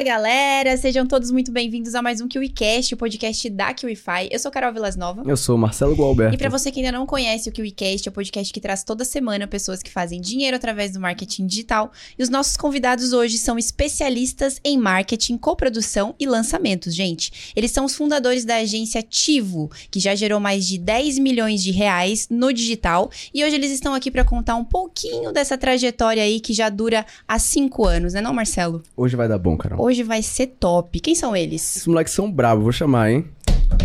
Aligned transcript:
Fala 0.00 0.08
galera, 0.08 0.78
sejam 0.78 1.06
todos 1.06 1.30
muito 1.30 1.52
bem-vindos 1.52 1.94
a 1.94 2.00
mais 2.00 2.22
um 2.22 2.26
KiwiCast, 2.26 2.94
o 2.94 2.96
podcast 2.96 3.50
da 3.50 3.74
KiwiFi. 3.74 4.30
Eu 4.30 4.38
sou 4.38 4.50
Carol 4.50 4.72
Vilas 4.72 4.96
Nova. 4.96 5.22
Eu 5.26 5.36
sou 5.36 5.58
Marcelo 5.58 5.94
Gualberto. 5.94 6.34
E 6.34 6.38
para 6.38 6.48
você 6.48 6.70
que 6.70 6.80
ainda 6.80 6.90
não 6.90 7.04
conhece 7.04 7.50
o 7.50 7.52
KiwiCast, 7.52 8.08
é 8.08 8.10
o 8.10 8.12
podcast 8.12 8.50
que 8.50 8.62
traz 8.62 8.82
toda 8.82 9.04
semana 9.04 9.46
pessoas 9.46 9.82
que 9.82 9.90
fazem 9.90 10.18
dinheiro 10.18 10.56
através 10.56 10.92
do 10.92 11.00
marketing 11.00 11.46
digital. 11.46 11.92
E 12.18 12.22
os 12.22 12.30
nossos 12.30 12.56
convidados 12.56 13.12
hoje 13.12 13.36
são 13.36 13.58
especialistas 13.58 14.58
em 14.64 14.78
marketing, 14.78 15.36
coprodução 15.36 16.14
e 16.18 16.26
lançamentos, 16.26 16.94
gente. 16.94 17.52
Eles 17.54 17.70
são 17.70 17.84
os 17.84 17.94
fundadores 17.94 18.46
da 18.46 18.56
agência 18.56 19.02
Tivo, 19.02 19.70
que 19.90 20.00
já 20.00 20.14
gerou 20.14 20.40
mais 20.40 20.66
de 20.66 20.78
10 20.78 21.18
milhões 21.18 21.62
de 21.62 21.72
reais 21.72 22.26
no 22.30 22.54
digital. 22.54 23.10
E 23.34 23.44
hoje 23.44 23.54
eles 23.54 23.70
estão 23.70 23.92
aqui 23.92 24.10
para 24.10 24.24
contar 24.24 24.54
um 24.54 24.64
pouquinho 24.64 25.30
dessa 25.30 25.58
trajetória 25.58 26.22
aí 26.22 26.40
que 26.40 26.54
já 26.54 26.70
dura 26.70 27.04
há 27.28 27.38
cinco 27.38 27.84
anos, 27.86 28.14
né 28.14 28.22
não, 28.22 28.32
Marcelo? 28.32 28.82
Hoje 28.96 29.14
vai 29.14 29.28
dar 29.28 29.38
bom, 29.38 29.58
cara. 29.58 29.76
Hoje 29.78 29.89
vai 30.04 30.22
ser 30.22 30.46
top. 30.46 31.00
Quem 31.00 31.14
são 31.14 31.34
eles? 31.34 31.76
Esses 31.76 31.86
moleques 31.86 32.12
são 32.12 32.30
bravos, 32.30 32.62
vou 32.62 32.72
chamar, 32.72 33.10
hein? 33.10 33.24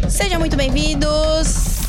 Sejam 0.07 0.39
muito 0.39 0.55
bem-vindos! 0.55 1.79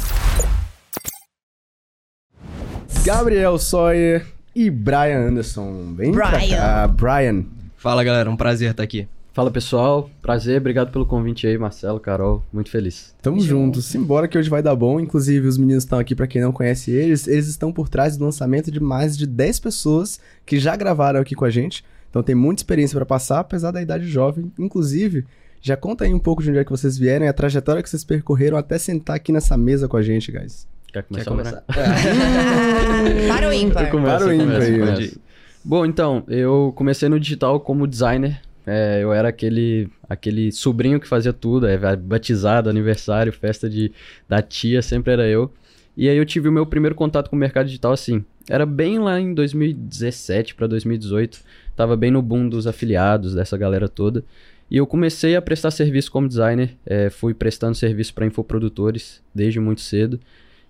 Gabriel 3.04 3.58
Sawyer 3.58 4.26
e 4.54 4.70
Brian 4.70 5.28
Anderson. 5.28 5.94
Vem 5.94 6.10
Brian. 6.10 6.30
pra 6.30 6.48
cá. 6.48 6.88
Brian. 6.88 7.44
Fala 7.76 8.02
galera, 8.02 8.30
um 8.30 8.36
prazer 8.36 8.70
estar 8.70 8.82
aqui. 8.82 9.06
Fala 9.36 9.50
pessoal, 9.50 10.08
prazer, 10.22 10.58
obrigado 10.58 10.90
pelo 10.90 11.04
convite 11.04 11.46
aí, 11.46 11.58
Marcelo, 11.58 12.00
Carol, 12.00 12.42
muito 12.50 12.70
feliz. 12.70 13.14
Tamo 13.20 13.38
juntos. 13.38 13.84
Simbora 13.84 14.26
que 14.26 14.38
hoje 14.38 14.48
vai 14.48 14.62
dar 14.62 14.74
bom. 14.74 14.98
Inclusive, 14.98 15.46
os 15.46 15.58
meninos 15.58 15.84
estão 15.84 15.98
aqui, 15.98 16.14
pra 16.14 16.26
quem 16.26 16.40
não 16.40 16.52
conhece 16.52 16.90
eles. 16.90 17.28
Eles 17.28 17.46
estão 17.46 17.70
por 17.70 17.86
trás 17.86 18.16
do 18.16 18.24
lançamento 18.24 18.70
de 18.72 18.80
mais 18.80 19.14
de 19.14 19.26
10 19.26 19.60
pessoas 19.60 20.18
que 20.46 20.58
já 20.58 20.74
gravaram 20.74 21.20
aqui 21.20 21.34
com 21.34 21.44
a 21.44 21.50
gente. 21.50 21.84
Então 22.10 22.22
tem 22.22 22.34
muita 22.34 22.60
experiência 22.60 22.96
pra 22.96 23.06
passar, 23.06 23.40
apesar 23.40 23.70
da 23.70 23.82
idade 23.82 24.06
jovem. 24.06 24.52
Inclusive, 24.58 25.24
já 25.60 25.76
conta 25.76 26.04
aí 26.04 26.14
um 26.14 26.18
pouco 26.18 26.42
de 26.42 26.50
onde 26.50 26.58
é 26.58 26.64
que 26.64 26.70
vocês 26.70 26.96
vieram 26.96 27.26
e 27.26 27.28
a 27.28 27.32
trajetória 27.32 27.82
que 27.82 27.90
vocês 27.90 28.04
percorreram 28.04 28.56
até 28.56 28.78
sentar 28.78 29.16
aqui 29.16 29.32
nessa 29.32 29.56
mesa 29.56 29.88
com 29.88 29.96
a 29.96 30.02
gente, 30.02 30.30
guys. 30.30 30.66
Quer 30.92 31.02
começar? 31.02 31.24
Quer 31.24 31.30
começar? 31.30 31.64
Para 33.28 33.48
o 33.48 33.52
ímpar. 33.52 33.90
Começo, 33.90 34.18
Para 34.18 34.26
o 34.28 34.32
ímpar 34.32 34.64
começo? 34.64 35.20
Bom, 35.64 35.84
então, 35.84 36.22
eu 36.28 36.72
comecei 36.76 37.08
no 37.08 37.18
digital 37.18 37.58
como 37.58 37.86
designer. 37.86 38.40
É, 38.64 39.00
eu 39.02 39.12
era 39.12 39.28
aquele, 39.28 39.88
aquele 40.08 40.52
sobrinho 40.52 41.00
que 41.00 41.06
fazia 41.06 41.32
tudo, 41.32 41.66
é, 41.66 41.96
batizado, 41.96 42.70
aniversário, 42.70 43.32
festa 43.32 43.68
de, 43.68 43.92
da 44.28 44.40
tia, 44.40 44.82
sempre 44.82 45.12
era 45.12 45.26
eu. 45.26 45.52
E 45.96 46.08
aí 46.08 46.16
eu 46.16 46.26
tive 46.26 46.48
o 46.48 46.52
meu 46.52 46.66
primeiro 46.66 46.94
contato 46.94 47.28
com 47.28 47.36
o 47.36 47.38
mercado 47.38 47.66
digital 47.66 47.92
assim. 47.92 48.24
Era 48.48 48.66
bem 48.66 48.98
lá 48.98 49.20
em 49.20 49.34
2017 49.34 50.54
para 50.54 50.66
2018. 50.66 51.40
Tava 51.76 51.96
bem 51.96 52.10
no 52.10 52.22
boom 52.22 52.48
dos 52.48 52.66
afiliados, 52.66 53.34
dessa 53.34 53.56
galera 53.56 53.88
toda. 53.88 54.24
E 54.70 54.76
eu 54.76 54.86
comecei 54.86 55.36
a 55.36 55.42
prestar 55.42 55.70
serviço 55.70 56.10
como 56.10 56.26
designer. 56.26 56.76
é, 56.84 57.10
fui 57.10 57.34
prestando 57.34 57.74
serviço 57.76 58.14
para 58.14 58.26
infoprodutores 58.26 59.22
desde 59.34 59.60
muito 59.60 59.82
cedo. 59.82 60.18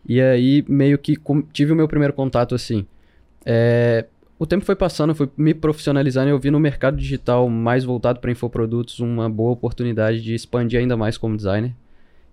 E 0.09 0.21
aí 0.21 0.65
meio 0.69 0.99
que 0.99 1.17
tive 1.53 1.73
o 1.73 1.77
meu 1.77 1.89
primeiro 1.89 2.12
contato 2.12 2.55
assim. 2.55 2.87
É, 3.45 4.07
o 4.39 4.47
tempo 4.47 4.65
foi 4.65 4.77
passando, 4.77 5.11
eu 5.11 5.15
fui 5.15 5.31
me 5.37 5.55
profissionalizando 5.55 6.29
e 6.29 6.31
eu 6.31 6.39
vi 6.39 6.51
no 6.51 6.61
mercado 6.61 6.97
digital 6.97 7.49
mais 7.49 7.84
voltado 7.84 8.21
para 8.21 8.31
infoprodutos 8.31 9.01
uma 9.01 9.31
boa 9.31 9.53
oportunidade 9.53 10.21
de 10.21 10.34
expandir 10.34 10.79
ainda 10.79 10.97
mais 10.97 11.17
como 11.17 11.37
designer. 11.37 11.73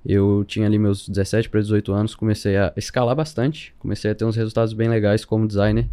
Eu 0.06 0.44
tinha 0.46 0.66
ali 0.68 0.78
meus 0.78 1.08
17 1.08 1.50
para 1.50 1.62
18 1.62 1.94
anos, 1.94 2.14
comecei 2.14 2.58
a 2.58 2.74
escalar 2.76 3.16
bastante, 3.16 3.74
comecei 3.80 4.12
a 4.12 4.16
ter 4.16 4.26
uns 4.26 4.36
resultados 4.36 4.74
bem 4.74 4.90
legais 4.90 5.24
como 5.24 5.48
designer. 5.48 5.88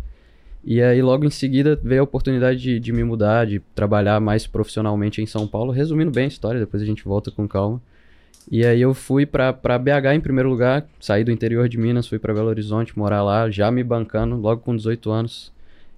E 0.62 0.83
aí 0.83 1.00
logo 1.00 1.25
em 1.25 1.30
seguida 1.30 1.78
veio 1.83 2.03
a 2.03 2.05
oportunidade 2.05 2.61
de, 2.61 2.78
de 2.80 2.92
me 2.92 3.03
mudar, 3.03 3.47
de 3.47 3.61
trabalhar 3.75 4.20
mais 4.20 4.47
profissionalmente 4.47 5.22
em 5.22 5.27
São 5.27 5.47
Paulo. 5.47 5.72
Resumindo 5.72 6.11
bem 6.11 6.25
a 6.25 6.28
história, 6.28 6.61
depois 6.61 6.83
a 6.83 6.86
gente 6.86 7.05
volta 7.05 7.30
com 7.30 7.48
calma. 7.48 7.80
E 8.50 8.64
aí 8.64 8.80
eu 8.80 8.92
fui 8.94 9.25
pra 9.27 9.52
BH 9.52 10.14
em 10.14 10.20
primeiro 10.20 10.48
lugar, 10.48 10.86
saí 10.98 11.22
do 11.22 11.30
interior 11.30 11.69
de 11.69 11.78
Minas, 11.78 12.08
fui 12.08 12.19
pra 12.19 12.34
Belo 12.34 12.48
Horizonte 12.48 12.98
morar 12.98 13.23
lá, 13.23 13.48
já 13.51 13.70
me 13.70 13.84
bancando, 13.84 14.36
logo 14.36 14.62
com 14.62 14.74
18 14.74 15.11
anos. 15.11 15.52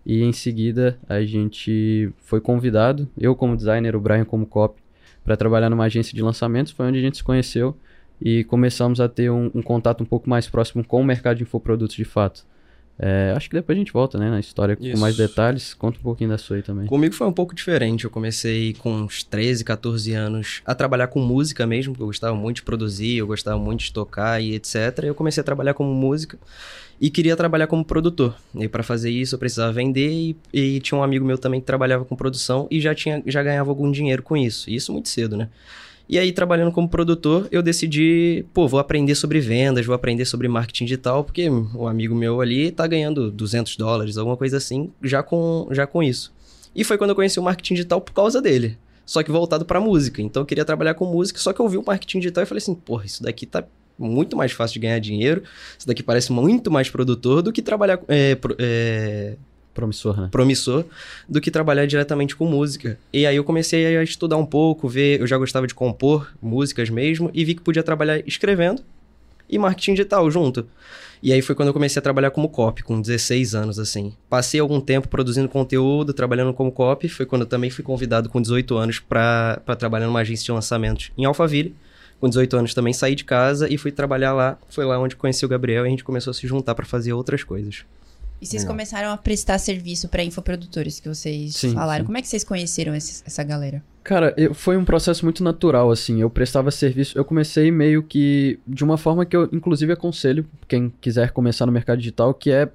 E 0.05 0.23
em 0.23 0.33
seguida 0.33 0.99
a 1.09 1.23
gente 1.23 2.11
foi 2.19 2.41
convidado, 2.41 3.09
eu 3.17 3.35
como 3.35 3.57
designer, 3.57 3.97
o 3.97 4.01
Brian 4.01 4.25
como 4.25 4.45
copy, 4.45 4.83
para 5.25 5.37
trabalhar 5.37 5.71
numa 5.71 5.85
agência 5.85 6.15
de 6.15 6.23
lançamentos, 6.23 6.73
foi 6.73 6.87
onde 6.87 6.99
a 6.99 7.03
gente 7.03 7.17
se 7.17 7.25
conheceu 7.25 7.77
e 8.21 8.45
começamos 8.45 9.01
a 9.01 9.09
ter 9.09 9.31
um, 9.31 9.51
um 9.55 9.63
contato 9.63 10.03
um 10.03 10.07
pouco 10.07 10.29
mais 10.29 10.49
próximo 10.49 10.85
com 10.85 11.01
o 11.01 11.05
mercado 11.05 11.37
de 11.37 11.45
infoprodutos 11.45 11.97
de 11.97 12.05
fato. 12.05 12.45
É, 12.99 13.33
acho 13.37 13.49
que 13.49 13.57
depois 13.57 13.77
a 13.77 13.79
gente 13.79 13.93
volta, 13.93 14.19
né, 14.19 14.31
na 14.31 14.39
história 14.39 14.77
com 14.77 14.85
Isso. 14.85 15.01
mais 15.01 15.17
detalhes. 15.17 15.75
Conta 15.75 15.99
um 15.99 16.03
pouquinho 16.03 16.31
da 16.31 16.39
sua 16.39 16.57
aí 16.57 16.63
também. 16.63 16.87
Comigo 16.87 17.15
foi 17.15 17.27
um 17.27 17.33
pouco 17.33 17.55
diferente. 17.55 18.05
Eu 18.05 18.11
comecei 18.11 18.75
com 18.75 18.93
uns 18.93 19.25
13, 19.25 19.65
14 19.65 20.13
anos 20.13 20.63
a 20.65 20.75
trabalhar 20.75 21.09
com 21.09 21.21
música 21.21 21.67
mesmo, 21.67 21.93
porque 21.93 22.03
eu 22.03 22.07
gostava 22.07 22.37
muito 22.37 22.57
de 22.57 22.63
produzir, 22.63 23.17
eu 23.17 23.27
gostava 23.27 23.59
muito 23.59 23.81
de 23.81 23.93
tocar 23.93 24.41
e 24.41 24.55
etc. 24.55 25.01
Eu 25.05 25.15
comecei 25.15 25.41
a 25.41 25.45
trabalhar 25.45 25.75
como 25.75 25.93
música 25.93 26.39
e 27.01 27.11
queria 27.11 27.37
trabalhar 27.37 27.67
como 27.67 27.85
produtor. 27.85 28.37
E 28.55 28.69
para 28.69 28.83
fazer 28.83 29.11
isso 29.11 29.35
eu 29.35 29.39
precisava 29.39 29.73
vender 29.73 30.09
e, 30.13 30.37
e 30.53 30.81
tinha 30.81 30.97
um 30.97 31.03
amigo 31.03 31.25
meu 31.25 31.37
também 31.37 31.61
que 31.61 31.67
trabalhava 31.67 32.05
com 32.05 32.15
produção 32.15 32.69
e 32.71 32.81
já 32.81 32.95
tinha 32.95 33.23
já 33.27 33.43
ganhava 33.43 33.71
algum 33.71 33.91
dinheiro 33.91 34.23
com 34.23 34.37
isso. 34.37 34.71
E 34.71 34.77
Isso 34.77 34.93
muito 34.93 35.09
cedo, 35.09 35.37
né? 35.37 35.49
E 36.09 36.19
aí, 36.19 36.33
trabalhando 36.33 36.73
como 36.73 36.89
produtor, 36.89 37.49
eu 37.51 37.63
decidi, 37.63 38.45
pô, 38.53 38.69
vou 38.69 38.81
aprender 38.81 39.15
sobre 39.15 39.41
vendas, 39.41 39.87
vou 39.87 39.95
aprender 39.95 40.25
sobre 40.25 40.49
marketing 40.49 40.85
digital, 40.85 41.25
porque 41.25 41.49
um 41.49 41.87
amigo 41.87 42.15
meu 42.15 42.41
ali 42.41 42.71
tá 42.71 42.87
ganhando 42.87 43.31
200 43.31 43.77
dólares, 43.77 44.19
alguma 44.19 44.37
coisa 44.37 44.57
assim, 44.57 44.91
já 45.03 45.23
com, 45.23 45.69
já 45.71 45.87
com 45.87 46.03
isso. 46.03 46.33
E 46.75 46.85
foi 46.85 46.99
quando 46.99 47.11
eu 47.11 47.17
conheci 47.17 47.39
o 47.39 47.43
marketing 47.43 47.75
digital 47.75 48.01
por 48.01 48.13
causa 48.13 48.41
dele. 48.43 48.77
Só 49.05 49.23
que 49.23 49.31
voltado 49.31 49.65
pra 49.65 49.81
música. 49.81 50.23
Então 50.23 50.43
eu 50.43 50.47
queria 50.47 50.65
trabalhar 50.65 50.95
com 50.95 51.05
música, 51.05 51.39
só 51.39 51.53
que 51.53 51.61
eu 51.61 51.69
vi 51.69 51.77
o 51.77 51.85
marketing 51.85 52.21
digital 52.21 52.45
e 52.45 52.47
falei 52.47 52.59
assim, 52.59 52.75
porra, 52.75 53.05
isso 53.05 53.23
daqui 53.23 53.47
tá 53.47 53.65
muito 53.99 54.37
mais 54.37 54.53
fácil 54.53 54.75
de 54.75 54.81
ganhar 54.81 54.99
dinheiro, 54.99 55.43
isso 55.79 55.87
daqui 55.87 56.03
parece 56.03 56.33
muito 56.33 56.71
mais 56.71 56.89
produtor 56.89 57.43
do 57.43 57.53
que 57.53 57.63
trabalhar 57.63 58.01
é, 58.09 58.37
é, 58.59 59.37
Promissor, 59.75 60.21
né? 60.21 60.29
promissor 60.31 60.85
do 61.29 61.41
que 61.41 61.51
trabalhar 61.51 61.87
diretamente 61.87 62.37
com 62.37 62.47
música. 62.47 62.99
E 63.13 63.27
aí 63.27 63.37
eu 63.37 63.45
comecei 63.45 63.97
a 63.97 64.03
estudar 64.03 64.37
um 64.37 64.45
pouco, 64.45 64.89
ver, 64.89 65.21
eu 65.21 65.27
já 65.27 65.39
gostava 65.39 65.67
de 65.67 65.75
compor 65.75 66.31
músicas 66.43 66.91
mesmo 66.91 67.31
e 67.33 67.45
vi 67.45 67.55
que 67.55 67.63
podia 67.63 67.83
trabalhar 67.83 68.23
escrevendo 68.27 68.83
e 69.49 69.59
marketing 69.59 69.95
digital 69.95 70.31
junto. 70.31 70.67
E 71.23 71.33
aí 71.33 71.41
foi 71.41 71.55
quando 71.55 71.69
eu 71.69 71.73
comecei 71.73 72.01
a 72.01 72.03
trabalhar 72.03 72.33
como 72.33 72.49
copy, 72.49 72.83
com 72.83 73.01
16 73.01 73.55
anos 73.55 73.79
assim. 73.79 74.13
Passei 74.29 74.59
algum 74.59 74.81
tempo 74.81 75.07
produzindo 75.07 75.49
conteúdo, 75.49 76.13
trabalhando 76.13 76.53
como 76.53 76.73
copy, 76.73 77.09
foi 77.09 77.25
quando 77.25 77.43
eu 77.43 77.47
também 77.47 77.71
fui 77.71 77.85
convidado 77.85 78.29
com 78.29 78.43
18 78.43 78.77
anos 78.77 78.99
para 78.99 79.61
trabalhar 79.79 80.07
numa 80.07 80.21
agência 80.21 80.47
de 80.47 80.53
lançamentos 80.53 81.13
em 81.17 81.25
Alphaville. 81.25 81.77
Com 82.19 82.29
18 82.29 82.57
anos 82.57 82.75
também 82.75 82.93
saí 82.93 83.15
de 83.15 83.25
casa 83.25 83.73
e 83.73 83.79
fui 83.79 83.93
trabalhar 83.93 84.33
lá. 84.33 84.59
Foi 84.69 84.85
lá 84.85 84.99
onde 84.99 85.15
conheci 85.15 85.45
o 85.45 85.49
Gabriel 85.49 85.85
e 85.85 85.89
a 85.89 85.91
gente 85.91 86.03
começou 86.03 86.33
a 86.33 86.35
se 86.35 86.47
juntar 86.47 86.75
para 86.75 86.85
fazer 86.85 87.13
outras 87.13 87.45
coisas. 87.45 87.85
E 88.43 88.47
vocês 88.47 88.63
Legal. 88.63 88.75
começaram 88.75 89.11
a 89.11 89.17
prestar 89.17 89.57
serviço 89.59 90.09
pra 90.09 90.25
infoprodutores 90.25 90.99
que 90.99 91.09
vocês 91.09 91.55
Sim, 91.55 91.75
falaram. 91.75 92.03
sim. 92.03 92.07
Como 92.07 92.19
é 92.19 92.21
que 92.23 92.27
vocês 92.27 92.43
conheceram 92.43 92.93
esse- 92.95 93.23
essa 93.25 93.43
galera? 93.45 93.81
Cara, 94.03 94.35
eu- 94.37 94.53
foi 94.53 94.77
um 94.77 94.85
processo 94.85 95.25
muito 95.25 95.45
natural, 95.45 95.93
assim. 95.93 96.21
Eu 96.21 96.29
prestava 96.29 96.71
serviço. 96.73 97.17
Eu 97.17 97.25
comecei 97.25 97.71
meio 97.71 98.03
que 98.03 98.59
de 98.67 98.83
uma 98.83 98.99
forma 98.99 99.25
que 99.25 99.37
eu, 99.37 99.49
inclusive, 99.53 99.93
aconselho 99.93 100.45
quem 100.67 100.93
quiser 101.01 101.31
começar 101.31 101.67
no 101.67 101.73
mercado 101.73 101.99
digital, 101.99 102.35
que 102.35 102.51
é 102.51 102.69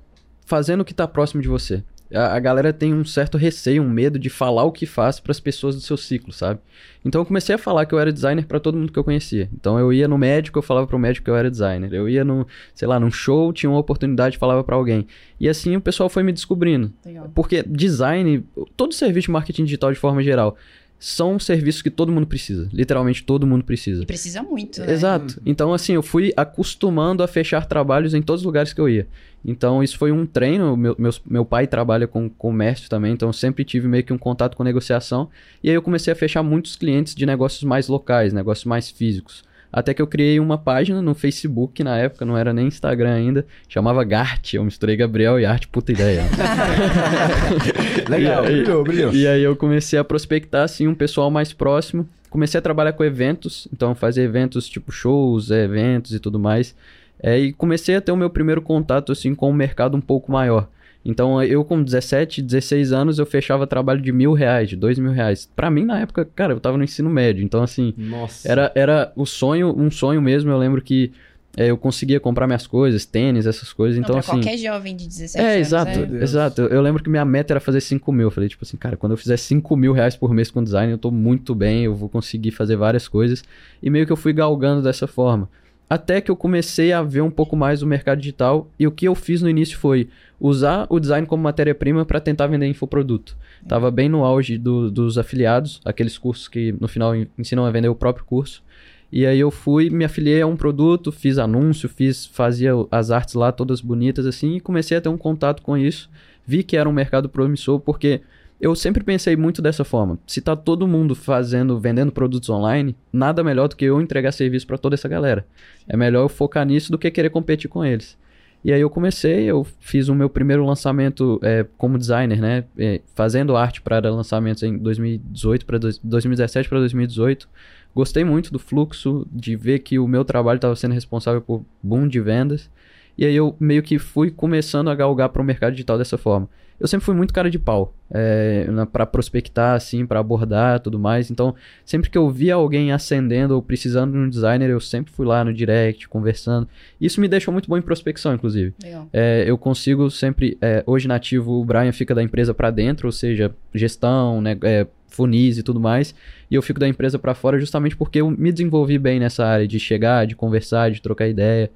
fazendo 0.45 0.79
o 0.81 0.85
que 0.85 0.93
tá 0.93 1.05
próximo 1.05 1.41
de 1.41 1.49
você. 1.49 1.83
A, 2.13 2.35
a 2.35 2.39
galera 2.39 2.71
tem 2.71 2.93
um 2.93 3.03
certo 3.03 3.37
receio, 3.37 3.83
um 3.83 3.89
medo 3.89 4.17
de 4.17 4.29
falar 4.29 4.63
o 4.63 4.71
que 4.71 4.85
faz 4.85 5.19
pras 5.19 5.39
pessoas 5.39 5.75
do 5.75 5.81
seu 5.81 5.97
ciclo, 5.97 6.31
sabe? 6.31 6.59
Então 7.03 7.21
eu 7.21 7.25
comecei 7.25 7.55
a 7.55 7.57
falar 7.57 7.85
que 7.85 7.93
eu 7.93 7.99
era 7.99 8.11
designer 8.11 8.45
pra 8.45 8.59
todo 8.59 8.77
mundo 8.77 8.91
que 8.91 8.99
eu 8.99 9.03
conhecia. 9.03 9.49
Então 9.53 9.79
eu 9.79 9.91
ia 9.93 10.07
no 10.07 10.17
médico, 10.17 10.59
eu 10.59 10.63
falava 10.63 10.87
pro 10.87 10.99
médico 10.99 11.25
que 11.25 11.31
eu 11.31 11.35
era 11.35 11.49
designer. 11.49 11.93
Eu 11.93 12.09
ia 12.09 12.23
no, 12.23 12.45
sei 12.73 12.87
lá, 12.87 12.99
num 12.99 13.11
show, 13.11 13.51
tinha 13.53 13.69
uma 13.69 13.79
oportunidade, 13.79 14.37
falava 14.37 14.63
pra 14.63 14.75
alguém. 14.75 15.07
E 15.39 15.47
assim 15.47 15.75
o 15.75 15.81
pessoal 15.81 16.09
foi 16.09 16.23
me 16.23 16.31
descobrindo. 16.31 16.91
Legal. 17.05 17.31
Porque 17.33 17.63
design, 17.63 18.45
todo 18.75 18.93
serviço 18.93 19.27
de 19.27 19.31
marketing 19.31 19.63
digital 19.65 19.91
de 19.91 19.99
forma 19.99 20.21
geral, 20.23 20.57
são 20.99 21.37
serviços 21.39 21.81
que 21.81 21.89
todo 21.91 22.11
mundo 22.11 22.25
precisa. 22.25 22.67
Literalmente 22.73 23.23
todo 23.23 23.45
mundo 23.45 23.63
precisa. 23.63 24.01
E 24.03 24.05
precisa 24.05 24.41
muito, 24.41 24.81
né? 24.81 24.91
Exato. 24.91 25.39
Então, 25.45 25.73
assim, 25.73 25.93
eu 25.93 26.01
fui 26.01 26.33
acostumando 26.35 27.21
a 27.21 27.27
fechar 27.27 27.65
trabalhos 27.65 28.13
em 28.13 28.21
todos 28.21 28.41
os 28.41 28.45
lugares 28.45 28.73
que 28.73 28.81
eu 28.81 28.89
ia. 28.89 29.07
Então, 29.45 29.83
isso 29.83 29.97
foi 29.97 30.11
um 30.11 30.25
treino. 30.25 30.75
Meu, 30.75 30.95
meus- 30.97 31.21
meu 31.25 31.45
pai 31.45 31.67
trabalha 31.67 32.07
com 32.07 32.27
comércio 32.29 32.89
também, 32.89 33.13
então 33.13 33.29
eu 33.29 33.33
sempre 33.33 33.63
tive 33.63 33.87
meio 33.87 34.03
que 34.03 34.11
um 34.11 34.17
contato 34.17 34.57
com 34.57 34.63
negociação. 34.63 35.29
E 35.63 35.69
aí 35.69 35.75
eu 35.75 35.81
comecei 35.81 36.11
a 36.11 36.15
fechar 36.15 36.41
muitos 36.43 36.75
clientes 36.75 37.13
de 37.13 37.25
negócios 37.25 37.63
mais 37.63 37.87
locais, 37.87 38.33
negócios 38.33 38.65
mais 38.65 38.89
físicos. 38.89 39.43
Até 39.71 39.93
que 39.93 40.01
eu 40.01 40.07
criei 40.07 40.39
uma 40.39 40.57
página 40.57 41.01
no 41.01 41.13
Facebook, 41.13 41.83
na 41.83 41.97
época, 41.97 42.25
não 42.25 42.37
era 42.37 42.53
nem 42.53 42.67
Instagram 42.67 43.13
ainda, 43.13 43.45
chamava 43.67 44.03
Gart. 44.03 44.53
Eu 44.53 44.63
misturei 44.63 44.95
Gabriel 44.95 45.39
e 45.39 45.45
Arte, 45.45 45.67
puta 45.67 45.91
ideia. 45.91 46.23
Legal, 48.09 48.43
E 48.45 48.47
aí- 48.47 48.61
brilhou, 48.61 48.83
brilhou. 48.83 49.13
E 49.13 49.27
aí 49.27 49.43
eu 49.43 49.55
comecei 49.55 49.97
a 49.99 50.03
prospectar, 50.03 50.63
assim, 50.63 50.87
um 50.87 50.95
pessoal 50.95 51.29
mais 51.29 51.53
próximo. 51.53 52.07
Comecei 52.29 52.57
a 52.57 52.61
trabalhar 52.61 52.93
com 52.93 53.03
eventos, 53.03 53.67
então 53.73 53.95
fazer 53.95 54.23
eventos 54.23 54.67
tipo 54.67 54.91
shows, 54.91 55.49
eventos 55.49 56.13
e 56.13 56.19
tudo 56.19 56.39
mais. 56.39 56.75
É, 57.21 57.37
e 57.39 57.53
comecei 57.53 57.95
a 57.95 58.01
ter 58.01 58.11
o 58.11 58.17
meu 58.17 58.29
primeiro 58.29 58.61
contato, 58.61 59.11
assim, 59.11 59.33
com 59.33 59.49
o 59.49 59.53
mercado 59.53 59.97
um 59.97 60.01
pouco 60.01 60.31
maior. 60.31 60.67
Então 61.07 61.41
eu 61.41 61.63
com 61.63 61.81
17, 61.81 62.41
16 62.41 62.91
anos 62.91 63.17
eu 63.17 63.25
fechava 63.25 63.65
trabalho 63.65 64.01
de 64.01 64.11
mil 64.11 64.33
reais, 64.33 64.69
de 64.69 64.75
dois 64.75 64.99
mil 64.99 65.11
reais. 65.11 65.49
Pra 65.55 65.71
mim 65.71 65.85
na 65.85 66.01
época, 66.01 66.27
cara, 66.35 66.53
eu 66.53 66.59
tava 66.59 66.77
no 66.77 66.83
ensino 66.83 67.09
médio, 67.09 67.43
então 67.43 67.63
assim, 67.63 67.93
Nossa. 67.97 68.47
era, 68.51 68.71
era 68.75 69.11
o 69.15 69.25
sonho, 69.25 69.73
um 69.75 69.89
sonho 69.89 70.21
mesmo. 70.21 70.51
Eu 70.51 70.57
lembro 70.57 70.81
que 70.81 71.11
é, 71.55 71.71
eu 71.71 71.77
conseguia 71.77 72.19
comprar 72.19 72.45
minhas 72.45 72.67
coisas, 72.67 73.03
tênis, 73.03 73.47
essas 73.47 73.73
coisas. 73.73 73.97
Não, 73.97 74.03
Então 74.03 74.13
pra 74.13 74.19
assim, 74.19 74.31
qualquer 74.31 74.57
jovem 74.57 74.95
de 74.95 75.07
17 75.07 75.43
é, 75.43 75.53
anos. 75.55 75.67
exato, 75.67 76.05
Deus. 76.05 76.21
exato. 76.21 76.61
Eu, 76.61 76.67
eu 76.67 76.81
lembro 76.81 77.01
que 77.01 77.09
minha 77.09 77.25
meta 77.25 77.53
era 77.53 77.59
fazer 77.59 77.81
5 77.81 78.11
mil. 78.11 78.27
Eu 78.27 78.31
falei, 78.31 78.47
tipo 78.47 78.63
assim, 78.63 78.77
cara, 78.77 78.95
quando 78.95 79.13
eu 79.13 79.17
fizer 79.17 79.37
5 79.37 79.75
mil 79.75 79.91
reais 79.91 80.15
por 80.15 80.31
mês 80.33 80.51
com 80.51 80.63
design, 80.63 80.91
eu 80.91 80.99
tô 80.99 81.09
muito 81.09 81.55
bem, 81.55 81.85
eu 81.85 81.95
vou 81.95 82.09
conseguir 82.09 82.51
fazer 82.51 82.75
várias 82.75 83.07
coisas. 83.07 83.43
E 83.81 83.89
meio 83.89 84.05
que 84.05 84.11
eu 84.11 84.17
fui 84.17 84.33
galgando 84.33 84.83
dessa 84.83 85.07
forma. 85.07 85.49
Até 85.89 86.21
que 86.21 86.29
eu 86.29 86.35
comecei 86.35 86.91
a 86.93 87.01
ver 87.01 87.21
um 87.21 87.31
pouco 87.31 87.55
mais 87.55 87.81
o 87.81 87.87
mercado 87.87 88.19
digital. 88.19 88.69
E 88.77 88.85
o 88.85 88.91
que 88.91 89.07
eu 89.07 89.15
fiz 89.15 89.41
no 89.41 89.49
início 89.49 89.79
foi 89.79 90.09
usar 90.39 90.85
o 90.89 90.99
design 90.99 91.25
como 91.25 91.43
matéria-prima 91.43 92.05
para 92.05 92.19
tentar 92.19 92.47
vender 92.47 92.67
infoproduto. 92.67 93.35
Tava 93.67 93.89
bem 93.89 94.07
no 94.07 94.23
auge 94.23 94.57
do- 94.57 94.91
dos 94.91 95.17
afiliados, 95.17 95.81
aqueles 95.83 96.17
cursos 96.17 96.47
que 96.47 96.73
no 96.79 96.87
final 96.87 97.15
en- 97.15 97.27
ensinam 97.37 97.65
a 97.65 97.71
vender 97.71 97.89
o 97.89 97.95
próprio 97.95 98.25
curso. 98.25 98.63
E 99.11 99.25
aí 99.25 99.39
eu 99.39 99.49
fui, 99.49 99.89
me 99.89 100.03
afiliei 100.03 100.41
a 100.41 100.47
um 100.47 100.57
produto, 100.57 101.11
fiz 101.11 101.37
anúncio, 101.37 101.87
fiz, 101.87 102.25
fazia 102.25 102.71
as 102.91 103.09
artes 103.09 103.35
lá 103.35 103.51
todas 103.51 103.79
bonitas 103.81 104.25
assim 104.25 104.55
e 104.57 104.59
comecei 104.59 104.97
a 104.97 105.01
ter 105.01 105.09
um 105.09 105.17
contato 105.17 105.61
com 105.61 105.77
isso. 105.77 106.09
Vi 106.45 106.61
que 106.61 106.75
era 106.77 106.87
um 106.89 106.93
mercado 106.93 107.29
promissor 107.29 107.79
porque 107.79 108.21
eu 108.59 108.75
sempre 108.75 109.03
pensei 109.03 109.35
muito 109.35 109.61
dessa 109.61 109.83
forma. 109.83 110.19
Se 110.27 110.41
tá 110.41 110.55
todo 110.55 110.87
mundo 110.87 111.15
fazendo, 111.15 111.79
vendendo 111.79 112.11
produtos 112.11 112.49
online, 112.49 112.95
nada 113.13 113.43
melhor 113.43 113.67
do 113.69 113.75
que 113.75 113.85
eu 113.85 114.01
entregar 114.01 114.31
serviço 114.33 114.67
para 114.67 114.77
toda 114.77 114.95
essa 114.95 115.07
galera. 115.07 115.45
É 115.87 115.95
melhor 115.95 116.23
eu 116.23 116.29
focar 116.29 116.65
nisso 116.65 116.91
do 116.91 116.97
que 116.97 117.09
querer 117.09 117.29
competir 117.29 117.69
com 117.69 117.85
eles. 117.85 118.17
E 118.63 118.73
aí 118.73 118.81
eu 118.81 118.89
comecei, 118.89 119.45
eu 119.45 119.65
fiz 119.79 120.09
o 120.09 120.15
meu 120.15 120.29
primeiro 120.29 120.65
lançamento 120.65 121.39
é, 121.43 121.65
como 121.77 121.97
designer, 121.97 122.41
né? 122.41 122.65
É, 122.77 123.01
fazendo 123.15 123.55
arte 123.55 123.81
para 123.81 123.99
lançamentos 124.09 124.63
em 124.63 124.77
2018 124.77 125.65
para 125.65 125.77
2017 126.03 126.67
para 126.67 126.79
2018. 126.79 127.47
Gostei 127.95 128.23
muito 128.23 128.51
do 128.51 128.59
fluxo, 128.59 129.27
de 129.31 129.55
ver 129.55 129.79
que 129.79 129.97
o 129.97 130.07
meu 130.07 130.25
trabalho 130.25 130.57
estava 130.57 130.75
sendo 130.75 130.93
responsável 130.93 131.41
por 131.41 131.63
boom 131.81 132.07
de 132.07 132.19
vendas. 132.19 132.69
E 133.17 133.25
aí 133.25 133.35
eu 133.35 133.55
meio 133.59 133.81
que 133.81 133.97
fui 133.97 134.29
começando 134.29 134.89
a 134.89 134.95
galgar 134.95 135.29
para 135.29 135.41
o 135.41 135.45
mercado 135.45 135.71
digital 135.71 135.97
dessa 135.97 136.17
forma. 136.17 136.49
Eu 136.79 136.87
sempre 136.87 137.05
fui 137.05 137.15
muito 137.15 137.33
cara 137.33 137.49
de 137.49 137.57
pau, 137.57 137.93
é, 138.11 138.67
para 138.91 139.05
prospectar, 139.05 139.75
assim, 139.75 140.05
para 140.05 140.19
abordar 140.19 140.79
tudo 140.79 140.99
mais. 140.99 141.31
Então, 141.31 141.55
sempre 141.83 142.09
que 142.09 142.17
eu 142.17 142.29
via 142.29 142.53
alguém 142.53 142.91
ascendendo 142.91 143.55
ou 143.55 143.61
precisando 143.61 144.11
de 144.11 144.17
um 144.19 144.29
designer, 144.29 144.69
eu 144.69 144.79
sempre 144.79 145.11
fui 145.11 145.25
lá 145.25 145.43
no 145.43 145.53
direct, 145.53 146.07
conversando. 146.07 146.67
Isso 147.01 147.19
me 147.19 147.27
deixou 147.27 147.51
muito 147.51 147.67
bom 147.67 147.77
em 147.77 147.81
prospecção, 147.81 148.33
inclusive. 148.33 148.73
É, 149.11 149.43
eu 149.47 149.57
consigo 149.57 150.09
sempre. 150.11 150.57
é, 150.61 150.83
hoje 150.85 151.07
nativo, 151.07 151.53
o 151.53 151.65
Brian 151.65 151.91
fica 151.91 152.13
da 152.13 152.21
empresa 152.21 152.53
para 152.53 152.69
dentro, 152.69 153.07
ou 153.07 153.11
seja, 153.11 153.53
gestão, 153.73 154.39
né, 154.39 154.55
é, 154.61 154.85
funis 155.07 155.57
e 155.57 155.63
tudo 155.63 155.79
mais. 155.79 156.13
E 156.49 156.55
eu 156.55 156.61
fico 156.61 156.79
da 156.79 156.87
empresa 156.87 157.17
para 157.17 157.33
fora 157.33 157.59
justamente 157.59 157.95
porque 157.95 158.21
eu 158.21 158.29
me 158.29 158.51
desenvolvi 158.51 158.99
bem 158.99 159.19
nessa 159.19 159.45
área 159.45 159.67
de 159.67 159.79
chegar, 159.79 160.27
de 160.27 160.35
conversar, 160.35 160.91
de 160.91 161.01
trocar 161.01 161.27
ideia. 161.27 161.71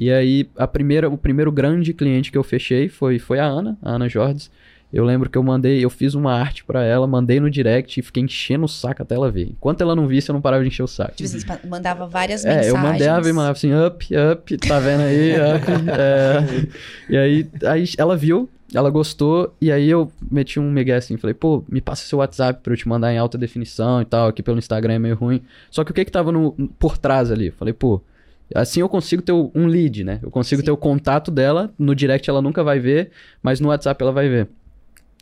E 0.00 0.10
aí, 0.10 0.48
a 0.56 0.66
primeira, 0.66 1.10
o 1.10 1.18
primeiro 1.18 1.52
grande 1.52 1.92
cliente 1.92 2.32
que 2.32 2.38
eu 2.38 2.42
fechei 2.42 2.88
foi, 2.88 3.18
foi 3.18 3.38
a 3.38 3.44
Ana, 3.44 3.76
a 3.82 3.90
Ana 3.96 4.08
Jordes. 4.08 4.50
Eu 4.90 5.04
lembro 5.04 5.28
que 5.28 5.36
eu 5.36 5.42
mandei, 5.42 5.84
eu 5.84 5.90
fiz 5.90 6.14
uma 6.14 6.32
arte 6.32 6.64
pra 6.64 6.82
ela, 6.82 7.06
mandei 7.06 7.38
no 7.38 7.50
direct 7.50 8.00
e 8.00 8.02
fiquei 8.02 8.22
enchendo 8.22 8.64
o 8.64 8.68
saco 8.68 9.02
até 9.02 9.14
ela 9.14 9.30
ver. 9.30 9.42
Enquanto 9.50 9.82
ela 9.82 9.94
não 9.94 10.06
visse, 10.06 10.30
eu 10.30 10.32
não 10.32 10.40
parava 10.40 10.62
de 10.62 10.68
encher 10.68 10.82
o 10.82 10.86
saco. 10.86 11.12
Tipo 11.16 11.28
assim, 11.28 11.40
você 11.40 11.68
mandava 11.68 12.06
várias 12.06 12.46
É, 12.46 12.48
mensagens. 12.48 12.74
eu 12.74 12.78
mandava 12.80 13.28
e 13.28 13.32
mandava 13.34 13.52
assim, 13.52 13.72
up, 13.74 14.08
up, 14.32 14.56
tá 14.56 14.80
vendo 14.80 15.02
aí, 15.02 15.32
up. 15.34 15.66
é. 15.92 16.66
E 17.12 17.16
aí, 17.18 17.48
aí 17.66 17.84
ela 17.98 18.16
viu, 18.16 18.48
ela 18.74 18.88
gostou, 18.88 19.54
e 19.60 19.70
aí 19.70 19.90
eu 19.90 20.10
meti 20.30 20.58
um 20.58 20.70
migué 20.72 20.96
assim, 20.96 21.18
falei, 21.18 21.34
pô, 21.34 21.62
me 21.68 21.82
passa 21.82 22.04
seu 22.08 22.20
WhatsApp 22.20 22.60
pra 22.62 22.72
eu 22.72 22.76
te 22.78 22.88
mandar 22.88 23.12
em 23.12 23.18
alta 23.18 23.36
definição 23.36 24.00
e 24.00 24.06
tal, 24.06 24.28
aqui 24.28 24.42
pelo 24.42 24.58
Instagram 24.58 24.94
é 24.94 24.98
meio 24.98 25.14
ruim. 25.14 25.42
Só 25.70 25.84
que 25.84 25.90
o 25.90 25.94
que 25.94 26.06
que 26.06 26.10
tava 26.10 26.32
no, 26.32 26.52
por 26.78 26.96
trás 26.96 27.30
ali? 27.30 27.50
Falei, 27.50 27.74
pô, 27.74 28.00
assim 28.54 28.80
eu 28.80 28.88
consigo 28.88 29.22
ter 29.22 29.32
um 29.32 29.66
lead, 29.66 30.04
né? 30.04 30.20
Eu 30.22 30.30
consigo 30.30 30.60
Sim. 30.60 30.66
ter 30.66 30.70
o 30.70 30.76
contato 30.76 31.30
dela, 31.30 31.72
no 31.78 31.94
direct 31.94 32.28
ela 32.28 32.42
nunca 32.42 32.62
vai 32.62 32.78
ver, 32.78 33.10
mas 33.42 33.60
no 33.60 33.68
WhatsApp 33.68 34.02
ela 34.02 34.12
vai 34.12 34.28
ver. 34.28 34.48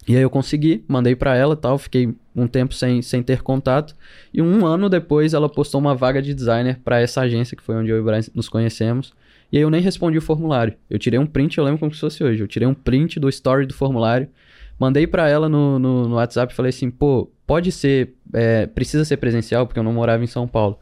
E 0.09 0.17
aí 0.17 0.23
eu 0.23 0.31
consegui, 0.31 0.83
mandei 0.89 1.15
pra 1.15 1.37
ela 1.37 1.53
e 1.53 1.57
tal, 1.57 1.77
fiquei 1.77 2.15
um 2.35 2.47
tempo 2.47 2.73
sem, 2.73 3.03
sem 3.03 3.23
ter 3.23 3.43
contato. 3.43 3.95
E 4.33 4.41
um 4.41 4.65
ano 4.65 4.89
depois 4.89 5.35
ela 5.35 5.51
postou 5.51 5.79
uma 5.79 5.95
vaga 5.95 6.23
de 6.23 6.33
designer 6.33 6.81
pra 6.83 6.99
essa 6.99 7.21
agência, 7.21 7.55
que 7.55 7.63
foi 7.63 7.77
onde 7.77 7.91
eu 7.91 7.99
e 7.99 8.01
o 8.01 8.05
Brian 8.05 8.23
nos 8.35 8.49
conhecemos. 8.49 9.13
E 9.53 9.59
aí 9.59 9.63
eu 9.63 9.69
nem 9.69 9.83
respondi 9.83 10.17
o 10.17 10.23
formulário. 10.23 10.75
Eu 10.89 10.99
tirei 10.99 11.19
um 11.19 11.27
print, 11.27 11.59
eu 11.59 11.65
lembro 11.65 11.79
como 11.79 11.93
se 11.93 12.01
fosse 12.01 12.25
hoje. 12.25 12.43
Eu 12.43 12.49
tirei 12.49 12.67
um 12.67 12.73
print 12.73 13.21
do 13.21 13.29
story 13.29 13.67
do 13.67 13.75
formulário, 13.75 14.29
mandei 14.79 15.07
pra 15.07 15.29
ela 15.29 15.47
no, 15.47 15.79
no, 15.79 16.09
no 16.09 16.15
WhatsApp 16.15 16.55
e 16.55 16.57
falei 16.57 16.71
assim, 16.71 16.91
pô, 16.91 17.31
pode 17.47 17.71
ser, 17.71 18.15
é, 18.33 18.67
precisa 18.67 19.05
ser 19.05 19.19
presencial, 19.19 19.67
porque 19.67 19.79
eu 19.79 19.85
não 19.85 19.93
morava 19.93 20.25
em 20.25 20.27
São 20.27 20.49
Paulo. 20.49 20.79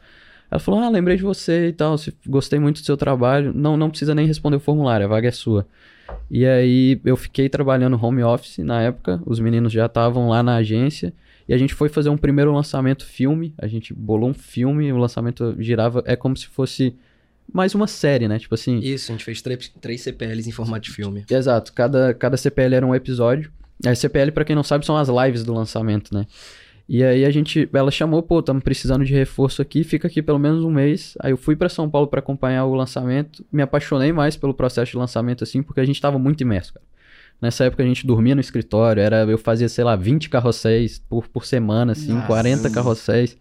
Ela 0.49 0.59
falou, 0.59 0.79
ah, 0.81 0.89
lembrei 0.89 1.17
de 1.17 1.23
você 1.23 1.67
e 1.67 1.73
tal, 1.73 1.97
se- 1.97 2.13
gostei 2.25 2.57
muito 2.59 2.79
do 2.81 2.85
seu 2.85 2.95
trabalho. 2.97 3.51
Não, 3.53 3.75
não 3.75 3.89
precisa 3.89 4.15
nem 4.15 4.25
responder 4.25 4.57
o 4.57 4.59
formulário, 4.61 5.05
a 5.05 5.09
vaga 5.09 5.27
é 5.27 5.31
sua. 5.31 5.67
E 6.31 6.45
aí 6.45 6.99
eu 7.03 7.17
fiquei 7.17 7.49
trabalhando 7.49 7.99
home 8.01 8.23
office 8.23 8.59
na 8.59 8.81
época, 8.81 9.21
os 9.25 9.39
meninos 9.39 9.73
já 9.73 9.87
estavam 9.87 10.29
lá 10.29 10.41
na 10.41 10.55
agência 10.55 11.13
e 11.49 11.53
a 11.53 11.57
gente 11.57 11.73
foi 11.73 11.89
fazer 11.89 12.09
um 12.09 12.17
primeiro 12.17 12.53
lançamento 12.53 13.05
filme, 13.05 13.53
a 13.57 13.67
gente 13.67 13.93
bolou 13.93 14.29
um 14.29 14.33
filme, 14.33 14.91
o 14.91 14.97
lançamento 14.97 15.55
girava, 15.59 16.01
é 16.05 16.15
como 16.15 16.35
se 16.37 16.47
fosse 16.47 16.95
mais 17.51 17.73
uma 17.75 17.87
série, 17.87 18.27
né? 18.27 18.39
Tipo 18.39 18.55
assim, 18.55 18.79
Isso, 18.79 19.11
a 19.11 19.15
gente 19.15 19.23
fez 19.25 19.41
três, 19.41 19.69
três 19.81 20.01
CPLs 20.01 20.47
em 20.49 20.51
formato 20.51 20.81
de 20.85 20.91
filme. 20.91 21.25
Exato, 21.29 21.73
cada, 21.73 22.13
cada 22.13 22.37
CPL 22.37 22.75
era 22.75 22.85
um 22.85 22.95
episódio. 22.95 23.51
A 23.85 23.93
CPL, 23.93 24.31
pra 24.31 24.43
quem 24.43 24.55
não 24.55 24.63
sabe, 24.63 24.85
são 24.85 24.97
as 24.97 25.07
lives 25.07 25.43
do 25.43 25.53
lançamento, 25.53 26.13
né? 26.13 26.25
E 26.89 27.03
aí 27.03 27.25
a 27.25 27.29
gente, 27.29 27.69
ela 27.73 27.91
chamou, 27.91 28.23
pô, 28.23 28.39
estamos 28.39 28.63
precisando 28.63 29.03
de 29.03 29.13
reforço 29.13 29.61
aqui, 29.61 29.83
fica 29.83 30.07
aqui 30.07 30.21
pelo 30.21 30.39
menos 30.39 30.63
um 30.63 30.71
mês. 30.71 31.15
Aí 31.19 31.31
eu 31.31 31.37
fui 31.37 31.55
pra 31.55 31.67
São 31.67 31.89
Paulo 31.89 32.07
pra 32.07 32.19
acompanhar 32.19 32.65
o 32.65 32.73
lançamento, 32.73 33.45
me 33.51 33.61
apaixonei 33.61 34.13
mais 34.13 34.37
pelo 34.37 34.53
processo 34.53 34.91
de 34.91 34.97
lançamento 34.97 35.43
assim, 35.43 35.61
porque 35.61 35.81
a 35.81 35.85
gente 35.85 35.99
tava 35.99 36.17
muito 36.17 36.41
imerso, 36.41 36.73
cara. 36.73 36.85
Nessa 37.41 37.65
época 37.65 37.83
a 37.83 37.85
gente 37.85 38.07
dormia 38.07 38.33
no 38.33 38.41
escritório, 38.41 39.01
era 39.01 39.17
eu 39.25 39.37
fazia, 39.37 39.69
sei 39.69 39.83
lá, 39.83 39.95
20 39.95 40.29
carrosséis 40.29 40.97
por, 40.97 41.27
por 41.27 41.45
semana, 41.45 41.91
assim, 41.91 42.13
Nossa. 42.13 42.27
40 42.27 42.69
carrosséis. 42.71 43.37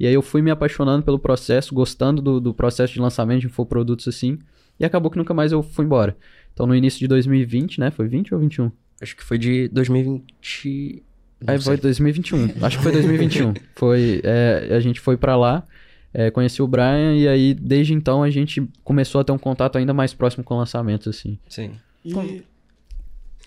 E 0.00 0.06
aí 0.06 0.14
eu 0.14 0.22
fui 0.22 0.42
me 0.42 0.50
apaixonando 0.50 1.04
pelo 1.04 1.18
processo, 1.18 1.74
gostando 1.74 2.20
do, 2.20 2.40
do 2.40 2.54
processo 2.54 2.92
de 2.92 3.00
lançamento 3.00 3.42
de 3.42 3.46
infoprodutos 3.46 4.08
assim, 4.08 4.38
e 4.80 4.84
acabou 4.84 5.10
que 5.10 5.18
nunca 5.18 5.32
mais 5.32 5.52
eu 5.52 5.62
fui 5.62 5.84
embora. 5.84 6.16
Então 6.52 6.66
no 6.66 6.74
início 6.74 6.98
de 6.98 7.06
2020, 7.06 7.78
né? 7.78 7.90
Foi 7.90 8.08
20 8.08 8.34
ou 8.34 8.40
21? 8.40 8.72
Acho 9.00 9.14
que 9.14 9.22
foi 9.22 9.38
de 9.38 9.68
2020. 9.68 11.02
Não 11.40 11.52
Aí 11.54 11.58
sei. 11.60 11.64
foi 11.64 11.76
2021. 11.78 12.52
Acho 12.64 12.76
que 12.78 12.82
foi 12.82 12.92
2021. 12.92 13.54
foi, 13.74 14.20
é, 14.24 14.68
a 14.72 14.80
gente 14.80 15.00
foi 15.00 15.16
pra 15.16 15.36
lá, 15.36 15.64
é, 16.14 16.30
conheci 16.30 16.62
o 16.62 16.66
Brian 16.66 17.14
e 17.14 17.28
aí 17.28 17.54
desde 17.54 17.92
então 17.94 18.22
a 18.22 18.30
gente 18.30 18.66
começou 18.82 19.20
a 19.20 19.24
ter 19.24 19.32
um 19.32 19.38
contato 19.38 19.76
ainda 19.78 19.92
mais 19.92 20.14
próximo 20.14 20.42
com 20.44 20.56
lançamentos 20.56 21.08
assim. 21.08 21.38
Sim. 21.48 21.72
E... 22.04 22.12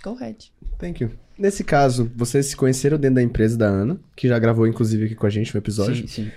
Go 0.03 0.15
ahead. 0.19 0.51
Thank 0.77 1.03
you. 1.03 1.11
Nesse 1.37 1.63
caso, 1.63 2.11
vocês 2.15 2.47
se 2.47 2.55
conheceram 2.55 2.97
dentro 2.97 3.15
da 3.15 3.21
empresa 3.23 3.57
da 3.57 3.67
Ana, 3.67 3.97
que 4.15 4.27
já 4.27 4.37
gravou 4.39 4.67
inclusive 4.67 5.05
aqui 5.05 5.15
com 5.15 5.25
a 5.25 5.29
gente 5.29 5.55
um 5.55 5.57
episódio. 5.57 6.07
Sim, 6.07 6.25
sim. 6.25 6.31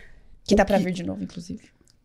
Que 0.45 0.55
O 0.55 0.57
tá 0.57 0.65
pra 0.65 0.79
que- 0.79 0.85
vir 0.85 0.93
de 0.93 1.03
novo, 1.05 1.23
inclusive. 1.23 1.61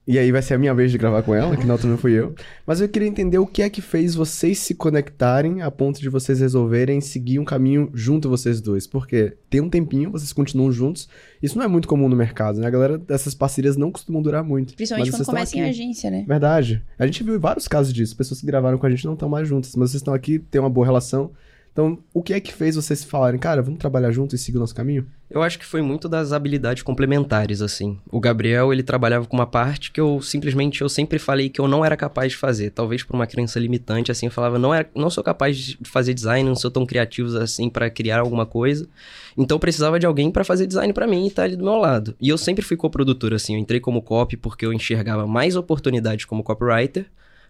E 0.07 0.17
aí 0.17 0.31
vai 0.31 0.41
ser 0.41 0.53
a 0.53 0.57
minha 0.57 0.73
vez 0.73 0.89
de 0.89 0.97
gravar 0.97 1.21
com 1.21 1.35
ela, 1.35 1.57
que 1.57 1.65
na 1.65 1.73
outra 1.73 1.89
não 1.89 1.97
fui 1.97 2.13
eu. 2.13 2.33
Mas 2.65 2.79
eu 2.79 2.87
queria 2.87 3.09
entender 3.09 3.37
o 3.39 3.45
que 3.45 3.61
é 3.61 3.69
que 3.69 3.81
fez 3.81 4.15
vocês 4.15 4.57
se 4.59 4.73
conectarem 4.73 5.61
a 5.61 5.69
ponto 5.69 5.99
de 5.99 6.07
vocês 6.07 6.39
resolverem 6.39 7.01
seguir 7.01 7.39
um 7.39 7.43
caminho 7.43 7.89
junto 7.93 8.29
vocês 8.29 8.61
dois. 8.61 8.87
Porque 8.87 9.35
tem 9.49 9.59
um 9.59 9.69
tempinho, 9.69 10.09
vocês 10.09 10.31
continuam 10.31 10.71
juntos. 10.71 11.09
Isso 11.43 11.57
não 11.57 11.65
é 11.65 11.67
muito 11.67 11.89
comum 11.89 12.07
no 12.07 12.15
mercado, 12.15 12.61
né? 12.61 12.67
A 12.67 12.69
galera 12.69 12.97
dessas 12.97 13.35
parcerias 13.35 13.75
não 13.75 13.91
costumam 13.91 14.21
durar 14.21 14.45
muito. 14.45 14.75
Principalmente 14.75 15.11
quando 15.11 15.25
começa 15.25 15.57
em 15.57 15.63
agência, 15.63 16.09
né? 16.09 16.23
Verdade. 16.25 16.81
A 16.97 17.05
gente 17.05 17.21
viu 17.21 17.37
vários 17.37 17.67
casos 17.67 17.91
disso. 17.91 18.15
Pessoas 18.15 18.39
que 18.39 18.45
gravaram 18.45 18.77
com 18.77 18.85
a 18.85 18.89
gente 18.89 19.05
não 19.05 19.13
estão 19.13 19.27
mais 19.27 19.45
juntas, 19.45 19.75
mas 19.75 19.91
vocês 19.91 20.01
estão 20.01 20.13
aqui, 20.13 20.39
têm 20.39 20.61
uma 20.61 20.69
boa 20.69 20.85
relação. 20.85 21.31
Então, 21.77 21.99
o 22.11 22.23
que 22.23 22.33
é 22.33 22.39
que 22.39 22.51
fez 22.51 22.75
vocês 22.75 23.03
falarem, 23.03 23.39
cara, 23.39 23.61
vamos 23.61 23.77
trabalhar 23.77 24.09
junto 24.09 24.33
e 24.33 24.37
seguir 24.39 24.57
o 24.57 24.61
nosso 24.61 24.73
caminho? 24.73 25.05
Eu 25.29 25.43
acho 25.43 25.59
que 25.59 25.65
foi 25.65 25.79
muito 25.79 26.09
das 26.09 26.33
habilidades 26.33 26.81
complementares, 26.81 27.61
assim. 27.61 27.99
O 28.11 28.19
Gabriel, 28.19 28.73
ele 28.73 28.81
trabalhava 28.81 29.27
com 29.27 29.37
uma 29.37 29.45
parte 29.45 29.91
que 29.91 30.01
eu 30.01 30.19
simplesmente, 30.19 30.81
eu 30.81 30.89
sempre 30.89 31.19
falei 31.19 31.49
que 31.49 31.61
eu 31.61 31.67
não 31.67 31.85
era 31.85 31.95
capaz 31.95 32.31
de 32.31 32.37
fazer. 32.39 32.71
Talvez 32.71 33.03
por 33.03 33.13
uma 33.13 33.27
crença 33.27 33.59
limitante, 33.59 34.11
assim, 34.11 34.25
eu 34.25 34.31
falava, 34.31 34.57
não, 34.57 34.73
era, 34.73 34.89
não 34.95 35.11
sou 35.11 35.23
capaz 35.23 35.55
de 35.55 35.77
fazer 35.83 36.15
design, 36.15 36.49
não 36.49 36.55
sou 36.55 36.71
tão 36.71 36.83
criativo 36.83 37.37
assim 37.37 37.69
para 37.69 37.91
criar 37.91 38.21
alguma 38.21 38.47
coisa. 38.47 38.89
Então 39.37 39.57
eu 39.57 39.59
precisava 39.59 39.99
de 39.99 40.05
alguém 40.07 40.31
para 40.31 40.43
fazer 40.43 40.65
design 40.65 40.91
para 40.93 41.05
mim 41.05 41.25
e 41.25 41.27
estar 41.27 41.43
ali 41.43 41.55
do 41.55 41.63
meu 41.63 41.75
lado. 41.75 42.15
E 42.19 42.27
eu 42.27 42.39
sempre 42.39 42.65
fui 42.65 42.75
coprodutor, 42.75 43.33
assim, 43.33 43.53
eu 43.53 43.59
entrei 43.59 43.79
como 43.79 44.01
copy 44.01 44.35
porque 44.35 44.65
eu 44.65 44.73
enxergava 44.73 45.27
mais 45.27 45.55
oportunidades 45.55 46.25
como 46.25 46.41
copywriter, 46.41 47.05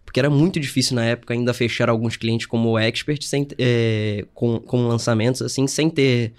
porque 0.07 0.21
era 0.21 0.29
muito 0.29 0.57
difícil 0.57 0.95
na 0.95 1.03
época 1.03 1.33
ainda 1.33 1.53
fechar 1.53 1.89
alguns 1.89 2.15
clientes 2.15 2.47
como 2.47 2.79
expert 2.79 3.21
sem, 3.25 3.45
é, 3.59 4.23
com, 4.33 4.57
com 4.57 4.87
lançamentos, 4.87 5.41
assim, 5.41 5.67
sem 5.67 5.89
ter 5.89 6.31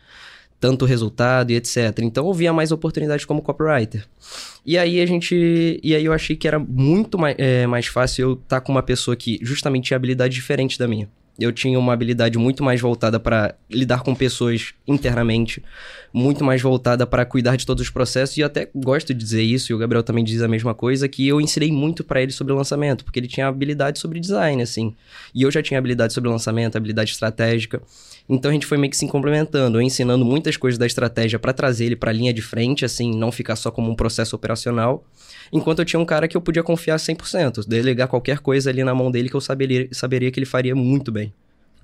tanto 0.59 0.87
resultado 0.87 1.51
e 1.51 1.57
etc. 1.57 1.99
Então 1.99 2.27
eu 2.27 2.33
via 2.33 2.51
mais 2.51 2.73
oportunidades 2.73 3.27
como 3.27 3.43
copywriter. 3.43 4.09
E 4.65 4.79
aí 4.79 5.03
a 5.03 5.05
gente. 5.07 5.79
E 5.83 5.95
aí 5.95 6.03
eu 6.03 6.15
achei 6.15 6.35
que 6.35 6.49
era 6.49 6.59
muito 6.59 7.19
mais, 7.19 7.37
é, 7.39 7.67
mais 7.67 7.87
fácil 7.87 8.23
eu 8.23 8.33
estar 8.43 8.63
com 8.63 8.73
uma 8.73 8.83
pessoa 8.83 9.15
que 9.15 9.39
justamente 9.43 9.89
tinha 9.89 9.99
habilidade 9.99 10.35
diferente 10.35 10.79
da 10.79 10.89
minha. 10.89 11.07
Eu 11.39 11.53
tinha 11.53 11.79
uma 11.79 11.93
habilidade 11.93 12.37
muito 12.37 12.65
mais 12.65 12.81
voltada 12.81 13.21
para 13.21 13.55
lidar 13.71 14.03
com 14.03 14.15
pessoas 14.15 14.73
internamente, 14.87 15.63
muito 16.13 16.43
mais 16.43 16.61
voltada 16.61 17.07
para 17.07 17.25
cuidar 17.25 17.57
de 17.57 17.65
todos 17.65 17.83
os 17.83 17.91
processos 17.91 18.37
e 18.37 18.43
até 18.43 18.69
gosto 18.75 19.15
de 19.15 19.23
dizer 19.23 19.43
isso, 19.43 19.71
e 19.71 19.75
o 19.75 19.79
Gabriel 19.79 20.03
também 20.03 20.25
diz 20.25 20.43
a 20.43 20.49
mesma 20.49 20.75
coisa, 20.75 21.09
que 21.09 21.27
eu 21.29 21.41
ensinei 21.41 21.71
muito 21.71 22.03
para 22.03 22.21
ele 22.21 22.33
sobre 22.33 22.53
lançamento, 22.53 23.05
porque 23.05 23.21
ele 23.21 23.29
tinha 23.29 23.47
habilidade 23.47 24.01
sobre 24.01 24.19
design, 24.19 24.61
assim. 24.61 24.95
E 25.35 25.43
eu 25.43 25.51
já 25.51 25.63
tinha 25.63 25.79
habilidade 25.79 26.13
sobre 26.13 26.29
lançamento, 26.29 26.77
habilidade 26.77 27.13
estratégica. 27.13 27.81
Então 28.29 28.51
a 28.51 28.55
gente 28.55 28.67
foi 28.67 28.77
meio 28.77 28.91
que 28.91 28.97
se 28.97 29.07
complementando, 29.07 29.81
ensinando 29.81 30.25
muitas 30.25 30.57
coisas 30.57 30.77
da 30.77 30.87
estratégia 30.87 31.39
para 31.39 31.53
trazer 31.53 31.87
ele 31.87 31.97
para 31.97 32.11
a 32.11 32.15
linha 32.15 32.33
de 32.33 32.43
frente, 32.43 32.85
assim, 32.85 33.17
não 33.17 33.31
ficar 33.31 33.57
só 33.57 33.71
como 33.71 33.91
um 33.91 33.95
processo 33.95 34.35
operacional. 34.35 35.05
Enquanto 35.53 35.81
eu 35.81 35.85
tinha 35.85 36.01
um 36.01 36.05
cara 36.05 36.29
que 36.29 36.37
eu 36.37 36.41
podia 36.41 36.63
confiar 36.63 36.97
100%, 36.97 37.67
delegar 37.67 38.09
qualquer 38.09 38.39
coisa 38.39 38.71
ali 38.71 38.85
na 38.85 38.95
mão 38.95 39.11
dele 39.11 39.29
que 39.29 39.37
eu 39.37 39.41
saberia, 39.41 39.89
saberia 39.93 40.31
que 40.31 40.39
ele 40.39 40.47
faria 40.47 40.75
muito 40.75 41.11
bem. 41.11 41.33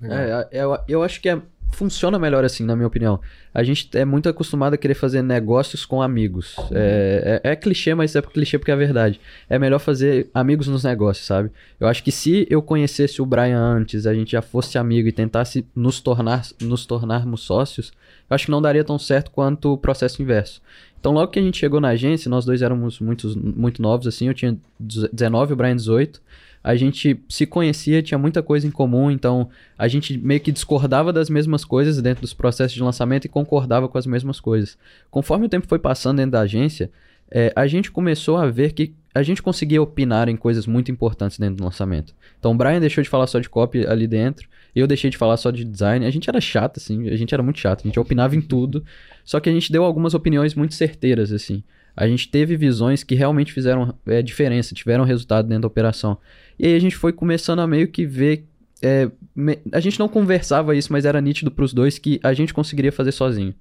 É, 0.01 0.47
eu, 0.51 0.77
eu 0.87 1.03
acho 1.03 1.21
que 1.21 1.29
é, 1.29 1.41
funciona 1.71 2.17
melhor 2.17 2.43
assim, 2.43 2.63
na 2.63 2.75
minha 2.75 2.87
opinião. 2.87 3.19
A 3.53 3.63
gente 3.63 3.89
é 3.97 4.05
muito 4.05 4.29
acostumado 4.29 4.73
a 4.73 4.77
querer 4.77 4.93
fazer 4.93 5.21
negócios 5.21 5.85
com 5.85 6.01
amigos. 6.01 6.55
É, 6.71 7.41
é, 7.43 7.51
é, 7.51 7.55
clichê, 7.55 7.93
mas 7.93 8.15
é 8.15 8.21
clichê 8.21 8.57
porque 8.57 8.71
é 8.71 8.75
verdade. 8.75 9.19
É 9.49 9.59
melhor 9.59 9.79
fazer 9.79 10.29
amigos 10.33 10.67
nos 10.67 10.83
negócios, 10.83 11.25
sabe? 11.25 11.51
Eu 11.79 11.87
acho 11.87 12.03
que 12.03 12.11
se 12.11 12.47
eu 12.49 12.61
conhecesse 12.61 13.21
o 13.21 13.25
Brian 13.25 13.59
antes, 13.59 14.07
a 14.07 14.13
gente 14.13 14.31
já 14.31 14.41
fosse 14.41 14.77
amigo 14.77 15.07
e 15.07 15.11
tentasse 15.11 15.65
nos 15.75 15.99
tornar 15.99 16.43
nos 16.61 16.85
tornarmos 16.85 17.41
sócios, 17.41 17.91
eu 18.29 18.35
acho 18.35 18.45
que 18.45 18.51
não 18.51 18.61
daria 18.61 18.83
tão 18.83 18.97
certo 18.97 19.31
quanto 19.31 19.73
o 19.73 19.77
processo 19.77 20.21
inverso. 20.21 20.61
Então, 20.99 21.13
logo 21.13 21.31
que 21.31 21.37
a 21.37 21.41
gente 21.41 21.59
chegou 21.59 21.79
na 21.79 21.89
agência, 21.89 22.29
nós 22.29 22.45
dois 22.45 22.63
éramos 22.63 22.99
muito, 22.99 23.37
muito 23.37 23.79
novos, 23.79 24.07
assim, 24.07 24.27
eu 24.27 24.33
tinha 24.33 24.57
19, 24.79 25.53
o 25.53 25.55
Brian 25.55 25.75
18. 25.75 26.19
A 26.65 26.75
gente 26.75 27.23
se 27.29 27.45
conhecia, 27.45 28.01
tinha 28.01 28.17
muita 28.17 28.41
coisa 28.41 28.65
em 28.65 28.71
comum, 28.71 29.11
então 29.11 29.47
a 29.77 29.87
gente 29.87 30.17
meio 30.17 30.39
que 30.39 30.51
discordava 30.51 31.13
das 31.13 31.29
mesmas 31.29 31.63
coisas 31.63 32.01
dentro 32.01 32.21
dos 32.21 32.33
processos 32.33 32.73
de 32.73 32.81
lançamento 32.81 33.25
e 33.25 33.29
concordava 33.29 33.87
com 33.87 33.99
as 33.99 34.07
mesmas 34.07 34.39
coisas. 34.39 34.75
Conforme 35.11 35.45
o 35.45 35.49
tempo 35.49 35.67
foi 35.67 35.77
passando 35.77 36.17
dentro 36.17 36.31
da 36.31 36.41
agência, 36.41 36.89
é, 37.29 37.53
a 37.55 37.67
gente 37.67 37.91
começou 37.91 38.37
a 38.37 38.47
ver 38.47 38.71
que 38.73 38.95
a 39.13 39.21
gente 39.21 39.43
conseguia 39.43 39.79
opinar 39.79 40.27
em 40.27 40.35
coisas 40.35 40.65
muito 40.65 40.89
importantes 40.89 41.37
dentro 41.37 41.57
do 41.57 41.63
lançamento. 41.63 42.15
Então 42.39 42.51
o 42.51 42.55
Brian 42.55 42.79
deixou 42.79 43.03
de 43.03 43.11
falar 43.11 43.27
só 43.27 43.39
de 43.39 43.47
copy 43.47 43.85
ali 43.85 44.07
dentro, 44.07 44.49
eu 44.75 44.87
deixei 44.87 45.11
de 45.11 45.17
falar 45.17 45.37
só 45.37 45.51
de 45.51 45.63
design. 45.63 46.03
A 46.03 46.09
gente 46.09 46.27
era 46.27 46.41
chato, 46.41 46.77
assim, 46.77 47.07
a 47.09 47.15
gente 47.15 47.31
era 47.31 47.43
muito 47.43 47.59
chato, 47.59 47.81
a 47.81 47.87
gente 47.87 47.99
opinava 47.99 48.35
em 48.35 48.41
tudo. 48.41 48.83
Só 49.23 49.39
que 49.39 49.49
a 49.51 49.53
gente 49.53 49.71
deu 49.71 49.83
algumas 49.83 50.15
opiniões 50.15 50.55
muito 50.55 50.73
certeiras, 50.73 51.31
assim. 51.31 51.63
A 51.95 52.07
gente 52.07 52.27
teve 52.27 52.57
visões 52.57 53.03
que 53.03 53.15
realmente 53.15 53.53
fizeram 53.53 53.95
é, 54.05 54.21
diferença, 54.21 54.75
tiveram 54.75 55.05
resultado 55.05 55.47
dentro 55.47 55.61
da 55.61 55.67
operação. 55.67 56.17
E 56.57 56.67
aí 56.67 56.75
a 56.75 56.79
gente 56.79 56.95
foi 56.95 57.11
começando 57.13 57.59
a 57.59 57.67
meio 57.67 57.87
que 57.87 58.05
ver. 58.05 58.45
É, 58.81 59.09
me... 59.35 59.57
a 59.71 59.79
gente 59.79 59.99
não 59.99 60.07
conversava 60.07 60.75
isso, 60.75 60.91
mas 60.91 61.05
era 61.05 61.19
nítido 61.21 61.51
para 61.51 61.65
os 61.65 61.73
dois 61.73 61.97
que 61.97 62.19
a 62.23 62.33
gente 62.33 62.53
conseguiria 62.53 62.91
fazer 62.91 63.11
sozinho 63.11 63.53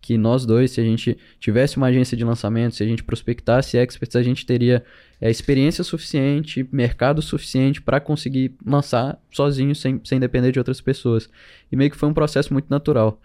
que 0.00 0.16
nós 0.16 0.46
dois, 0.46 0.70
se 0.70 0.80
a 0.80 0.84
gente 0.84 1.16
tivesse 1.38 1.76
uma 1.76 1.88
agência 1.88 2.16
de 2.16 2.24
lançamento, 2.24 2.74
se 2.74 2.82
a 2.82 2.86
gente 2.86 3.04
prospectasse 3.04 3.76
experts, 3.76 4.16
a 4.16 4.22
gente 4.22 4.46
teria 4.46 4.82
é, 5.20 5.30
experiência 5.30 5.84
suficiente, 5.84 6.66
mercado 6.72 7.20
suficiente 7.20 7.82
para 7.82 8.00
conseguir 8.00 8.54
lançar 8.64 9.20
sozinho, 9.30 9.74
sem, 9.74 10.00
sem 10.04 10.18
depender 10.18 10.52
de 10.52 10.58
outras 10.58 10.80
pessoas. 10.80 11.28
E 11.70 11.76
meio 11.76 11.90
que 11.90 11.96
foi 11.96 12.08
um 12.08 12.14
processo 12.14 12.52
muito 12.52 12.68
natural. 12.70 13.20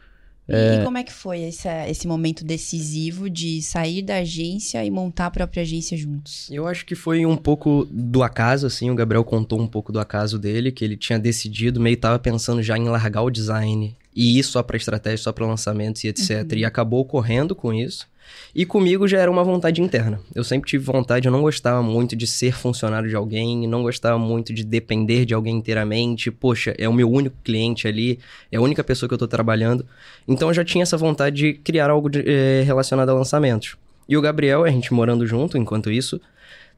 E, 0.48 0.54
é... 0.54 0.84
como 0.84 0.98
é 0.98 1.04
que 1.04 1.12
foi 1.12 1.42
esse, 1.42 1.68
esse 1.90 2.08
momento 2.08 2.46
decisivo 2.46 3.30
de 3.30 3.62
sair 3.62 4.02
da 4.02 4.18
agência 4.18 4.84
e 4.86 4.92
montar 4.92 5.28
a 5.28 5.32
própria 5.32 5.62
agência 5.62 5.98
juntos? 5.98 6.50
Eu 6.52 6.68
acho 6.68 6.86
que 6.86 6.96
foi 6.96 7.26
um 7.26 7.36
pouco 7.36 7.88
do 7.90 8.22
acaso, 8.22 8.68
assim. 8.68 8.92
O 8.92 8.96
Gabriel 8.96 9.24
contou 9.24 9.60
um 9.60 9.68
pouco 9.68 9.92
do 9.92 10.00
acaso 10.00 10.38
dele, 10.38 10.72
que 10.72 10.86
ele 10.86 10.96
tinha 10.96 11.18
decidido, 11.18 11.80
meio 11.80 11.98
tava 11.98 12.20
pensando 12.20 12.62
já 12.62 12.78
em 12.78 12.88
largar 12.88 13.24
o 13.24 13.32
design 13.32 13.96
e 14.16 14.40
ir 14.40 14.44
só 14.44 14.64
para 14.64 14.78
estratégia, 14.78 15.18
só 15.18 15.34
para 15.34 15.46
lançamentos 15.46 16.04
e 16.04 16.08
etc. 16.08 16.52
Uhum. 16.52 16.58
E 16.58 16.66
acabou 16.66 17.04
correndo 17.06 17.56
com 17.56 17.74
isso. 17.74 18.08
E 18.54 18.66
comigo 18.66 19.08
já 19.08 19.20
era 19.20 19.30
uma 19.30 19.44
vontade 19.44 19.82
interna. 19.82 20.20
Eu 20.34 20.44
sempre 20.44 20.70
tive 20.70 20.84
vontade, 20.84 21.28
eu 21.28 21.32
não 21.32 21.42
gostava 21.42 21.84
muito 21.84 22.16
de 22.16 22.26
ser 22.26 22.54
funcionário 22.54 23.10
de 23.10 23.16
alguém, 23.16 23.68
não 23.68 23.84
gostava 23.84 24.18
muito 24.18 24.54
de 24.54 24.64
depender 24.64 25.26
de 25.26 25.34
alguém 25.34 25.56
inteiramente. 25.56 26.32
Poxa, 26.32 26.74
é 26.78 26.88
o 26.88 26.94
meu 26.94 27.12
único 27.12 27.36
cliente 27.44 27.88
ali, 27.88 28.20
é 28.52 28.58
a 28.58 28.62
única 28.62 28.84
pessoa 28.84 29.08
que 29.08 29.14
eu 29.14 29.18
tô 29.18 29.28
trabalhando. 29.28 29.86
Então 30.28 30.50
eu 30.50 30.54
já 30.54 30.64
tinha 30.64 30.84
essa 30.84 30.98
vontade 30.98 31.36
de 31.36 31.54
criar 31.54 31.90
algo 31.90 32.10
de, 32.10 32.24
é, 32.26 32.64
relacionado 32.64 33.10
a 33.10 33.14
lançamentos. 33.14 33.76
E 34.08 34.16
o 34.16 34.22
Gabriel, 34.22 34.64
a 34.64 34.70
gente 34.70 34.94
morando 34.94 35.26
junto 35.26 35.58
enquanto 35.58 35.92
isso, 35.92 36.22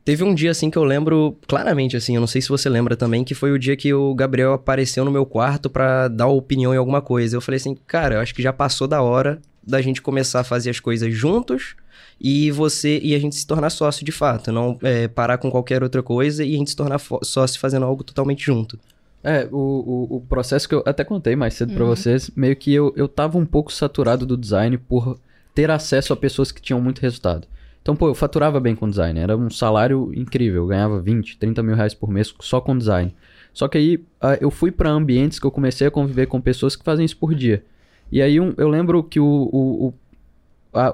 Teve 0.08 0.24
um 0.24 0.34
dia, 0.34 0.52
assim, 0.52 0.70
que 0.70 0.78
eu 0.78 0.86
lembro 0.86 1.38
claramente, 1.46 1.98
assim, 1.98 2.16
eu 2.16 2.22
não 2.22 2.28
sei 2.28 2.42
se 2.42 2.48
você 2.48 2.70
lembra 2.70 2.96
também, 2.96 3.26
que 3.26 3.36
foi 3.36 3.52
o 3.52 3.60
dia 3.60 3.76
que 3.76 3.94
o 3.94 4.16
Gabriel 4.16 4.54
apareceu 4.54 5.04
no 5.04 5.12
meu 5.12 5.26
quarto 5.26 5.70
para 5.70 6.08
dar 6.08 6.28
opinião 6.28 6.74
em 6.74 6.78
alguma 6.78 7.02
coisa. 7.02 7.36
Eu 7.36 7.42
falei 7.42 7.58
assim, 7.58 7.76
cara, 7.86 8.16
eu 8.16 8.22
acho 8.22 8.34
que 8.34 8.42
já 8.42 8.54
passou 8.54 8.88
da 8.88 9.02
hora 9.02 9.38
da 9.68 9.82
gente 9.82 10.02
começar 10.02 10.40
a 10.40 10.44
fazer 10.44 10.70
as 10.70 10.80
coisas 10.80 11.14
juntos 11.14 11.76
e 12.20 12.50
você 12.52 13.00
e 13.04 13.14
a 13.14 13.20
gente 13.20 13.36
se 13.36 13.46
tornar 13.46 13.70
sócio 13.70 14.06
de 14.06 14.12
fato, 14.12 14.52
não 14.52 14.80
é, 14.82 15.08
parar 15.08 15.38
com 15.38 15.52
qualquer 15.52 15.84
outra 15.84 16.02
coisa 16.02 16.44
e 16.44 16.56
a 16.56 16.58
gente 16.58 16.70
se 16.70 16.76
tornar 16.76 17.00
sócio 17.22 17.60
fazendo 17.60 17.86
algo 17.86 18.04
totalmente 18.04 18.44
junto. 18.44 18.80
É, 19.24 19.48
o, 19.52 19.58
o, 19.58 20.16
o 20.18 20.22
processo 20.22 20.70
que 20.70 20.76
eu 20.76 20.84
até 20.86 21.04
contei 21.04 21.36
mais 21.36 21.54
cedo 21.56 21.72
uhum. 21.72 21.76
para 21.76 21.86
vocês, 21.86 22.32
meio 22.36 22.56
que 22.56 22.74
eu, 22.74 22.94
eu 22.96 23.08
tava 23.08 23.38
um 23.38 23.46
pouco 23.46 23.74
saturado 23.74 24.26
do 24.26 24.38
design 24.38 24.78
por 24.78 25.20
ter 25.54 25.70
acesso 25.70 26.14
a 26.14 26.16
pessoas 26.16 26.52
que 26.52 26.62
tinham 26.62 26.80
muito 26.80 27.00
resultado. 27.02 27.48
Então, 27.82 27.96
pô, 27.96 28.10
eu 28.10 28.16
faturava 28.16 28.60
bem 28.60 28.76
com 28.76 28.90
design. 28.90 29.20
Era 29.20 29.36
um 29.36 29.50
salário 29.50 30.12
incrível. 30.14 30.64
Eu 30.64 30.68
ganhava 30.68 31.00
20, 31.00 31.38
30 31.38 31.64
mil 31.64 31.74
reais 31.74 31.94
por 31.94 32.10
mês 32.10 32.34
só 32.42 32.60
com 32.60 32.78
design. 32.78 33.16
Só 33.54 33.68
que 33.68 33.78
aí 33.78 34.00
eu 34.42 34.52
fui 34.52 34.72
para 34.72 34.90
ambientes 34.90 35.40
que 35.40 35.46
eu 35.46 35.52
comecei 35.52 35.88
a 35.88 35.92
conviver 35.92 36.28
com 36.28 36.40
pessoas 36.40 36.76
que 36.76 36.84
fazem 36.84 37.06
isso 37.06 37.18
por 37.18 37.34
dia. 37.34 37.64
E 38.12 38.22
aí 38.22 38.40
um, 38.40 38.54
eu 38.58 38.70
lembro 38.70 39.04
que 39.04 39.20
o, 39.20 39.26
o, 39.26 39.88
o, 39.88 39.94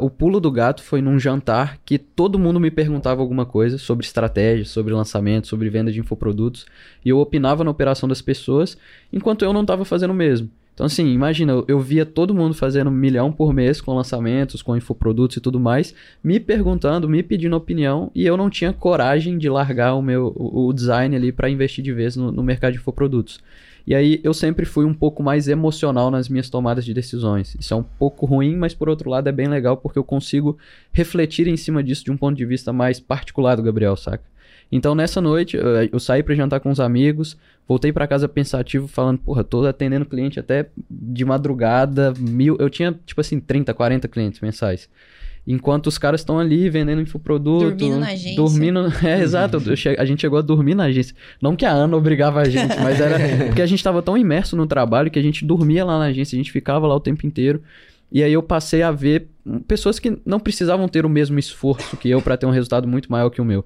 o 0.06 0.10
pulo 0.10 0.40
do 0.40 0.52
gato 0.52 0.84
foi 0.84 1.02
num 1.02 1.20
jantar 1.20 1.78
que 1.86 1.98
todo 1.98 2.40
mundo 2.40 2.60
me 2.60 2.72
perguntava 2.72 3.22
alguma 3.22 3.46
coisa 3.46 3.78
sobre 3.78 4.06
estratégia, 4.06 4.66
sobre 4.66 4.94
lançamento, 4.94 5.48
sobre 5.48 5.70
venda 5.70 5.92
de 5.92 6.00
infoprodutos. 6.00 6.66
E 7.04 7.10
eu 7.10 7.20
opinava 7.20 7.64
na 7.64 7.72
operação 7.72 8.08
das 8.10 8.22
pessoas, 8.22 8.78
enquanto 9.12 9.44
eu 9.44 9.54
não 9.54 9.62
estava 9.62 9.86
fazendo 9.86 10.12
o 10.12 10.16
mesmo. 10.16 10.50
Então, 10.74 10.88
assim, 10.88 11.08
imagina, 11.14 11.64
eu, 11.68 11.80
via 11.80 12.04
todo 12.04 12.34
mundo 12.34 12.56
fazendo 12.56 12.90
um 12.90 12.94
milhão 12.94 13.32
por 13.32 13.54
mês 13.54 13.80
com 13.80 13.94
lançamentos, 13.94 14.64
com 14.64 14.76
infoprodutos 14.76 15.38
e 15.38 15.40
tudo 15.40 15.60
mais, 15.60 15.94
me 16.24 16.40
perguntando, 16.40 17.08
me 17.08 17.22
pedindo 17.22 17.56
opinião, 17.56 18.10
e 18.16 18.26
eu 18.26 18.36
não 18.36 18.50
tinha 18.50 18.74
coragem 18.74 19.38
de 19.38 19.48
largar 19.50 19.94
o 19.94 20.02
meu 20.02 20.34
o 20.36 20.74
design 20.74 21.16
ali 21.16 21.32
para 21.32 21.48
investir 21.48 21.84
de 21.84 21.94
vez 21.94 22.16
no, 22.16 22.32
no 22.32 22.42
mercado 22.42 22.72
de 22.74 22.80
infoprodutos. 22.80 23.40
E 23.86 23.94
aí 23.94 24.22
eu 24.24 24.34
sempre 24.34 24.66
fui 24.66 24.86
um 24.86 24.94
pouco 24.94 25.22
mais 25.22 25.48
emocional 25.48 26.10
nas 26.10 26.30
minhas 26.30 26.50
tomadas 26.50 26.86
de 26.86 26.94
decisões. 26.94 27.56
Isso 27.60 27.74
é 27.74 27.78
um 27.78 27.84
pouco 27.84 28.26
ruim, 28.26 28.56
mas 28.56 28.74
por 28.74 28.88
outro 28.88 29.10
lado 29.10 29.28
é 29.28 29.32
bem 29.32 29.48
legal 29.48 29.76
porque 29.76 30.00
eu 30.00 30.04
consigo 30.04 30.58
refletir 30.92 31.48
em 31.48 31.58
cima 31.58 31.84
disso 31.84 32.06
de 32.06 32.12
um 32.12 32.18
ponto 32.18 32.38
de 32.38 32.46
vista 32.46 32.72
mais 32.72 33.00
particular 33.00 33.56
do 33.56 33.64
Gabriel, 33.64 33.98
saca? 33.98 34.24
Então 34.72 34.96
nessa 34.96 35.22
noite 35.22 35.58
eu 35.92 36.00
saí 36.00 36.24
para 36.24 36.34
jantar 36.34 36.60
com 36.60 36.72
os 36.72 36.80
amigos, 36.80 37.38
voltei 37.68 37.92
para 37.92 38.08
casa 38.08 38.28
pensativo, 38.28 38.88
falando, 38.88 39.20
porra, 39.20 39.44
tô 39.44 39.66
atendendo 39.66 40.06
cliente 40.06 40.40
até 40.40 40.70
de 40.90 41.26
madrugada, 41.26 42.14
mil. 42.18 42.56
Eu 42.60 42.70
tinha, 42.70 42.98
tipo 43.06 43.20
assim, 43.20 43.40
30, 43.40 43.74
40 43.74 44.08
clientes 44.08 44.40
mensais. 44.40 44.90
Enquanto 45.46 45.88
os 45.88 45.98
caras 45.98 46.22
estão 46.22 46.40
ali 46.40 46.70
vendendo 46.70 47.02
infoproduto. 47.02 47.72
Dormindo 47.72 48.00
na 48.00 48.08
agência. 48.08 48.36
Dormindo. 48.36 48.94
É, 49.04 49.22
exato. 49.22 49.58
a 49.98 50.06
gente 50.06 50.22
chegou 50.22 50.40
a 50.40 50.42
dormir 50.42 50.74
na 50.74 50.86
agência. 50.86 51.14
Não 51.42 51.56
que 51.56 51.66
a 51.66 51.72
Ana 51.72 51.98
obrigava 51.98 52.40
a 52.42 52.46
gente, 52.46 52.80
mas 52.80 53.00
era 53.00 53.18
porque 53.48 53.62
a 53.62 53.66
gente 53.66 53.80
estava 53.80 54.02
tão 54.02 54.18
imerso 54.18 54.56
no 54.56 54.66
trabalho 54.66 55.12
que 55.12 55.20
a 55.20 55.22
gente 55.22 55.44
dormia 55.44 55.84
lá 55.84 56.00
na 56.00 56.06
agência, 56.06 56.36
a 56.36 56.40
gente 56.40 56.52
ficava 56.52 56.88
lá 56.88 56.96
o 56.96 57.00
tempo 57.00 57.26
inteiro. 57.28 57.62
E 58.12 58.24
aí 58.24 58.32
eu 58.32 58.44
passei 58.44 58.82
a 58.84 58.92
ver 58.92 59.28
pessoas 59.68 60.00
que 60.00 60.18
não 60.26 60.40
precisavam 60.40 60.88
ter 60.88 61.06
o 61.06 61.10
mesmo 61.10 61.38
esforço 61.38 61.98
que 61.98 62.10
eu 62.10 62.22
para 62.22 62.38
ter 62.38 62.46
um 62.46 62.52
resultado 62.52 62.88
muito 62.88 63.12
maior 63.12 63.30
que 63.30 63.42
o 63.42 63.46
meu. 63.46 63.66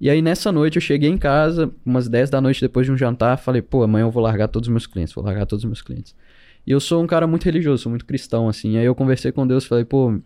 E 0.00 0.10
aí 0.10 0.20
nessa 0.20 0.52
noite 0.52 0.76
eu 0.76 0.82
cheguei 0.82 1.08
em 1.08 1.16
casa, 1.16 1.72
umas 1.84 2.06
10 2.06 2.30
da 2.30 2.40
noite 2.40 2.60
depois 2.60 2.86
de 2.86 2.92
um 2.92 2.96
jantar, 2.96 3.38
falei, 3.38 3.62
pô, 3.62 3.82
amanhã 3.82 4.04
eu 4.04 4.10
vou 4.10 4.22
largar 4.22 4.48
todos 4.48 4.68
os 4.68 4.72
meus 4.72 4.86
clientes, 4.86 5.14
vou 5.14 5.24
largar 5.24 5.46
todos 5.46 5.64
os 5.64 5.68
meus 5.68 5.82
clientes. 5.82 6.14
E 6.66 6.72
eu 6.72 6.80
sou 6.80 7.02
um 7.02 7.06
cara 7.06 7.26
muito 7.26 7.44
religioso, 7.44 7.84
sou 7.84 7.90
muito 7.90 8.04
cristão, 8.04 8.48
assim. 8.48 8.72
E 8.72 8.78
aí 8.78 8.84
eu 8.84 8.94
conversei 8.94 9.30
com 9.30 9.46
Deus, 9.46 9.64
falei, 9.64 9.84
pô, 9.84 10.18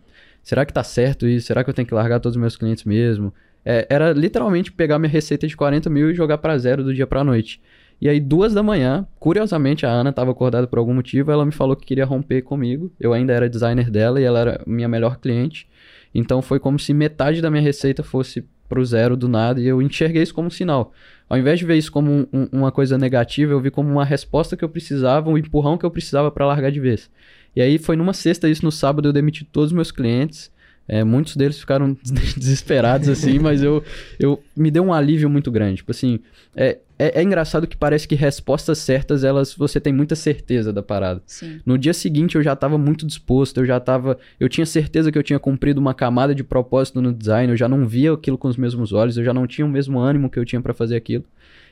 será 0.43 0.65
que 0.65 0.73
tá 0.73 0.83
certo 0.83 1.27
isso? 1.27 1.47
Será 1.47 1.63
que 1.63 1.69
eu 1.69 1.73
tenho 1.73 1.87
que 1.87 1.93
largar 1.93 2.19
todos 2.19 2.35
os 2.35 2.41
meus 2.41 2.55
clientes 2.55 2.83
mesmo? 2.83 3.33
É, 3.63 3.85
era 3.89 4.11
literalmente 4.11 4.71
pegar 4.71 4.97
minha 4.97 5.09
receita 5.09 5.47
de 5.47 5.55
40 5.55 5.89
mil 5.89 6.09
e 6.09 6.15
jogar 6.15 6.37
para 6.39 6.57
zero 6.57 6.83
do 6.83 6.93
dia 6.93 7.05
pra 7.05 7.23
noite. 7.23 7.61
E 8.01 8.09
aí, 8.09 8.19
duas 8.19 8.51
da 8.51 8.63
manhã, 8.63 9.07
curiosamente, 9.19 9.85
a 9.85 9.89
Ana 9.89 10.09
estava 10.09 10.31
acordada 10.31 10.65
por 10.65 10.79
algum 10.79 10.93
motivo, 10.93 11.31
ela 11.31 11.45
me 11.45 11.51
falou 11.51 11.75
que 11.75 11.85
queria 11.85 12.03
romper 12.03 12.41
comigo. 12.41 12.91
Eu 12.99 13.13
ainda 13.13 13.31
era 13.31 13.47
designer 13.47 13.91
dela 13.91 14.19
e 14.19 14.23
ela 14.23 14.39
era 14.39 14.63
minha 14.65 14.87
melhor 14.87 15.17
cliente. 15.17 15.69
Então 16.13 16.41
foi 16.41 16.59
como 16.59 16.79
se 16.79 16.93
metade 16.93 17.41
da 17.41 17.51
minha 17.51 17.61
receita 17.61 18.03
fosse 18.03 18.43
pro 18.67 18.83
zero 18.85 19.17
do 19.17 19.27
nada 19.27 19.59
e 19.59 19.67
eu 19.67 19.81
enxerguei 19.81 20.23
isso 20.23 20.33
como 20.33 20.47
um 20.47 20.51
sinal. 20.51 20.93
Ao 21.29 21.37
invés 21.37 21.59
de 21.59 21.65
ver 21.65 21.77
isso 21.77 21.91
como 21.91 22.27
um, 22.31 22.47
uma 22.51 22.71
coisa 22.71 22.97
negativa, 22.97 23.51
eu 23.51 23.59
vi 23.59 23.69
como 23.69 23.89
uma 23.89 24.05
resposta 24.05 24.57
que 24.57 24.63
eu 24.63 24.69
precisava, 24.69 25.29
um 25.29 25.37
empurrão 25.37 25.77
que 25.77 25.85
eu 25.85 25.91
precisava 25.91 26.31
para 26.31 26.45
largar 26.45 26.71
de 26.71 26.79
vez. 26.79 27.09
E 27.55 27.61
aí 27.61 27.77
foi 27.77 27.95
numa 27.95 28.13
sexta, 28.13 28.49
isso 28.49 28.63
no 28.63 28.71
sábado, 28.71 29.07
eu 29.07 29.13
demiti 29.13 29.43
todos 29.43 29.71
os 29.71 29.75
meus 29.75 29.91
clientes. 29.91 30.51
É, 30.87 31.03
muitos 31.03 31.35
deles 31.35 31.59
ficaram 31.59 31.95
desesperados 32.35 33.07
assim, 33.07 33.39
mas 33.39 33.63
eu, 33.63 33.83
eu 34.19 34.43
me 34.55 34.69
deu 34.69 34.83
um 34.83 34.93
alívio 34.93 35.29
muito 35.29 35.49
grande. 35.51 35.77
Tipo 35.77 35.91
assim, 35.91 36.19
é, 36.55 36.79
é, 36.97 37.19
é 37.19 37.23
engraçado 37.23 37.65
que 37.65 37.77
parece 37.77 38.07
que 38.07 38.13
respostas 38.13 38.77
certas, 38.77 39.23
elas 39.23 39.53
você 39.53 39.79
tem 39.79 39.93
muita 39.93 40.15
certeza 40.15 40.73
da 40.73 40.83
parada. 40.83 41.21
Sim. 41.25 41.61
No 41.65 41.77
dia 41.77 41.93
seguinte 41.93 42.35
eu 42.35 42.43
já 42.43 42.53
estava 42.53 42.77
muito 42.77 43.07
disposto, 43.07 43.59
eu 43.59 43.65
já 43.65 43.77
estava, 43.77 44.17
eu 44.39 44.49
tinha 44.49 44.65
certeza 44.65 45.11
que 45.11 45.17
eu 45.17 45.23
tinha 45.23 45.39
cumprido 45.39 45.79
uma 45.79 45.93
camada 45.93 46.35
de 46.35 46.43
propósito 46.43 47.01
no 47.01 47.13
design, 47.13 47.51
eu 47.51 47.57
já 47.57 47.69
não 47.69 47.87
via 47.87 48.11
aquilo 48.13 48.37
com 48.37 48.47
os 48.47 48.57
mesmos 48.57 48.91
olhos, 48.91 49.17
eu 49.17 49.23
já 49.23 49.33
não 49.33 49.47
tinha 49.47 49.65
o 49.65 49.69
mesmo 49.69 49.99
ânimo 49.99 50.29
que 50.29 50.37
eu 50.37 50.45
tinha 50.45 50.61
para 50.61 50.73
fazer 50.73 50.95
aquilo. 50.95 51.23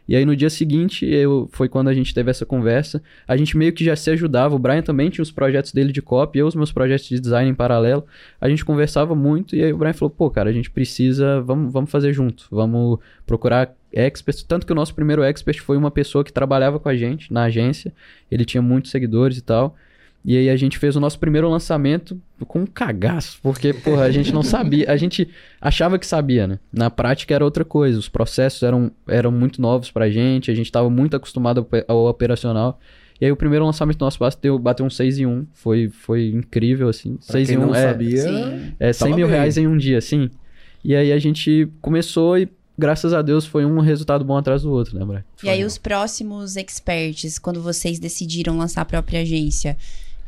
E 0.10 0.16
aí 0.16 0.26
no 0.26 0.36
dia 0.36 0.50
seguinte, 0.50 1.06
eu, 1.06 1.48
foi 1.52 1.70
quando 1.70 1.88
a 1.88 1.94
gente 1.94 2.16
teve 2.16 2.32
essa 2.32 2.44
conversa, 2.44 3.00
a 3.28 3.38
gente 3.38 3.56
meio 3.56 3.72
que 3.72 3.86
já 3.86 3.96
se 3.96 4.10
ajudava, 4.10 4.56
o 4.56 4.60
Brian 4.60 4.82
também 4.82 5.08
tinha 5.12 5.22
os 5.22 5.30
projetos 5.30 5.72
dele 5.72 5.92
de 5.92 6.02
copy, 6.02 6.40
eu 6.40 6.48
os 6.48 6.56
meus 6.56 6.72
projetos 6.72 7.08
de 7.08 7.20
design 7.20 7.48
em 7.48 7.54
paralelo, 7.54 8.04
a 8.42 8.50
gente 8.50 8.66
conversava 8.66 9.14
muito 9.14 9.56
e 9.56 9.64
aí 9.64 9.72
o 9.72 9.78
Brian 9.78 9.94
falou, 9.94 10.10
pô, 10.10 10.28
cara, 10.32 10.50
a 10.50 10.52
gente 10.52 10.72
precisa, 10.72 11.40
vamos, 11.42 11.72
vamos 11.72 11.92
fazer 11.92 12.12
junto, 12.12 12.48
vamos 12.50 12.98
procurar 13.24 13.72
experts, 13.94 14.42
tanto 14.42 14.66
que 14.66 14.72
o 14.72 14.76
nosso 14.76 14.96
primeiro 14.96 15.22
expert 15.22 15.62
foi 15.62 15.78
uma 15.78 15.92
pessoa 15.92 16.24
que 16.24 16.34
trabalhava 16.34 16.80
com 16.80 16.90
a 16.90 16.96
gente 16.96 17.32
na 17.32 17.44
agência, 17.44 17.94
ele 18.32 18.46
tinha 18.46 18.64
muitos 18.64 18.90
seguidores 18.90 19.38
e 19.38 19.44
tal, 19.44 19.76
e 20.24 20.38
aí 20.38 20.50
a 20.50 20.56
gente 20.56 20.78
fez 20.78 20.96
o 20.96 21.00
nosso 21.00 21.18
primeiro 21.18 21.50
lançamento 21.50 22.20
com 22.48 22.62
um 22.62 22.66
cagaço, 22.66 23.40
porque, 23.42 23.74
porra, 23.74 24.04
a 24.04 24.12
gente 24.12 24.34
não 24.34 24.44
sabia, 24.44 24.92
a 24.92 24.98
gente 24.98 25.30
achava 25.62 25.98
que 25.98 26.06
sabia, 26.06 26.46
né? 26.46 26.60
Na 26.72 26.90
prática 26.90 27.34
era 27.34 27.44
outra 27.44 27.64
coisa, 27.64 27.98
os 27.98 28.10
processos 28.10 28.64
eram, 28.64 28.92
eram 29.08 29.32
muito 29.32 29.62
novos 29.62 29.92
pra 29.92 30.10
gente, 30.10 30.52
a 30.52 30.54
gente 30.54 30.66
estava 30.66 30.90
muito 30.90 31.16
acostumado 31.16 31.66
ao 31.88 32.06
operacional. 32.06 32.80
E 33.22 33.26
aí 33.26 33.32
o 33.32 33.36
primeiro 33.36 33.66
lançamento 33.66 34.00
nosso 34.00 34.20
bateu, 34.20 34.58
bateu 34.58 34.86
um 34.86 34.90
6 34.90 35.20
em 35.20 35.26
1, 35.26 35.48
foi, 35.54 35.90
foi 35.90 36.30
incrível, 36.30 36.88
assim. 36.88 37.16
Pra 37.16 37.34
6 37.34 37.48
quem 37.48 37.58
em 37.58 37.60
1 37.60 37.66
não 37.66 37.76
é, 37.76 37.88
sabia, 37.88 38.74
é 38.80 38.94
100 38.94 39.00
tava 39.00 39.16
mil 39.16 39.28
bem. 39.28 39.36
reais 39.36 39.58
em 39.58 39.68
um 39.68 39.78
dia, 39.78 39.98
assim. 39.98 40.30
E 40.84 40.96
aí 40.96 41.12
a 41.12 41.20
gente 41.20 41.68
começou 41.82 42.38
e, 42.38 42.48
graças 42.78 43.14
a 43.14 43.22
Deus, 43.22 43.46
foi 43.46 43.66
um 43.66 43.80
resultado 43.80 44.24
bom 44.24 44.38
atrás 44.38 44.62
do 44.62 44.72
outro, 44.72 44.98
né, 44.98 45.04
Brian? 45.04 45.24
E 45.44 45.50
aí, 45.50 45.66
os 45.66 45.78
próximos 45.78 46.56
experts, 46.56 47.38
quando 47.38 47.62
vocês 47.62 48.00
decidiram 48.00 48.58
lançar 48.58 48.82
a 48.82 48.86
própria 48.86 49.22
agência, 49.22 49.76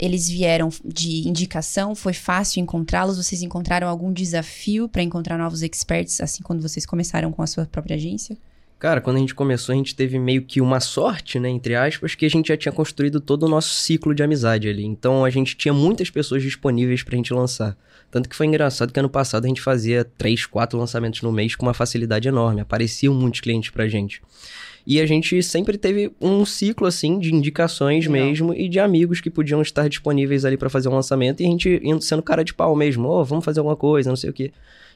eles 0.02 0.28
vieram 0.28 0.70
de 0.84 1.28
indicação? 1.28 1.94
Foi 1.94 2.12
fácil 2.12 2.60
encontrá-los? 2.60 3.18
Vocês 3.18 3.44
encontraram 3.44 3.88
algum 3.88 4.12
desafio 4.12 4.90
para 4.90 5.04
encontrar 5.04 5.38
novos 5.38 5.62
experts, 5.62 6.20
assim, 6.20 6.42
quando 6.42 6.62
vocês 6.62 6.88
começaram 6.88 7.32
com 7.32 7.44
a 7.44 7.48
sua 7.48 7.68
própria 7.68 7.96
agência? 7.96 8.36
Cara, 8.80 9.00
quando 9.00 9.18
a 9.18 9.20
gente 9.20 9.36
começou, 9.36 9.74
a 9.74 9.76
gente 9.76 9.94
teve 9.94 10.18
meio 10.18 10.42
que 10.42 10.60
uma 10.60 10.80
sorte, 10.80 11.40
né, 11.40 11.48
entre 11.48 11.76
aspas, 11.76 12.16
que 12.16 12.26
a 12.26 12.30
gente 12.30 12.48
já 12.48 12.58
tinha 12.58 12.72
construído 12.72 13.22
todo 13.22 13.44
o 13.44 13.48
nosso 13.48 13.76
ciclo 13.76 14.16
de 14.16 14.24
amizade 14.24 14.68
ali. 14.68 14.84
Então 14.84 15.24
a 15.24 15.30
gente 15.30 15.56
tinha 15.56 15.72
muitas 15.72 16.10
pessoas 16.10 16.42
disponíveis 16.42 17.04
pra 17.04 17.16
gente 17.16 17.32
lançar. 17.32 17.78
Tanto 18.10 18.28
que 18.28 18.36
foi 18.36 18.48
engraçado 18.48 18.92
que 18.92 19.00
ano 19.00 19.08
passado 19.08 19.46
a 19.46 19.48
gente 19.48 19.62
fazia 19.62 20.04
três, 20.04 20.48
quatro 20.48 20.80
lançamentos 20.80 21.22
no 21.22 21.32
mês 21.32 21.56
com 21.56 21.68
uma 21.68 21.76
facilidade 21.76 22.28
enorme. 22.28 22.62
Apareciam 22.62 23.14
muitos 23.14 23.40
clientes 23.40 23.70
pra 23.70 23.88
gente. 23.88 24.20
E 24.86 25.00
a 25.00 25.06
gente 25.06 25.42
sempre 25.44 25.78
teve 25.78 26.12
um 26.20 26.46
ciclo, 26.46 26.88
assim, 26.88 27.20
de 27.20 27.34
indicações 27.34 28.08
Legal. 28.08 28.28
mesmo 28.28 28.54
e 28.54 28.68
de 28.68 28.80
amigos 28.80 29.22
que 29.22 29.30
podiam 29.30 29.62
estar 29.62 29.88
disponíveis 29.88 30.46
ali 30.46 30.58
pra 30.58 30.70
fazer 30.70 30.90
um 30.90 30.96
lançamento 30.96 31.42
e 31.42 31.46
a 31.46 31.50
gente 31.50 31.80
indo 31.84 32.02
sendo 32.02 32.24
cara 32.24 32.44
de 32.44 32.54
pau 32.54 32.76
mesmo. 32.76 33.08
Ô, 33.08 33.24
vamos 33.24 33.46
fazer 33.46 33.60
alguma 33.60 33.76
coisa, 33.76 34.10
não 34.10 34.16
sei 34.16 34.30
o 34.30 34.34
quê. 34.34 34.52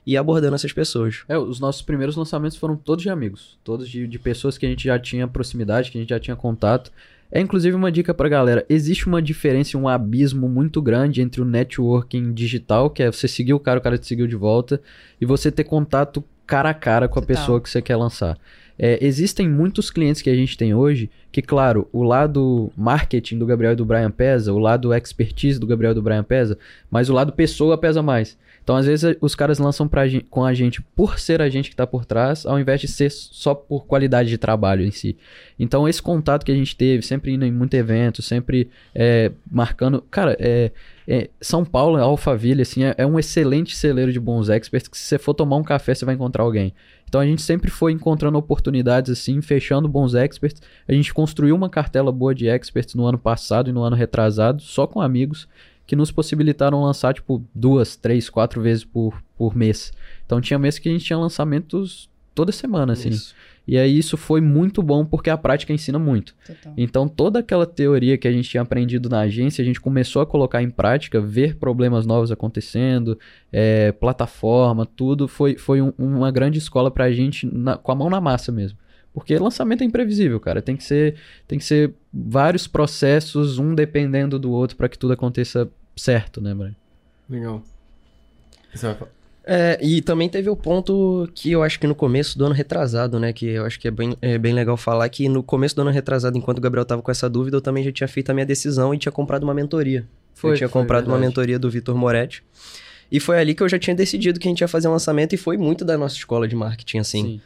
E 0.06 0.16
abordando 0.16 0.56
essas 0.56 0.72
pessoas. 0.72 1.24
É, 1.28 1.38
os 1.38 1.60
nossos 1.60 1.82
primeiros 1.82 2.16
lançamentos 2.16 2.58
foram 2.58 2.76
todos 2.76 3.04
de 3.04 3.10
amigos. 3.10 3.58
Todos 3.64 3.90
de, 3.90 4.08
de 4.08 4.20
pessoas 4.20 4.58
que 4.58 4.66
a 4.66 4.70
gente 4.70 4.84
já 4.84 5.00
tinha 5.00 5.28
proximidade, 5.28 5.92
que 5.92 5.98
a 5.98 6.02
gente 6.02 6.10
já 6.10 6.20
tinha 6.20 6.36
contato. 6.36 6.92
É 7.32 7.42
inclusive 7.42 7.76
uma 7.76 7.92
dica 7.92 8.14
pra 8.14 8.30
galera. 8.30 8.66
Existe 8.70 9.08
uma 9.08 9.22
diferença, 9.22 9.78
um 9.78 9.88
abismo 9.88 10.48
muito 10.48 10.82
grande 10.82 11.22
entre 11.22 11.42
o 11.42 11.46
networking 11.46 12.34
digital, 12.34 12.90
que 12.90 13.02
é 13.02 13.12
você 13.12 13.28
seguir 13.28 13.54
o 13.54 13.60
cara, 13.60 13.80
o 13.80 13.82
cara 13.82 13.98
te 13.98 14.06
seguiu 14.06 14.28
de 14.28 14.36
volta, 14.36 14.80
e 15.20 15.26
você 15.26 15.52
ter 15.52 15.64
contato 15.64 16.24
cara 16.46 16.70
a 16.70 16.74
cara 16.74 17.08
com 17.08 17.18
a 17.18 17.24
pessoa 17.24 17.60
que 17.60 17.70
você 17.70 17.82
quer 17.82 17.96
lançar. 17.96 18.38
É, 18.78 18.98
existem 19.06 19.48
muitos 19.48 19.90
clientes 19.90 20.22
que 20.22 20.30
a 20.30 20.36
gente 20.36 20.58
tem 20.58 20.74
hoje 20.74 21.10
que, 21.32 21.42
claro, 21.42 21.88
o 21.92 22.04
lado 22.04 22.72
marketing 22.76 23.38
do 23.38 23.46
Gabriel 23.46 23.74
e 23.74 23.76
do 23.76 23.86
Brian 23.86 24.12
pesa, 24.12 24.52
o 24.54 24.60
lado 24.60 24.94
expertise 24.94 25.60
do 25.60 25.68
Gabriel 25.68 25.92
e 25.92 25.96
do 25.96 26.02
Brian 26.02 26.24
pesa, 26.24 26.58
mas 26.90 27.10
o 27.10 27.14
lado 27.14 27.32
pessoa 27.34 27.78
pesa 27.78 28.02
mais. 28.02 28.38
Então, 28.64 28.76
às 28.76 28.88
vezes, 28.88 29.16
os 29.22 29.36
caras 29.36 29.60
lançam 29.60 29.88
pra, 29.88 30.08
gen- 30.08 30.26
com 30.28 30.44
a 30.44 30.52
gente 30.54 30.82
por 30.82 31.20
ser 31.20 31.40
a 31.40 31.48
gente 31.48 31.70
que 31.70 31.76
tá 31.76 31.86
por 31.86 32.04
trás, 32.04 32.48
ao 32.48 32.60
invés 32.60 32.82
de 32.82 32.88
ser 32.88 33.12
só 33.12 33.54
por 33.54 33.86
qualidade 33.86 34.28
de 34.28 34.40
trabalho 34.40 34.84
em 34.84 34.90
si. 34.90 35.16
Então, 35.60 35.88
esse 35.88 36.02
contato 36.02 36.44
que 36.44 36.52
a 36.52 36.56
gente 36.56 36.76
teve, 36.76 37.04
sempre 37.04 37.32
indo 37.32 37.46
em 37.46 37.52
muito 37.52 37.76
evento, 37.76 38.24
sempre 38.24 38.68
é, 38.96 39.32
marcando. 39.52 40.02
Cara, 40.10 40.36
é, 40.40 40.72
é, 41.08 41.30
São 41.40 41.64
Paulo, 41.64 41.98
Alphaville, 41.98 42.62
assim, 42.62 42.84
é, 42.84 42.96
é 42.98 43.06
um 43.06 43.20
excelente 43.20 43.76
celeiro 43.76 44.12
de 44.12 44.20
bons 44.20 44.50
experts 44.50 44.88
que 44.88 44.98
se 44.98 45.04
você 45.04 45.18
for 45.18 45.34
tomar 45.34 45.58
um 45.58 45.64
café, 45.64 45.94
você 45.94 46.06
vai 46.06 46.16
encontrar 46.16 46.44
alguém. 46.44 46.74
Então 47.08 47.22
a 47.22 47.26
gente 47.26 47.42
sempre 47.42 47.70
foi 47.70 47.92
encontrando 47.92 48.38
oportunidades 48.38 49.12
assim, 49.12 49.42
fechando 49.42 49.88
bons 49.88 50.16
experts. 50.16 50.62
A 50.88 50.94
gente 50.94 51.14
construiu 51.14 51.56
uma 51.56 51.70
cartela 51.70 52.12
boa 52.12 52.34
de 52.34 52.48
experts 52.48 52.96
no 52.96 53.06
ano 53.06 53.18
passado 53.18 53.70
e 53.70 53.74
no 53.74 53.84
ano 53.84 53.96
retrasado, 53.96 54.62
só 54.62 54.88
com 54.88 55.00
amigos, 55.00 55.48
que 55.86 55.96
nos 55.96 56.12
possibilitaram 56.12 56.82
lançar, 56.82 57.14
tipo, 57.14 57.44
duas, 57.54 57.96
três, 57.96 58.30
quatro 58.30 58.60
vezes 58.62 58.84
por, 58.84 59.22
por 59.38 59.56
mês. 59.56 59.94
Então 60.26 60.42
tinha 60.42 60.58
mês 60.58 60.80
que 60.80 60.90
a 60.90 60.92
gente 60.92 61.06
tinha 61.06 61.20
lançamentos 61.20 62.10
toda 62.34 62.52
semana, 62.52 62.94
assim. 62.94 63.10
Isso. 63.10 63.36
E 63.68 63.78
aí 63.78 63.98
isso 63.98 64.16
foi 64.16 64.42
muito 64.42 64.82
bom 64.84 65.04
porque 65.06 65.30
a 65.30 65.38
prática 65.38 65.74
ensina 65.74 65.98
muito. 65.98 66.36
Total. 66.46 66.74
Então, 66.78 67.08
toda 67.08 67.40
aquela 67.40 67.66
teoria 67.66 68.18
que 68.18 68.28
a 68.28 68.32
gente 68.32 68.50
tinha 68.50 68.62
aprendido 68.62 69.10
na 69.10 69.22
agência, 69.22 69.62
a 69.62 69.66
gente 69.66 69.82
começou 69.82 70.22
a 70.22 70.26
colocar 70.26 70.62
em 70.62 70.70
prática, 70.70 71.20
ver 71.20 71.56
problemas 71.56 72.06
novos 72.06 72.32
acontecendo, 72.32 73.18
é, 73.52 73.92
plataforma, 73.92 74.86
tudo. 74.86 75.28
Foi, 75.28 75.58
foi 75.58 75.82
um- 75.82 75.94
uma 75.98 76.30
grande 76.32 76.60
escola 76.60 76.92
pra 76.92 77.12
gente, 77.12 77.46
na- 77.46 77.78
com 77.78 77.92
a 77.92 77.96
mão 77.96 78.10
na 78.10 78.22
massa 78.22 78.52
mesmo. 78.52 78.78
Porque 79.14 79.38
lançamento 79.38 79.82
é 79.82 79.86
imprevisível, 79.86 80.40
cara. 80.40 80.62
Tem 80.62 80.76
que 80.76 80.84
ser, 80.84 81.16
tem 81.48 81.58
que 81.58 81.64
ser 81.66 81.94
vários 82.14 82.68
processos, 82.68 83.58
um 83.58 83.74
dependendo 83.74 84.38
do 84.38 84.52
outro, 84.52 84.76
pra 84.76 84.90
que 84.90 85.00
tudo 85.00 85.14
aconteça 85.14 85.70
certo, 85.96 86.42
né, 86.42 86.54
Brian? 86.54 86.76
Legal. 87.30 87.64
Você 88.74 88.86
vai 88.88 88.96
falar? 88.96 89.12
É, 89.48 89.78
e 89.80 90.02
também 90.02 90.28
teve 90.28 90.50
o 90.50 90.56
ponto 90.56 91.30
que 91.36 91.52
eu 91.52 91.62
acho 91.62 91.80
que 91.80 91.86
no 91.86 91.94
começo 91.94 92.36
do 92.36 92.46
ano 92.46 92.56
retrasado, 92.56 93.20
né? 93.20 93.32
Que 93.32 93.46
eu 93.46 93.66
acho 93.66 93.80
que 93.80 93.88
é 93.88 93.92
bem, 93.92 94.18
é 94.20 94.40
bem 94.40 94.54
legal 94.54 94.76
falar 94.76 95.08
que 95.08 95.30
no 95.30 95.44
começo 95.44 95.76
do 95.76 95.84
ano 95.84 95.92
retrasado, 95.92 96.36
enquanto 96.36 96.58
o 96.58 96.62
Gabriel 96.62 96.84
tava 96.84 97.04
com 97.04 97.12
essa 97.12 97.30
dúvida, 97.30 97.58
eu 97.58 97.62
também 97.62 97.84
já 97.84 97.92
tinha 97.92 98.08
feito 98.08 98.32
a 98.32 98.34
minha 98.34 98.46
decisão 98.46 98.92
e 98.94 98.98
tinha 98.98 99.12
comprado 99.12 99.44
uma 99.44 99.54
mentoria. 99.54 100.04
Foi, 100.34 100.54
eu 100.54 100.56
tinha 100.56 100.68
foi 100.68 100.82
comprado 100.82 101.06
uma 101.06 101.14
verdade. 101.14 101.30
mentoria 101.30 101.60
do 101.60 101.70
Vitor 101.70 101.96
Moretti. 101.96 102.44
E 103.12 103.20
foi 103.20 103.38
ali 103.38 103.54
que 103.54 103.62
eu 103.62 103.70
já 103.70 103.78
tinha 103.78 103.96
decidido 103.96 104.40
que 104.40 104.48
a 104.48 104.50
gente 104.50 104.62
ia 104.62 104.68
fazer 104.68 104.88
um 104.88 104.92
lançamento 104.92 105.34
e 105.34 105.38
foi 105.38 105.58
muito 105.58 105.86
da 105.86 105.96
nossa 105.96 106.16
escola 106.16 106.48
de 106.48 106.56
marketing, 106.56 106.98
assim. 106.98 107.40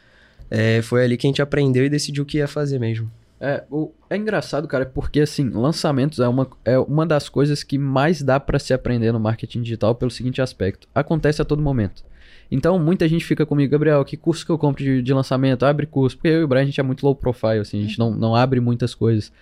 É, 0.50 0.80
foi 0.80 1.04
ali 1.04 1.18
que 1.18 1.26
a 1.26 1.28
gente 1.28 1.42
aprendeu 1.42 1.84
e 1.84 1.90
decidiu 1.90 2.24
o 2.24 2.26
que 2.26 2.38
ia 2.38 2.48
fazer 2.48 2.78
mesmo. 2.78 3.10
É, 3.40 3.64
o, 3.70 3.90
é 4.10 4.16
engraçado, 4.16 4.68
cara, 4.68 4.84
porque 4.84 5.20
assim, 5.20 5.48
lançamentos 5.48 6.18
é 6.20 6.28
uma, 6.28 6.46
é 6.62 6.78
uma 6.78 7.06
das 7.06 7.28
coisas 7.28 7.62
que 7.62 7.78
mais 7.78 8.20
dá 8.20 8.38
pra 8.38 8.58
se 8.58 8.74
aprender 8.74 9.12
no 9.12 9.18
marketing 9.18 9.62
digital 9.62 9.94
pelo 9.94 10.10
seguinte 10.10 10.42
aspecto: 10.42 10.86
acontece 10.94 11.40
a 11.40 11.44
todo 11.44 11.62
momento. 11.62 12.04
Então, 12.50 12.78
muita 12.78 13.08
gente 13.08 13.24
fica 13.24 13.46
comigo, 13.46 13.70
Gabriel, 13.70 14.04
que 14.04 14.16
curso 14.16 14.44
que 14.44 14.50
eu 14.50 14.58
compro 14.58 14.82
de, 14.82 15.00
de 15.00 15.14
lançamento? 15.14 15.64
Abre 15.64 15.86
curso. 15.86 16.16
Porque 16.16 16.28
eu 16.28 16.40
e 16.40 16.44
o 16.44 16.48
Brian, 16.48 16.62
a 16.62 16.64
gente 16.64 16.80
é 16.80 16.82
muito 16.82 17.04
low 17.04 17.14
profile, 17.14 17.60
assim, 17.60 17.78
a 17.78 17.82
gente 17.82 17.98
não, 17.98 18.10
não 18.10 18.34
abre 18.34 18.60
muitas 18.60 18.94
coisas. 18.94 19.32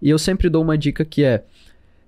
E 0.00 0.08
eu 0.08 0.18
sempre 0.18 0.48
dou 0.48 0.62
uma 0.62 0.76
dica 0.76 1.04
que 1.04 1.22
é, 1.24 1.44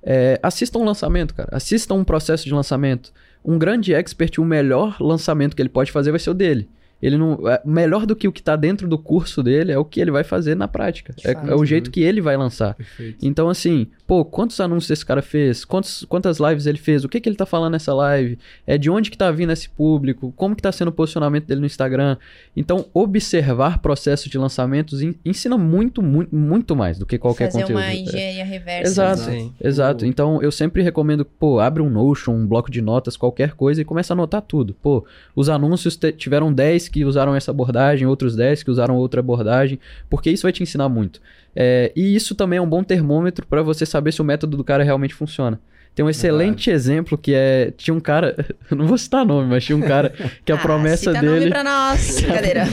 é 0.03 0.41
assista 0.43 0.79
um 0.79 0.85
lançamento, 0.85 1.35
cara. 1.35 1.51
Assista 1.53 1.93
um 1.95 2.03
processo 2.03 2.45
de 2.45 2.55
lançamento. 2.55 3.13
Um 3.45 3.59
grande 3.59 3.95
expert, 3.95 4.39
o 4.39 4.45
melhor 4.45 4.97
lançamento 5.01 5.55
que 5.55 5.63
ele 5.63 5.69
pode 5.69 5.93
fazer 5.93 6.11
vai 6.11 6.19
ser 6.19 6.31
o 6.31 6.35
dele. 6.35 6.69
Ele 7.03 7.19
não. 7.19 7.39
É, 7.49 7.61
melhor 7.65 8.07
do 8.07 8.17
que 8.17 8.27
o 8.27 8.33
que 8.33 8.43
tá 8.43 8.57
dentro 8.57 8.89
do 8.89 8.97
curso 8.99 9.43
dele 9.43 9.71
é 9.71 9.79
o 9.79 9.85
que 9.85 10.01
ele 10.01 10.11
vai 10.11 10.25
fazer 10.25 10.55
na 10.55 10.67
prática. 10.67 11.15
É, 11.25 11.33
é 11.33 11.55
o 11.55 11.65
jeito 11.65 11.91
que 11.91 12.01
ele 12.01 12.21
vai 12.23 12.37
lançar. 12.37 12.75
Perfeito. 12.75 13.19
Então, 13.25 13.49
assim, 13.51 13.87
pô, 14.07 14.25
quantos 14.25 14.59
anúncios 14.61 14.91
esse 14.91 15.05
cara 15.05 15.21
fez? 15.21 15.65
Quantos, 15.65 16.07
quantas 16.09 16.39
lives 16.39 16.65
ele 16.67 16.79
fez? 16.79 17.05
O 17.05 17.09
que, 17.09 17.21
que 17.21 17.29
ele 17.29 17.37
tá 17.37 17.45
falando 17.45 17.73
nessa 17.73 17.93
live? 17.93 18.39
É 18.67 18.79
de 18.79 18.89
onde 18.91 19.11
que 19.11 19.19
tá 19.19 19.31
vindo 19.31 19.53
esse 19.53 19.69
público? 19.69 20.33
Como 20.37 20.57
que 20.57 20.63
tá 20.63 20.73
sendo 20.73 20.89
o 20.89 20.93
posicionamento 20.93 21.45
dele 21.47 21.61
no 21.61 21.67
Instagram? 21.67 22.17
Então, 22.57 22.87
observar 22.95 23.79
processo 23.81 24.29
de 24.31 24.39
lançamentos 24.39 25.03
en- 25.03 25.15
ensina 25.25 25.59
muito, 25.59 26.03
muito, 26.03 26.35
muito 26.35 26.75
mais 26.75 26.99
do 26.99 27.05
que 27.07 27.19
qualquer 27.19 27.47
Fazer 27.53 27.61
conteúdo. 27.63 27.79
uma 27.81 27.91
É. 27.91 27.97
engenharia 27.97 28.45
reversa. 28.45 28.91
Exato. 28.91 29.23
né? 29.31 29.33
Sim. 29.39 29.53
Exato. 29.63 30.07
Então, 30.07 30.43
eu 30.43 30.51
sempre 30.51 30.83
recomendo, 30.83 31.25
pô, 31.25 31.61
abre 31.61 31.83
um 31.83 31.91
Notion, 31.91 32.33
um 32.33 32.47
bloco 32.47 32.71
de 32.71 32.81
notas, 32.81 33.17
qualquer 33.17 33.53
coisa 33.53 33.81
e 33.83 33.85
começa 33.85 34.13
a 34.13 34.15
anotar 34.15 34.43
tudo. 34.43 34.75
Pô, 34.83 35.05
os 35.35 35.49
anúncios 35.49 35.99
tiveram 36.17 36.53
10 36.53 36.86
que 36.89 37.05
usaram 37.05 37.35
essa 37.35 37.51
abordagem, 37.51 38.07
outros 38.07 38.35
10 38.37 38.63
que 38.63 38.71
usaram 38.71 38.97
outra 38.97 39.21
abordagem, 39.21 39.79
porque 40.09 40.31
isso 40.31 40.43
vai 40.45 40.53
te 40.53 40.63
ensinar 40.63 40.89
muito. 40.89 41.21
É, 41.55 41.93
e 41.97 42.15
isso 42.15 42.35
também 42.35 42.59
é 42.59 42.63
um 42.63 42.69
bom 42.69 42.83
termômetro 42.83 43.47
para 43.47 43.63
você 43.63 43.87
saber 43.87 44.13
se 44.13 44.21
o 44.21 44.25
método 44.25 44.57
do 44.57 44.65
cara 44.65 44.85
realmente 44.85 45.15
funciona. 45.15 45.59
Tem 45.95 46.05
um 46.05 46.11
excelente 46.11 46.71
exemplo 46.71 47.17
que 47.17 47.33
é. 47.35 47.73
Tinha 47.75 47.95
um 47.95 48.01
cara. 48.01 48.37
Eu 48.71 48.77
não 48.77 48.87
vou 48.87 48.99
citar 48.99 49.25
nome, 49.25 49.49
mas 49.49 49.65
tinha 49.65 49.75
um 49.77 49.81
cara 49.81 50.13
que 50.45 50.53
a 50.53 50.57
Ah, 50.57 50.59
promessa 50.59 51.11
cita 51.11 51.23
nome 51.23 51.39
dele. 51.39 51.51
pra 51.51 51.65
nós. 51.65 52.21
Brincadeira. 52.21 52.65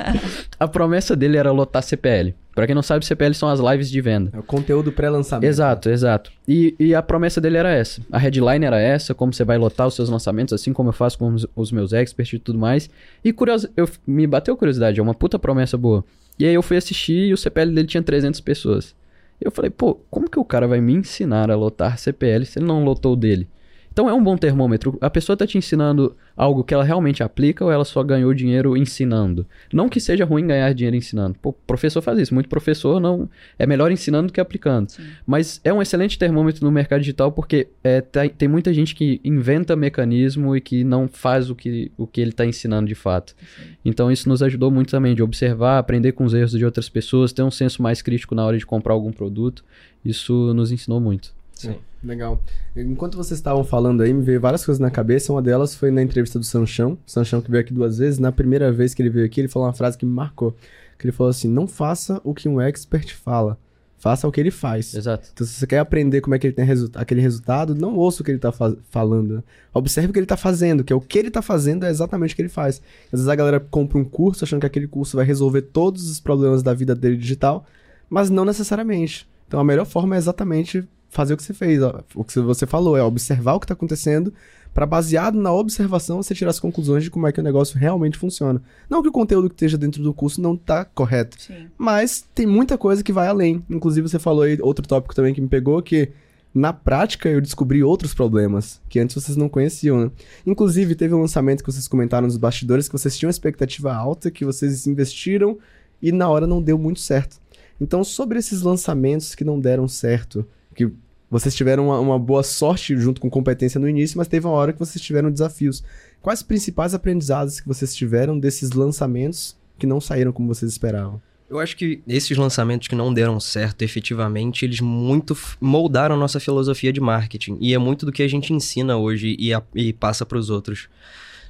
A 0.58 0.66
promessa 0.66 1.14
dele 1.14 1.36
era 1.36 1.52
lotar 1.52 1.82
CPL. 1.82 2.34
Pra 2.54 2.66
quem 2.66 2.74
não 2.74 2.82
sabe, 2.82 3.06
CPL 3.06 3.34
são 3.34 3.48
as 3.48 3.60
lives 3.60 3.90
de 3.90 4.00
venda. 4.00 4.30
É 4.32 4.38
o 4.38 4.42
conteúdo 4.42 4.92
pré-lançamento. 4.92 5.48
Exato, 5.48 5.88
exato. 5.88 6.30
E, 6.46 6.74
e 6.78 6.94
a 6.94 7.02
promessa 7.02 7.40
dele 7.40 7.56
era 7.56 7.70
essa. 7.70 8.02
A 8.12 8.18
headline 8.18 8.64
era 8.66 8.78
essa, 8.78 9.14
como 9.14 9.32
você 9.32 9.42
vai 9.42 9.56
lotar 9.56 9.86
os 9.86 9.94
seus 9.94 10.10
lançamentos, 10.10 10.52
assim 10.52 10.72
como 10.72 10.90
eu 10.90 10.92
faço 10.92 11.18
com 11.18 11.32
os, 11.32 11.46
os 11.56 11.72
meus 11.72 11.92
experts 11.92 12.34
e 12.34 12.38
tudo 12.38 12.58
mais. 12.58 12.90
E 13.24 13.32
curioso, 13.32 13.70
eu, 13.76 13.88
me 14.06 14.26
bateu 14.26 14.56
curiosidade, 14.56 15.00
é 15.00 15.02
uma 15.02 15.14
puta 15.14 15.38
promessa 15.38 15.78
boa. 15.78 16.04
E 16.38 16.44
aí 16.44 16.54
eu 16.54 16.62
fui 16.62 16.76
assistir 16.76 17.28
e 17.28 17.32
o 17.32 17.36
CPL 17.38 17.72
dele 17.72 17.88
tinha 17.88 18.02
300 18.02 18.40
pessoas. 18.40 18.94
E 19.40 19.46
eu 19.46 19.50
falei, 19.50 19.70
pô, 19.70 19.98
como 20.10 20.28
que 20.28 20.38
o 20.38 20.44
cara 20.44 20.68
vai 20.68 20.80
me 20.80 20.92
ensinar 20.92 21.50
a 21.50 21.56
lotar 21.56 21.98
CPL 21.98 22.44
se 22.44 22.58
ele 22.58 22.66
não 22.66 22.84
lotou 22.84 23.14
o 23.14 23.16
dele? 23.16 23.48
Então 23.92 24.08
é 24.08 24.14
um 24.14 24.24
bom 24.24 24.38
termômetro. 24.38 24.96
A 25.02 25.10
pessoa 25.10 25.34
está 25.34 25.46
te 25.46 25.58
ensinando 25.58 26.16
algo 26.34 26.64
que 26.64 26.72
ela 26.72 26.82
realmente 26.82 27.22
aplica 27.22 27.62
ou 27.62 27.70
ela 27.70 27.84
só 27.84 28.02
ganhou 28.02 28.32
dinheiro 28.32 28.74
ensinando? 28.74 29.46
Não 29.70 29.86
que 29.86 30.00
seja 30.00 30.24
ruim 30.24 30.46
ganhar 30.46 30.72
dinheiro 30.72 30.96
ensinando. 30.96 31.36
Pô, 31.40 31.52
professor 31.52 32.00
faz 32.00 32.18
isso. 32.18 32.32
Muito 32.32 32.48
professor 32.48 32.98
não 32.98 33.28
é 33.58 33.66
melhor 33.66 33.92
ensinando 33.92 34.28
do 34.28 34.32
que 34.32 34.40
aplicando. 34.40 34.90
Sim. 34.90 35.02
Mas 35.26 35.60
é 35.62 35.72
um 35.72 35.82
excelente 35.82 36.18
termômetro 36.18 36.64
no 36.64 36.72
mercado 36.72 37.00
digital 37.00 37.30
porque 37.30 37.68
é, 37.84 38.00
tá, 38.00 38.26
tem 38.26 38.48
muita 38.48 38.72
gente 38.72 38.94
que 38.94 39.20
inventa 39.22 39.76
mecanismo 39.76 40.56
e 40.56 40.60
que 40.60 40.82
não 40.84 41.06
faz 41.06 41.50
o 41.50 41.54
que, 41.54 41.92
o 41.98 42.06
que 42.06 42.20
ele 42.22 42.30
está 42.30 42.46
ensinando 42.46 42.88
de 42.88 42.94
fato. 42.94 43.36
Sim. 43.38 43.64
Então 43.84 44.10
isso 44.10 44.26
nos 44.26 44.42
ajudou 44.42 44.70
muito 44.70 44.90
também 44.90 45.14
de 45.14 45.22
observar, 45.22 45.78
aprender 45.78 46.12
com 46.12 46.24
os 46.24 46.32
erros 46.32 46.52
de 46.52 46.64
outras 46.64 46.88
pessoas, 46.88 47.30
ter 47.30 47.42
um 47.42 47.50
senso 47.50 47.82
mais 47.82 48.00
crítico 48.00 48.34
na 48.34 48.44
hora 48.44 48.56
de 48.56 48.64
comprar 48.64 48.94
algum 48.94 49.12
produto. 49.12 49.62
Isso 50.02 50.54
nos 50.54 50.72
ensinou 50.72 50.98
muito. 50.98 51.41
Sim. 51.68 51.76
Legal. 52.02 52.42
Enquanto 52.76 53.16
vocês 53.16 53.38
estavam 53.38 53.62
falando 53.62 54.02
aí, 54.02 54.12
me 54.12 54.22
veio 54.22 54.40
várias 54.40 54.64
coisas 54.64 54.80
na 54.80 54.90
cabeça. 54.90 55.32
Uma 55.32 55.40
delas 55.40 55.74
foi 55.74 55.90
na 55.90 56.02
entrevista 56.02 56.38
do 56.38 56.44
Sanchão. 56.44 56.98
Sanchão 57.06 57.40
que 57.40 57.50
veio 57.50 57.62
aqui 57.62 57.72
duas 57.72 57.98
vezes. 57.98 58.18
Na 58.18 58.32
primeira 58.32 58.72
vez 58.72 58.92
que 58.92 59.02
ele 59.02 59.10
veio 59.10 59.26
aqui, 59.26 59.40
ele 59.40 59.48
falou 59.48 59.66
uma 59.68 59.74
frase 59.74 59.96
que 59.96 60.04
me 60.04 60.12
marcou. 60.12 60.56
Que 60.98 61.06
ele 61.06 61.12
falou 61.12 61.30
assim, 61.30 61.48
não 61.48 61.66
faça 61.66 62.20
o 62.24 62.34
que 62.34 62.48
um 62.48 62.60
expert 62.60 63.14
fala. 63.14 63.58
Faça 64.02 64.26
o 64.26 64.32
que 64.32 64.40
ele 64.40 64.50
faz. 64.50 64.94
Exato. 64.94 65.28
Então, 65.32 65.46
se 65.46 65.52
você 65.52 65.64
quer 65.64 65.78
aprender 65.78 66.20
como 66.20 66.34
é 66.34 66.38
que 66.40 66.44
ele 66.44 66.54
tem 66.54 66.64
resu 66.64 66.90
aquele 66.96 67.20
resultado, 67.20 67.72
não 67.72 67.94
ouça 67.94 68.20
o 68.20 68.24
que 68.24 68.32
ele 68.32 68.38
está 68.38 68.50
fa 68.50 68.76
falando. 68.90 69.44
Observe 69.72 70.10
o 70.10 70.12
que 70.12 70.18
ele 70.18 70.24
está 70.24 70.36
fazendo, 70.36 70.82
que 70.82 70.92
é 70.92 70.96
o 70.96 71.00
que 71.00 71.16
ele 71.16 71.28
está 71.28 71.40
fazendo 71.40 71.86
é 71.86 71.90
exatamente 71.90 72.32
o 72.32 72.36
que 72.36 72.42
ele 72.42 72.48
faz. 72.48 72.82
Às 73.06 73.20
vezes 73.20 73.28
a 73.28 73.34
galera 73.36 73.60
compra 73.60 73.96
um 73.96 74.04
curso 74.04 74.42
achando 74.42 74.58
que 74.58 74.66
aquele 74.66 74.88
curso 74.88 75.16
vai 75.16 75.24
resolver 75.24 75.62
todos 75.62 76.10
os 76.10 76.18
problemas 76.18 76.64
da 76.64 76.74
vida 76.74 76.96
dele 76.96 77.16
digital, 77.16 77.64
mas 78.10 78.28
não 78.28 78.44
necessariamente. 78.44 79.28
Então 79.46 79.60
a 79.60 79.64
melhor 79.64 79.86
forma 79.86 80.16
é 80.16 80.18
exatamente 80.18 80.84
fazer 81.12 81.34
o 81.34 81.36
que 81.36 81.42
você 81.42 81.52
fez, 81.52 81.78
o 82.14 82.24
que 82.24 82.40
você 82.40 82.66
falou, 82.66 82.96
é 82.96 83.02
observar 83.02 83.52
o 83.52 83.60
que 83.60 83.66
está 83.66 83.74
acontecendo, 83.74 84.32
para 84.72 84.86
baseado 84.86 85.38
na 85.38 85.52
observação 85.52 86.22
você 86.22 86.34
tirar 86.34 86.50
as 86.50 86.58
conclusões 86.58 87.04
de 87.04 87.10
como 87.10 87.26
é 87.26 87.32
que 87.32 87.38
o 87.38 87.42
negócio 87.42 87.78
realmente 87.78 88.16
funciona. 88.16 88.62
Não 88.88 89.02
que 89.02 89.08
o 89.10 89.12
conteúdo 89.12 89.50
que 89.50 89.54
esteja 89.54 89.76
dentro 89.76 90.02
do 90.02 90.14
curso 90.14 90.40
não 90.40 90.54
está 90.54 90.86
correto, 90.86 91.36
Sim. 91.38 91.66
mas 91.76 92.24
tem 92.34 92.46
muita 92.46 92.78
coisa 92.78 93.04
que 93.04 93.12
vai 93.12 93.28
além. 93.28 93.62
Inclusive 93.68 94.08
você 94.08 94.18
falou 94.18 94.42
aí 94.42 94.56
outro 94.62 94.86
tópico 94.88 95.14
também 95.14 95.34
que 95.34 95.40
me 95.42 95.48
pegou 95.48 95.82
que 95.82 96.10
na 96.54 96.72
prática 96.72 97.28
eu 97.28 97.42
descobri 97.42 97.82
outros 97.82 98.14
problemas 98.14 98.80
que 98.88 98.98
antes 98.98 99.14
vocês 99.14 99.36
não 99.36 99.50
conheciam, 99.50 100.00
né? 100.00 100.10
Inclusive 100.46 100.94
teve 100.94 101.12
um 101.12 101.20
lançamento 101.20 101.62
que 101.62 101.70
vocês 101.70 101.86
comentaram 101.86 102.26
nos 102.26 102.38
bastidores 102.38 102.88
que 102.88 102.92
vocês 102.92 103.18
tinham 103.18 103.28
uma 103.28 103.32
expectativa 103.32 103.92
alta, 103.92 104.30
que 104.30 104.46
vocês 104.46 104.86
investiram 104.86 105.58
e 106.00 106.10
na 106.10 106.30
hora 106.30 106.46
não 106.46 106.62
deu 106.62 106.78
muito 106.78 107.00
certo. 107.00 107.36
Então, 107.78 108.02
sobre 108.02 108.38
esses 108.38 108.62
lançamentos 108.62 109.34
que 109.34 109.44
não 109.44 109.60
deram 109.60 109.86
certo, 109.88 110.46
que 110.74 110.90
vocês 111.32 111.54
tiveram 111.54 111.86
uma, 111.86 111.98
uma, 111.98 112.18
boa 112.18 112.42
sorte 112.42 112.94
junto 112.94 113.18
com 113.18 113.30
competência 113.30 113.80
no 113.80 113.88
início, 113.88 114.18
mas 114.18 114.28
teve 114.28 114.46
uma 114.46 114.54
hora 114.54 114.70
que 114.70 114.78
vocês 114.78 115.02
tiveram 115.02 115.30
desafios. 115.30 115.82
Quais 116.20 116.40
os 116.40 116.42
principais 116.46 116.92
aprendizados 116.92 117.58
que 117.58 117.66
vocês 117.66 117.94
tiveram 117.94 118.38
desses 118.38 118.72
lançamentos 118.72 119.56
que 119.78 119.86
não 119.86 119.98
saíram 119.98 120.30
como 120.30 120.46
vocês 120.46 120.70
esperavam? 120.70 121.22
Eu 121.48 121.58
acho 121.58 121.74
que 121.74 122.02
esses 122.06 122.36
lançamentos 122.36 122.86
que 122.86 122.94
não 122.94 123.14
deram 123.14 123.40
certo 123.40 123.80
efetivamente, 123.80 124.66
eles 124.66 124.80
muito 124.80 125.34
moldaram 125.58 126.18
nossa 126.18 126.38
filosofia 126.38 126.92
de 126.92 127.00
marketing. 127.00 127.56
E 127.62 127.72
é 127.72 127.78
muito 127.78 128.04
do 128.04 128.12
que 128.12 128.22
a 128.22 128.28
gente 128.28 128.52
ensina 128.52 128.98
hoje 128.98 129.34
e, 129.38 129.54
a, 129.54 129.62
e 129.74 129.90
passa 129.94 130.26
para 130.26 130.36
os 130.36 130.50
outros. 130.50 130.86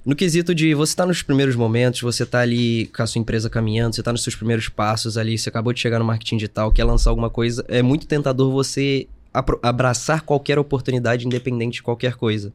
No 0.07 0.15
quesito 0.15 0.55
de 0.55 0.75
você 0.75 0.95
tá 0.95 1.05
nos 1.05 1.23
primeiros 1.23 1.57
momentos, 1.57 2.03
você 2.03 2.25
tá 2.25 2.39
ali 2.39 2.87
com 2.87 3.03
a 3.03 3.07
sua 3.07 3.21
empresa 3.21 3.51
caminhando, 3.51 3.97
você 3.97 4.03
tá 4.03 4.13
nos 4.13 4.23
seus 4.23 4.37
primeiros 4.37 4.69
passos 4.69 5.19
ali, 5.19 5.37
você 5.37 5.49
acabou 5.49 5.73
de 5.73 5.81
chegar 5.81 5.99
no 5.99 6.05
marketing 6.05 6.37
digital, 6.37 6.71
quer 6.71 6.85
lançar 6.85 7.11
alguma 7.11 7.31
coisa, 7.31 7.65
é 7.67 7.83
muito 7.83 8.07
tentador 8.07 8.53
você 8.53 9.09
abraçar 9.33 10.23
qualquer 10.23 10.59
oportunidade, 10.59 11.27
independente 11.27 11.75
de 11.75 11.83
qualquer 11.83 12.15
coisa. 12.15 12.53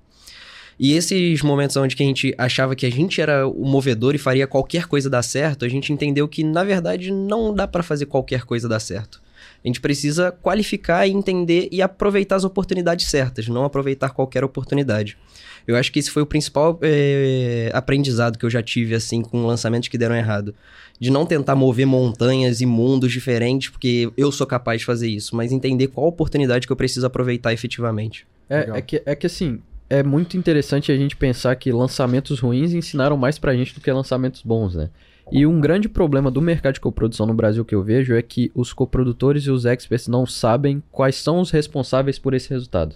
E 0.79 0.93
esses 0.93 1.41
momentos 1.41 1.75
onde 1.75 1.95
a 1.95 2.03
gente 2.03 2.35
achava 2.37 2.75
que 2.75 2.85
a 2.85 2.91
gente 2.91 3.19
era 3.19 3.47
o 3.47 3.65
movedor 3.65 4.13
e 4.13 4.19
faria 4.19 4.45
qualquer 4.45 4.85
coisa 4.85 5.09
dar 5.09 5.23
certo, 5.23 5.65
a 5.65 5.69
gente 5.69 5.91
entendeu 5.91 6.27
que, 6.27 6.43
na 6.43 6.63
verdade, 6.63 7.11
não 7.11 7.53
dá 7.53 7.67
para 7.67 7.81
fazer 7.81 8.05
qualquer 8.05 8.43
coisa 8.43 8.69
dar 8.69 8.79
certo. 8.79 9.19
A 9.63 9.67
gente 9.67 9.81
precisa 9.81 10.31
qualificar 10.31 11.07
e 11.07 11.11
entender 11.11 11.67
e 11.71 11.81
aproveitar 11.81 12.35
as 12.35 12.43
oportunidades 12.43 13.07
certas, 13.07 13.47
não 13.47 13.63
aproveitar 13.63 14.11
qualquer 14.11 14.43
oportunidade. 14.43 15.17
Eu 15.65 15.75
acho 15.75 15.91
que 15.91 15.99
esse 15.99 16.11
foi 16.11 16.21
o 16.21 16.25
principal 16.25 16.79
é, 16.81 17.69
aprendizado 17.73 18.37
que 18.37 18.45
eu 18.45 18.49
já 18.49 18.61
tive, 18.61 18.95
assim, 18.95 19.21
com 19.21 19.45
lançamentos 19.45 19.89
que 19.89 19.97
deram 19.97 20.15
errado. 20.15 20.55
De 20.99 21.11
não 21.11 21.25
tentar 21.25 21.55
mover 21.55 21.85
montanhas 21.85 22.59
e 22.59 22.65
mundos 22.65 23.11
diferentes, 23.11 23.69
porque 23.69 24.11
eu 24.17 24.31
sou 24.31 24.47
capaz 24.47 24.81
de 24.81 24.85
fazer 24.85 25.07
isso, 25.07 25.35
mas 25.35 25.51
entender 25.51 25.87
qual 25.87 26.07
oportunidade 26.07 26.65
que 26.65 26.73
eu 26.73 26.77
preciso 26.77 27.05
aproveitar 27.05 27.53
efetivamente. 27.53 28.25
É, 28.49 28.69
é, 28.75 28.81
que, 28.81 29.01
é 29.05 29.15
que 29.15 29.27
assim, 29.27 29.59
é 29.89 30.01
muito 30.01 30.37
interessante 30.37 30.91
a 30.91 30.97
gente 30.97 31.15
pensar 31.15 31.55
que 31.55 31.71
lançamentos 31.71 32.39
ruins 32.39 32.73
ensinaram 32.73 33.17
mais 33.17 33.37
pra 33.37 33.55
gente 33.55 33.73
do 33.73 33.81
que 33.81 33.91
lançamentos 33.91 34.41
bons, 34.41 34.75
né? 34.75 34.89
E 35.31 35.45
um 35.45 35.59
grande 35.59 35.89
problema 35.89 36.31
do 36.31 36.41
mercado 36.41 36.75
de 36.75 36.79
coprodução 36.79 37.25
no 37.25 37.33
Brasil 37.33 37.65
que 37.65 37.75
eu 37.75 37.83
vejo 37.83 38.15
é 38.15 38.21
que 38.21 38.49
os 38.55 38.71
coprodutores 38.71 39.43
e 39.43 39.51
os 39.51 39.65
experts 39.65 40.07
não 40.07 40.25
sabem 40.25 40.81
quais 40.89 41.15
são 41.17 41.41
os 41.41 41.51
responsáveis 41.51 42.17
por 42.17 42.33
esse 42.33 42.49
resultado. 42.49 42.95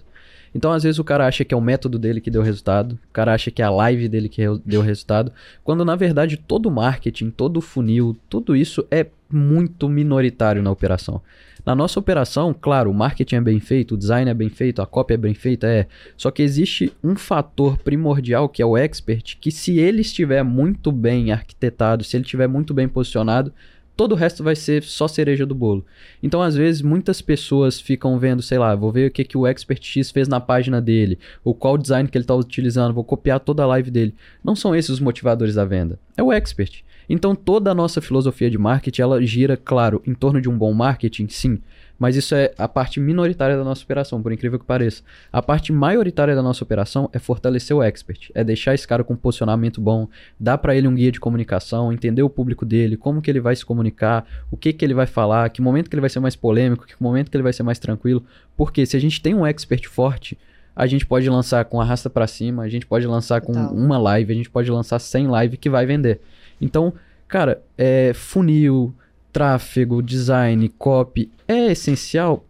Então, 0.53 0.71
às 0.71 0.83
vezes, 0.83 0.99
o 0.99 1.03
cara 1.03 1.25
acha 1.25 1.45
que 1.45 1.53
é 1.53 1.57
o 1.57 1.61
método 1.61 1.97
dele 1.97 2.19
que 2.19 2.29
deu 2.29 2.41
resultado, 2.41 2.93
o 3.09 3.13
cara 3.13 3.33
acha 3.33 3.49
que 3.49 3.61
é 3.61 3.65
a 3.65 3.69
live 3.69 4.07
dele 4.07 4.27
que 4.27 4.41
deu 4.65 4.81
resultado, 4.81 5.31
quando 5.63 5.85
na 5.85 5.95
verdade 5.95 6.37
todo 6.37 6.67
o 6.67 6.71
marketing, 6.71 7.29
todo 7.29 7.57
o 7.57 7.61
funil, 7.61 8.17
tudo 8.29 8.55
isso 8.55 8.85
é 8.91 9.07
muito 9.31 9.87
minoritário 9.87 10.61
na 10.61 10.69
operação. 10.69 11.21
Na 11.65 11.75
nossa 11.75 11.99
operação, 11.99 12.55
claro, 12.59 12.89
o 12.89 12.93
marketing 12.93 13.35
é 13.35 13.41
bem 13.41 13.59
feito, 13.59 13.93
o 13.93 13.97
design 13.97 14.29
é 14.29 14.33
bem 14.33 14.49
feito, 14.49 14.81
a 14.81 14.85
cópia 14.87 15.13
é 15.13 15.17
bem 15.17 15.33
feita, 15.33 15.67
é. 15.67 15.87
Só 16.17 16.31
que 16.31 16.41
existe 16.41 16.91
um 17.03 17.15
fator 17.15 17.77
primordial 17.77 18.49
que 18.49 18.61
é 18.61 18.65
o 18.65 18.75
expert, 18.75 19.37
que 19.39 19.51
se 19.51 19.77
ele 19.77 20.01
estiver 20.01 20.43
muito 20.43 20.91
bem 20.91 21.31
arquitetado, 21.31 22.03
se 22.03 22.17
ele 22.17 22.23
estiver 22.23 22.47
muito 22.47 22.73
bem 22.73 22.87
posicionado, 22.87 23.53
todo 24.01 24.13
o 24.13 24.15
resto 24.15 24.43
vai 24.43 24.55
ser 24.55 24.81
só 24.81 25.07
cereja 25.07 25.45
do 25.45 25.53
bolo. 25.53 25.85
Então, 26.23 26.41
às 26.41 26.55
vezes, 26.55 26.81
muitas 26.81 27.21
pessoas 27.21 27.79
ficam 27.79 28.17
vendo, 28.17 28.41
sei 28.41 28.57
lá, 28.57 28.73
vou 28.73 28.91
ver 28.91 29.07
o 29.07 29.11
que, 29.11 29.23
que 29.23 29.37
o 29.37 29.45
Expert 29.45 29.79
X 29.79 30.09
fez 30.09 30.27
na 30.27 30.39
página 30.39 30.81
dele, 30.81 31.19
ou 31.43 31.53
qual 31.53 31.77
design 31.77 32.09
que 32.09 32.17
ele 32.17 32.23
está 32.23 32.33
utilizando, 32.33 32.95
vou 32.95 33.03
copiar 33.03 33.39
toda 33.39 33.61
a 33.61 33.67
live 33.67 33.91
dele. 33.91 34.15
Não 34.43 34.55
são 34.55 34.75
esses 34.75 34.89
os 34.89 34.99
motivadores 34.99 35.53
da 35.53 35.65
venda, 35.65 35.99
é 36.17 36.23
o 36.23 36.33
Expert. 36.33 36.83
Então, 37.07 37.35
toda 37.35 37.69
a 37.69 37.75
nossa 37.75 38.01
filosofia 38.01 38.49
de 38.49 38.57
marketing, 38.57 39.03
ela 39.03 39.21
gira, 39.21 39.55
claro, 39.55 40.01
em 40.03 40.15
torno 40.15 40.41
de 40.41 40.49
um 40.49 40.57
bom 40.57 40.73
marketing, 40.73 41.27
sim, 41.29 41.59
mas 42.01 42.15
isso 42.15 42.33
é 42.33 42.51
a 42.57 42.67
parte 42.67 42.99
minoritária 42.99 43.55
da 43.55 43.63
nossa 43.63 43.83
operação, 43.83 44.23
por 44.23 44.33
incrível 44.33 44.57
que 44.57 44.65
pareça. 44.65 45.03
A 45.31 45.39
parte 45.39 45.71
maioritária 45.71 46.33
da 46.33 46.41
nossa 46.41 46.63
operação 46.63 47.07
é 47.13 47.19
fortalecer 47.19 47.77
o 47.77 47.83
expert, 47.83 48.31
é 48.33 48.43
deixar 48.43 48.73
esse 48.73 48.87
cara 48.87 49.03
com 49.03 49.13
um 49.13 49.15
posicionamento 49.15 49.79
bom, 49.79 50.07
dar 50.39 50.57
para 50.57 50.75
ele 50.75 50.87
um 50.87 50.95
guia 50.95 51.11
de 51.11 51.19
comunicação, 51.19 51.93
entender 51.93 52.23
o 52.23 52.29
público 52.29 52.65
dele, 52.65 52.97
como 52.97 53.21
que 53.21 53.29
ele 53.29 53.39
vai 53.39 53.55
se 53.55 53.63
comunicar, 53.63 54.25
o 54.49 54.57
que 54.57 54.73
que 54.73 54.83
ele 54.83 54.95
vai 54.95 55.05
falar, 55.05 55.47
que 55.51 55.61
momento 55.61 55.91
que 55.91 55.95
ele 55.95 56.01
vai 56.01 56.09
ser 56.09 56.19
mais 56.19 56.35
polêmico, 56.35 56.87
que 56.87 56.95
momento 56.99 57.29
que 57.29 57.37
ele 57.37 57.43
vai 57.43 57.53
ser 57.53 57.61
mais 57.61 57.77
tranquilo. 57.77 58.25
Porque 58.57 58.83
se 58.83 58.97
a 58.97 58.99
gente 58.99 59.21
tem 59.21 59.35
um 59.35 59.45
expert 59.45 59.87
forte, 59.87 60.35
a 60.75 60.87
gente 60.87 61.05
pode 61.05 61.29
lançar 61.29 61.63
com 61.65 61.79
arrasta 61.79 62.09
para 62.09 62.25
cima, 62.25 62.63
a 62.63 62.67
gente 62.67 62.87
pode 62.87 63.05
lançar 63.05 63.41
com 63.41 63.53
Total. 63.53 63.75
uma 63.75 63.99
live, 63.99 64.33
a 64.33 64.35
gente 64.35 64.49
pode 64.49 64.71
lançar 64.71 64.97
100 64.97 65.27
live 65.27 65.55
que 65.55 65.69
vai 65.69 65.85
vender. 65.85 66.19
Então, 66.59 66.95
cara, 67.27 67.61
é 67.77 68.11
funil, 68.15 68.91
tráfego, 69.31 70.01
design, 70.01 70.67
copy 70.69 71.31
é 71.47 71.71
essencial? 71.71 72.45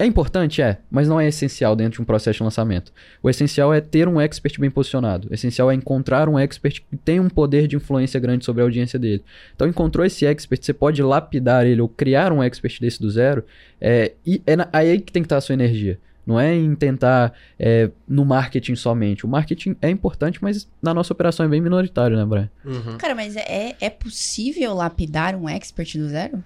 É 0.00 0.06
importante, 0.06 0.62
é, 0.62 0.78
mas 0.88 1.08
não 1.08 1.18
é 1.18 1.26
essencial 1.26 1.74
dentro 1.74 1.94
de 1.94 2.02
um 2.02 2.04
processo 2.04 2.36
de 2.36 2.44
lançamento. 2.44 2.92
O 3.20 3.28
essencial 3.28 3.74
é 3.74 3.80
ter 3.80 4.06
um 4.06 4.20
expert 4.20 4.60
bem 4.60 4.70
posicionado. 4.70 5.26
O 5.28 5.34
essencial 5.34 5.72
é 5.72 5.74
encontrar 5.74 6.28
um 6.28 6.38
expert 6.38 6.82
que 6.88 6.96
tem 6.96 7.18
um 7.18 7.28
poder 7.28 7.66
de 7.66 7.74
influência 7.74 8.20
grande 8.20 8.44
sobre 8.44 8.62
a 8.62 8.64
audiência 8.64 8.96
dele. 8.96 9.24
Então, 9.56 9.66
encontrou 9.66 10.06
esse 10.06 10.24
expert, 10.24 10.64
você 10.64 10.72
pode 10.72 11.02
lapidar 11.02 11.66
ele 11.66 11.80
ou 11.80 11.88
criar 11.88 12.32
um 12.32 12.40
expert 12.40 12.80
desse 12.80 13.00
do 13.00 13.10
zero. 13.10 13.44
É, 13.80 14.12
e 14.24 14.40
é 14.46 14.54
na, 14.54 14.68
aí 14.72 15.00
que 15.00 15.10
tem 15.10 15.20
que 15.20 15.26
estar 15.26 15.38
a 15.38 15.40
sua 15.40 15.54
energia. 15.54 15.98
Não 16.28 16.38
é 16.38 16.54
em 16.54 16.74
tentar 16.74 17.32
é, 17.58 17.90
no 18.06 18.22
marketing 18.22 18.74
somente. 18.74 19.24
O 19.24 19.28
marketing 19.28 19.74
é 19.80 19.88
importante, 19.88 20.42
mas 20.42 20.68
na 20.82 20.92
nossa 20.92 21.10
operação 21.10 21.46
é 21.46 21.48
bem 21.48 21.58
minoritário, 21.58 22.18
né, 22.18 22.24
Brian? 22.26 22.50
Uhum. 22.66 22.98
Cara, 22.98 23.14
mas 23.14 23.34
é, 23.34 23.74
é 23.80 23.88
possível 23.88 24.74
lapidar 24.74 25.34
um 25.34 25.48
expert 25.48 25.96
do 25.96 26.06
zero? 26.06 26.44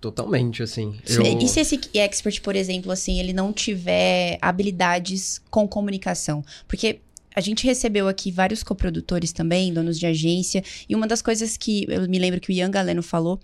Totalmente, 0.00 0.62
assim. 0.62 0.96
Eu... 1.08 1.24
E 1.24 1.48
se 1.48 1.58
esse 1.58 1.80
expert, 1.92 2.40
por 2.40 2.54
exemplo, 2.54 2.92
assim, 2.92 3.18
ele 3.18 3.32
não 3.32 3.52
tiver 3.52 4.38
habilidades 4.40 5.42
com 5.50 5.66
comunicação? 5.66 6.44
Porque 6.68 7.00
a 7.34 7.40
gente 7.40 7.64
recebeu 7.64 8.08
aqui 8.08 8.30
vários 8.30 8.62
coprodutores 8.62 9.32
também, 9.32 9.72
donos 9.72 9.98
de 9.98 10.06
agência, 10.06 10.62
e 10.88 10.94
uma 10.94 11.06
das 11.06 11.22
coisas 11.22 11.56
que 11.56 11.86
eu 11.88 12.08
me 12.08 12.18
lembro 12.18 12.40
que 12.40 12.50
o 12.50 12.52
Ian 12.52 12.70
Galeno 12.70 13.02
falou 13.02 13.40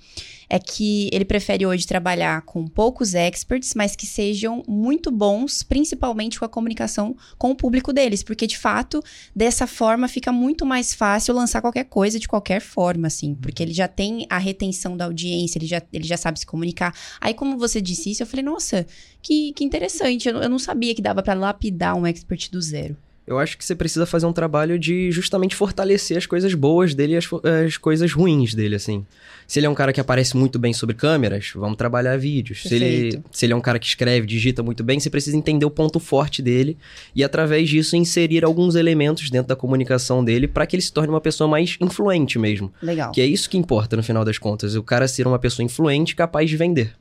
é 0.48 0.58
que 0.58 1.08
ele 1.12 1.24
prefere 1.24 1.66
hoje 1.66 1.86
trabalhar 1.86 2.42
com 2.42 2.66
poucos 2.66 3.14
experts, 3.14 3.74
mas 3.74 3.96
que 3.96 4.06
sejam 4.06 4.62
muito 4.68 5.10
bons, 5.10 5.62
principalmente 5.62 6.38
com 6.38 6.44
a 6.44 6.48
comunicação 6.48 7.16
com 7.36 7.50
o 7.50 7.56
público 7.56 7.92
deles, 7.92 8.22
porque 8.22 8.46
de 8.46 8.58
fato, 8.58 9.02
dessa 9.34 9.66
forma 9.66 10.08
fica 10.08 10.30
muito 10.32 10.64
mais 10.64 10.94
fácil 10.94 11.34
lançar 11.34 11.60
qualquer 11.60 11.84
coisa 11.84 12.18
de 12.18 12.28
qualquer 12.28 12.60
forma, 12.60 13.06
assim, 13.06 13.34
porque 13.34 13.62
ele 13.62 13.72
já 13.72 13.88
tem 13.88 14.26
a 14.30 14.38
retenção 14.38 14.96
da 14.96 15.04
audiência, 15.04 15.58
ele 15.58 15.66
já, 15.66 15.82
ele 15.92 16.04
já 16.04 16.16
sabe 16.16 16.38
se 16.38 16.46
comunicar. 16.46 16.94
Aí, 17.20 17.34
como 17.34 17.58
você 17.58 17.80
disse 17.80 18.10
isso, 18.10 18.22
eu 18.22 18.26
falei, 18.26 18.44
nossa, 18.44 18.86
que, 19.22 19.52
que 19.52 19.64
interessante, 19.64 20.28
eu, 20.28 20.36
eu 20.36 20.48
não 20.48 20.58
sabia 20.58 20.94
que 20.94 21.02
dava 21.02 21.22
para 21.22 21.34
lapidar 21.34 21.96
um 21.96 22.06
expert 22.06 22.50
do 22.50 22.60
zero. 22.60 22.96
Eu 23.26 23.40
acho 23.40 23.58
que 23.58 23.64
você 23.64 23.74
precisa 23.74 24.06
fazer 24.06 24.24
um 24.24 24.32
trabalho 24.32 24.78
de 24.78 25.10
justamente 25.10 25.56
fortalecer 25.56 26.16
as 26.16 26.26
coisas 26.26 26.54
boas 26.54 26.94
dele 26.94 27.14
e 27.14 27.16
as, 27.16 27.28
as, 27.66 27.76
coisas 27.76 28.12
ruins 28.12 28.54
dele, 28.54 28.76
assim. 28.76 29.04
Se 29.48 29.58
ele 29.58 29.66
é 29.66 29.70
um 29.70 29.74
cara 29.74 29.92
que 29.92 30.00
aparece 30.00 30.36
muito 30.36 30.60
bem 30.60 30.72
sobre 30.72 30.94
câmeras, 30.94 31.50
vamos 31.54 31.76
trabalhar 31.76 32.16
vídeos. 32.16 32.62
Se 32.62 32.74
ele, 32.74 33.20
se 33.32 33.44
ele 33.44 33.52
é 33.52 33.56
um 33.56 33.60
cara 33.60 33.80
que 33.80 33.86
escreve, 33.86 34.26
digita 34.26 34.62
muito 34.62 34.84
bem, 34.84 35.00
você 35.00 35.10
precisa 35.10 35.36
entender 35.36 35.64
o 35.64 35.70
ponto 35.70 35.98
forte 35.98 36.40
dele 36.40 36.78
e, 37.16 37.24
através 37.24 37.68
disso, 37.68 37.96
inserir 37.96 38.44
alguns 38.44 38.76
elementos 38.76 39.28
dentro 39.28 39.48
da 39.48 39.56
comunicação 39.56 40.24
dele 40.24 40.46
para 40.46 40.64
que 40.64 40.76
ele 40.76 40.82
se 40.82 40.92
torne 40.92 41.10
uma 41.10 41.20
pessoa 41.20 41.48
mais 41.48 41.76
influente 41.80 42.38
mesmo. 42.38 42.72
Legal. 42.80 43.10
Que 43.10 43.20
é 43.20 43.26
isso 43.26 43.50
que 43.50 43.58
importa 43.58 43.96
no 43.96 44.04
final 44.04 44.24
das 44.24 44.38
contas, 44.38 44.76
o 44.76 44.82
cara 44.84 45.08
ser 45.08 45.26
uma 45.26 45.38
pessoa 45.38 45.64
influente 45.64 46.14
capaz 46.14 46.48
de 46.48 46.56
vender. 46.56 46.94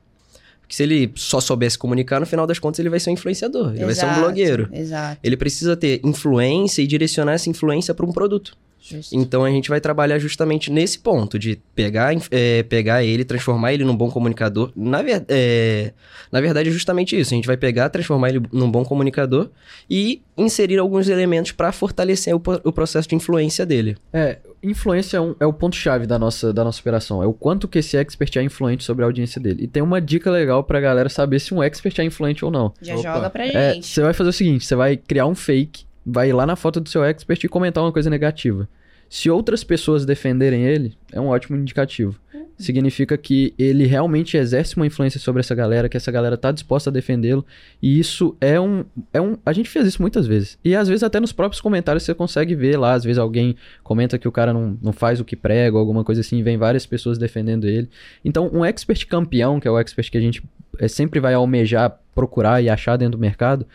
Porque 0.66 0.74
se 0.74 0.82
ele 0.82 1.12
só 1.14 1.40
soubesse 1.40 1.78
comunicar, 1.78 2.18
no 2.18 2.26
final 2.26 2.44
das 2.44 2.58
contas 2.58 2.80
ele 2.80 2.90
vai 2.90 2.98
ser 2.98 3.10
um 3.10 3.12
influenciador, 3.12 3.68
ele 3.68 3.84
exato, 3.84 3.86
vai 3.86 3.94
ser 3.94 4.06
um 4.06 4.22
blogueiro. 4.22 4.68
Exato. 4.72 5.20
Ele 5.22 5.36
precisa 5.36 5.76
ter 5.76 6.00
influência 6.04 6.82
e 6.82 6.86
direcionar 6.88 7.34
essa 7.34 7.48
influência 7.48 7.94
para 7.94 8.04
um 8.04 8.12
produto. 8.12 8.56
Justo. 8.86 9.16
Então 9.16 9.44
a 9.44 9.50
gente 9.50 9.68
vai 9.68 9.80
trabalhar 9.80 10.18
justamente 10.18 10.70
nesse 10.70 10.98
ponto 11.00 11.38
de 11.38 11.60
pegar, 11.74 12.14
é, 12.30 12.62
pegar 12.62 13.02
ele, 13.02 13.24
transformar 13.24 13.72
ele 13.72 13.84
num 13.84 13.96
bom 13.96 14.08
comunicador. 14.10 14.70
Na, 14.76 15.02
ver, 15.02 15.24
é, 15.28 15.92
na 16.30 16.40
verdade, 16.40 16.68
é 16.68 16.72
justamente 16.72 17.18
isso. 17.18 17.34
A 17.34 17.36
gente 17.36 17.48
vai 17.48 17.56
pegar, 17.56 17.88
transformar 17.88 18.28
ele 18.28 18.42
num 18.52 18.70
bom 18.70 18.84
comunicador 18.84 19.50
e 19.90 20.22
inserir 20.38 20.78
alguns 20.78 21.08
elementos 21.08 21.50
para 21.50 21.72
fortalecer 21.72 22.34
o, 22.34 22.40
o, 22.62 22.72
processo 22.72 23.08
de 23.08 23.16
influência 23.16 23.66
dele. 23.66 23.96
É, 24.12 24.38
influência 24.62 25.16
é, 25.16 25.20
um, 25.20 25.34
é 25.40 25.46
o 25.46 25.52
ponto-chave 25.52 26.06
da 26.06 26.16
nossa, 26.16 26.52
da 26.52 26.62
nossa 26.62 26.80
operação. 26.80 27.20
É 27.20 27.26
o 27.26 27.32
quanto 27.32 27.66
que 27.66 27.80
esse 27.80 27.96
expert 27.96 28.36
é 28.36 28.42
influente 28.42 28.84
sobre 28.84 29.02
a 29.02 29.08
audiência 29.08 29.40
dele. 29.40 29.64
E 29.64 29.66
tem 29.66 29.82
uma 29.82 30.00
dica 30.00 30.30
legal 30.30 30.62
pra 30.62 30.80
galera 30.80 31.08
saber 31.08 31.40
se 31.40 31.52
um 31.52 31.60
expert 31.60 31.98
é 31.98 32.04
influente 32.04 32.44
ou 32.44 32.52
não. 32.52 32.72
Já 32.80 32.94
Opa. 32.94 33.02
joga 33.02 33.30
pra 33.30 33.46
é, 33.46 33.74
gente. 33.74 33.86
Você 33.88 34.00
vai 34.00 34.12
fazer 34.12 34.30
o 34.30 34.32
seguinte: 34.32 34.64
você 34.64 34.76
vai 34.76 34.96
criar 34.96 35.26
um 35.26 35.34
fake 35.34 35.86
vai 36.06 36.32
lá 36.32 36.46
na 36.46 36.54
foto 36.54 36.80
do 36.80 36.88
seu 36.88 37.02
expert 37.02 37.42
e 37.42 37.48
comentar 37.48 37.82
uma 37.82 37.92
coisa 37.92 38.08
negativa. 38.08 38.68
Se 39.08 39.30
outras 39.30 39.62
pessoas 39.62 40.04
defenderem 40.04 40.64
ele, 40.64 40.96
é 41.12 41.20
um 41.20 41.28
ótimo 41.28 41.56
indicativo. 41.56 42.18
Uhum. 42.34 42.46
Significa 42.58 43.16
que 43.16 43.54
ele 43.56 43.86
realmente 43.86 44.36
exerce 44.36 44.76
uma 44.76 44.86
influência 44.86 45.20
sobre 45.20 45.40
essa 45.40 45.54
galera, 45.54 45.88
que 45.88 45.96
essa 45.96 46.10
galera 46.10 46.34
está 46.34 46.50
disposta 46.50 46.90
a 46.90 46.92
defendê-lo. 46.92 47.44
E 47.80 48.00
isso 48.00 48.36
é 48.40 48.60
um, 48.60 48.84
é 49.12 49.20
um. 49.20 49.36
A 49.46 49.52
gente 49.52 49.68
fez 49.68 49.86
isso 49.86 50.02
muitas 50.02 50.26
vezes. 50.26 50.58
E 50.64 50.74
às 50.74 50.88
vezes 50.88 51.04
até 51.04 51.20
nos 51.20 51.32
próprios 51.32 51.60
comentários 51.60 52.02
você 52.02 52.14
consegue 52.14 52.56
ver 52.56 52.76
lá. 52.76 52.94
Às 52.94 53.04
vezes 53.04 53.18
alguém 53.18 53.54
comenta 53.84 54.18
que 54.18 54.26
o 54.26 54.32
cara 54.32 54.52
não, 54.52 54.76
não 54.82 54.92
faz 54.92 55.20
o 55.20 55.24
que 55.24 55.36
prega, 55.36 55.76
ou 55.76 55.80
alguma 55.80 56.02
coisa 56.02 56.20
assim, 56.20 56.38
e 56.38 56.42
vem 56.42 56.56
várias 56.56 56.84
pessoas 56.84 57.16
defendendo 57.16 57.68
ele. 57.68 57.88
Então, 58.24 58.50
um 58.52 58.64
expert 58.64 59.06
campeão, 59.06 59.60
que 59.60 59.68
é 59.68 59.70
o 59.70 59.78
expert 59.78 60.10
que 60.10 60.18
a 60.18 60.20
gente 60.20 60.42
é, 60.80 60.88
sempre 60.88 61.20
vai 61.20 61.34
almejar, 61.34 61.96
procurar 62.12 62.60
e 62.60 62.68
achar 62.68 62.96
dentro 62.96 63.16
do 63.16 63.20
mercado, 63.20 63.66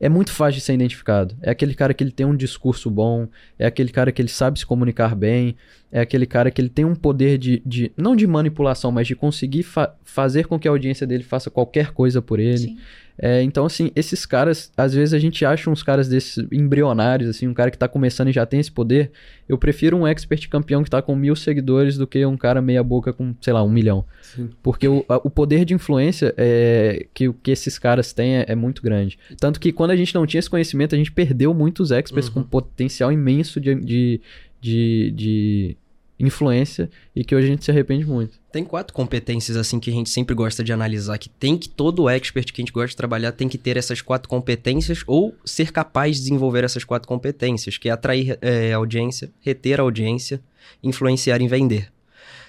é 0.00 0.08
muito 0.08 0.30
fácil 0.32 0.58
de 0.58 0.60
ser 0.60 0.74
identificado. 0.74 1.36
É 1.42 1.50
aquele 1.50 1.74
cara 1.74 1.92
que 1.92 2.02
ele 2.04 2.10
tem 2.10 2.24
um 2.24 2.36
discurso 2.36 2.90
bom, 2.90 3.26
é 3.58 3.66
aquele 3.66 3.90
cara 3.90 4.12
que 4.12 4.22
ele 4.22 4.28
sabe 4.28 4.58
se 4.58 4.66
comunicar 4.66 5.14
bem, 5.14 5.56
é 5.90 6.00
aquele 6.00 6.26
cara 6.26 6.50
que 6.50 6.60
ele 6.60 6.68
tem 6.68 6.84
um 6.84 6.94
poder 6.94 7.38
de, 7.38 7.62
de 7.64 7.90
não 7.96 8.14
de 8.14 8.26
manipulação, 8.26 8.92
mas 8.92 9.06
de 9.06 9.16
conseguir 9.16 9.62
fa 9.62 9.94
fazer 10.04 10.46
com 10.46 10.58
que 10.58 10.68
a 10.68 10.70
audiência 10.70 11.06
dele 11.06 11.24
faça 11.24 11.50
qualquer 11.50 11.92
coisa 11.92 12.22
por 12.22 12.38
ele. 12.38 12.58
Sim. 12.58 12.78
É, 13.20 13.42
então, 13.42 13.66
assim, 13.66 13.90
esses 13.96 14.24
caras, 14.24 14.70
às 14.76 14.94
vezes 14.94 15.12
a 15.12 15.18
gente 15.18 15.44
acha 15.44 15.68
uns 15.68 15.82
caras 15.82 16.08
desses 16.08 16.46
embrionários, 16.52 17.28
assim, 17.28 17.48
um 17.48 17.54
cara 17.54 17.70
que 17.70 17.76
tá 17.76 17.88
começando 17.88 18.28
e 18.28 18.32
já 18.32 18.46
tem 18.46 18.60
esse 18.60 18.70
poder. 18.70 19.10
Eu 19.48 19.58
prefiro 19.58 19.96
um 19.96 20.06
expert 20.06 20.48
campeão 20.48 20.84
que 20.84 20.90
tá 20.90 21.02
com 21.02 21.16
mil 21.16 21.34
seguidores 21.34 21.98
do 21.98 22.06
que 22.06 22.24
um 22.24 22.36
cara 22.36 22.62
meia 22.62 22.82
boca 22.82 23.12
com, 23.12 23.34
sei 23.40 23.52
lá, 23.52 23.62
um 23.62 23.70
milhão. 23.70 24.04
Sim. 24.22 24.50
Porque 24.62 24.86
o, 24.86 25.04
a, 25.08 25.16
o 25.16 25.30
poder 25.30 25.64
de 25.64 25.74
influência 25.74 26.32
é, 26.36 27.06
que, 27.12 27.32
que 27.32 27.50
esses 27.50 27.76
caras 27.78 28.12
têm 28.12 28.36
é, 28.36 28.44
é, 28.48 28.54
muito 28.54 28.82
grande. 28.82 29.18
Tanto 29.40 29.58
que 29.58 29.72
quando 29.72 29.90
a 29.90 29.96
gente 29.96 30.14
não 30.14 30.24
tinha 30.24 30.38
esse 30.38 30.50
conhecimento, 30.50 30.94
a 30.94 30.98
gente 30.98 31.10
perdeu 31.10 31.52
muitos 31.52 31.90
experts 31.90 32.28
uhum. 32.28 32.34
com 32.34 32.42
potencial 32.44 33.10
imenso 33.10 33.60
de, 33.60 33.74
de, 33.74 34.20
de, 34.60 35.10
de 35.16 35.76
influência 36.18 36.90
e 37.14 37.24
que 37.24 37.34
hoje 37.34 37.46
a 37.46 37.50
gente 37.50 37.64
se 37.64 37.70
arrepende 37.70 38.04
muito. 38.04 38.38
Tem 38.50 38.64
quatro 38.64 38.92
competências 38.94 39.56
assim 39.56 39.78
que 39.78 39.90
a 39.90 39.92
gente 39.92 40.10
sempre 40.10 40.34
gosta 40.34 40.64
de 40.64 40.72
analisar, 40.72 41.18
que 41.18 41.28
tem 41.28 41.56
que 41.56 41.68
todo 41.68 42.08
expert 42.08 42.52
que 42.52 42.60
a 42.60 42.64
gente 42.64 42.72
gosta 42.72 42.88
de 42.88 42.96
trabalhar 42.96 43.32
tem 43.32 43.48
que 43.48 43.58
ter 43.58 43.76
essas 43.76 44.00
quatro 44.00 44.28
competências 44.28 45.02
ou 45.06 45.36
ser 45.44 45.70
capaz 45.70 46.16
de 46.16 46.22
desenvolver 46.22 46.64
essas 46.64 46.84
quatro 46.84 47.08
competências, 47.08 47.78
que 47.78 47.88
é 47.88 47.92
atrair 47.92 48.38
é, 48.40 48.72
audiência, 48.72 49.30
reter 49.40 49.80
audiência, 49.80 50.40
influenciar 50.82 51.40
e 51.40 51.48
vender. 51.48 51.92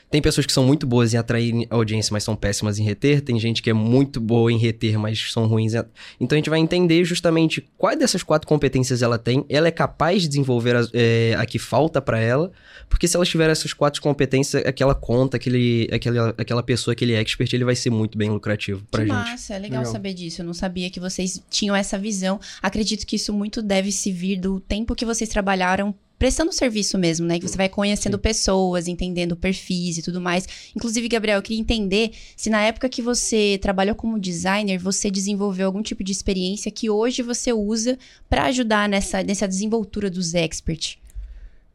Tem 0.10 0.22
pessoas 0.22 0.46
que 0.46 0.52
são 0.52 0.66
muito 0.66 0.88
boas 0.88 1.14
em 1.14 1.18
atrair 1.18 1.68
audiência, 1.70 2.12
mas 2.12 2.24
são 2.24 2.36
péssimas 2.36 2.80
em 2.80 2.84
reter. 2.84 3.22
Tem 3.22 3.40
gente 3.40 3.62
que 3.62 3.70
é 3.70 3.74
muito 3.74 4.20
boa 4.20 4.52
em 4.52 4.58
reter, 4.58 4.98
mas 4.98 5.32
são 5.32 5.46
ruins. 5.46 5.76
Em... 5.76 5.84
Então 6.20 6.36
a 6.36 6.40
gente 6.40 6.50
vai 6.50 6.60
entender 6.60 7.04
justamente 7.06 7.68
quais 7.78 8.00
dessas 8.00 8.24
quatro 8.24 8.48
competências 8.48 9.04
ela 9.04 9.20
tem. 9.20 9.46
Ela 9.48 9.68
é 9.68 9.72
capaz 9.72 10.24
de 10.24 10.30
desenvolver 10.30 10.76
a, 10.76 10.88
é, 10.94 11.36
a 11.38 11.46
que 11.46 11.60
falta 11.60 12.02
para 12.02 12.20
ela. 12.20 12.52
Porque 12.90 13.08
se 13.08 13.16
ela 13.16 13.26
tiver 13.26 13.52
essas 13.52 13.72
quatro 13.72 14.02
competências, 14.02 14.66
aquela 14.66 14.96
conta, 14.96 15.38
aquele, 15.38 15.88
aquela, 15.92 16.34
aquela 16.38 16.64
pessoa, 16.64 16.94
aquele 16.94 17.14
expert, 17.14 17.54
ele 17.54 17.64
vai 17.64 17.76
ser 17.76 17.92
muito 17.92 18.18
bem 18.18 18.32
lucrativo 18.32 18.82
pra 18.90 19.04
que 19.04 19.12
gente. 19.12 19.30
Massa, 19.32 19.54
é 19.54 19.60
legal, 19.60 19.80
legal 19.82 19.92
saber 19.92 20.14
disso. 20.16 20.42
Eu 20.42 20.46
não 20.46 20.56
sabia 20.56 20.90
que 20.90 21.00
vocês 21.00 21.42
tinham 21.52 21.76
essa 21.76 22.00
visão. 22.00 22.40
Acredito 22.64 23.06
que 23.06 23.16
isso 23.16 23.32
muito 23.32 23.62
deve 23.62 23.92
se 23.92 24.12
vir 24.12 24.38
do 24.38 24.60
tempo 24.60 24.96
que 24.96 25.06
vocês 25.06 25.30
trabalharam 25.30 25.94
prestando 26.20 26.52
serviço 26.52 26.98
mesmo, 26.98 27.26
né? 27.26 27.40
Que 27.40 27.48
você 27.48 27.56
vai 27.56 27.70
conhecendo 27.70 28.18
Sim. 28.18 28.22
pessoas, 28.22 28.90
entendendo 28.90 29.38
perfis 29.38 29.98
e 29.98 30.02
tudo 30.02 30.20
mais. 30.20 30.46
Inclusive, 30.76 31.08
Gabriel, 31.08 31.38
eu 31.38 31.42
queria 31.42 31.62
entender 31.62 32.12
se 32.36 32.50
na 32.50 32.62
época 32.62 32.90
que 32.90 33.02
você 33.02 33.58
trabalhou 33.62 33.96
como 33.96 34.20
designer, 34.20 34.78
você 34.78 35.10
desenvolveu 35.10 35.68
algum 35.68 35.82
tipo 35.82 36.04
de 36.04 36.12
experiência 36.12 36.70
que 36.70 36.90
hoje 36.90 37.22
você 37.22 37.54
usa 37.54 37.98
para 38.30 38.44
ajudar 38.46 38.90
nessa, 38.90 39.24
nessa 39.24 39.48
desenvoltura 39.48 40.10
dos 40.12 40.34
experts. 40.34 40.98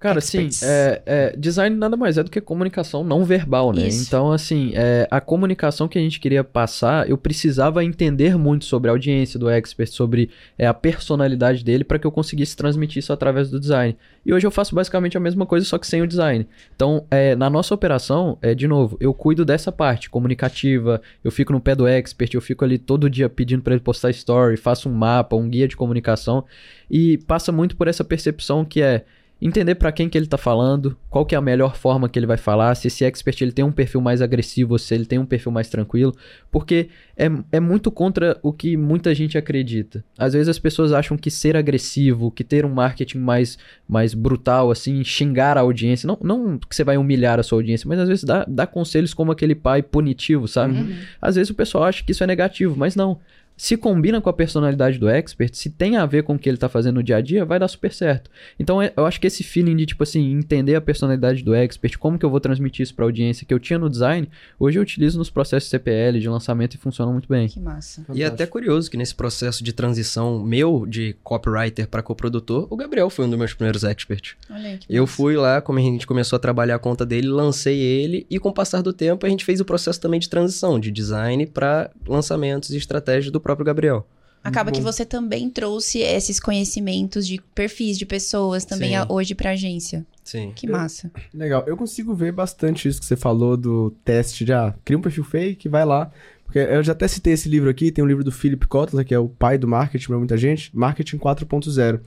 Cara, 0.04 0.20
sim, 0.20 0.50
é, 0.62 1.02
é, 1.06 1.34
design 1.34 1.74
nada 1.74 1.96
mais 1.96 2.18
é 2.18 2.22
do 2.22 2.30
que 2.30 2.38
comunicação 2.38 3.02
não 3.02 3.24
verbal, 3.24 3.72
né? 3.72 3.88
Isso. 3.88 4.06
Então, 4.06 4.32
assim, 4.32 4.72
é, 4.74 5.08
a 5.10 5.18
comunicação 5.18 5.88
que 5.88 5.98
a 5.98 6.00
gente 6.02 6.20
queria 6.20 6.44
passar, 6.44 7.08
eu 7.08 7.16
precisava 7.16 7.82
entender 7.82 8.36
muito 8.36 8.66
sobre 8.66 8.90
a 8.90 8.92
audiência 8.92 9.40
do 9.40 9.48
expert, 9.48 9.88
sobre 9.88 10.28
é, 10.58 10.66
a 10.66 10.74
personalidade 10.74 11.64
dele, 11.64 11.84
para 11.84 11.98
que 11.98 12.06
eu 12.06 12.12
conseguisse 12.12 12.54
transmitir 12.54 12.98
isso 12.98 13.14
através 13.14 13.48
do 13.48 13.58
design. 13.58 13.96
E 14.26 14.34
hoje 14.34 14.46
eu 14.46 14.50
faço 14.50 14.74
basicamente 14.74 15.16
a 15.16 15.20
mesma 15.20 15.46
coisa, 15.46 15.64
só 15.64 15.78
que 15.78 15.86
sem 15.86 16.02
o 16.02 16.06
design. 16.06 16.46
Então, 16.76 17.06
é, 17.10 17.34
na 17.34 17.48
nossa 17.48 17.74
operação, 17.74 18.36
é, 18.42 18.54
de 18.54 18.68
novo, 18.68 18.98
eu 19.00 19.14
cuido 19.14 19.42
dessa 19.42 19.72
parte 19.72 20.10
comunicativa, 20.10 21.00
eu 21.24 21.30
fico 21.30 21.50
no 21.50 21.62
pé 21.62 21.74
do 21.74 21.86
expert, 21.86 22.34
eu 22.34 22.42
fico 22.42 22.62
ali 22.62 22.76
todo 22.76 23.08
dia 23.08 23.30
pedindo 23.30 23.62
para 23.62 23.72
ele 23.72 23.82
postar 23.82 24.10
story, 24.10 24.58
faço 24.58 24.86
um 24.86 24.92
mapa, 24.92 25.34
um 25.34 25.48
guia 25.48 25.66
de 25.66 25.78
comunicação, 25.78 26.44
e 26.90 27.16
passa 27.26 27.50
muito 27.50 27.74
por 27.74 27.88
essa 27.88 28.04
percepção 28.04 28.66
que 28.66 28.82
é 28.82 29.06
entender 29.40 29.74
para 29.74 29.92
quem 29.92 30.08
que 30.08 30.16
ele 30.16 30.24
está 30.24 30.38
falando, 30.38 30.96
qual 31.10 31.26
que 31.26 31.34
é 31.34 31.38
a 31.38 31.40
melhor 31.40 31.76
forma 31.76 32.08
que 32.08 32.18
ele 32.18 32.26
vai 32.26 32.36
falar, 32.36 32.74
se 32.74 32.86
esse 32.86 33.04
expert 33.04 33.40
ele 33.42 33.52
tem 33.52 33.64
um 33.64 33.72
perfil 33.72 34.00
mais 34.00 34.22
agressivo 34.22 34.72
ou 34.72 34.78
se 34.78 34.94
ele 34.94 35.04
tem 35.04 35.18
um 35.18 35.26
perfil 35.26 35.52
mais 35.52 35.68
tranquilo, 35.68 36.14
porque 36.50 36.88
é, 37.16 37.30
é 37.52 37.60
muito 37.60 37.90
contra 37.90 38.38
o 38.42 38.52
que 38.52 38.76
muita 38.76 39.14
gente 39.14 39.36
acredita. 39.36 40.04
Às 40.16 40.32
vezes 40.32 40.48
as 40.48 40.58
pessoas 40.58 40.92
acham 40.92 41.16
que 41.16 41.30
ser 41.30 41.56
agressivo, 41.56 42.30
que 42.30 42.42
ter 42.42 42.64
um 42.64 42.72
marketing 42.72 43.18
mais, 43.18 43.58
mais 43.86 44.14
brutal, 44.14 44.70
assim, 44.70 45.04
xingar 45.04 45.58
a 45.58 45.60
audiência, 45.60 46.06
não, 46.06 46.18
não 46.22 46.58
que 46.58 46.74
você 46.74 46.84
vai 46.84 46.96
humilhar 46.96 47.38
a 47.38 47.42
sua 47.42 47.58
audiência, 47.58 47.88
mas 47.88 47.98
às 47.98 48.08
vezes 48.08 48.24
dá, 48.24 48.44
dá 48.48 48.66
conselhos 48.66 49.12
como 49.12 49.30
aquele 49.30 49.54
pai 49.54 49.82
punitivo, 49.82 50.48
sabe? 50.48 50.78
Uhum. 50.78 50.96
Às 51.20 51.34
vezes 51.34 51.50
o 51.50 51.54
pessoal 51.54 51.84
acha 51.84 52.02
que 52.02 52.12
isso 52.12 52.24
é 52.24 52.26
negativo, 52.26 52.76
mas 52.76 52.96
não 52.96 53.18
se 53.56 53.76
combina 53.76 54.20
com 54.20 54.28
a 54.28 54.32
personalidade 54.32 54.98
do 54.98 55.08
expert, 55.08 55.54
se 55.54 55.70
tem 55.70 55.96
a 55.96 56.06
ver 56.06 56.22
com 56.24 56.34
o 56.34 56.38
que 56.38 56.48
ele 56.48 56.58
tá 56.58 56.68
fazendo 56.68 56.96
no 56.96 57.02
dia 57.02 57.16
a 57.16 57.20
dia, 57.20 57.44
vai 57.44 57.58
dar 57.58 57.68
super 57.68 57.92
certo. 57.92 58.30
Então 58.58 58.82
é, 58.82 58.92
eu 58.96 59.06
acho 59.06 59.20
que 59.20 59.26
esse 59.26 59.44
feeling 59.44 59.76
de, 59.76 59.86
tipo 59.86 60.02
assim, 60.02 60.32
entender 60.32 60.74
a 60.74 60.80
personalidade 60.80 61.42
do 61.42 61.54
expert, 61.54 61.96
como 61.98 62.18
que 62.18 62.24
eu 62.24 62.30
vou 62.30 62.40
transmitir 62.40 62.82
isso 62.82 62.94
pra 62.94 63.04
audiência 63.04 63.46
que 63.46 63.54
eu 63.54 63.58
tinha 63.58 63.78
no 63.78 63.88
design, 63.88 64.28
hoje 64.58 64.78
eu 64.78 64.82
utilizo 64.82 65.18
nos 65.18 65.30
processos 65.30 65.70
CPL 65.70 66.18
de 66.18 66.28
lançamento 66.28 66.74
e 66.74 66.78
funciona 66.78 67.12
muito 67.12 67.28
bem. 67.28 67.48
Que 67.48 67.60
massa. 67.60 68.00
Fantástico. 68.00 68.18
E 68.18 68.22
é 68.22 68.26
até 68.26 68.46
curioso 68.46 68.90
que 68.90 68.96
nesse 68.96 69.14
processo 69.14 69.62
de 69.62 69.72
transição 69.72 70.42
meu 70.42 70.84
de 70.86 71.16
copywriter 71.22 71.86
para 71.88 72.02
coprodutor, 72.02 72.66
o 72.70 72.76
Gabriel 72.76 73.08
foi 73.08 73.24
um 73.24 73.30
dos 73.30 73.38
meus 73.38 73.54
primeiros 73.54 73.84
experts. 73.84 74.36
Olha 74.50 74.70
aí, 74.70 74.80
eu 74.88 75.02
massa. 75.04 75.16
fui 75.16 75.36
lá, 75.36 75.60
como 75.60 75.78
a 75.78 75.82
gente 75.82 76.06
começou 76.06 76.36
a 76.36 76.40
trabalhar 76.40 76.76
a 76.76 76.78
conta 76.78 77.06
dele, 77.06 77.28
lancei 77.28 77.78
ele 77.78 78.26
e 78.28 78.38
com 78.38 78.48
o 78.48 78.52
passar 78.52 78.82
do 78.82 78.92
tempo 78.92 79.26
a 79.26 79.28
gente 79.28 79.44
fez 79.44 79.60
o 79.60 79.64
processo 79.64 80.00
também 80.00 80.18
de 80.18 80.28
transição 80.28 80.78
de 80.80 80.90
design 80.90 81.46
para 81.46 81.90
lançamentos 82.06 82.70
e 82.70 82.76
estratégias 82.76 83.30
do 83.30 83.40
próprio 83.44 83.64
Gabriel. 83.64 84.06
Acaba 84.42 84.70
que 84.70 84.80
você 84.80 85.06
também 85.06 85.48
trouxe 85.48 86.00
esses 86.00 86.38
conhecimentos 86.38 87.26
de 87.26 87.40
perfis 87.54 87.96
de 87.96 88.04
pessoas 88.04 88.64
também 88.66 88.94
a- 88.94 89.06
hoje 89.08 89.34
pra 89.34 89.52
agência. 89.52 90.04
Sim. 90.22 90.52
Que 90.54 90.66
massa. 90.66 91.10
Legal. 91.32 91.64
Eu 91.66 91.76
consigo 91.78 92.14
ver 92.14 92.30
bastante 92.32 92.86
isso 92.88 93.00
que 93.00 93.06
você 93.06 93.16
falou 93.16 93.56
do 93.56 93.90
teste 94.04 94.44
de, 94.44 94.52
ah, 94.52 94.74
cria 94.84 94.98
um 94.98 95.02
perfil 95.02 95.24
fake, 95.24 95.66
vai 95.68 95.84
lá. 95.86 96.10
Porque 96.44 96.58
eu 96.58 96.82
já 96.82 96.92
até 96.92 97.08
citei 97.08 97.32
esse 97.32 97.48
livro 97.48 97.70
aqui, 97.70 97.90
tem 97.90 98.04
um 98.04 98.06
livro 98.06 98.22
do 98.22 98.30
Philip 98.30 98.66
Kotler, 98.66 99.04
que 99.06 99.14
é 99.14 99.18
o 99.18 99.28
pai 99.28 99.56
do 99.56 99.66
marketing 99.66 100.06
pra 100.08 100.18
muita 100.18 100.36
gente, 100.36 100.70
Marketing 100.76 101.16
4.0, 101.16 102.00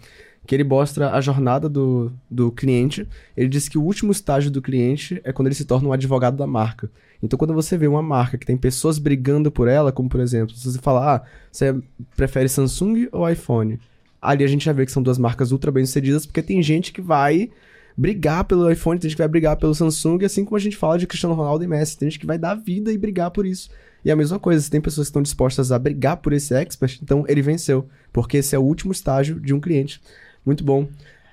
que 0.46 0.54
ele 0.56 0.64
mostra 0.64 1.12
a 1.14 1.20
jornada 1.22 1.68
do, 1.68 2.12
do 2.30 2.52
cliente. 2.52 3.08
Ele 3.36 3.50
diz 3.50 3.68
que 3.68 3.80
o 3.80 3.84
último 3.84 4.12
estágio 4.12 4.52
do 4.52 4.62
cliente 4.62 5.20
é 5.24 5.34
quando 5.34 5.48
ele 5.48 5.56
se 5.56 5.66
torna 5.66 5.90
um 5.90 5.94
advogado 5.94 6.38
da 6.38 6.46
marca. 6.48 6.90
Então, 7.22 7.38
quando 7.38 7.54
você 7.54 7.78
vê 7.78 7.88
uma 7.88 8.02
marca 8.02 8.38
que 8.38 8.46
tem 8.46 8.58
pessoas 8.58 9.00
brigando 9.00 9.52
por 9.52 9.68
ela, 9.68 9.92
como 9.92 10.10
por 10.10 10.20
exemplo, 10.20 10.56
se 10.56 10.72
você 10.72 10.80
falar, 10.80 11.16
ah, 11.16 11.24
você 11.52 11.76
prefere 12.16 12.48
Samsung 12.48 13.08
ou 13.12 13.30
iPhone? 13.30 13.80
Ali 14.22 14.44
a 14.44 14.48
gente 14.48 14.66
já 14.66 14.74
vê 14.74 14.86
que 14.86 14.92
são 14.92 15.02
duas 15.02 15.18
marcas 15.18 15.52
ultra 15.52 15.72
bem 15.72 15.86
sucedidas, 15.86 16.26
porque 16.26 16.42
tem 16.42 16.62
gente 16.62 16.92
que 16.92 17.02
vai 17.02 17.50
brigar 17.98 18.44
pelo 18.44 18.70
iPhone, 18.70 19.00
tem 19.00 19.10
gente 19.10 19.18
que 19.18 19.24
vai 19.24 19.28
brigar 19.28 19.58
pelo 19.58 19.74
Samsung, 19.74 20.24
assim 20.24 20.46
como 20.46 20.56
a 20.56 20.60
gente 20.60 20.78
fala 20.78 21.00
de 21.00 21.08
Cristiano 21.08 21.34
Ronaldo 21.34 21.64
e 21.64 21.68
Messi. 21.68 21.98
Tem 21.98 22.10
gente 22.10 22.20
que 22.20 22.28
vai 22.28 22.38
dar 22.38 22.54
vida 22.54 22.92
e 22.92 22.98
brigar 22.98 23.32
por 23.32 23.46
isso. 23.46 23.70
E 24.06 24.12
a 24.12 24.16
mesma 24.16 24.40
coisa, 24.40 24.62
se 24.62 24.70
tem 24.70 24.80
pessoas 24.80 25.08
que 25.08 25.10
estão 25.10 25.22
dispostas 25.22 25.72
a 25.72 25.80
brigar 25.80 26.18
por 26.18 26.32
esse 26.32 26.54
expert, 26.54 27.00
então 27.02 27.26
ele 27.28 27.42
venceu, 27.42 27.90
porque 28.14 28.38
esse 28.38 28.56
é 28.56 28.60
o 28.60 28.62
último 28.62 28.92
estágio 28.92 29.40
de 29.40 29.54
um 29.54 29.60
cliente. 29.60 30.00
Muito 30.46 30.64
bom. 30.64 30.88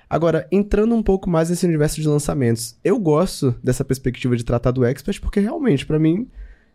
Agora, 0.09 0.47
entrando 0.51 0.93
um 0.95 1.01
pouco 1.03 1.29
mais 1.29 1.49
nesse 1.49 1.65
universo 1.65 1.99
de 2.01 2.07
lançamentos, 2.07 2.75
eu 2.83 2.99
gosto 2.99 3.55
dessa 3.63 3.83
perspectiva 3.83 4.35
de 4.35 4.43
tratar 4.43 4.71
do 4.71 4.85
expert, 4.85 5.19
porque 5.19 5.39
realmente, 5.39 5.85
pra 5.85 5.97
mim, 5.99 6.27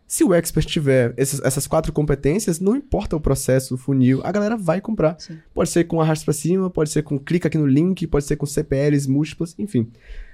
se 0.05 0.23
o 0.25 0.33
expert 0.33 0.65
tiver 0.67 1.13
esses- 1.15 1.39
essas 1.41 1.65
quatro 1.65 1.93
competências, 1.93 2.59
não 2.59 2.75
importa 2.75 3.15
o 3.15 3.21
processo, 3.21 3.75
o 3.75 3.77
funil, 3.77 4.19
a 4.25 4.31
galera 4.31 4.57
vai 4.57 4.81
comprar. 4.81 5.15
Sim. 5.19 5.37
Pode 5.53 5.69
ser 5.69 5.85
com 5.85 6.01
arrasto 6.01 6.25
pra 6.25 6.33
cima, 6.33 6.69
pode 6.69 6.89
ser 6.89 7.03
com 7.03 7.17
clica 7.17 7.47
aqui 7.47 7.57
no 7.57 7.65
link, 7.65 8.05
pode 8.07 8.25
ser 8.25 8.35
com 8.35 8.45
CPLs 8.45 9.09
múltiplas, 9.09 9.55
enfim. 9.57 9.87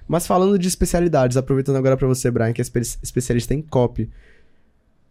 Mas 0.08 0.26
falando 0.26 0.58
de 0.58 0.68
especialidades, 0.68 1.38
aproveitando 1.38 1.76
agora 1.76 1.96
pra 1.98 2.08
você, 2.08 2.32
Brian, 2.32 2.54
que 2.54 2.62
é 2.62 2.64
espe- 2.64 2.80
especialista 3.04 3.54
em 3.54 3.62
copy, 3.62 4.10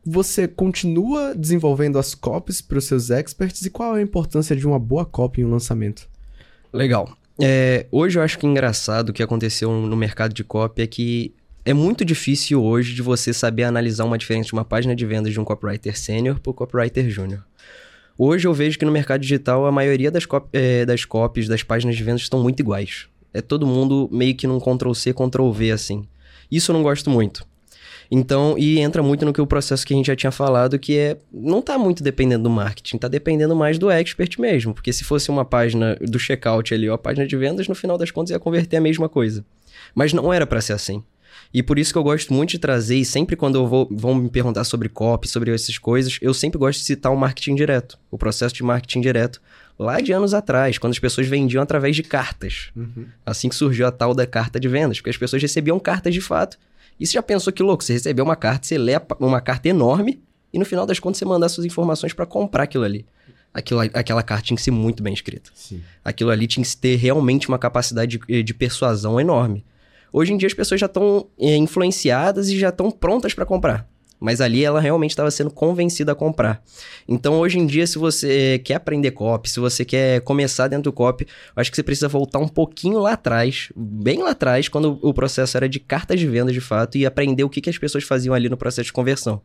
você 0.04 0.46
continua 0.48 1.34
desenvolvendo 1.34 1.98
as 1.98 2.14
copies 2.14 2.60
para 2.60 2.78
os 2.78 2.84
seus 2.86 3.10
experts 3.10 3.62
e 3.66 3.70
qual 3.70 3.96
é 3.96 4.00
a 4.00 4.02
importância 4.02 4.54
de 4.56 4.66
uma 4.66 4.78
boa 4.78 5.04
copy 5.04 5.40
em 5.40 5.44
um 5.44 5.50
lançamento? 5.50 6.08
Legal. 6.72 7.16
É, 7.40 7.86
hoje 7.90 8.18
eu 8.18 8.22
acho 8.22 8.38
que 8.38 8.46
engraçado 8.46 9.10
o 9.10 9.12
que 9.12 9.22
aconteceu 9.22 9.70
no 9.70 9.96
mercado 9.96 10.32
de 10.32 10.42
copy 10.42 10.82
é 10.82 10.86
que 10.86 11.34
é 11.64 11.74
muito 11.74 12.04
difícil 12.04 12.62
hoje 12.62 12.94
de 12.94 13.02
você 13.02 13.32
saber 13.32 13.64
analisar 13.64 14.04
uma 14.04 14.16
diferença 14.16 14.46
de 14.46 14.52
uma 14.52 14.64
página 14.64 14.94
de 14.94 15.04
vendas 15.04 15.32
de 15.32 15.40
um 15.40 15.44
copywriter 15.44 15.98
sênior 15.98 16.40
para 16.40 16.50
o 16.50 16.54
copywriter 16.54 17.10
júnior. 17.10 17.44
Hoje 18.16 18.46
eu 18.46 18.54
vejo 18.54 18.78
que 18.78 18.84
no 18.84 18.92
mercado 18.92 19.20
digital 19.20 19.66
a 19.66 19.72
maioria 19.72 20.10
das, 20.10 20.24
cop 20.24 20.48
é, 20.52 20.86
das 20.86 21.04
copies, 21.04 21.48
das 21.48 21.62
páginas 21.62 21.96
de 21.96 22.02
vendas 22.02 22.22
estão 22.22 22.42
muito 22.42 22.60
iguais. 22.60 23.08
É 23.34 23.42
todo 23.42 23.66
mundo 23.66 24.08
meio 24.10 24.34
que 24.34 24.46
num 24.46 24.58
Ctrl-C, 24.58 25.12
Ctrl-V 25.12 25.70
assim. 25.72 26.06
Isso 26.50 26.70
eu 26.70 26.74
não 26.74 26.82
gosto 26.82 27.10
muito. 27.10 27.46
Então, 28.10 28.56
e 28.56 28.78
entra 28.78 29.02
muito 29.02 29.24
no 29.24 29.32
que 29.32 29.40
o 29.40 29.46
processo 29.46 29.86
que 29.86 29.92
a 29.92 29.96
gente 29.96 30.06
já 30.06 30.16
tinha 30.16 30.30
falado, 30.30 30.78
que 30.78 30.96
é 30.96 31.16
não 31.32 31.60
tá 31.60 31.76
muito 31.76 32.02
dependendo 32.02 32.44
do 32.44 32.50
marketing, 32.50 32.98
tá 32.98 33.08
dependendo 33.08 33.54
mais 33.56 33.78
do 33.78 33.90
expert 33.90 34.40
mesmo, 34.40 34.72
porque 34.72 34.92
se 34.92 35.04
fosse 35.04 35.30
uma 35.30 35.44
página 35.44 35.96
do 36.00 36.18
checkout 36.18 36.72
ali, 36.72 36.88
ou 36.88 36.94
a 36.94 36.98
página 36.98 37.26
de 37.26 37.36
vendas, 37.36 37.68
no 37.68 37.74
final 37.74 37.98
das 37.98 38.10
contas 38.10 38.30
ia 38.30 38.38
converter 38.38 38.76
a 38.76 38.80
mesma 38.80 39.08
coisa. 39.08 39.44
Mas 39.94 40.12
não 40.12 40.32
era 40.32 40.46
para 40.46 40.60
ser 40.60 40.72
assim. 40.72 41.02
E 41.52 41.62
por 41.62 41.78
isso 41.78 41.92
que 41.92 41.98
eu 41.98 42.02
gosto 42.02 42.32
muito 42.32 42.50
de 42.50 42.58
trazer, 42.58 42.96
e 42.96 43.04
sempre 43.04 43.36
quando 43.36 43.56
eu 43.56 43.66
vou, 43.66 43.88
vão 43.90 44.14
me 44.14 44.28
perguntar 44.28 44.64
sobre 44.64 44.88
copy, 44.88 45.28
sobre 45.28 45.52
essas 45.54 45.78
coisas, 45.78 46.18
eu 46.20 46.34
sempre 46.34 46.58
gosto 46.58 46.78
de 46.80 46.84
citar 46.84 47.12
o 47.12 47.16
marketing 47.16 47.54
direto, 47.54 47.98
o 48.10 48.18
processo 48.18 48.54
de 48.54 48.62
marketing 48.62 49.00
direto, 49.00 49.40
lá 49.78 50.00
de 50.00 50.12
anos 50.12 50.34
atrás, 50.34 50.78
quando 50.78 50.92
as 50.92 50.98
pessoas 50.98 51.26
vendiam 51.26 51.62
através 51.62 51.94
de 51.94 52.02
cartas. 52.02 52.70
Assim 53.24 53.48
que 53.48 53.54
surgiu 53.54 53.86
a 53.86 53.92
tal 53.92 54.14
da 54.14 54.26
carta 54.26 54.58
de 54.58 54.68
vendas, 54.68 54.98
porque 54.98 55.10
as 55.10 55.16
pessoas 55.16 55.40
recebiam 55.40 55.78
cartas 55.78 56.12
de 56.12 56.20
fato. 56.20 56.58
E 56.98 57.06
você 57.06 57.14
já 57.14 57.22
pensou 57.22 57.52
que 57.52 57.62
louco? 57.62 57.84
Você 57.84 57.92
recebeu 57.92 58.24
uma 58.24 58.36
carta, 58.36 58.66
você 58.66 58.78
lê 58.78 58.92
uma 59.20 59.40
carta 59.40 59.68
enorme 59.68 60.22
e 60.52 60.58
no 60.58 60.64
final 60.64 60.86
das 60.86 60.98
contas 60.98 61.18
você 61.18 61.24
mandar 61.24 61.48
suas 61.48 61.66
informações 61.66 62.12
para 62.12 62.24
comprar 62.26 62.64
aquilo 62.64 62.84
ali. 62.84 63.04
Aquilo, 63.52 63.80
aquela 63.80 64.22
carta 64.22 64.44
tinha 64.44 64.56
que 64.56 64.62
ser 64.62 64.70
muito 64.70 65.02
bem 65.02 65.14
escrita. 65.14 65.50
Sim. 65.54 65.82
Aquilo 66.04 66.30
ali 66.30 66.46
tinha 66.46 66.64
que 66.64 66.76
ter 66.76 66.96
realmente 66.96 67.48
uma 67.48 67.58
capacidade 67.58 68.18
de, 68.18 68.42
de 68.42 68.54
persuasão 68.54 69.20
enorme. 69.20 69.64
Hoje 70.12 70.32
em 70.32 70.36
dia 70.36 70.46
as 70.46 70.54
pessoas 70.54 70.80
já 70.80 70.86
estão 70.86 71.26
influenciadas 71.38 72.48
e 72.48 72.58
já 72.58 72.68
estão 72.70 72.90
prontas 72.90 73.34
para 73.34 73.44
comprar. 73.44 73.88
Mas 74.18 74.40
ali 74.40 74.64
ela 74.64 74.80
realmente 74.80 75.10
estava 75.10 75.30
sendo 75.30 75.50
convencida 75.50 76.12
a 76.12 76.14
comprar. 76.14 76.62
Então 77.06 77.38
hoje 77.38 77.58
em 77.58 77.66
dia, 77.66 77.86
se 77.86 77.98
você 77.98 78.60
quer 78.64 78.74
aprender 78.74 79.10
copy, 79.10 79.48
se 79.48 79.60
você 79.60 79.84
quer 79.84 80.20
começar 80.22 80.68
dentro 80.68 80.84
do 80.84 80.92
copy, 80.92 81.24
eu 81.24 81.60
acho 81.60 81.70
que 81.70 81.76
você 81.76 81.82
precisa 81.82 82.08
voltar 82.08 82.38
um 82.38 82.48
pouquinho 82.48 82.98
lá 82.98 83.12
atrás, 83.12 83.70
bem 83.76 84.22
lá 84.22 84.30
atrás, 84.30 84.68
quando 84.68 84.98
o 85.02 85.12
processo 85.12 85.56
era 85.56 85.68
de 85.68 85.78
cartas 85.78 86.18
de 86.18 86.26
venda 86.26 86.52
de 86.52 86.60
fato, 86.60 86.96
e 86.96 87.04
aprender 87.04 87.44
o 87.44 87.50
que, 87.50 87.60
que 87.60 87.70
as 87.70 87.78
pessoas 87.78 88.04
faziam 88.04 88.34
ali 88.34 88.48
no 88.48 88.56
processo 88.56 88.86
de 88.86 88.92
conversão. 88.92 89.40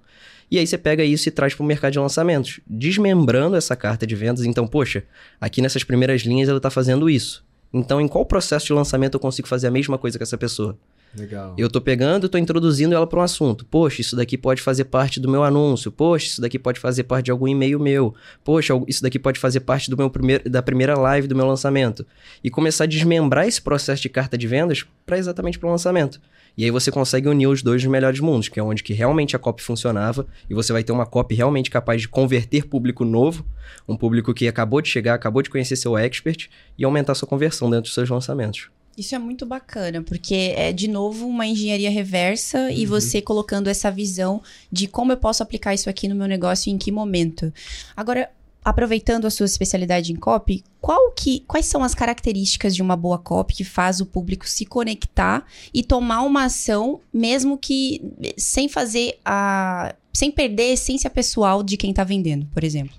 E 0.50 0.60
aí 0.60 0.68
você 0.68 0.78
pega 0.78 1.04
isso 1.04 1.30
e 1.30 1.32
traz 1.32 1.54
para 1.54 1.64
o 1.64 1.66
mercado 1.66 1.94
de 1.94 2.00
lançamentos, 2.00 2.60
desmembrando 2.68 3.56
essa 3.56 3.76
carta 3.76 4.06
de 4.06 4.16
vendas. 4.16 4.44
Então, 4.44 4.68
poxa, 4.68 5.04
aqui 5.40 5.62
nessas 5.62 5.84
primeiras 5.84 6.22
linhas 6.24 6.50
ela 6.50 6.58
está 6.58 6.70
fazendo 6.70 7.10
isso. 7.10 7.44
Então, 7.74 8.02
em 8.02 8.08
qual 8.08 8.26
processo 8.26 8.66
de 8.66 8.74
lançamento 8.74 9.14
eu 9.14 9.20
consigo 9.20 9.48
fazer 9.48 9.68
a 9.68 9.72
mesma 9.72 9.98
coisa 9.98 10.18
que 10.18 10.24
essa 10.24 10.38
pessoa? 10.38 10.78
Legal. 11.16 11.56
Eu 11.58 11.70
tô 11.70 11.82
pegando 11.82 12.26
e 12.26 12.30
tô 12.30 12.38
introduzindo 12.38 12.96
ela 12.96 13.06
para 13.06 13.20
um 13.20 13.24
assunto. 13.24 13.66
Poxa, 13.66 14.00
isso 14.00 14.16
daqui 14.16 14.38
pode 14.38 14.62
fazer 14.62 14.86
parte 14.86 15.20
do 15.20 15.30
meu 15.30 15.44
anúncio. 15.44 15.92
Poxa, 15.92 16.26
isso 16.26 16.42
daqui 16.42 16.58
pode 16.58 16.80
fazer 16.80 17.04
parte 17.04 17.26
de 17.26 17.32
algum 17.32 17.48
e-mail 17.48 17.80
meu. 17.80 18.16
Poxa, 18.44 18.74
isso 18.88 19.04
daqui 19.04 19.20
pode 19.20 19.40
fazer 19.40 19.60
parte 19.62 19.90
do 19.90 19.98
meu 19.98 20.10
primeiro, 20.10 20.50
da 20.50 20.62
primeira 20.62 20.98
live 20.98 21.28
do 21.28 21.36
meu 21.36 21.46
lançamento. 21.46 22.06
E 22.44 22.50
começar 22.50 22.86
a 22.86 22.88
desmembrar 22.88 23.46
esse 23.46 23.62
processo 23.62 24.02
de 24.02 24.10
carta 24.10 24.38
de 24.38 24.48
vendas 24.48 24.86
para 25.06 25.18
exatamente 25.18 25.60
para 25.60 25.68
o 25.68 25.72
lançamento. 25.72 26.22
E 26.58 26.64
aí 26.64 26.72
você 26.72 26.92
consegue 26.92 27.28
unir 27.28 27.48
os 27.48 27.62
dois 27.62 27.84
nos 27.84 27.92
melhores 27.92 28.20
mundos, 28.20 28.50
que 28.50 28.60
é 28.60 28.64
onde 28.64 28.84
que 28.84 28.94
realmente 28.94 29.36
a 29.36 29.40
copy 29.40 29.62
funcionava 29.62 30.28
e 30.50 30.54
você 30.54 30.74
vai 30.74 30.84
ter 30.84 30.92
uma 30.92 31.06
copy 31.06 31.36
realmente 31.36 31.70
capaz 31.70 32.02
de 32.02 32.10
converter 32.10 32.68
público 32.68 33.06
novo, 33.06 33.46
um 33.88 33.96
público 33.96 34.34
que 34.34 34.48
acabou 34.48 34.82
de 34.82 34.90
chegar, 34.90 35.14
acabou 35.14 35.42
de 35.42 35.50
conhecer 35.50 35.76
seu 35.76 35.98
expert 35.98 36.50
e 36.78 36.84
aumentar 36.84 37.16
sua 37.16 37.28
conversão 37.28 37.70
dentro 37.70 37.84
dos 37.84 37.94
seus 37.94 38.10
lançamentos. 38.10 38.70
Isso 38.98 39.16
é 39.16 39.20
muito 39.20 39.46
bacana, 39.46 40.02
porque 40.02 40.54
é 40.56 40.74
de 40.74 40.88
novo 40.88 41.26
uma 41.26 41.46
engenharia 41.48 41.90
reversa 41.90 42.72
e 42.72 42.86
você 42.86 43.22
colocando 43.22 43.70
essa 43.70 43.90
visão 43.90 44.42
de 44.72 44.88
como 44.88 45.12
eu 45.12 45.18
posso 45.18 45.42
aplicar 45.42 45.74
isso 45.74 45.90
aqui 45.90 46.08
no 46.08 46.16
meu 46.16 46.28
negócio 46.28 46.70
e 46.70 46.74
em 46.74 46.78
que 46.78 46.92
momento. 46.92 47.54
Agora, 47.96 48.30
aproveitando 48.64 49.26
a 49.26 49.32
sua 49.32 49.46
especialidade 49.46 50.12
em 50.12 50.16
copy, 50.16 50.64
qual 50.80 51.12
que, 51.12 51.44
quais 51.48 51.66
são 51.66 51.84
as 51.84 51.96
características 51.96 52.76
de 52.76 52.82
uma 52.82 52.96
boa 52.96 53.18
copy 53.18 53.56
que 53.56 53.64
faz 53.64 54.00
o 54.02 54.06
público 54.06 54.48
se 54.48 54.66
conectar 54.66 55.46
e 55.74 55.82
tomar 55.84 56.22
uma 56.24 56.46
ação, 56.46 57.00
mesmo 57.14 57.58
que 57.58 58.02
sem 58.38 58.70
fazer 58.70 59.20
a. 59.26 59.96
sem 60.14 60.30
perder 60.30 60.64
a 60.64 60.74
essência 60.74 61.10
pessoal 61.10 61.64
de 61.64 61.78
quem 61.78 61.94
tá 61.94 62.04
vendendo, 62.04 62.46
por 62.48 62.64
exemplo? 62.64 62.94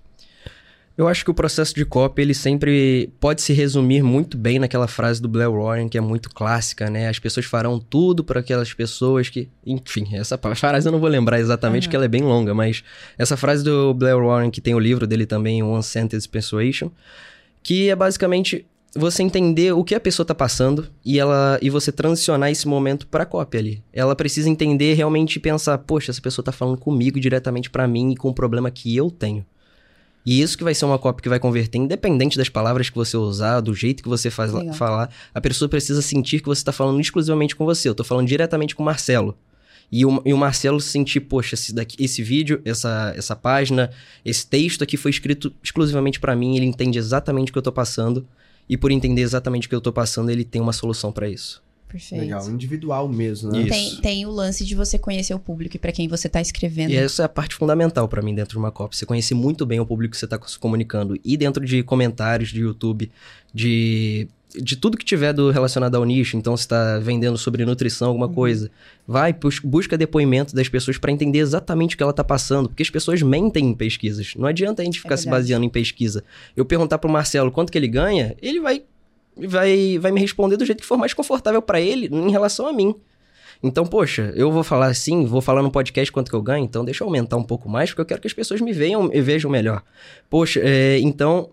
Eu 1.02 1.08
acho 1.08 1.24
que 1.24 1.32
o 1.32 1.34
processo 1.34 1.74
de 1.74 1.84
copy, 1.84 2.22
ele 2.22 2.32
sempre 2.32 3.12
pode 3.18 3.42
se 3.42 3.52
resumir 3.52 4.04
muito 4.04 4.38
bem 4.38 4.60
naquela 4.60 4.86
frase 4.86 5.20
do 5.20 5.28
Blair 5.28 5.50
Warren, 5.50 5.88
que 5.88 5.98
é 5.98 6.00
muito 6.00 6.30
clássica, 6.30 6.88
né? 6.88 7.08
As 7.08 7.18
pessoas 7.18 7.44
farão 7.44 7.80
tudo 7.80 8.22
para 8.22 8.38
aquelas 8.38 8.72
pessoas 8.72 9.28
que... 9.28 9.48
Enfim, 9.66 10.06
essa 10.12 10.38
frase 10.54 10.86
eu 10.86 10.92
não 10.92 11.00
vou 11.00 11.08
lembrar 11.08 11.40
exatamente, 11.40 11.86
Aham. 11.86 11.90
que 11.90 11.96
ela 11.96 12.04
é 12.04 12.08
bem 12.08 12.22
longa, 12.22 12.54
mas 12.54 12.84
essa 13.18 13.36
frase 13.36 13.64
do 13.64 13.92
Blair 13.92 14.16
Warren, 14.16 14.48
que 14.48 14.60
tem 14.60 14.76
o 14.76 14.78
livro 14.78 15.04
dele 15.04 15.26
também, 15.26 15.60
One 15.60 15.82
Sentence 15.82 16.28
Persuasion, 16.28 16.88
que 17.64 17.90
é 17.90 17.96
basicamente 17.96 18.64
você 18.94 19.24
entender 19.24 19.72
o 19.72 19.82
que 19.82 19.96
a 19.96 20.00
pessoa 20.00 20.24
tá 20.24 20.36
passando 20.36 20.86
e 21.04 21.18
ela 21.18 21.58
e 21.60 21.68
você 21.68 21.90
transicionar 21.90 22.52
esse 22.52 22.68
momento 22.68 23.08
pra 23.08 23.26
cópia 23.26 23.58
ali. 23.58 23.82
Ela 23.92 24.14
precisa 24.14 24.48
entender 24.48 24.94
realmente 24.94 25.34
e 25.34 25.40
pensar, 25.40 25.78
poxa, 25.78 26.12
essa 26.12 26.22
pessoa 26.22 26.44
tá 26.44 26.52
falando 26.52 26.78
comigo 26.78 27.18
diretamente 27.18 27.70
pra 27.70 27.88
mim 27.88 28.12
e 28.12 28.16
com 28.16 28.28
o 28.28 28.34
problema 28.34 28.70
que 28.70 28.96
eu 28.96 29.10
tenho. 29.10 29.44
E 30.24 30.40
isso 30.40 30.56
que 30.56 30.62
vai 30.62 30.74
ser 30.74 30.84
uma 30.84 30.98
cópia 30.98 31.22
que 31.22 31.28
vai 31.28 31.40
converter, 31.40 31.78
independente 31.78 32.38
das 32.38 32.48
palavras 32.48 32.88
que 32.88 32.96
você 32.96 33.16
usar, 33.16 33.60
do 33.60 33.74
jeito 33.74 34.02
que 34.02 34.08
você 34.08 34.30
faz 34.30 34.52
Legal. 34.52 34.72
falar, 34.74 35.10
a 35.34 35.40
pessoa 35.40 35.68
precisa 35.68 36.00
sentir 36.00 36.40
que 36.40 36.46
você 36.46 36.64
tá 36.64 36.72
falando 36.72 37.00
exclusivamente 37.00 37.56
com 37.56 37.64
você. 37.64 37.88
Eu 37.88 37.94
tô 37.94 38.04
falando 38.04 38.28
diretamente 38.28 38.76
com 38.76 38.82
o 38.82 38.86
Marcelo. 38.86 39.36
E 39.90 40.06
o, 40.06 40.22
e 40.24 40.32
o 40.32 40.38
Marcelo 40.38 40.80
sentir, 40.80 41.20
poxa, 41.20 41.54
esse, 41.54 41.74
daqui, 41.74 42.02
esse 42.02 42.22
vídeo, 42.22 42.62
essa, 42.64 43.12
essa 43.14 43.36
página, 43.36 43.90
esse 44.24 44.46
texto 44.46 44.82
aqui 44.82 44.96
foi 44.96 45.10
escrito 45.10 45.52
exclusivamente 45.62 46.18
pra 46.18 46.34
mim, 46.34 46.56
ele 46.56 46.64
entende 46.64 46.98
exatamente 46.98 47.50
o 47.50 47.52
que 47.52 47.58
eu 47.58 47.62
tô 47.62 47.72
passando. 47.72 48.26
E 48.68 48.76
por 48.76 48.90
entender 48.90 49.20
exatamente 49.20 49.66
o 49.66 49.68
que 49.68 49.74
eu 49.74 49.80
tô 49.80 49.92
passando, 49.92 50.30
ele 50.30 50.44
tem 50.44 50.62
uma 50.62 50.72
solução 50.72 51.12
pra 51.12 51.28
isso. 51.28 51.62
Perfeito. 51.92 52.22
Legal, 52.22 52.50
individual 52.50 53.06
mesmo, 53.08 53.52
né? 53.52 53.66
Tem, 53.68 53.96
tem 53.96 54.26
o 54.26 54.30
lance 54.30 54.64
de 54.64 54.74
você 54.74 54.98
conhecer 54.98 55.34
o 55.34 55.38
público 55.38 55.76
e 55.76 55.78
para 55.78 55.92
quem 55.92 56.08
você 56.08 56.26
tá 56.28 56.40
escrevendo. 56.40 56.90
E 56.90 56.96
essa 56.96 57.22
é 57.22 57.24
a 57.26 57.28
parte 57.28 57.54
fundamental 57.54 58.08
pra 58.08 58.22
mim 58.22 58.34
dentro 58.34 58.52
de 58.52 58.58
uma 58.58 58.72
copy. 58.72 58.96
Você 58.96 59.04
conhecer 59.04 59.34
muito 59.34 59.66
bem 59.66 59.78
o 59.78 59.84
público 59.86 60.12
que 60.12 60.18
você 60.18 60.26
tá 60.26 60.40
se 60.46 60.58
comunicando. 60.58 61.18
E 61.22 61.36
dentro 61.36 61.64
de 61.64 61.82
comentários 61.82 62.48
de 62.50 62.60
YouTube, 62.62 63.10
de 63.54 64.26
de 64.54 64.76
tudo 64.76 64.98
que 64.98 65.04
tiver 65.06 65.32
do 65.32 65.50
relacionado 65.50 65.94
ao 65.94 66.04
nicho, 66.04 66.36
então 66.36 66.54
se 66.58 66.64
está 66.64 66.98
vendendo 66.98 67.38
sobre 67.38 67.64
nutrição, 67.64 68.08
alguma 68.08 68.26
Uhum. 68.26 68.34
coisa, 68.34 68.70
vai, 69.08 69.32
bus- 69.32 69.60
busca 69.60 69.96
depoimento 69.96 70.54
das 70.54 70.68
pessoas 70.68 70.98
para 70.98 71.10
entender 71.10 71.38
exatamente 71.38 71.94
o 71.94 71.96
que 71.96 72.02
ela 72.02 72.12
tá 72.12 72.22
passando, 72.22 72.68
porque 72.68 72.82
as 72.82 72.90
pessoas 72.90 73.22
mentem 73.22 73.70
em 73.70 73.74
pesquisas. 73.74 74.34
Não 74.36 74.46
adianta 74.46 74.82
a 74.82 74.84
gente 74.84 75.00
ficar 75.00 75.16
se 75.16 75.22
É 75.22 75.24
verdade. 75.24 75.42
baseando 75.44 75.64
em 75.64 75.70
pesquisa. 75.70 76.22
Eu 76.54 76.66
perguntar 76.66 76.98
pro 76.98 77.10
Marcelo 77.10 77.50
quanto 77.50 77.72
que 77.72 77.78
ele 77.78 77.88
ganha, 77.88 78.36
ele 78.42 78.60
vai 78.60 78.82
vai 79.36 79.98
vai 79.98 80.10
me 80.12 80.20
responder 80.20 80.56
do 80.56 80.64
jeito 80.64 80.80
que 80.80 80.86
for 80.86 80.98
mais 80.98 81.14
confortável 81.14 81.62
para 81.62 81.80
ele 81.80 82.08
em 82.12 82.30
relação 82.30 82.66
a 82.66 82.72
mim. 82.72 82.94
Então, 83.62 83.86
poxa, 83.86 84.32
eu 84.34 84.50
vou 84.50 84.64
falar 84.64 84.86
assim, 84.86 85.24
vou 85.24 85.40
falar 85.40 85.62
no 85.62 85.70
podcast 85.70 86.10
quanto 86.10 86.28
que 86.30 86.36
eu 86.36 86.42
ganho, 86.42 86.64
então 86.64 86.84
deixa 86.84 87.04
eu 87.04 87.06
aumentar 87.06 87.36
um 87.36 87.44
pouco 87.44 87.68
mais, 87.68 87.90
porque 87.90 88.00
eu 88.00 88.06
quero 88.06 88.20
que 88.20 88.26
as 88.26 88.32
pessoas 88.32 88.60
me 88.60 88.72
vejam, 88.72 89.04
me 89.04 89.20
vejam 89.20 89.48
melhor. 89.48 89.82
Poxa, 90.28 90.60
é, 90.62 90.98
então, 90.98 91.50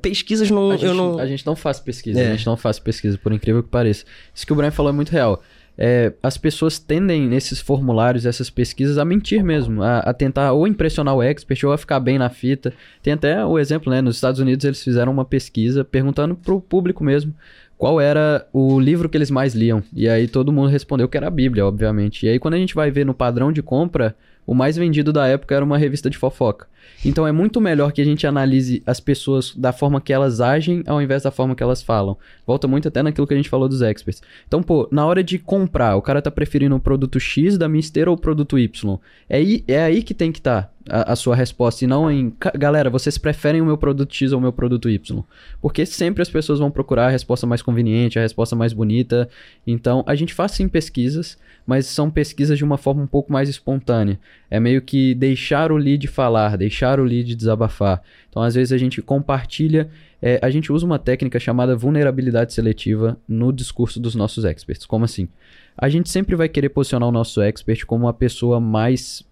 pesquisas 0.00 0.50
não. 0.50 0.70
A 0.70 0.76
gente, 0.76 0.86
eu 0.86 0.94
não. 0.94 1.18
a 1.18 1.26
gente 1.26 1.44
não 1.44 1.54
faz 1.54 1.78
pesquisa, 1.78 2.18
É. 2.20 2.28
a 2.28 2.34
gente 2.36 2.46
não 2.46 2.56
faz 2.56 2.78
pesquisa, 2.78 3.18
por 3.18 3.32
incrível 3.34 3.62
que 3.62 3.68
pareça. 3.68 4.04
Isso 4.34 4.46
que 4.46 4.52
o 4.52 4.56
Brian 4.56 4.70
falou 4.70 4.90
é 4.90 4.94
muito 4.94 5.10
real. 5.10 5.42
É, 5.76 6.12
as 6.22 6.36
pessoas 6.36 6.78
tendem, 6.78 7.26
nesses 7.26 7.60
formulários, 7.60 8.26
essas 8.26 8.50
pesquisas, 8.50 8.98
a 8.98 9.04
mentir 9.04 9.42
mesmo, 9.42 9.82
a, 9.82 10.00
a 10.00 10.12
tentar 10.12 10.52
ou 10.52 10.66
impressionar 10.66 11.14
o 11.14 11.22
expert 11.22 11.64
ou 11.64 11.72
a 11.72 11.78
ficar 11.78 11.98
bem 11.98 12.18
na 12.18 12.28
fita. 12.28 12.72
Tem 13.02 13.14
até 13.14 13.44
o 13.44 13.58
exemplo, 13.58 13.90
né? 13.90 14.00
Nos 14.00 14.16
Estados 14.16 14.40
Unidos 14.40 14.64
eles 14.64 14.82
fizeram 14.82 15.12
uma 15.12 15.24
pesquisa 15.24 15.84
perguntando 15.84 16.34
pro 16.34 16.60
público 16.60 17.02
mesmo 17.02 17.34
qual 17.78 18.00
era 18.00 18.46
o 18.52 18.78
livro 18.78 19.08
que 19.08 19.16
eles 19.16 19.30
mais 19.30 19.54
liam. 19.54 19.82
E 19.92 20.08
aí 20.08 20.28
todo 20.28 20.52
mundo 20.52 20.68
respondeu 20.68 21.08
que 21.08 21.16
era 21.16 21.26
a 21.26 21.30
Bíblia, 21.30 21.66
obviamente. 21.66 22.26
E 22.26 22.28
aí 22.28 22.38
quando 22.38 22.54
a 22.54 22.58
gente 22.58 22.74
vai 22.74 22.90
ver 22.90 23.04
no 23.04 23.12
padrão 23.14 23.50
de 23.50 23.60
compra, 23.60 24.14
o 24.46 24.54
mais 24.54 24.76
vendido 24.76 25.12
da 25.12 25.26
época 25.26 25.54
era 25.54 25.64
uma 25.64 25.78
revista 25.78 26.08
de 26.08 26.16
fofoca. 26.16 26.66
Então 27.04 27.26
é 27.26 27.32
muito 27.32 27.60
melhor 27.60 27.92
que 27.92 28.00
a 28.00 28.04
gente 28.04 28.26
analise 28.26 28.82
as 28.86 29.00
pessoas 29.00 29.54
da 29.54 29.72
forma 29.72 30.00
que 30.00 30.12
elas 30.12 30.40
agem 30.40 30.82
ao 30.86 31.00
invés 31.02 31.22
da 31.22 31.30
forma 31.30 31.54
que 31.54 31.62
elas 31.62 31.82
falam. 31.82 32.16
Volta 32.46 32.68
muito 32.68 32.88
até 32.88 33.02
naquilo 33.02 33.26
que 33.26 33.34
a 33.34 33.36
gente 33.36 33.48
falou 33.48 33.68
dos 33.68 33.82
experts. 33.82 34.22
Então, 34.46 34.62
pô, 34.62 34.88
na 34.90 35.04
hora 35.06 35.22
de 35.22 35.38
comprar, 35.38 35.96
o 35.96 36.02
cara 36.02 36.22
tá 36.22 36.30
preferindo 36.30 36.74
o 36.76 36.80
produto 36.80 37.18
X 37.18 37.58
da 37.58 37.68
minha 37.68 37.80
esteira 37.80 38.10
ou 38.10 38.16
o 38.16 38.20
produto 38.20 38.58
Y. 38.58 38.98
É 39.28 39.36
aí, 39.36 39.64
é 39.66 39.82
aí 39.82 40.02
que 40.02 40.14
tem 40.14 40.30
que 40.32 40.38
estar 40.38 40.72
a, 40.88 41.12
a 41.12 41.16
sua 41.16 41.36
resposta 41.36 41.84
e 41.84 41.86
não 41.86 42.10
em, 42.10 42.30
"Ca- 42.30 42.52
galera, 42.56 42.90
vocês 42.90 43.16
preferem 43.16 43.60
o 43.60 43.64
meu 43.66 43.78
produto 43.78 44.12
X 44.14 44.32
ou 44.32 44.38
o 44.38 44.42
meu 44.42 44.52
produto 44.52 44.88
Y? 44.90 45.22
Porque 45.60 45.86
sempre 45.86 46.22
as 46.22 46.28
pessoas 46.28 46.58
vão 46.58 46.70
procurar 46.70 47.06
a 47.06 47.10
resposta 47.10 47.46
mais 47.46 47.62
conveniente, 47.62 48.18
a 48.18 48.22
resposta 48.22 48.56
mais 48.56 48.72
bonita. 48.72 49.28
Então, 49.66 50.02
a 50.06 50.14
gente 50.14 50.34
faz 50.34 50.52
sim 50.52 50.68
pesquisas, 50.68 51.38
mas 51.64 51.86
são 51.86 52.10
pesquisas 52.10 52.58
de 52.58 52.64
uma 52.64 52.76
forma 52.76 53.00
um 53.02 53.06
pouco 53.06 53.32
mais 53.32 53.48
espontânea. 53.48 54.18
É 54.50 54.58
meio 54.58 54.82
que 54.82 55.14
deixar 55.14 55.70
o 55.70 55.76
lead 55.76 56.06
falar, 56.08 56.56
deixar 56.56 56.71
o 57.00 57.04
lead 57.04 57.34
desabafar. 57.34 58.02
Então, 58.28 58.42
às 58.42 58.54
vezes, 58.54 58.72
a 58.72 58.78
gente 58.78 59.00
compartilha. 59.02 59.90
é, 60.20 60.38
a 60.42 60.50
gente 60.50 60.72
usa 60.72 60.86
uma 60.86 60.98
técnica 60.98 61.38
chamada 61.38 61.76
vulnerabilidade 61.76 62.52
seletiva 62.52 63.18
no 63.26 63.52
discurso 63.52 64.00
dos 64.00 64.14
nossos 64.14 64.44
experts. 64.44 64.86
Como 64.86 65.04
assim? 65.04 65.28
A 65.76 65.88
gente 65.88 66.08
sempre 66.08 66.36
vai 66.36 66.48
querer 66.48 66.68
posicionar 66.68 67.08
o 67.08 67.12
nosso 67.12 67.40
expert 67.40 67.84
como 67.86 68.08
a 68.08 68.12
pessoa 68.12 68.60
mais 68.60 69.24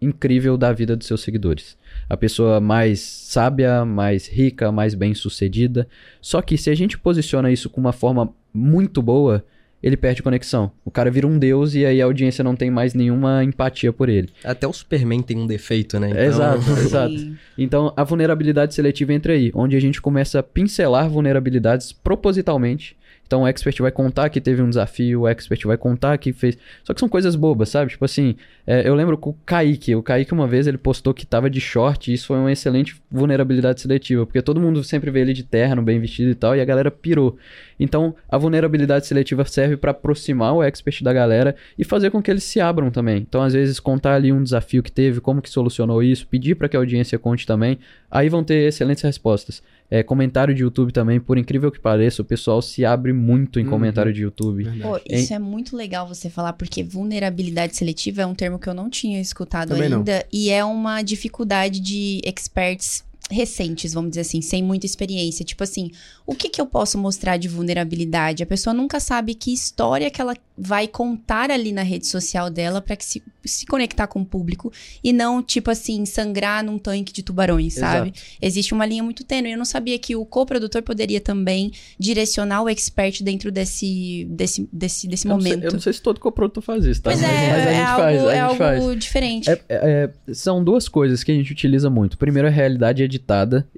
incrível 0.00 0.56
da 0.56 0.72
vida 0.72 0.96
dos 0.96 1.06
seus 1.06 1.22
seguidores. 1.22 1.76
A 2.08 2.16
pessoa 2.16 2.60
mais 2.60 3.00
sábia, 3.00 3.84
mais 3.84 4.28
rica, 4.28 4.70
mais 4.70 4.94
bem-sucedida. 4.94 5.88
Só 6.20 6.42
que 6.42 6.58
se 6.58 6.70
a 6.70 6.74
gente 6.74 6.98
posiciona 6.98 7.50
isso 7.50 7.70
com 7.70 7.80
uma 7.80 7.92
forma 7.92 8.32
muito 8.52 9.00
boa, 9.02 9.44
ele 9.82 9.96
perde 9.96 10.22
conexão. 10.22 10.70
O 10.84 10.90
cara 10.90 11.10
vira 11.10 11.26
um 11.26 11.38
deus 11.38 11.74
e 11.74 11.84
aí 11.84 12.00
a 12.00 12.04
audiência 12.04 12.42
não 12.42 12.56
tem 12.56 12.70
mais 12.70 12.94
nenhuma 12.94 13.44
empatia 13.44 13.92
por 13.92 14.08
ele. 14.08 14.28
Até 14.44 14.66
o 14.66 14.72
Superman 14.72 15.22
tem 15.22 15.38
um 15.38 15.46
defeito, 15.46 15.98
né? 16.00 16.10
Então, 16.10 16.22
Exato, 16.22 16.70
exato. 16.80 17.18
Sim. 17.18 17.36
Então, 17.56 17.92
a 17.96 18.04
vulnerabilidade 18.04 18.74
seletiva 18.74 19.12
entra 19.12 19.32
aí, 19.32 19.50
onde 19.54 19.76
a 19.76 19.80
gente 19.80 20.00
começa 20.00 20.38
a 20.38 20.42
pincelar 20.42 21.08
vulnerabilidades 21.08 21.92
propositalmente. 21.92 22.96
Então, 23.26 23.42
o 23.42 23.46
expert 23.46 23.80
vai 23.80 23.90
contar 23.90 24.28
que 24.30 24.40
teve 24.40 24.62
um 24.62 24.68
desafio, 24.68 25.22
o 25.22 25.28
expert 25.28 25.66
vai 25.66 25.76
contar 25.76 26.16
que 26.18 26.32
fez. 26.32 26.56
Só 26.84 26.94
que 26.94 27.00
são 27.00 27.08
coisas 27.08 27.34
bobas, 27.34 27.68
sabe? 27.68 27.90
Tipo 27.90 28.04
assim, 28.04 28.36
é, 28.66 28.88
eu 28.88 28.94
lembro 28.94 29.18
com 29.18 29.30
o 29.30 29.36
Kaique. 29.44 29.94
O 29.94 30.02
Kaique, 30.02 30.32
uma 30.32 30.46
vez, 30.46 30.66
ele 30.66 30.78
postou 30.78 31.12
que 31.12 31.26
tava 31.26 31.50
de 31.50 31.60
short, 31.60 32.10
e 32.10 32.14
isso 32.14 32.28
foi 32.28 32.38
uma 32.38 32.52
excelente 32.52 33.00
vulnerabilidade 33.10 33.80
seletiva, 33.80 34.24
porque 34.24 34.40
todo 34.40 34.60
mundo 34.60 34.82
sempre 34.84 35.10
vê 35.10 35.20
ele 35.20 35.32
de 35.32 35.42
terno, 35.42 35.82
bem 35.82 35.98
vestido 35.98 36.30
e 36.30 36.34
tal, 36.34 36.56
e 36.56 36.60
a 36.60 36.64
galera 36.64 36.90
pirou. 36.90 37.36
Então, 37.78 38.14
a 38.28 38.38
vulnerabilidade 38.38 39.06
seletiva 39.06 39.44
serve 39.44 39.76
para 39.76 39.90
aproximar 39.90 40.54
o 40.54 40.62
expert 40.62 41.02
da 41.02 41.12
galera 41.12 41.54
e 41.78 41.84
fazer 41.84 42.10
com 42.10 42.22
que 42.22 42.30
eles 42.30 42.44
se 42.44 42.60
abram 42.60 42.90
também. 42.90 43.18
Então, 43.18 43.42
às 43.42 43.52
vezes, 43.52 43.80
contar 43.80 44.14
ali 44.14 44.32
um 44.32 44.42
desafio 44.42 44.82
que 44.82 44.92
teve, 44.92 45.20
como 45.20 45.42
que 45.42 45.50
solucionou 45.50 46.02
isso, 46.02 46.26
pedir 46.26 46.54
para 46.54 46.68
que 46.68 46.76
a 46.76 46.80
audiência 46.80 47.18
conte 47.18 47.46
também, 47.46 47.78
aí 48.10 48.28
vão 48.28 48.42
ter 48.42 48.66
excelentes 48.66 49.02
respostas. 49.02 49.62
É, 49.90 50.02
comentário 50.02 50.54
de 50.54 50.62
YouTube 50.62 50.92
também, 50.92 51.20
por 51.20 51.38
incrível 51.38 51.70
que 51.70 51.78
pareça, 51.78 52.20
o 52.20 52.24
pessoal 52.24 52.60
se 52.60 52.84
abre 52.84 53.12
muito 53.12 53.60
em 53.60 53.64
Uhum. 53.64 53.70
comentário 53.70 54.12
de 54.12 54.22
YouTube. 54.22 54.64
Pô, 54.82 55.00
isso 55.08 55.32
é 55.32 55.38
muito 55.38 55.76
legal 55.76 56.08
você 56.08 56.28
falar, 56.28 56.54
porque 56.54 56.82
vulnerabilidade 56.82 57.76
seletiva 57.76 58.22
é 58.22 58.26
um 58.26 58.34
termo 58.34 58.58
que 58.58 58.68
eu 58.68 58.74
não 58.74 58.90
tinha 58.90 59.20
escutado 59.20 59.68
Também 59.68 59.88
não. 59.88 59.98
ainda. 59.98 60.26
E 60.32 60.50
é 60.50 60.64
uma 60.64 61.02
dificuldade 61.02 61.78
de 61.80 62.20
experts 62.24 63.04
recentes, 63.30 63.92
vamos 63.92 64.10
dizer 64.10 64.20
assim, 64.20 64.40
sem 64.40 64.62
muita 64.62 64.86
experiência. 64.86 65.44
Tipo 65.44 65.64
assim, 65.64 65.90
o 66.24 66.34
que, 66.34 66.48
que 66.48 66.60
eu 66.60 66.66
posso 66.66 66.96
mostrar 66.96 67.36
de 67.36 67.48
vulnerabilidade? 67.48 68.42
A 68.42 68.46
pessoa 68.46 68.72
nunca 68.72 69.00
sabe 69.00 69.34
que 69.34 69.52
história 69.52 70.10
que 70.10 70.20
ela 70.20 70.34
vai 70.58 70.86
contar 70.88 71.50
ali 71.50 71.70
na 71.72 71.82
rede 71.82 72.06
social 72.06 72.48
dela 72.48 72.80
para 72.80 72.96
que 72.96 73.04
se, 73.04 73.22
se 73.44 73.66
conectar 73.66 74.06
com 74.06 74.20
o 74.22 74.24
público 74.24 74.72
e 75.04 75.12
não, 75.12 75.42
tipo 75.42 75.70
assim, 75.70 76.06
sangrar 76.06 76.64
num 76.64 76.78
tanque 76.78 77.12
de 77.12 77.22
tubarões, 77.22 77.74
sabe? 77.74 78.14
Existe 78.40 78.72
uma 78.72 78.86
linha 78.86 79.02
muito 79.02 79.22
tênue. 79.24 79.52
Eu 79.52 79.58
não 79.58 79.64
sabia 79.66 79.98
que 79.98 80.14
o 80.16 80.24
coprodutor 80.24 80.82
poderia 80.82 81.20
também 81.20 81.72
direcionar 81.98 82.62
o 82.62 82.68
expert 82.68 83.22
dentro 83.22 83.50
desse, 83.52 84.26
desse, 84.30 84.68
desse, 84.72 85.06
desse 85.08 85.26
Eu 85.26 85.30
não 85.34 85.40
sei- 85.40 85.50
momento. 85.52 85.64
eu 85.66 85.72
não 85.72 85.80
sei 85.80 85.92
se 85.92 86.00
todo 86.00 86.20
coprodutor 86.20 86.62
faz 86.62 86.84
isso, 86.84 87.02
tá? 87.02 87.10
Pois 87.10 87.22
é, 87.22 87.26
mas 87.26 87.66
a 87.66 87.70
gente 87.72 87.74
é 87.74 87.84
algo, 87.84 88.02
faz, 88.02 88.18
a 88.20 88.22
é 88.22 88.30
gente 88.30 88.40
algo 88.40 88.56
faz. 88.86 88.98
diferente. 88.98 89.50
É- 89.50 89.60
é- 89.68 90.10
é- 90.28 90.34
são 90.34 90.62
duas 90.64 90.88
coisas 90.88 91.22
que 91.24 91.32
a 91.32 91.34
gente 91.34 91.52
utiliza 91.52 91.90
muito. 91.90 92.16
Primeiro, 92.16 92.48
a 92.48 92.50
realidade 92.50 93.02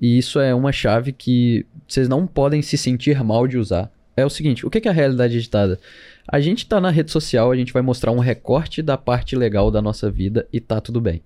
e 0.01 0.19
isso 0.19 0.41
é 0.41 0.55
uma 0.55 0.73
chave 0.73 1.13
que 1.13 1.65
vocês 1.87 2.09
não 2.09 2.27
podem 2.27 2.63
se 2.63 2.77
sentir 2.77 3.23
mal 3.23 3.47
de 3.47 3.59
usar. 3.59 3.91
É 4.17 4.25
o 4.27 4.31
seguinte, 4.31 4.67
o 4.67 4.71
que 4.71 4.81
que 4.81 4.89
é 4.89 4.91
a 4.91 4.95
realidade 4.95 5.37
editada? 5.37 5.79
A 6.27 6.41
gente 6.41 6.67
tá 6.67 6.81
na 6.81 6.91
rede 6.91 7.11
social, 7.11 7.51
a 7.51 7.57
gente 7.57 7.73
vai 7.73 7.83
mostrar 7.83 8.11
um 8.13 8.19
recorte 8.19 8.83
da 8.83 8.97
parte 8.99 9.37
legal 9.37 9.71
da 9.71 9.81
nossa 9.81 10.11
vida 10.11 10.47
e 10.53 10.61
tá 10.61 10.81
tudo 10.81 11.01
bem. 11.01 11.23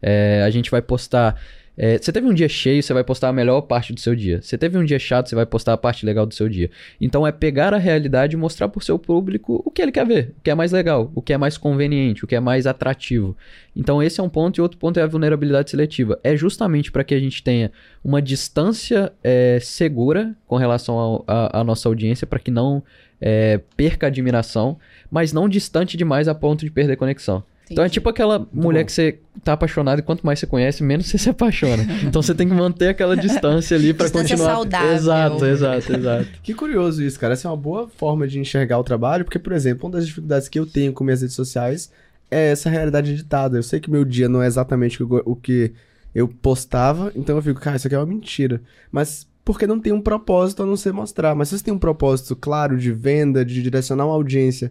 É, 0.00 0.42
a 0.44 0.50
gente 0.50 0.70
vai 0.70 0.82
postar. 0.82 1.40
É, 1.76 1.96
você 1.96 2.12
teve 2.12 2.26
um 2.26 2.34
dia 2.34 2.48
cheio, 2.48 2.82
você 2.82 2.92
vai 2.92 3.02
postar 3.02 3.28
a 3.28 3.32
melhor 3.32 3.62
parte 3.62 3.92
do 3.92 4.00
seu 4.00 4.14
dia. 4.14 4.42
Você 4.42 4.58
teve 4.58 4.76
um 4.76 4.84
dia 4.84 4.98
chato, 4.98 5.28
você 5.28 5.34
vai 5.34 5.46
postar 5.46 5.72
a 5.72 5.76
parte 5.76 6.04
legal 6.04 6.26
do 6.26 6.34
seu 6.34 6.48
dia. 6.48 6.70
Então 7.00 7.26
é 7.26 7.32
pegar 7.32 7.72
a 7.72 7.78
realidade 7.78 8.34
e 8.34 8.38
mostrar 8.38 8.68
pro 8.68 8.80
seu 8.84 8.98
público 8.98 9.62
o 9.64 9.70
que 9.70 9.80
ele 9.80 9.92
quer 9.92 10.06
ver, 10.06 10.34
o 10.38 10.42
que 10.42 10.50
é 10.50 10.54
mais 10.54 10.72
legal, 10.72 11.10
o 11.14 11.22
que 11.22 11.32
é 11.32 11.38
mais 11.38 11.56
conveniente, 11.56 12.24
o 12.24 12.26
que 12.28 12.36
é 12.36 12.40
mais 12.40 12.66
atrativo. 12.66 13.36
Então 13.74 14.02
esse 14.02 14.20
é 14.20 14.22
um 14.22 14.28
ponto 14.28 14.58
e 14.58 14.60
outro 14.60 14.78
ponto 14.78 15.00
é 15.00 15.02
a 15.02 15.06
vulnerabilidade 15.06 15.70
seletiva. 15.70 16.20
É 16.22 16.36
justamente 16.36 16.92
para 16.92 17.04
que 17.04 17.14
a 17.14 17.20
gente 17.20 17.42
tenha 17.42 17.72
uma 18.04 18.20
distância 18.20 19.12
é, 19.24 19.58
segura 19.60 20.36
com 20.46 20.56
relação 20.56 21.24
à 21.26 21.64
nossa 21.64 21.88
audiência, 21.88 22.26
para 22.26 22.38
que 22.38 22.50
não 22.50 22.82
é, 23.18 23.60
perca 23.76 24.08
admiração, 24.08 24.78
mas 25.10 25.32
não 25.32 25.48
distante 25.48 25.96
demais 25.96 26.28
a 26.28 26.34
ponto 26.34 26.64
de 26.64 26.70
perder 26.70 26.96
conexão. 26.96 27.42
Então 27.72 27.84
é 27.84 27.88
tipo 27.88 28.08
aquela 28.08 28.46
mulher 28.52 28.80
bom. 28.80 28.86
que 28.86 28.92
você 28.92 29.18
tá 29.42 29.54
apaixonado 29.54 29.98
e 29.98 30.02
quanto 30.02 30.24
mais 30.24 30.38
você 30.38 30.46
conhece, 30.46 30.82
menos 30.82 31.06
você 31.06 31.18
se 31.18 31.28
apaixona. 31.30 31.82
Então 32.04 32.22
você 32.22 32.34
tem 32.34 32.46
que 32.48 32.54
manter 32.54 32.88
aquela 32.88 33.16
distância 33.16 33.76
ali 33.76 33.92
pra 33.92 34.04
Distância 34.06 34.36
continuar. 34.36 34.54
saudável. 34.56 34.92
Exato, 34.94 35.46
exato, 35.46 35.92
exato. 35.94 36.26
Que 36.42 36.54
curioso 36.54 37.02
isso, 37.02 37.18
cara. 37.18 37.32
Essa 37.32 37.48
é 37.48 37.50
uma 37.50 37.56
boa 37.56 37.88
forma 37.88 38.28
de 38.28 38.38
enxergar 38.38 38.78
o 38.78 38.84
trabalho, 38.84 39.24
porque, 39.24 39.38
por 39.38 39.52
exemplo, 39.52 39.86
uma 39.86 39.92
das 39.92 40.06
dificuldades 40.06 40.48
que 40.48 40.58
eu 40.58 40.66
tenho 40.66 40.92
com 40.92 41.02
minhas 41.04 41.20
redes 41.22 41.34
sociais 41.36 41.90
é 42.30 42.50
essa 42.52 42.70
realidade 42.70 43.10
editada. 43.12 43.56
Eu 43.58 43.62
sei 43.62 43.80
que 43.80 43.90
meu 43.90 44.04
dia 44.04 44.28
não 44.28 44.42
é 44.42 44.46
exatamente 44.46 45.02
o 45.02 45.06
que 45.08 45.14
eu- 45.14 45.22
o 45.26 45.36
que 45.36 45.72
eu 46.14 46.28
postava, 46.28 47.10
então 47.16 47.36
eu 47.36 47.42
fico, 47.42 47.60
cara, 47.60 47.76
isso 47.76 47.86
aqui 47.86 47.94
é 47.94 47.98
uma 47.98 48.06
mentira. 48.06 48.60
Mas 48.90 49.26
porque 49.44 49.66
não 49.66 49.80
tem 49.80 49.92
um 49.92 50.00
propósito 50.00 50.62
a 50.62 50.66
não 50.66 50.76
ser 50.76 50.92
mostrar. 50.92 51.34
Mas 51.34 51.48
se 51.48 51.58
você 51.58 51.64
tem 51.64 51.74
um 51.74 51.78
propósito 51.78 52.36
claro 52.36 52.78
de 52.78 52.92
venda, 52.92 53.44
de 53.44 53.60
direcionar 53.62 54.04
uma 54.06 54.14
audiência 54.14 54.70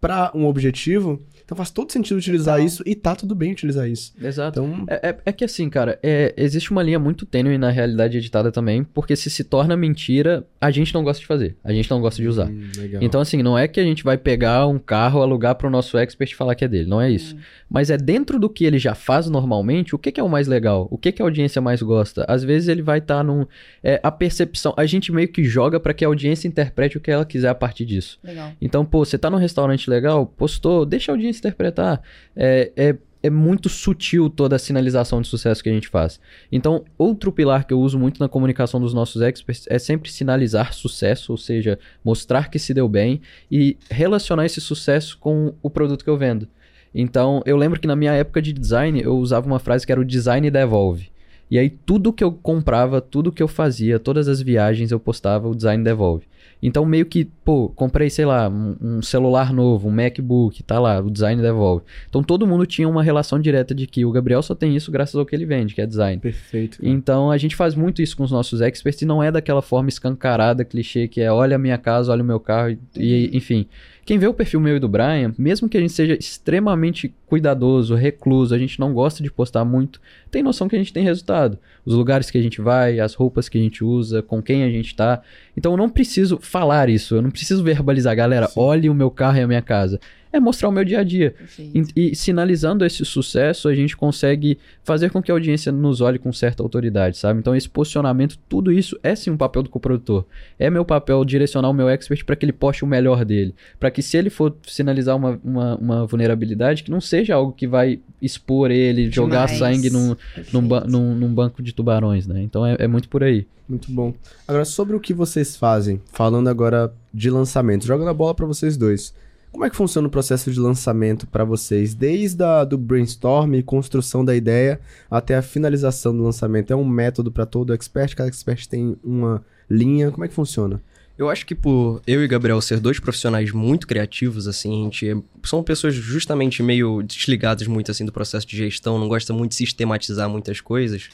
pra 0.00 0.30
um 0.34 0.46
objetivo, 0.46 1.18
então 1.50 1.56
faz 1.56 1.68
todo 1.72 1.90
sentido 1.90 2.16
utilizar 2.16 2.62
isso 2.64 2.80
e 2.86 2.94
tá 2.94 3.16
tudo 3.16 3.34
bem 3.34 3.50
utilizar 3.50 3.88
isso. 3.90 4.12
Exato. 4.22 4.60
Então, 4.60 4.84
É, 4.88 5.08
é- 5.08 5.16
é 5.26 5.32
que 5.32 5.44
assim, 5.44 5.68
cara, 5.68 5.98
é, 6.00 6.32
existe 6.36 6.70
uma 6.70 6.80
linha 6.80 6.98
muito 7.00 7.26
tênue 7.26 7.58
na 7.58 7.70
realidade 7.70 8.16
editada 8.16 8.52
também, 8.52 8.84
porque 8.84 9.16
se 9.16 9.28
se 9.28 9.42
torna 9.42 9.76
mentira, 9.76 10.46
a 10.60 10.70
gente 10.70 10.94
não 10.94 11.02
gosta 11.02 11.20
de 11.20 11.26
fazer, 11.26 11.56
a 11.64 11.72
gente 11.72 11.90
não 11.90 12.00
gosta 12.00 12.22
de 12.22 12.28
usar. 12.28 12.46
hum, 12.48 12.70
legal. 12.76 13.02
Então, 13.02 13.20
assim, 13.20 13.42
não 13.42 13.58
é 13.58 13.66
que 13.66 13.80
a 13.80 13.82
gente 13.84 14.04
vai 14.04 14.16
pegar 14.16 14.68
um 14.68 14.78
carro, 14.78 15.22
alugar 15.22 15.56
para 15.56 15.66
o 15.66 15.70
nosso 15.70 15.98
expert 15.98 16.30
e 16.30 16.36
falar 16.36 16.54
que 16.54 16.64
é 16.64 16.68
dele, 16.68 16.88
não 16.88 17.00
é 17.00 17.10
isso. 17.10 17.36
Mas 17.68 17.90
é 17.90 17.96
dentro 17.96 18.38
do 18.38 18.48
que 18.48 18.64
ele 18.64 18.78
já 18.78 18.94
faz 18.94 19.28
normalmente, 19.28 19.92
o 19.94 19.98
que, 19.98 20.12
que 20.12 20.20
é 20.20 20.22
o 20.22 20.28
mais 20.28 20.46
legal? 20.46 20.86
O 20.90 20.96
que, 20.98 21.10
que 21.10 21.20
a 21.20 21.24
audiência 21.24 21.60
mais 21.60 21.82
gosta? 21.82 22.24
Às 22.28 22.44
vezes 22.44 22.68
ele 22.68 22.82
vai 22.82 22.98
estar 22.98 23.24
num. 23.24 23.44
É, 23.82 23.98
a 24.02 24.10
percepção. 24.10 24.72
A 24.76 24.86
gente 24.86 25.10
meio 25.12 25.28
que 25.28 25.42
joga 25.44 25.80
para 25.80 25.92
que 25.94 26.04
a 26.04 26.08
audiência 26.08 26.46
interprete 26.48 26.96
o 26.96 27.00
que 27.00 27.10
ela 27.10 27.24
quiser 27.24 27.48
a 27.48 27.54
partir 27.54 27.84
disso. 27.84 28.18
Legal. 28.22 28.52
Então, 28.60 28.84
pô, 28.84 29.04
você 29.04 29.16
tá 29.18 29.30
num 29.30 29.36
restaurante 29.36 29.88
legal, 29.88 30.26
postou, 30.26 30.84
deixa 30.84 31.10
a 31.10 31.14
audiência 31.14 31.39
interpretar. 31.40 32.00
É, 32.36 32.72
é, 32.76 32.96
é 33.22 33.30
muito 33.30 33.68
sutil 33.68 34.30
toda 34.30 34.56
a 34.56 34.58
sinalização 34.58 35.20
de 35.20 35.28
sucesso 35.28 35.62
que 35.62 35.68
a 35.68 35.72
gente 35.72 35.88
faz. 35.88 36.20
Então, 36.50 36.84
outro 36.96 37.30
pilar 37.30 37.66
que 37.66 37.74
eu 37.74 37.80
uso 37.80 37.98
muito 37.98 38.18
na 38.18 38.28
comunicação 38.28 38.80
dos 38.80 38.94
nossos 38.94 39.20
experts 39.20 39.66
é 39.68 39.78
sempre 39.78 40.10
sinalizar 40.10 40.72
sucesso, 40.72 41.32
ou 41.32 41.38
seja, 41.38 41.78
mostrar 42.04 42.48
que 42.50 42.58
se 42.58 42.72
deu 42.72 42.88
bem 42.88 43.20
e 43.50 43.76
relacionar 43.90 44.46
esse 44.46 44.60
sucesso 44.60 45.18
com 45.18 45.54
o 45.62 45.68
produto 45.68 46.04
que 46.04 46.10
eu 46.10 46.16
vendo. 46.16 46.48
Então, 46.94 47.42
eu 47.44 47.56
lembro 47.56 47.78
que 47.78 47.86
na 47.86 47.94
minha 47.94 48.12
época 48.12 48.42
de 48.42 48.52
design, 48.52 49.00
eu 49.00 49.16
usava 49.16 49.46
uma 49.46 49.58
frase 49.58 49.86
que 49.86 49.92
era 49.92 50.00
o 50.00 50.04
design 50.04 50.50
devolve. 50.50 51.09
E 51.50 51.58
aí, 51.58 51.68
tudo 51.68 52.12
que 52.12 52.22
eu 52.22 52.32
comprava, 52.32 53.00
tudo 53.00 53.32
que 53.32 53.42
eu 53.42 53.48
fazia, 53.48 53.98
todas 53.98 54.28
as 54.28 54.40
viagens 54.40 54.92
eu 54.92 55.00
postava, 55.00 55.48
o 55.48 55.54
design 55.54 55.82
devolve. 55.82 56.24
Então, 56.62 56.84
meio 56.84 57.06
que, 57.06 57.24
pô, 57.24 57.70
comprei, 57.70 58.10
sei 58.10 58.26
lá, 58.26 58.48
um, 58.48 58.76
um, 58.80 59.02
celular 59.02 59.52
novo, 59.52 59.88
um 59.88 59.90
MacBook, 59.90 60.62
tá 60.62 60.78
lá, 60.78 61.00
o 61.00 61.10
design 61.10 61.40
devolve. 61.40 61.84
Então, 62.08 62.22
todo 62.22 62.46
mundo 62.46 62.66
tinha 62.66 62.88
uma 62.88 63.02
relação 63.02 63.40
direta 63.40 63.74
de 63.74 63.86
que 63.86 64.04
o 64.04 64.12
Gabriel 64.12 64.42
só 64.42 64.54
tem 64.54 64.76
isso 64.76 64.92
graças 64.92 65.14
ao 65.14 65.24
que 65.24 65.34
ele 65.34 65.46
vende, 65.46 65.74
que 65.74 65.80
é 65.80 65.86
design. 65.86 66.20
Perfeito. 66.20 66.78
Cara. 66.78 66.88
Então, 66.88 67.30
a 67.30 67.38
gente 67.38 67.56
faz 67.56 67.74
muito 67.74 68.02
isso 68.02 68.16
com 68.16 68.24
os 68.24 68.30
nossos 68.30 68.60
experts 68.60 69.00
e 69.00 69.06
não 69.06 69.22
é 69.22 69.32
daquela 69.32 69.62
forma 69.62 69.88
escancarada, 69.88 70.64
clichê, 70.64 71.08
que 71.08 71.20
é 71.20 71.32
olha 71.32 71.56
a 71.56 71.58
minha 71.58 71.78
casa, 71.78 72.12
olha 72.12 72.22
o 72.22 72.26
meu 72.26 72.38
carro, 72.38 72.70
e, 72.70 72.78
e 72.96 73.36
enfim. 73.36 73.66
Quem 74.10 74.18
vê 74.18 74.26
o 74.26 74.34
perfil 74.34 74.58
meu 74.58 74.76
e 74.76 74.80
do 74.80 74.88
Brian, 74.88 75.32
mesmo 75.38 75.68
que 75.68 75.78
a 75.78 75.80
gente 75.80 75.92
seja 75.92 76.14
extremamente 76.14 77.14
cuidadoso, 77.28 77.94
recluso, 77.94 78.52
a 78.52 78.58
gente 78.58 78.80
não 78.80 78.92
gosta 78.92 79.22
de 79.22 79.30
postar 79.30 79.64
muito, 79.64 80.00
tem 80.32 80.42
noção 80.42 80.68
que 80.68 80.74
a 80.74 80.78
gente 80.80 80.92
tem 80.92 81.04
resultado. 81.04 81.56
Os 81.86 81.94
lugares 81.94 82.28
que 82.28 82.36
a 82.36 82.42
gente 82.42 82.60
vai, 82.60 82.98
as 82.98 83.14
roupas 83.14 83.48
que 83.48 83.56
a 83.56 83.60
gente 83.60 83.84
usa, 83.84 84.20
com 84.20 84.42
quem 84.42 84.64
a 84.64 84.68
gente 84.68 84.96
tá. 84.96 85.22
Então 85.56 85.74
eu 85.74 85.76
não 85.76 85.88
preciso 85.88 86.40
falar 86.42 86.88
isso, 86.88 87.14
eu 87.14 87.22
não 87.22 87.30
preciso 87.30 87.62
verbalizar, 87.62 88.16
galera, 88.16 88.48
Sim. 88.48 88.58
olhe 88.58 88.90
o 88.90 88.94
meu 88.94 89.12
carro 89.12 89.38
e 89.38 89.42
a 89.42 89.46
minha 89.46 89.62
casa 89.62 90.00
é 90.32 90.38
mostrar 90.38 90.68
o 90.68 90.72
meu 90.72 90.84
dia 90.84 91.00
a 91.00 91.04
dia. 91.04 91.34
E, 91.58 91.84
e, 91.96 92.16
sinalizando 92.16 92.84
esse 92.84 93.04
sucesso, 93.04 93.68
a 93.68 93.74
gente 93.74 93.96
consegue 93.96 94.58
fazer 94.84 95.10
com 95.10 95.22
que 95.22 95.30
a 95.30 95.34
audiência 95.34 95.72
nos 95.72 96.00
olhe 96.00 96.18
com 96.18 96.32
certa 96.32 96.62
autoridade, 96.62 97.18
sabe? 97.18 97.40
Então, 97.40 97.54
esse 97.54 97.68
posicionamento, 97.68 98.38
tudo 98.48 98.70
isso 98.70 98.98
é 99.02 99.14
sim 99.14 99.30
um 99.30 99.36
papel 99.36 99.62
do 99.62 99.70
coprodutor. 99.70 100.24
É 100.58 100.70
meu 100.70 100.84
papel 100.84 101.24
direcionar 101.24 101.68
o 101.68 101.74
meu 101.74 101.88
expert 101.88 102.24
para 102.24 102.36
que 102.36 102.44
ele 102.44 102.52
poste 102.52 102.84
o 102.84 102.86
melhor 102.86 103.24
dele. 103.24 103.54
Para 103.78 103.90
que, 103.90 104.02
se 104.02 104.16
ele 104.16 104.30
for 104.30 104.54
sinalizar 104.66 105.16
uma, 105.16 105.40
uma, 105.42 105.76
uma, 105.76 106.06
vulnerabilidade, 106.06 106.82
que 106.82 106.90
não 106.90 107.00
seja 107.00 107.34
algo 107.34 107.52
que 107.52 107.66
vai 107.66 108.00
expor 108.22 108.70
ele, 108.70 109.08
Demais. 109.08 109.14
jogar 109.14 109.48
sangue 109.48 109.90
num, 109.90 110.16
num, 110.52 110.60
num, 110.86 111.14
num, 111.14 111.34
banco 111.34 111.62
de 111.62 111.72
tubarões, 111.72 112.26
né? 112.26 112.42
Então, 112.42 112.64
é, 112.64 112.76
é 112.78 112.86
muito 112.86 113.08
por 113.08 113.24
aí. 113.24 113.46
Muito 113.68 113.90
bom. 113.90 114.12
Agora, 114.48 114.64
sobre 114.64 114.96
o 114.96 115.00
que 115.00 115.14
vocês 115.14 115.56
fazem, 115.56 116.00
falando 116.12 116.48
agora 116.48 116.92
de 117.14 117.30
lançamento, 117.30 117.86
joga 117.86 118.08
a 118.08 118.14
bola 118.14 118.34
para 118.34 118.46
vocês 118.46 118.76
dois. 118.76 119.14
Como 119.52 119.64
é 119.64 119.70
que 119.70 119.76
funciona 119.76 120.06
o 120.06 120.10
processo 120.10 120.50
de 120.50 120.60
lançamento 120.60 121.26
para 121.26 121.44
vocês, 121.44 121.92
desde 121.92 122.42
a, 122.42 122.64
do 122.64 122.78
brainstorm 122.78 123.54
e 123.54 123.62
construção 123.62 124.24
da 124.24 124.34
ideia 124.34 124.80
até 125.10 125.36
a 125.36 125.42
finalização 125.42 126.16
do 126.16 126.22
lançamento? 126.22 126.72
É 126.72 126.76
um 126.76 126.84
método 126.84 127.32
para 127.32 127.44
todo 127.44 127.74
expert? 127.74 128.14
Cada 128.14 128.28
expert 128.28 128.66
tem 128.68 128.96
uma 129.02 129.44
linha? 129.68 130.10
Como 130.12 130.24
é 130.24 130.28
que 130.28 130.34
funciona? 130.34 130.80
Eu 131.18 131.28
acho 131.28 131.44
que 131.44 131.54
por 131.54 132.00
eu 132.06 132.24
e 132.24 132.28
Gabriel 132.28 132.60
ser 132.62 132.80
dois 132.80 132.98
profissionais 132.98 133.52
muito 133.52 133.86
criativos, 133.86 134.48
assim, 134.48 134.80
a 134.80 134.84
gente 134.84 135.10
é, 135.10 135.16
são 135.42 135.62
pessoas 135.62 135.94
justamente 135.94 136.62
meio 136.62 137.02
desligadas 137.02 137.66
muito 137.66 137.90
assim 137.90 138.06
do 138.06 138.12
processo 138.12 138.46
de 138.46 138.56
gestão, 138.56 138.98
não 138.98 139.06
gosta 139.06 139.30
muito 139.32 139.50
de 139.50 139.56
sistematizar 139.56 140.30
muitas 140.30 140.62
coisas. 140.62 141.10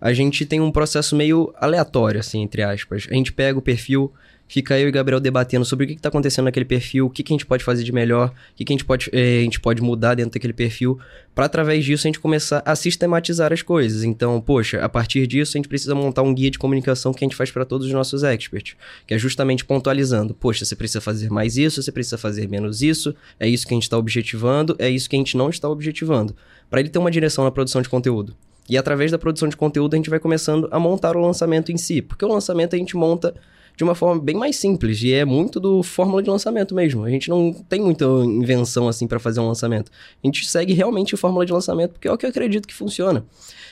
A 0.00 0.12
gente 0.12 0.46
tem 0.46 0.60
um 0.60 0.70
processo 0.70 1.16
meio 1.16 1.52
aleatório, 1.56 2.20
assim, 2.20 2.42
entre 2.42 2.62
aspas. 2.62 3.08
A 3.10 3.14
gente 3.14 3.32
pega 3.32 3.58
o 3.58 3.62
perfil, 3.62 4.12
fica 4.50 4.76
eu 4.76 4.88
e 4.88 4.90
Gabriel 4.90 5.20
debatendo 5.20 5.64
sobre 5.64 5.84
o 5.84 5.86
que 5.86 5.94
está 5.94 6.08
acontecendo 6.08 6.46
naquele 6.46 6.64
perfil, 6.64 7.06
o 7.06 7.10
que, 7.10 7.22
que 7.22 7.32
a 7.32 7.34
gente 7.34 7.46
pode 7.46 7.62
fazer 7.62 7.84
de 7.84 7.92
melhor, 7.92 8.30
o 8.30 8.56
que, 8.56 8.64
que 8.64 8.72
a, 8.72 8.74
gente 8.74 8.84
pode, 8.84 9.08
eh, 9.12 9.38
a 9.38 9.42
gente 9.44 9.60
pode 9.60 9.80
mudar 9.80 10.16
dentro 10.16 10.32
daquele 10.32 10.52
perfil, 10.52 10.98
para 11.32 11.44
através 11.44 11.84
disso 11.84 12.04
a 12.04 12.08
gente 12.08 12.18
começar 12.18 12.60
a 12.66 12.74
sistematizar 12.74 13.52
as 13.52 13.62
coisas. 13.62 14.02
Então, 14.02 14.40
poxa, 14.40 14.84
a 14.84 14.88
partir 14.88 15.24
disso 15.28 15.56
a 15.56 15.58
gente 15.58 15.68
precisa 15.68 15.94
montar 15.94 16.22
um 16.22 16.34
guia 16.34 16.50
de 16.50 16.58
comunicação 16.58 17.14
que 17.14 17.24
a 17.24 17.26
gente 17.26 17.36
faz 17.36 17.52
para 17.52 17.64
todos 17.64 17.86
os 17.86 17.92
nossos 17.92 18.24
experts, 18.24 18.74
que 19.06 19.14
é 19.14 19.18
justamente 19.18 19.64
pontualizando: 19.64 20.34
poxa, 20.34 20.64
você 20.64 20.74
precisa 20.74 21.00
fazer 21.00 21.30
mais 21.30 21.56
isso, 21.56 21.80
você 21.80 21.92
precisa 21.92 22.18
fazer 22.18 22.48
menos 22.48 22.82
isso, 22.82 23.14
é 23.38 23.46
isso 23.46 23.64
que 23.64 23.72
a 23.72 23.76
gente 23.76 23.84
está 23.84 23.96
objetivando, 23.96 24.74
é 24.80 24.90
isso 24.90 25.08
que 25.08 25.14
a 25.14 25.18
gente 25.18 25.36
não 25.36 25.48
está 25.48 25.68
objetivando, 25.68 26.34
para 26.68 26.80
ele 26.80 26.88
ter 26.88 26.98
uma 26.98 27.10
direção 27.10 27.44
na 27.44 27.52
produção 27.52 27.80
de 27.80 27.88
conteúdo. 27.88 28.34
E 28.68 28.76
através 28.76 29.12
da 29.12 29.18
produção 29.18 29.48
de 29.48 29.56
conteúdo 29.56 29.94
a 29.94 29.96
gente 29.96 30.10
vai 30.10 30.18
começando 30.18 30.68
a 30.72 30.78
montar 30.80 31.16
o 31.16 31.20
lançamento 31.20 31.70
em 31.70 31.76
si, 31.76 32.02
porque 32.02 32.24
o 32.24 32.28
lançamento 32.28 32.74
a 32.74 32.78
gente 32.78 32.96
monta 32.96 33.32
de 33.80 33.84
uma 33.84 33.94
forma 33.94 34.20
bem 34.20 34.36
mais 34.36 34.56
simples. 34.56 35.02
E 35.02 35.10
é 35.14 35.24
muito 35.24 35.58
do 35.58 35.82
fórmula 35.82 36.22
de 36.22 36.28
lançamento 36.28 36.74
mesmo. 36.74 37.02
A 37.02 37.08
gente 37.08 37.30
não 37.30 37.50
tem 37.50 37.80
muita 37.80 38.04
invenção 38.04 38.86
assim 38.86 39.06
para 39.06 39.18
fazer 39.18 39.40
um 39.40 39.48
lançamento. 39.48 39.90
A 40.22 40.26
gente 40.26 40.46
segue 40.46 40.74
realmente 40.74 41.14
a 41.14 41.18
fórmula 41.18 41.46
de 41.46 41.52
lançamento 41.52 41.92
porque 41.92 42.06
é 42.06 42.12
o 42.12 42.18
que 42.18 42.26
eu 42.26 42.30
acredito 42.30 42.68
que 42.68 42.74
funciona. 42.74 43.24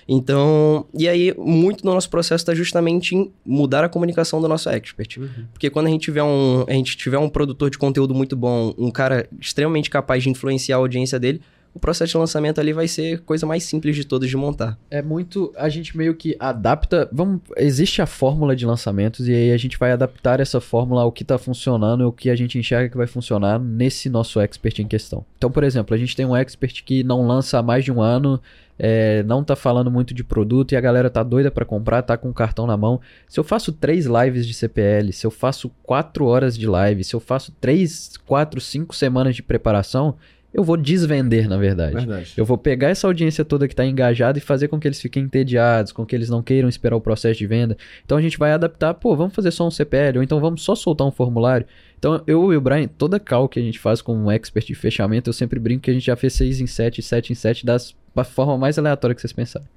Então, 0.08 0.86
e 0.94 1.06
aí, 1.06 1.34
muito 1.36 1.84
do 1.84 1.92
nosso 1.92 2.08
processo 2.08 2.40
está 2.40 2.54
justamente 2.54 3.14
em 3.14 3.30
mudar 3.44 3.84
a 3.84 3.88
comunicação 3.90 4.40
do 4.40 4.48
nosso 4.48 4.70
expert. 4.70 5.18
Uhum. 5.18 5.28
Porque 5.52 5.68
quando 5.68 5.88
a 5.88 5.90
gente, 5.90 6.00
tiver 6.00 6.22
um, 6.22 6.64
a 6.66 6.72
gente 6.72 6.96
tiver 6.96 7.18
um 7.18 7.28
produtor 7.28 7.68
de 7.68 7.76
conteúdo 7.76 8.14
muito 8.14 8.34
bom, 8.34 8.72
um 8.78 8.90
cara 8.90 9.28
extremamente 9.38 9.90
capaz 9.90 10.22
de 10.22 10.30
influenciar 10.30 10.76
a 10.76 10.78
audiência 10.78 11.18
dele, 11.18 11.42
o 11.78 11.80
processo 11.80 12.10
de 12.10 12.18
lançamento 12.18 12.60
ali 12.60 12.72
vai 12.72 12.88
ser 12.88 13.20
coisa 13.20 13.46
mais 13.46 13.62
simples 13.62 13.94
de 13.94 14.04
todas 14.04 14.28
de 14.28 14.36
montar. 14.36 14.76
É 14.90 15.00
muito. 15.00 15.52
A 15.56 15.68
gente 15.68 15.96
meio 15.96 16.14
que 16.14 16.36
adapta. 16.38 17.08
Vamos, 17.12 17.40
existe 17.56 18.02
a 18.02 18.06
fórmula 18.06 18.54
de 18.54 18.66
lançamentos 18.66 19.28
e 19.28 19.32
aí 19.32 19.52
a 19.52 19.56
gente 19.56 19.78
vai 19.78 19.92
adaptar 19.92 20.40
essa 20.40 20.60
fórmula 20.60 21.02
ao 21.02 21.12
que 21.12 21.22
está 21.22 21.38
funcionando 21.38 22.02
e 22.02 22.06
o 22.06 22.12
que 22.12 22.28
a 22.28 22.36
gente 22.36 22.58
enxerga 22.58 22.90
que 22.90 22.96
vai 22.96 23.06
funcionar 23.06 23.58
nesse 23.58 24.10
nosso 24.10 24.40
expert 24.40 24.80
em 24.80 24.88
questão. 24.88 25.24
Então, 25.38 25.50
por 25.50 25.62
exemplo, 25.62 25.94
a 25.94 25.98
gente 25.98 26.16
tem 26.16 26.26
um 26.26 26.36
expert 26.36 26.82
que 26.84 27.04
não 27.04 27.26
lança 27.26 27.58
há 27.58 27.62
mais 27.62 27.84
de 27.84 27.92
um 27.92 28.02
ano. 28.02 28.40
É, 28.80 29.24
não 29.24 29.42
tá 29.42 29.56
falando 29.56 29.90
muito 29.90 30.14
de 30.14 30.22
produto 30.22 30.70
e 30.70 30.76
a 30.76 30.80
galera 30.80 31.10
tá 31.10 31.24
doida 31.24 31.50
para 31.50 31.64
comprar, 31.64 32.00
tá 32.00 32.16
com 32.16 32.30
o 32.30 32.34
cartão 32.34 32.64
na 32.64 32.76
mão. 32.76 33.00
Se 33.28 33.40
eu 33.40 33.42
faço 33.42 33.72
três 33.72 34.06
lives 34.06 34.46
de 34.46 34.54
CPL, 34.54 35.12
se 35.12 35.26
eu 35.26 35.32
faço 35.32 35.68
quatro 35.82 36.26
horas 36.26 36.56
de 36.56 36.64
live, 36.66 37.02
se 37.02 37.14
eu 37.14 37.18
faço 37.18 37.52
três, 37.60 38.12
quatro, 38.24 38.60
cinco 38.60 38.94
semanas 38.94 39.34
de 39.34 39.42
preparação, 39.42 40.14
eu 40.52 40.64
vou 40.64 40.76
desvender, 40.76 41.48
na 41.48 41.58
verdade. 41.58 41.94
verdade. 41.94 42.32
Eu 42.36 42.44
vou 42.44 42.56
pegar 42.56 42.88
essa 42.88 43.06
audiência 43.06 43.44
toda 43.44 43.68
que 43.68 43.74
está 43.74 43.84
engajada 43.84 44.38
e 44.38 44.40
fazer 44.40 44.68
com 44.68 44.80
que 44.80 44.88
eles 44.88 45.00
fiquem 45.00 45.24
entediados, 45.24 45.92
com 45.92 46.06
que 46.06 46.16
eles 46.16 46.30
não 46.30 46.42
queiram 46.42 46.68
esperar 46.68 46.96
o 46.96 47.00
processo 47.00 47.38
de 47.38 47.46
venda. 47.46 47.76
Então 48.04 48.16
a 48.16 48.22
gente 48.22 48.38
vai 48.38 48.52
adaptar, 48.52 48.94
pô, 48.94 49.14
vamos 49.14 49.34
fazer 49.34 49.50
só 49.50 49.66
um 49.66 49.70
CPL, 49.70 50.18
ou 50.18 50.22
então 50.22 50.40
vamos 50.40 50.62
só 50.62 50.74
soltar 50.74 51.06
um 51.06 51.10
formulário. 51.10 51.66
Então 51.98 52.22
eu 52.26 52.52
e 52.52 52.56
o 52.56 52.60
Brian, 52.60 52.88
toda 52.88 53.20
call 53.20 53.48
que 53.48 53.58
a 53.58 53.62
gente 53.62 53.78
faz 53.78 54.00
com 54.00 54.16
um 54.16 54.30
expert 54.30 54.66
de 54.66 54.74
fechamento, 54.74 55.28
eu 55.28 55.34
sempre 55.34 55.60
brinco 55.60 55.82
que 55.82 55.90
a 55.90 55.94
gente 55.94 56.06
já 56.06 56.16
fez 56.16 56.32
6 56.34 56.60
em 56.60 56.66
7, 56.66 57.02
7 57.02 57.32
em 57.32 57.36
7 57.36 57.66
das 57.66 57.94
da 58.14 58.24
forma 58.24 58.58
mais 58.58 58.76
aleatória 58.76 59.14
que 59.14 59.20
vocês 59.20 59.32
pensarem. 59.32 59.68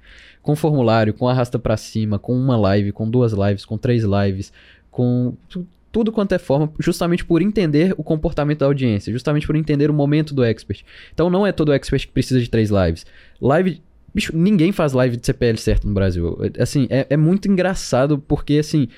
Com 0.42 0.56
formulário, 0.56 1.14
com 1.14 1.28
arrasta 1.28 1.58
para 1.60 1.76
cima, 1.76 2.18
com 2.18 2.34
uma 2.34 2.56
live, 2.56 2.90
com 2.90 3.08
duas 3.08 3.32
lives, 3.32 3.64
com 3.64 3.78
três 3.78 4.02
lives, 4.02 4.52
com 4.90 5.34
tudo 5.92 6.10
quanto 6.10 6.32
é 6.34 6.38
forma, 6.38 6.72
justamente 6.80 7.24
por 7.24 7.42
entender 7.42 7.94
o 7.98 8.02
comportamento 8.02 8.60
da 8.60 8.66
audiência, 8.66 9.12
justamente 9.12 9.46
por 9.46 9.54
entender 9.54 9.90
o 9.90 9.94
momento 9.94 10.34
do 10.34 10.42
expert. 10.42 10.82
Então 11.12 11.28
não 11.28 11.46
é 11.46 11.52
todo 11.52 11.72
expert 11.72 12.06
que 12.06 12.12
precisa 12.12 12.40
de 12.40 12.48
três 12.48 12.70
lives. 12.70 13.04
Live. 13.40 13.82
Bicho, 14.14 14.36
ninguém 14.36 14.72
faz 14.72 14.92
live 14.92 15.16
de 15.16 15.24
CPL 15.24 15.56
certo 15.56 15.86
no 15.86 15.94
Brasil. 15.94 16.38
Assim, 16.58 16.86
é, 16.90 17.06
é 17.08 17.16
muito 17.16 17.50
engraçado 17.50 18.18
porque, 18.18 18.58
assim, 18.58 18.88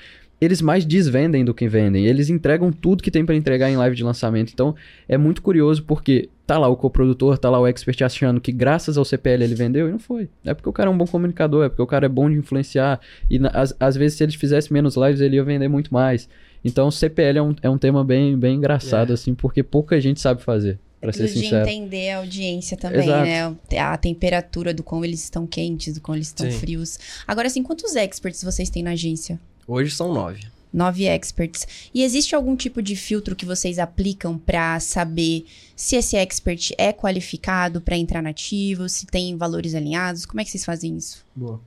eles 0.41 0.61
mais 0.61 0.85
desvendem 0.85 1.45
do 1.45 1.53
que 1.53 1.67
vendem. 1.67 2.05
Eles 2.05 2.29
entregam 2.29 2.71
tudo 2.71 3.01
que 3.01 3.09
tem 3.09 3.25
para 3.25 3.35
entregar 3.35 3.69
em 3.69 3.77
live 3.77 3.95
de 3.95 4.03
lançamento. 4.03 4.51
Então, 4.53 4.75
é 5.07 5.17
muito 5.17 5.41
curioso 5.41 5.83
porque 5.83 6.29
tá 6.45 6.57
lá 6.57 6.67
o 6.67 6.75
coprodutor, 6.75 7.37
tá 7.37 7.49
lá 7.49 7.59
o 7.59 7.65
expert 7.65 8.01
achando 8.03 8.41
que 8.41 8.51
graças 8.51 8.97
ao 8.97 9.05
CPL 9.05 9.43
ele 9.45 9.55
vendeu 9.55 9.87
e 9.87 9.91
não 9.91 9.99
foi. 9.99 10.29
É 10.43 10.53
porque 10.53 10.69
o 10.69 10.73
cara 10.73 10.89
é 10.89 10.93
um 10.93 10.97
bom 10.97 11.07
comunicador, 11.07 11.65
é 11.65 11.69
porque 11.69 11.81
o 11.81 11.87
cara 11.87 12.05
é 12.05 12.09
bom 12.09 12.29
de 12.29 12.37
influenciar. 12.37 12.99
E 13.29 13.39
às, 13.53 13.73
às 13.79 13.95
vezes, 13.95 14.17
se 14.17 14.23
ele 14.23 14.33
fizesse 14.33 14.71
menos 14.71 14.97
lives, 14.97 15.21
ele 15.21 15.37
ia 15.37 15.43
vender 15.43 15.69
muito 15.69 15.93
mais. 15.93 16.27
Então, 16.65 16.89
CPL 16.89 17.37
é 17.37 17.41
um, 17.43 17.55
é 17.61 17.69
um 17.69 17.77
tema 17.77 18.03
bem, 18.03 18.35
bem 18.35 18.55
engraçado, 18.55 19.11
é. 19.11 19.13
assim, 19.13 19.35
porque 19.35 19.61
pouca 19.61 20.01
gente 20.01 20.19
sabe 20.19 20.41
fazer. 20.41 20.79
Pra 20.99 21.13
ser 21.13 21.27
sincero. 21.27 21.63
de 21.63 21.71
entender 21.71 22.09
a 22.09 22.17
audiência 22.17 22.75
também, 22.75 23.03
Exato. 23.03 23.59
né? 23.69 23.77
A 23.79 23.95
temperatura 23.95 24.73
do 24.73 24.81
quão 24.81 25.05
eles 25.05 25.23
estão 25.23 25.45
quentes, 25.45 25.93
do 25.93 26.01
quão 26.01 26.15
eles 26.15 26.27
estão 26.27 26.49
Sim. 26.49 26.57
frios. 26.57 26.97
Agora, 27.27 27.47
assim, 27.47 27.61
quantos 27.61 27.95
experts 27.95 28.43
vocês 28.43 28.71
têm 28.71 28.81
na 28.81 28.91
agência? 28.91 29.39
Hoje 29.67 29.91
são 29.91 30.11
nove. 30.11 30.41
Nove 30.73 31.05
experts. 31.05 31.67
E 31.93 32.03
existe 32.03 32.33
algum 32.33 32.55
tipo 32.55 32.81
de 32.81 32.95
filtro 32.95 33.35
que 33.35 33.45
vocês 33.45 33.77
aplicam 33.77 34.35
para 34.35 34.79
saber 34.79 35.45
se 35.75 35.95
esse 35.95 36.17
expert 36.17 36.71
é 36.77 36.91
qualificado 36.91 37.79
para 37.79 37.95
entrar 37.95 38.23
nativo, 38.23 38.89
se 38.89 39.05
tem 39.05 39.37
valores 39.37 39.75
alinhados? 39.75 40.25
Como 40.25 40.41
é 40.41 40.43
que 40.43 40.49
vocês 40.49 40.65
fazem 40.65 40.97
isso? 40.97 41.23
Boa. 41.35 41.61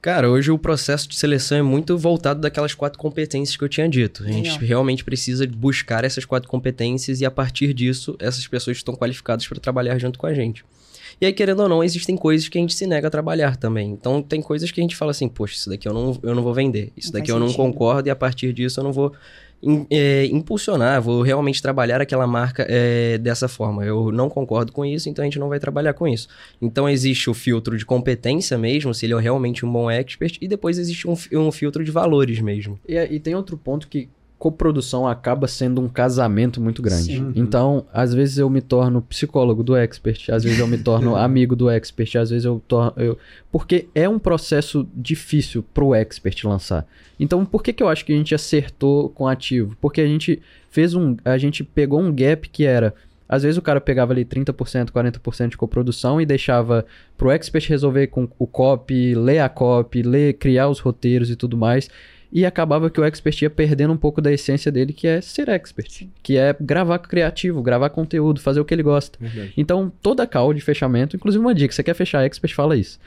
Cara, 0.00 0.30
hoje 0.30 0.50
o 0.50 0.58
processo 0.58 1.08
de 1.08 1.16
seleção 1.16 1.58
é 1.58 1.62
muito 1.62 1.98
voltado 1.98 2.40
daquelas 2.40 2.72
quatro 2.72 2.98
competências 2.98 3.56
que 3.56 3.64
eu 3.64 3.68
tinha 3.68 3.88
dito. 3.88 4.22
A 4.22 4.28
gente 4.28 4.50
Legal. 4.50 4.66
realmente 4.66 5.04
precisa 5.04 5.46
buscar 5.46 6.04
essas 6.04 6.24
quatro 6.24 6.48
competências 6.48 7.20
e 7.20 7.26
a 7.26 7.30
partir 7.30 7.74
disso, 7.74 8.16
essas 8.20 8.46
pessoas 8.46 8.76
estão 8.76 8.94
qualificadas 8.94 9.46
para 9.46 9.58
trabalhar 9.58 9.98
junto 9.98 10.18
com 10.18 10.26
a 10.26 10.34
gente. 10.34 10.64
E 11.20 11.26
aí, 11.26 11.32
querendo 11.32 11.60
ou 11.60 11.68
não, 11.68 11.82
existem 11.82 12.16
coisas 12.16 12.48
que 12.48 12.58
a 12.58 12.60
gente 12.60 12.74
se 12.74 12.86
nega 12.86 13.08
a 13.08 13.10
trabalhar 13.10 13.56
também. 13.56 13.90
Então, 13.90 14.22
tem 14.22 14.40
coisas 14.40 14.70
que 14.70 14.80
a 14.80 14.82
gente 14.82 14.94
fala 14.94 15.10
assim, 15.10 15.28
poxa, 15.28 15.54
isso 15.54 15.68
daqui 15.68 15.88
eu 15.88 15.92
não, 15.92 16.16
eu 16.22 16.34
não 16.34 16.42
vou 16.44 16.54
vender. 16.54 16.92
Isso 16.96 17.12
não 17.12 17.18
daqui 17.18 17.32
eu 17.32 17.40
não 17.40 17.52
concordo 17.52 18.08
e 18.08 18.10
a 18.10 18.16
partir 18.16 18.52
disso 18.52 18.78
eu 18.78 18.84
não 18.84 18.92
vou 18.92 19.12
é, 19.90 20.26
impulsionar, 20.26 21.02
vou 21.02 21.22
realmente 21.22 21.60
trabalhar 21.60 22.00
aquela 22.00 22.26
marca 22.26 22.66
é, 22.68 23.18
dessa 23.18 23.48
forma. 23.48 23.84
Eu 23.84 24.12
não 24.12 24.28
concordo 24.28 24.72
com 24.72 24.84
isso, 24.84 25.08
então 25.08 25.22
a 25.22 25.26
gente 25.26 25.38
não 25.38 25.48
vai 25.48 25.58
trabalhar 25.58 25.94
com 25.94 26.06
isso. 26.06 26.28
Então 26.60 26.88
existe 26.88 27.28
o 27.28 27.34
filtro 27.34 27.76
de 27.76 27.84
competência 27.84 28.56
mesmo, 28.56 28.94
se 28.94 29.06
ele 29.06 29.14
é 29.14 29.20
realmente 29.20 29.66
um 29.66 29.72
bom 29.72 29.90
expert, 29.90 30.38
e 30.40 30.48
depois 30.48 30.78
existe 30.78 31.08
um, 31.08 31.14
um 31.32 31.50
filtro 31.50 31.84
de 31.84 31.90
valores 31.90 32.40
mesmo. 32.40 32.78
E, 32.88 32.96
e 32.96 33.20
tem 33.20 33.34
outro 33.34 33.56
ponto 33.56 33.88
que 33.88 34.08
coprodução 34.38 35.06
acaba 35.06 35.48
sendo 35.48 35.80
um 35.80 35.88
casamento 35.88 36.60
muito 36.60 36.80
grande. 36.80 37.16
Sim. 37.16 37.32
Então, 37.34 37.84
às 37.92 38.14
vezes 38.14 38.38
eu 38.38 38.48
me 38.48 38.60
torno 38.60 39.02
psicólogo 39.02 39.64
do 39.64 39.74
expert, 39.74 40.30
às 40.30 40.44
vezes 40.44 40.60
eu 40.60 40.66
me 40.68 40.78
torno 40.78 41.16
amigo 41.16 41.56
do 41.56 41.68
expert, 41.68 42.16
às 42.16 42.30
vezes 42.30 42.44
eu 42.44 42.62
torno. 42.68 42.92
Eu... 42.96 43.18
Porque 43.50 43.88
é 43.94 44.08
um 44.08 44.18
processo 44.18 44.88
difícil 44.94 45.64
pro 45.74 45.92
expert 45.92 46.44
lançar. 46.44 46.86
Então, 47.18 47.44
por 47.44 47.62
que, 47.62 47.72
que 47.72 47.82
eu 47.82 47.88
acho 47.88 48.04
que 48.04 48.12
a 48.12 48.16
gente 48.16 48.34
acertou 48.34 49.08
com 49.08 49.26
ativo? 49.26 49.76
Porque 49.80 50.00
a 50.00 50.06
gente 50.06 50.40
fez 50.70 50.94
um. 50.94 51.16
A 51.24 51.36
gente 51.36 51.64
pegou 51.64 52.00
um 52.00 52.14
gap 52.14 52.48
que 52.48 52.64
era. 52.64 52.94
Às 53.28 53.42
vezes 53.42 53.58
o 53.58 53.62
cara 53.62 53.78
pegava 53.78 54.12
ali 54.12 54.24
30%, 54.24 54.90
40% 54.90 55.50
de 55.50 55.56
coprodução 55.56 56.18
e 56.18 56.24
deixava 56.24 56.86
pro 57.16 57.30
expert 57.30 57.68
resolver 57.68 58.06
com 58.06 58.26
o 58.38 58.46
copy, 58.46 59.14
ler 59.14 59.40
a 59.40 59.50
copy, 59.50 60.02
ler, 60.02 60.34
criar 60.34 60.68
os 60.68 60.78
roteiros 60.78 61.28
e 61.28 61.36
tudo 61.36 61.54
mais. 61.54 61.90
E 62.30 62.44
acabava 62.44 62.90
que 62.90 63.00
o 63.00 63.04
expert 63.04 63.40
ia 63.42 63.48
perdendo 63.50 63.92
um 63.92 63.96
pouco 63.96 64.20
da 64.20 64.30
essência 64.30 64.70
dele, 64.70 64.92
que 64.92 65.06
é 65.06 65.20
ser 65.20 65.48
expert. 65.48 66.06
Que 66.22 66.36
é 66.36 66.54
gravar 66.60 66.98
criativo, 66.98 67.62
gravar 67.62 67.88
conteúdo, 67.90 68.38
fazer 68.40 68.60
o 68.60 68.64
que 68.64 68.74
ele 68.74 68.82
gosta. 68.82 69.18
Verdade. 69.20 69.52
Então, 69.56 69.90
toda 70.02 70.26
call 70.26 70.52
de 70.52 70.60
fechamento, 70.60 71.16
inclusive 71.16 71.42
uma 71.42 71.54
dica, 71.54 71.72
você 71.74 71.82
quer 71.82 71.94
fechar 71.94 72.24
expert, 72.24 72.54
fala 72.54 72.76
isso. 72.76 72.98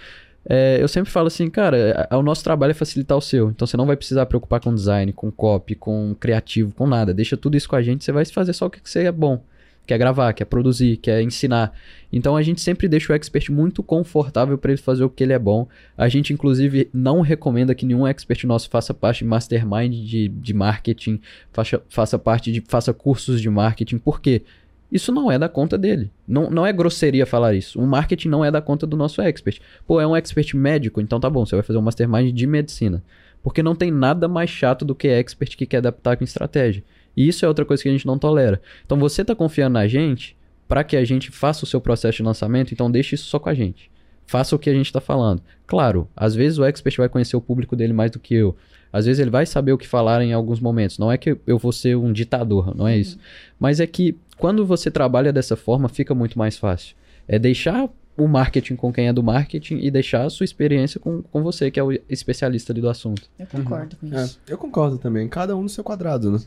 É, 0.44 0.80
eu 0.82 0.88
sempre 0.88 1.12
falo 1.12 1.28
assim, 1.28 1.48
cara, 1.52 2.08
a- 2.10 2.18
o 2.18 2.24
nosso 2.24 2.44
trabalho 2.44 2.72
é 2.72 2.74
facilitar 2.74 3.16
o 3.16 3.22
seu. 3.22 3.52
Então 3.52 3.68
você 3.68 3.78
não 3.78 3.86
vai 3.86 3.96
precisar 3.96 4.26
preocupar 4.26 4.60
com 4.60 4.74
design, 4.74 5.14
com 5.14 5.30
copy, 5.32 5.76
com 5.76 6.16
criativo, 6.20 6.74
com 6.74 6.88
nada. 6.88 7.14
Deixa 7.14 7.38
tudo 7.38 7.56
isso 7.56 7.70
com 7.70 7.76
a 7.76 7.82
gente, 7.84 8.04
você 8.04 8.12
vai 8.12 8.26
fazer 8.26 8.54
só 8.54 8.66
o 8.66 8.70
que 8.72 8.80
você 8.84 9.04
é 9.04 9.12
bom. 9.12 9.44
Quer 9.86 9.98
gravar, 9.98 10.32
quer 10.34 10.46
produzir, 10.46 10.98
quer 10.98 11.22
ensinar. 11.22 11.74
Então 12.14 12.38
a 12.38 12.42
gente 12.42 12.62
sempre 12.62 12.88
deixa 12.88 13.12
o 13.12 13.16
expert 13.16 13.50
muito 13.52 13.82
confortável 13.82 14.58
para 14.58 14.72
ele 14.72 14.82
fazer 14.82 15.04
o 15.04 15.10
que 15.10 15.24
ele 15.24 15.34
é 15.34 15.40
bom. 15.40 15.68
A 15.98 16.08
gente, 16.08 16.32
inclusive, 16.32 16.90
não 16.94 17.22
recomenda 17.22 17.76
que 17.76 17.86
nenhum 17.86 18.08
expert 18.08 18.46
nosso 18.46 18.70
faça 18.70 18.94
parte 18.94 19.20
de 19.20 19.26
mastermind 19.26 19.94
de, 19.94 20.28
de 20.28 20.54
marketing, 20.54 21.20
faça, 21.52 21.82
faça 21.90 22.20
parte 22.20 22.52
de. 22.52 22.62
faça 22.62 22.94
cursos 22.94 23.42
de 23.42 23.50
marketing. 23.50 23.98
Por 23.98 24.22
quê? 24.22 24.44
Isso 24.92 25.12
não 25.12 25.32
é 25.32 25.40
da 25.40 25.48
conta 25.48 25.78
dele. 25.78 26.12
Não, 26.28 26.50
não 26.50 26.66
é 26.66 26.74
grosseria 26.74 27.26
falar 27.26 27.54
isso. 27.54 27.80
O 27.80 27.88
marketing 27.88 28.28
não 28.28 28.44
é 28.44 28.52
da 28.52 28.62
conta 28.62 28.86
do 28.86 28.98
nosso 28.98 29.22
expert. 29.22 29.62
Pô, 29.88 30.02
é 30.02 30.06
um 30.06 30.16
expert 30.16 30.54
médico, 30.54 31.00
então 31.00 31.20
tá 31.20 31.30
bom, 31.30 31.46
você 31.46 31.56
vai 31.56 31.64
fazer 31.64 31.80
um 31.80 31.82
mastermind 31.82 32.36
de 32.36 32.46
medicina. 32.46 33.02
Porque 33.42 33.64
não 33.64 33.74
tem 33.74 33.90
nada 33.90 34.28
mais 34.28 34.50
chato 34.50 34.84
do 34.84 34.94
que 34.94 35.08
expert 35.08 35.56
que 35.56 35.66
quer 35.66 35.78
adaptar 35.78 36.18
com 36.18 36.26
estratégia. 36.26 36.84
E 37.16 37.28
isso 37.28 37.46
é 37.46 37.48
outra 37.48 37.66
coisa 37.66 37.82
que 37.84 37.90
a 37.90 37.92
gente 37.92 38.06
não 38.06 38.18
tolera. 38.18 38.62
Então 38.86 38.98
você 38.98 39.24
tá 39.24 39.36
confiando 39.36 39.74
na 39.74 39.88
gente 39.88 40.38
para 40.68 40.84
que 40.84 40.96
a 40.96 41.04
gente 41.04 41.32
faça 41.32 41.64
o 41.64 41.68
seu 41.68 41.82
processo 41.82 42.18
de 42.18 42.24
lançamento, 42.24 42.74
então 42.74 42.90
deixe 42.90 43.16
isso 43.16 43.26
só 43.26 43.38
com 43.38 43.50
a 43.50 43.54
gente. 43.54 43.92
Faça 44.26 44.56
o 44.56 44.60
que 44.60 44.70
a 44.70 44.74
gente 44.74 44.86
está 44.86 45.02
falando. 45.02 45.42
Claro, 45.68 46.08
às 46.16 46.34
vezes 46.34 46.58
o 46.58 46.64
expert 46.64 46.96
vai 46.96 47.10
conhecer 47.10 47.36
o 47.36 47.42
público 47.42 47.76
dele 47.76 47.92
mais 47.92 48.12
do 48.12 48.20
que 48.20 48.34
eu. 48.34 48.56
Às 48.94 49.06
vezes 49.06 49.20
ele 49.20 49.30
vai 49.30 49.46
saber 49.46 49.74
o 49.74 49.78
que 49.78 49.88
falar 49.88 50.22
em 50.22 50.34
alguns 50.34 50.60
momentos. 50.60 50.98
Não 50.98 51.12
é 51.12 51.18
que 51.18 51.38
eu 51.46 51.58
vou 51.58 51.72
ser 51.72 51.98
um 51.98 52.14
ditador, 52.14 52.76
não 52.76 52.88
é 52.88 52.98
isso. 52.98 53.18
Mas 53.60 53.80
é 53.80 53.88
que 53.88 54.18
quando 54.38 54.66
você 54.66 54.90
trabalha 54.90 55.34
dessa 55.34 55.56
forma, 55.56 55.90
fica 55.90 56.16
muito 56.16 56.38
mais 56.40 56.58
fácil. 56.58 56.96
É 57.28 57.38
deixar 57.38 57.90
o 58.24 58.28
marketing 58.28 58.76
com 58.76 58.92
quem 58.94 59.08
é 59.08 59.14
do 59.14 59.24
marketing 59.24 59.78
e 59.82 59.90
deixar 59.90 60.26
a 60.26 60.30
sua 60.30 60.44
experiência 60.44 61.00
com, 61.00 61.22
com 61.22 61.42
você, 61.42 61.72
que 61.72 61.80
é 61.80 61.84
o 61.84 61.92
especialista 62.10 62.72
ali 62.74 62.82
do 62.82 62.90
assunto. 62.90 63.24
Eu 63.40 63.48
concordo 63.48 63.96
com 63.98 64.08
É, 64.16 64.24
isso. 64.24 64.40
eu 64.48 64.58
concordo 64.58 64.98
também. 64.98 65.28
Cada 65.28 65.56
um 65.56 65.64
no 65.64 65.70
seu 65.70 65.84
quadrado, 65.84 66.32
né? 66.32 66.40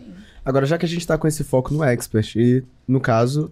Agora, 0.45 0.67
já 0.67 0.77
que 0.79 0.85
a 0.87 0.89
gente 0.89 1.07
tá 1.07 1.17
com 1.19 1.27
esse 1.27 1.43
foco 1.45 1.73
no 1.75 1.83
expert, 1.83 2.37
e 2.37 2.63
no 2.87 3.01
caso, 3.01 3.51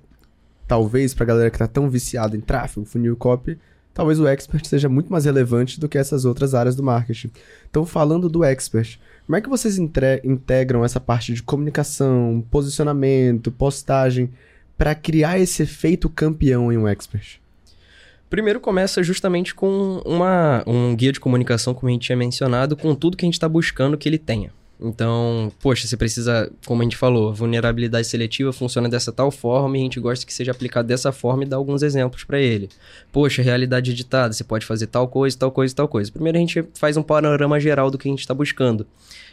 talvez 0.66 1.14
pra 1.14 1.27
galera 1.27 1.51
que 1.51 1.59
tá 1.59 1.66
tão 1.66 1.89
viciada 1.91 2.37
em 2.37 2.41
tráfego, 2.41 2.87
funil 2.87 3.16
copy, 3.16 3.59
talvez 3.95 4.18
o 4.18 4.27
expert 4.27 4.66
seja 4.66 4.89
muito 4.89 5.11
mais 5.11 5.25
relevante 5.25 5.79
do 5.79 5.89
que 5.89 5.99
essas 5.99 6.25
outras 6.25 6.55
áreas 6.55 6.75
do 6.77 6.83
marketing. 6.83 7.31
Então, 7.70 7.85
falando 7.85 8.29
do 8.29 8.43
expert, 8.45 8.99
como 9.27 9.37
é 9.37 9.41
que 9.41 9.49
vocês 9.49 9.79
entre- 9.79 10.20
integram 10.25 10.85
essa 10.85 10.99
parte 11.01 11.35
de 11.35 11.43
comunicação, 11.43 12.45
posicionamento, 12.51 13.51
postagem, 13.53 14.31
pra 14.79 14.95
criar 14.95 15.39
esse 15.39 15.62
efeito 15.62 16.09
campeão 16.09 16.73
em 16.73 16.79
um 16.79 16.89
expert? 16.89 17.41
Primeiro 18.33 18.61
começa 18.61 19.03
justamente 19.03 19.55
com 19.55 20.01
uma, 20.07 20.64
um 20.66 20.97
guia 20.97 21.12
de 21.12 21.20
comunicação, 21.20 21.74
como 21.74 21.91
a 21.91 21.93
gente 21.93 22.07
tinha 22.07 22.16
mencionado, 22.16 22.74
com 22.74 22.95
tudo 22.95 23.14
que 23.14 23.26
a 23.26 23.28
gente 23.28 23.35
está 23.35 23.47
buscando 23.47 23.99
que 23.99 24.09
ele 24.09 24.16
tenha. 24.16 24.51
Então, 24.80 25.53
poxa, 25.61 25.87
você 25.87 25.99
precisa, 25.99 26.51
como 26.64 26.80
a 26.80 26.85
gente 26.85 26.97
falou, 26.97 27.35
vulnerabilidade 27.35 28.07
seletiva 28.07 28.51
funciona 28.51 28.89
dessa 28.89 29.12
tal 29.12 29.30
forma 29.30 29.76
e 29.76 29.80
a 29.80 29.83
gente 29.83 30.01
gosta 30.01 30.24
que 30.24 30.33
seja 30.33 30.51
aplicado 30.51 30.89
dessa 30.89 31.12
forma 31.12 31.43
e 31.43 31.47
dar 31.47 31.59
alguns 31.59 31.83
exemplos 31.83 32.24
para 32.24 32.41
ele. 32.41 32.70
Poxa, 33.12 33.43
realidade 33.43 33.91
editada, 33.91 34.33
você 34.33 34.43
pode 34.43 34.64
fazer 34.64 34.87
tal 34.87 35.07
coisa, 35.09 35.37
tal 35.39 35.53
coisa, 35.53 35.74
tal 35.74 35.87
coisa. 35.87 36.11
Primeiro 36.11 36.39
a 36.39 36.41
gente 36.41 36.64
faz 36.72 36.97
um 36.97 37.03
panorama 37.03 37.61
geral 37.61 37.91
do 37.91 37.99
que 37.99 38.09
a 38.09 38.11
gente 38.11 38.20
está 38.20 38.33
buscando. 38.33 38.87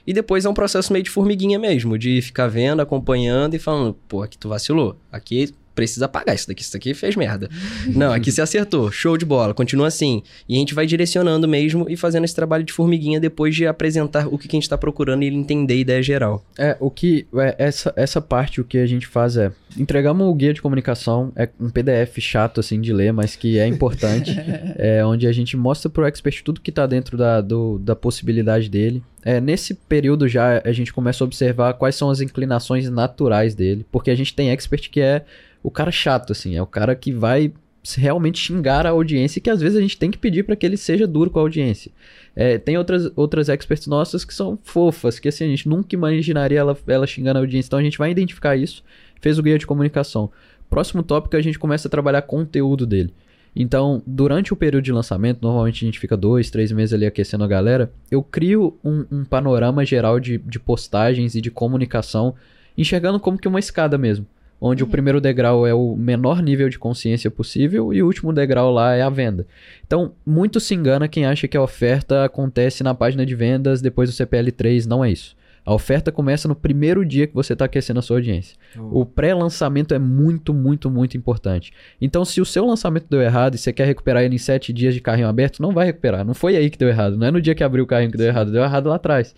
E 0.06 0.12
depois 0.12 0.44
é 0.44 0.50
um 0.50 0.54
processo 0.54 0.92
meio 0.92 1.04
de 1.04 1.10
formiguinha 1.10 1.58
mesmo, 1.58 1.98
de 1.98 2.22
ficar 2.22 2.48
vendo, 2.48 2.82
acompanhando 2.82 3.54
e 3.54 3.60
falando, 3.60 3.96
pô, 4.10 4.24
aqui 4.24 4.38
tu 4.38 4.50
vacilou, 4.50 4.98
aqui 5.10 5.54
precisa 5.80 6.08
apagar 6.08 6.36
isso 6.36 6.46
daqui, 6.46 6.62
isso 6.62 6.74
daqui 6.74 6.94
fez 6.94 7.16
merda. 7.16 7.50
Não, 7.88 8.12
aqui 8.12 8.34
você 8.34 8.42
acertou, 8.42 8.92
show 8.92 9.16
de 9.16 9.24
bola, 9.24 9.54
continua 9.54 9.88
assim. 9.88 10.22
E 10.48 10.56
a 10.56 10.60
gente 10.60 10.74
vai 10.74 10.86
direcionando 10.86 11.48
mesmo 11.48 11.86
e 11.90 11.96
fazendo 11.96 12.26
esse 12.26 12.36
trabalho 12.36 12.66
de 12.66 12.74
formiguinha 12.74 13.18
depois 13.18 13.56
de 13.56 13.66
apresentar 13.66 14.28
o 14.28 14.38
que, 14.38 14.50
que 14.50 14.58
a 14.58 14.58
gente 14.58 14.64
está 14.64 14.78
procurando 14.78 15.24
e 15.24 15.28
ele 15.28 15.38
entender 15.38 15.76
a 15.76 15.78
ideia 15.78 16.04
geral. 16.04 16.44
É, 16.58 16.76
o 16.82 16.92
que. 16.92 17.26
É, 17.38 17.56
essa, 17.58 17.94
essa 17.96 18.20
parte, 18.20 18.60
o 18.60 18.66
que 18.66 18.78
a 18.78 18.86
gente 18.86 19.08
faz 19.08 19.38
é. 19.38 19.54
Entregamos 19.78 20.28
o 20.28 20.34
guia 20.34 20.54
de 20.54 20.62
comunicação, 20.62 21.32
é 21.36 21.48
um 21.60 21.70
PDF 21.70 22.20
chato 22.20 22.60
assim 22.60 22.82
de 22.82 22.92
ler, 22.92 23.14
mas 23.14 23.36
que 23.36 23.60
é 23.60 23.68
importante. 23.68 24.36
é 24.78 25.06
onde 25.06 25.28
a 25.28 25.32
gente 25.32 25.56
mostra 25.56 25.90
pro 25.90 26.06
expert 26.06 26.42
tudo 26.44 26.62
que 26.62 26.72
tá 26.72 26.86
dentro 26.86 27.18
da, 27.18 27.42
do, 27.42 27.78
da 27.80 27.96
possibilidade 27.96 28.70
dele. 28.70 29.04
É, 29.24 29.40
nesse 29.40 29.74
período 29.74 30.28
já 30.28 30.62
a 30.64 30.72
gente 30.72 30.94
começa 30.94 31.24
a 31.24 31.26
observar 31.26 31.74
quais 31.74 31.96
são 31.96 32.10
as 32.10 32.22
inclinações 32.22 32.90
naturais 32.90 33.54
dele. 33.54 33.86
Porque 33.92 34.10
a 34.10 34.16
gente 34.16 34.34
tem 34.34 34.52
expert 34.52 34.90
que 34.90 35.02
é 35.02 35.24
o 35.62 35.70
cara 35.70 35.92
chato, 35.92 36.32
assim, 36.32 36.56
é 36.56 36.62
o 36.62 36.68
cara 36.68 36.96
que 36.96 37.12
vai 37.12 37.52
realmente 37.98 38.40
xingar 38.40 38.86
a 38.86 38.90
audiência 38.90 39.40
e 39.40 39.42
que 39.42 39.50
às 39.50 39.62
vezes 39.62 39.78
a 39.78 39.82
gente 39.82 39.98
tem 39.98 40.12
que 40.12 40.18
pedir 40.18 40.44
para 40.44 40.56
que 40.56 40.66
ele 40.66 40.78
seja 40.78 41.08
duro 41.08 41.30
com 41.30 41.40
a 41.40 41.42
audiência. 41.42 41.92
É, 42.36 42.58
tem 42.58 42.78
outras, 42.78 43.12
outras 43.16 43.50
experts 43.50 43.88
nossas 43.88 44.24
que 44.24 44.34
são 44.34 44.58
fofas, 44.64 45.20
que 45.20 45.28
assim, 45.28 45.46
a 45.46 45.48
gente 45.48 45.68
nunca 45.68 45.96
imaginaria 45.96 46.60
ela, 46.60 46.78
ela 46.88 47.08
xingando 47.08 47.40
a 47.40 47.42
audiência. 47.42 47.70
Então 47.70 47.80
a 47.80 47.84
gente 47.84 47.98
vai 47.98 48.12
identificar 48.12 48.56
isso, 48.56 48.84
fez 49.20 49.40
o 49.40 49.44
guia 49.44 49.58
de 49.58 49.68
comunicação. 49.68 50.32
Próximo 50.70 51.02
tópico 51.02 51.36
a 51.36 51.42
gente 51.42 51.58
começa 51.58 51.88
a 51.88 51.92
trabalhar 51.92 52.22
conteúdo 52.22 52.86
dele. 52.86 53.14
Então, 53.56 54.02
durante 54.06 54.54
o 54.54 54.56
período 54.56 54.84
de 54.84 54.92
lançamento, 54.92 55.40
normalmente 55.42 55.84
a 55.84 55.88
gente 55.88 56.00
fica 56.00 56.16
dois, 56.16 56.52
três 56.52 56.72
meses 56.72 56.94
ali 56.94 57.06
aquecendo 57.06 57.44
a 57.44 57.48
galera. 57.48 57.92
Eu 58.12 58.22
crio 58.22 58.78
um, 58.84 59.06
um 59.12 59.26
panorama 59.26 59.84
geral 59.84 60.20
de, 60.20 60.38
de 60.38 60.60
postagens 60.60 61.36
e 61.36 61.42
de 61.42 61.50
comunicação, 61.50 62.36
enxergando 62.78 63.20
como 63.20 63.38
que 63.38 63.48
uma 63.48 63.60
escada 63.60 63.98
mesmo. 63.98 64.26
Onde 64.62 64.84
o 64.84 64.88
primeiro 64.88 65.22
degrau 65.22 65.66
é 65.66 65.74
o 65.74 65.96
menor 65.96 66.42
nível 66.42 66.68
de 66.68 66.78
consciência 66.78 67.32
possível 67.32 67.94
e 67.94 68.04
o 68.04 68.06
último 68.06 68.34
degrau 68.34 68.72
lá 68.72 68.94
é 68.94 69.02
a 69.02 69.10
venda. 69.10 69.48
Então, 69.88 70.12
muito 70.26 70.60
se 70.60 70.76
engana 70.76 71.08
quem 71.08 71.26
acha 71.26 71.48
que 71.48 71.56
a 71.56 71.62
oferta 71.62 72.26
acontece 72.26 72.84
na 72.84 72.94
página 72.94 73.26
de 73.26 73.34
vendas 73.36 73.82
depois 73.82 74.10
do 74.10 74.26
CPL3. 74.26 74.86
Não 74.86 75.04
é 75.04 75.12
isso. 75.12 75.36
A 75.66 75.74
oferta 75.74 76.12
começa 76.12 76.48
no 76.48 76.56
primeiro 76.56 77.06
dia 77.06 77.28
que 77.28 77.34
você 77.34 77.54
está 77.54 77.66
aquecendo 77.66 78.00
a 78.00 78.02
sua 78.02 78.18
audiência. 78.18 78.58
O 78.92 79.06
pré-lançamento 79.06 79.94
é 79.94 80.00
muito, 80.00 80.54
muito, 80.54 80.90
muito 80.90 81.18
importante. 81.18 81.72
Então, 82.02 82.26
se 82.26 82.42
o 82.42 82.46
seu 82.46 82.66
lançamento 82.66 83.08
deu 83.10 83.22
errado 83.22 83.56
e 83.56 83.58
você 83.58 83.72
quer 83.72 83.86
recuperar 83.86 84.24
ele 84.24 84.36
em 84.36 84.40
sete 84.40 84.74
dias 84.74 84.94
de 84.94 85.02
carrinho 85.02 85.28
aberto, 85.28 85.62
não 85.62 85.72
vai 85.72 85.86
recuperar. 85.86 86.26
Não 86.26 86.34
foi 86.34 86.56
aí 86.56 86.70
que 86.70 86.78
deu 86.78 86.90
errado. 86.90 87.18
Não 87.18 87.28
é 87.28 87.32
no 87.32 87.42
dia 87.42 87.54
que 87.54 87.64
abriu 87.64 87.84
o 87.84 87.88
carrinho 87.88 88.12
que 88.12 88.18
deu 88.18 88.28
errado. 88.28 88.52
Deu 88.52 88.64
errado 88.64 88.88
lá 88.88 88.96
atrás. 88.96 89.36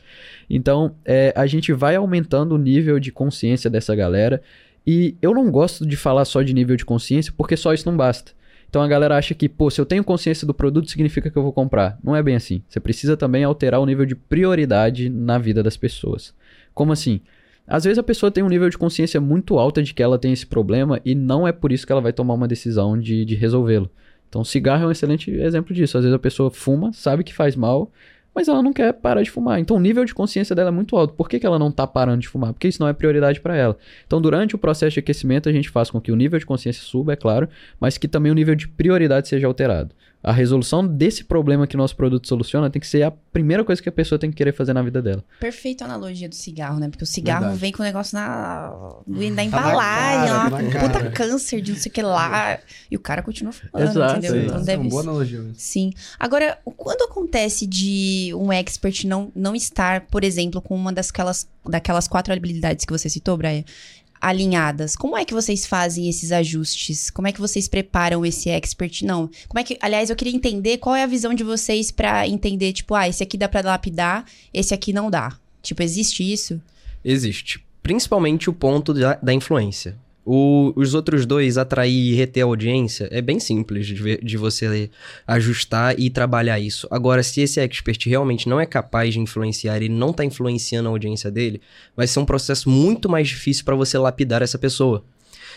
Então, 0.49 0.95
é, 1.05 1.33
a 1.35 1.45
gente 1.47 1.73
vai 1.73 1.95
aumentando 1.95 2.55
o 2.55 2.57
nível 2.57 2.99
de 2.99 3.11
consciência 3.11 3.69
dessa 3.69 3.95
galera. 3.95 4.41
E 4.85 5.15
eu 5.21 5.33
não 5.33 5.51
gosto 5.51 5.85
de 5.85 5.95
falar 5.95 6.25
só 6.25 6.41
de 6.41 6.53
nível 6.53 6.75
de 6.75 6.85
consciência, 6.85 7.33
porque 7.35 7.55
só 7.55 7.73
isso 7.73 7.89
não 7.89 7.95
basta. 7.95 8.31
Então 8.71 8.81
a 8.81 8.87
galera 8.87 9.17
acha 9.17 9.35
que, 9.35 9.49
pô, 9.49 9.69
se 9.69 9.81
eu 9.81 9.85
tenho 9.85 10.01
consciência 10.01 10.47
do 10.47 10.53
produto, 10.53 10.89
significa 10.89 11.29
que 11.29 11.37
eu 11.37 11.43
vou 11.43 11.51
comprar. 11.51 11.99
Não 12.01 12.15
é 12.15 12.23
bem 12.23 12.37
assim. 12.37 12.63
Você 12.69 12.79
precisa 12.79 13.17
também 13.17 13.43
alterar 13.43 13.81
o 13.81 13.85
nível 13.85 14.05
de 14.05 14.15
prioridade 14.15 15.09
na 15.09 15.37
vida 15.37 15.61
das 15.61 15.75
pessoas. 15.75 16.33
Como 16.73 16.93
assim? 16.93 17.19
Às 17.67 17.83
vezes 17.83 17.99
a 17.99 18.03
pessoa 18.03 18.31
tem 18.31 18.41
um 18.41 18.47
nível 18.47 18.69
de 18.69 18.77
consciência 18.77 19.19
muito 19.19 19.59
alta 19.59 19.83
de 19.83 19.93
que 19.93 20.01
ela 20.01 20.17
tem 20.17 20.31
esse 20.31 20.45
problema 20.45 21.01
e 21.03 21.13
não 21.13 21.45
é 21.45 21.51
por 21.51 21.73
isso 21.73 21.85
que 21.85 21.91
ela 21.91 21.99
vai 21.99 22.13
tomar 22.13 22.33
uma 22.33 22.47
decisão 22.47 22.97
de, 22.97 23.25
de 23.25 23.35
resolvê-lo. 23.35 23.89
Então, 24.29 24.41
cigarro 24.41 24.85
é 24.85 24.87
um 24.87 24.91
excelente 24.91 25.29
exemplo 25.29 25.75
disso. 25.75 25.97
Às 25.97 26.05
vezes 26.05 26.15
a 26.15 26.19
pessoa 26.19 26.49
fuma, 26.49 26.93
sabe 26.93 27.25
que 27.25 27.33
faz 27.33 27.57
mal, 27.57 27.91
mas 28.33 28.47
ela 28.47 28.61
não 28.63 28.73
quer 28.73 28.93
parar 28.93 29.21
de 29.21 29.29
fumar. 29.29 29.59
Então 29.59 29.77
o 29.77 29.79
nível 29.79 30.05
de 30.05 30.13
consciência 30.13 30.55
dela 30.55 30.69
é 30.69 30.71
muito 30.71 30.95
alto. 30.95 31.13
Por 31.13 31.29
que, 31.29 31.39
que 31.39 31.45
ela 31.45 31.59
não 31.59 31.69
está 31.69 31.85
parando 31.85 32.21
de 32.21 32.27
fumar? 32.27 32.53
Porque 32.53 32.67
isso 32.67 32.81
não 32.81 32.87
é 32.87 32.93
prioridade 32.93 33.39
para 33.39 33.55
ela. 33.55 33.77
Então 34.05 34.21
durante 34.21 34.55
o 34.55 34.57
processo 34.57 34.93
de 34.93 34.99
aquecimento 34.99 35.49
a 35.49 35.51
gente 35.51 35.69
faz 35.69 35.89
com 35.89 35.99
que 35.99 36.11
o 36.11 36.15
nível 36.15 36.39
de 36.39 36.45
consciência 36.45 36.83
suba, 36.83 37.13
é 37.13 37.15
claro, 37.15 37.49
mas 37.79 37.97
que 37.97 38.07
também 38.07 38.31
o 38.31 38.35
nível 38.35 38.55
de 38.55 38.67
prioridade 38.67 39.27
seja 39.27 39.47
alterado. 39.47 39.93
A 40.23 40.31
resolução 40.31 40.85
desse 40.85 41.23
problema 41.23 41.65
que 41.65 41.75
nosso 41.75 41.95
produto 41.95 42.27
soluciona 42.27 42.69
tem 42.69 42.79
que 42.79 42.87
ser 42.87 43.01
a 43.03 43.11
primeira 43.11 43.63
coisa 43.63 43.81
que 43.81 43.89
a 43.89 43.91
pessoa 43.91 44.19
tem 44.19 44.29
que 44.29 44.35
querer 44.35 44.53
fazer 44.53 44.71
na 44.73 44.81
vida 44.83 45.01
dela. 45.01 45.23
Perfeita 45.39 45.85
analogia 45.85 46.29
do 46.29 46.35
cigarro, 46.35 46.79
né? 46.79 46.89
Porque 46.89 47.03
o 47.03 47.07
cigarro 47.07 47.41
Verdade. 47.41 47.59
vem 47.59 47.71
com 47.71 47.81
o 47.81 47.85
negócio 47.85 48.15
na, 48.15 48.69
Tá 48.69 49.03
na 49.07 49.43
embalagem, 49.43 50.27
cara, 50.27 50.43
lá, 50.43 50.49
tá 50.51 50.61
na 50.61 50.79
puta 50.79 50.99
cara. 50.99 51.11
câncer 51.11 51.61
de 51.61 51.71
não 51.71 51.79
sei 51.79 51.89
o 51.89 51.93
que 51.93 52.01
lá. 52.01 52.59
E 52.89 52.95
o 52.95 52.99
cara 52.99 53.23
continua 53.23 53.51
falando, 53.51 53.89
Exato, 53.89 54.19
entendeu? 54.19 54.31
sim. 54.41 54.45
Então 54.45 54.57
é 54.61 54.63
deve 54.63 54.81
uma 54.83 54.89
boa 54.89 55.01
analogia 55.01 55.39
mesmo. 55.39 55.55
Sim. 55.57 55.91
Agora, 56.19 56.57
quando 56.77 57.01
acontece 57.03 57.65
de 57.65 58.31
um 58.35 58.51
expert 58.53 59.05
não, 59.05 59.31
não 59.35 59.55
estar, 59.55 60.01
por 60.01 60.23
exemplo, 60.23 60.61
com 60.61 60.75
uma 60.75 60.93
das 60.93 61.09
aquelas, 61.09 61.47
daquelas 61.67 62.07
quatro 62.07 62.31
habilidades 62.33 62.85
que 62.85 62.91
você 62.93 63.09
citou, 63.09 63.37
Brian, 63.37 63.63
alinhadas, 64.21 64.95
como 64.95 65.17
é 65.17 65.25
que 65.25 65.33
vocês 65.33 65.65
fazem 65.65 66.07
esses 66.07 66.31
ajustes? 66.31 67.09
Como 67.09 67.27
é 67.27 67.31
que 67.31 67.41
vocês 67.41 67.67
preparam 67.67 68.23
esse 68.23 68.49
expert? 68.49 69.01
Não. 69.03 69.29
Como 69.47 69.59
é 69.59 69.63
que, 69.63 69.77
aliás, 69.81 70.09
eu 70.09 70.15
queria 70.15 70.35
entender 70.35 70.77
qual 70.77 70.95
é 70.95 71.03
a 71.03 71.07
visão 71.07 71.33
de 71.33 71.43
vocês 71.43 71.89
pra 71.89 72.27
entender, 72.27 72.71
tipo, 72.73 72.93
ah, 72.93 73.09
esse 73.09 73.23
aqui 73.23 73.37
dá 73.37 73.49
pra 73.49 73.61
lapidar, 73.61 74.25
esse 74.53 74.73
aqui 74.73 74.93
não 74.93 75.09
dá. 75.09 75.35
Tipo, 75.61 75.81
existe 75.81 76.23
isso? 76.31 76.61
Existe. 77.03 77.63
Principalmente 77.81 78.49
o 78.49 78.53
ponto 78.53 78.93
da, 78.93 79.15
da 79.15 79.33
influência. 79.33 79.97
O- 80.23 80.71
os 80.75 80.93
outros 80.93 81.25
dois, 81.25 81.57
atrair 81.57 82.11
e 82.11 82.13
reter 82.13 82.43
audiência, 82.43 83.07
é 83.11 83.21
bem 83.21 83.39
simples 83.39 83.87
de, 83.87 84.17
de 84.17 84.37
você 84.37 84.89
ajustar 85.25 85.99
e 85.99 86.09
trabalhar 86.09 86.59
isso. 86.59 86.87
Agora, 86.91 87.23
se 87.23 87.41
esse 87.41 87.59
expert 87.59 88.05
realmente 88.07 88.47
não 88.47 88.59
é 88.59 88.65
capaz 88.65 89.13
de 89.13 89.19
influenciar, 89.19 89.77
ele 89.77 89.89
não 89.89 90.11
está 90.11 90.23
influenciando 90.23 90.89
a 90.89 90.91
audiência 90.91 91.31
dele, 91.31 91.59
vai 91.95 92.05
ser 92.05 92.19
um 92.19 92.25
processo 92.25 92.69
muito 92.69 93.09
mais 93.09 93.27
difícil 93.27 93.65
para 93.65 93.75
você 93.75 93.97
lapidar 93.97 94.41
essa 94.43 94.59
pessoa. 94.59 95.03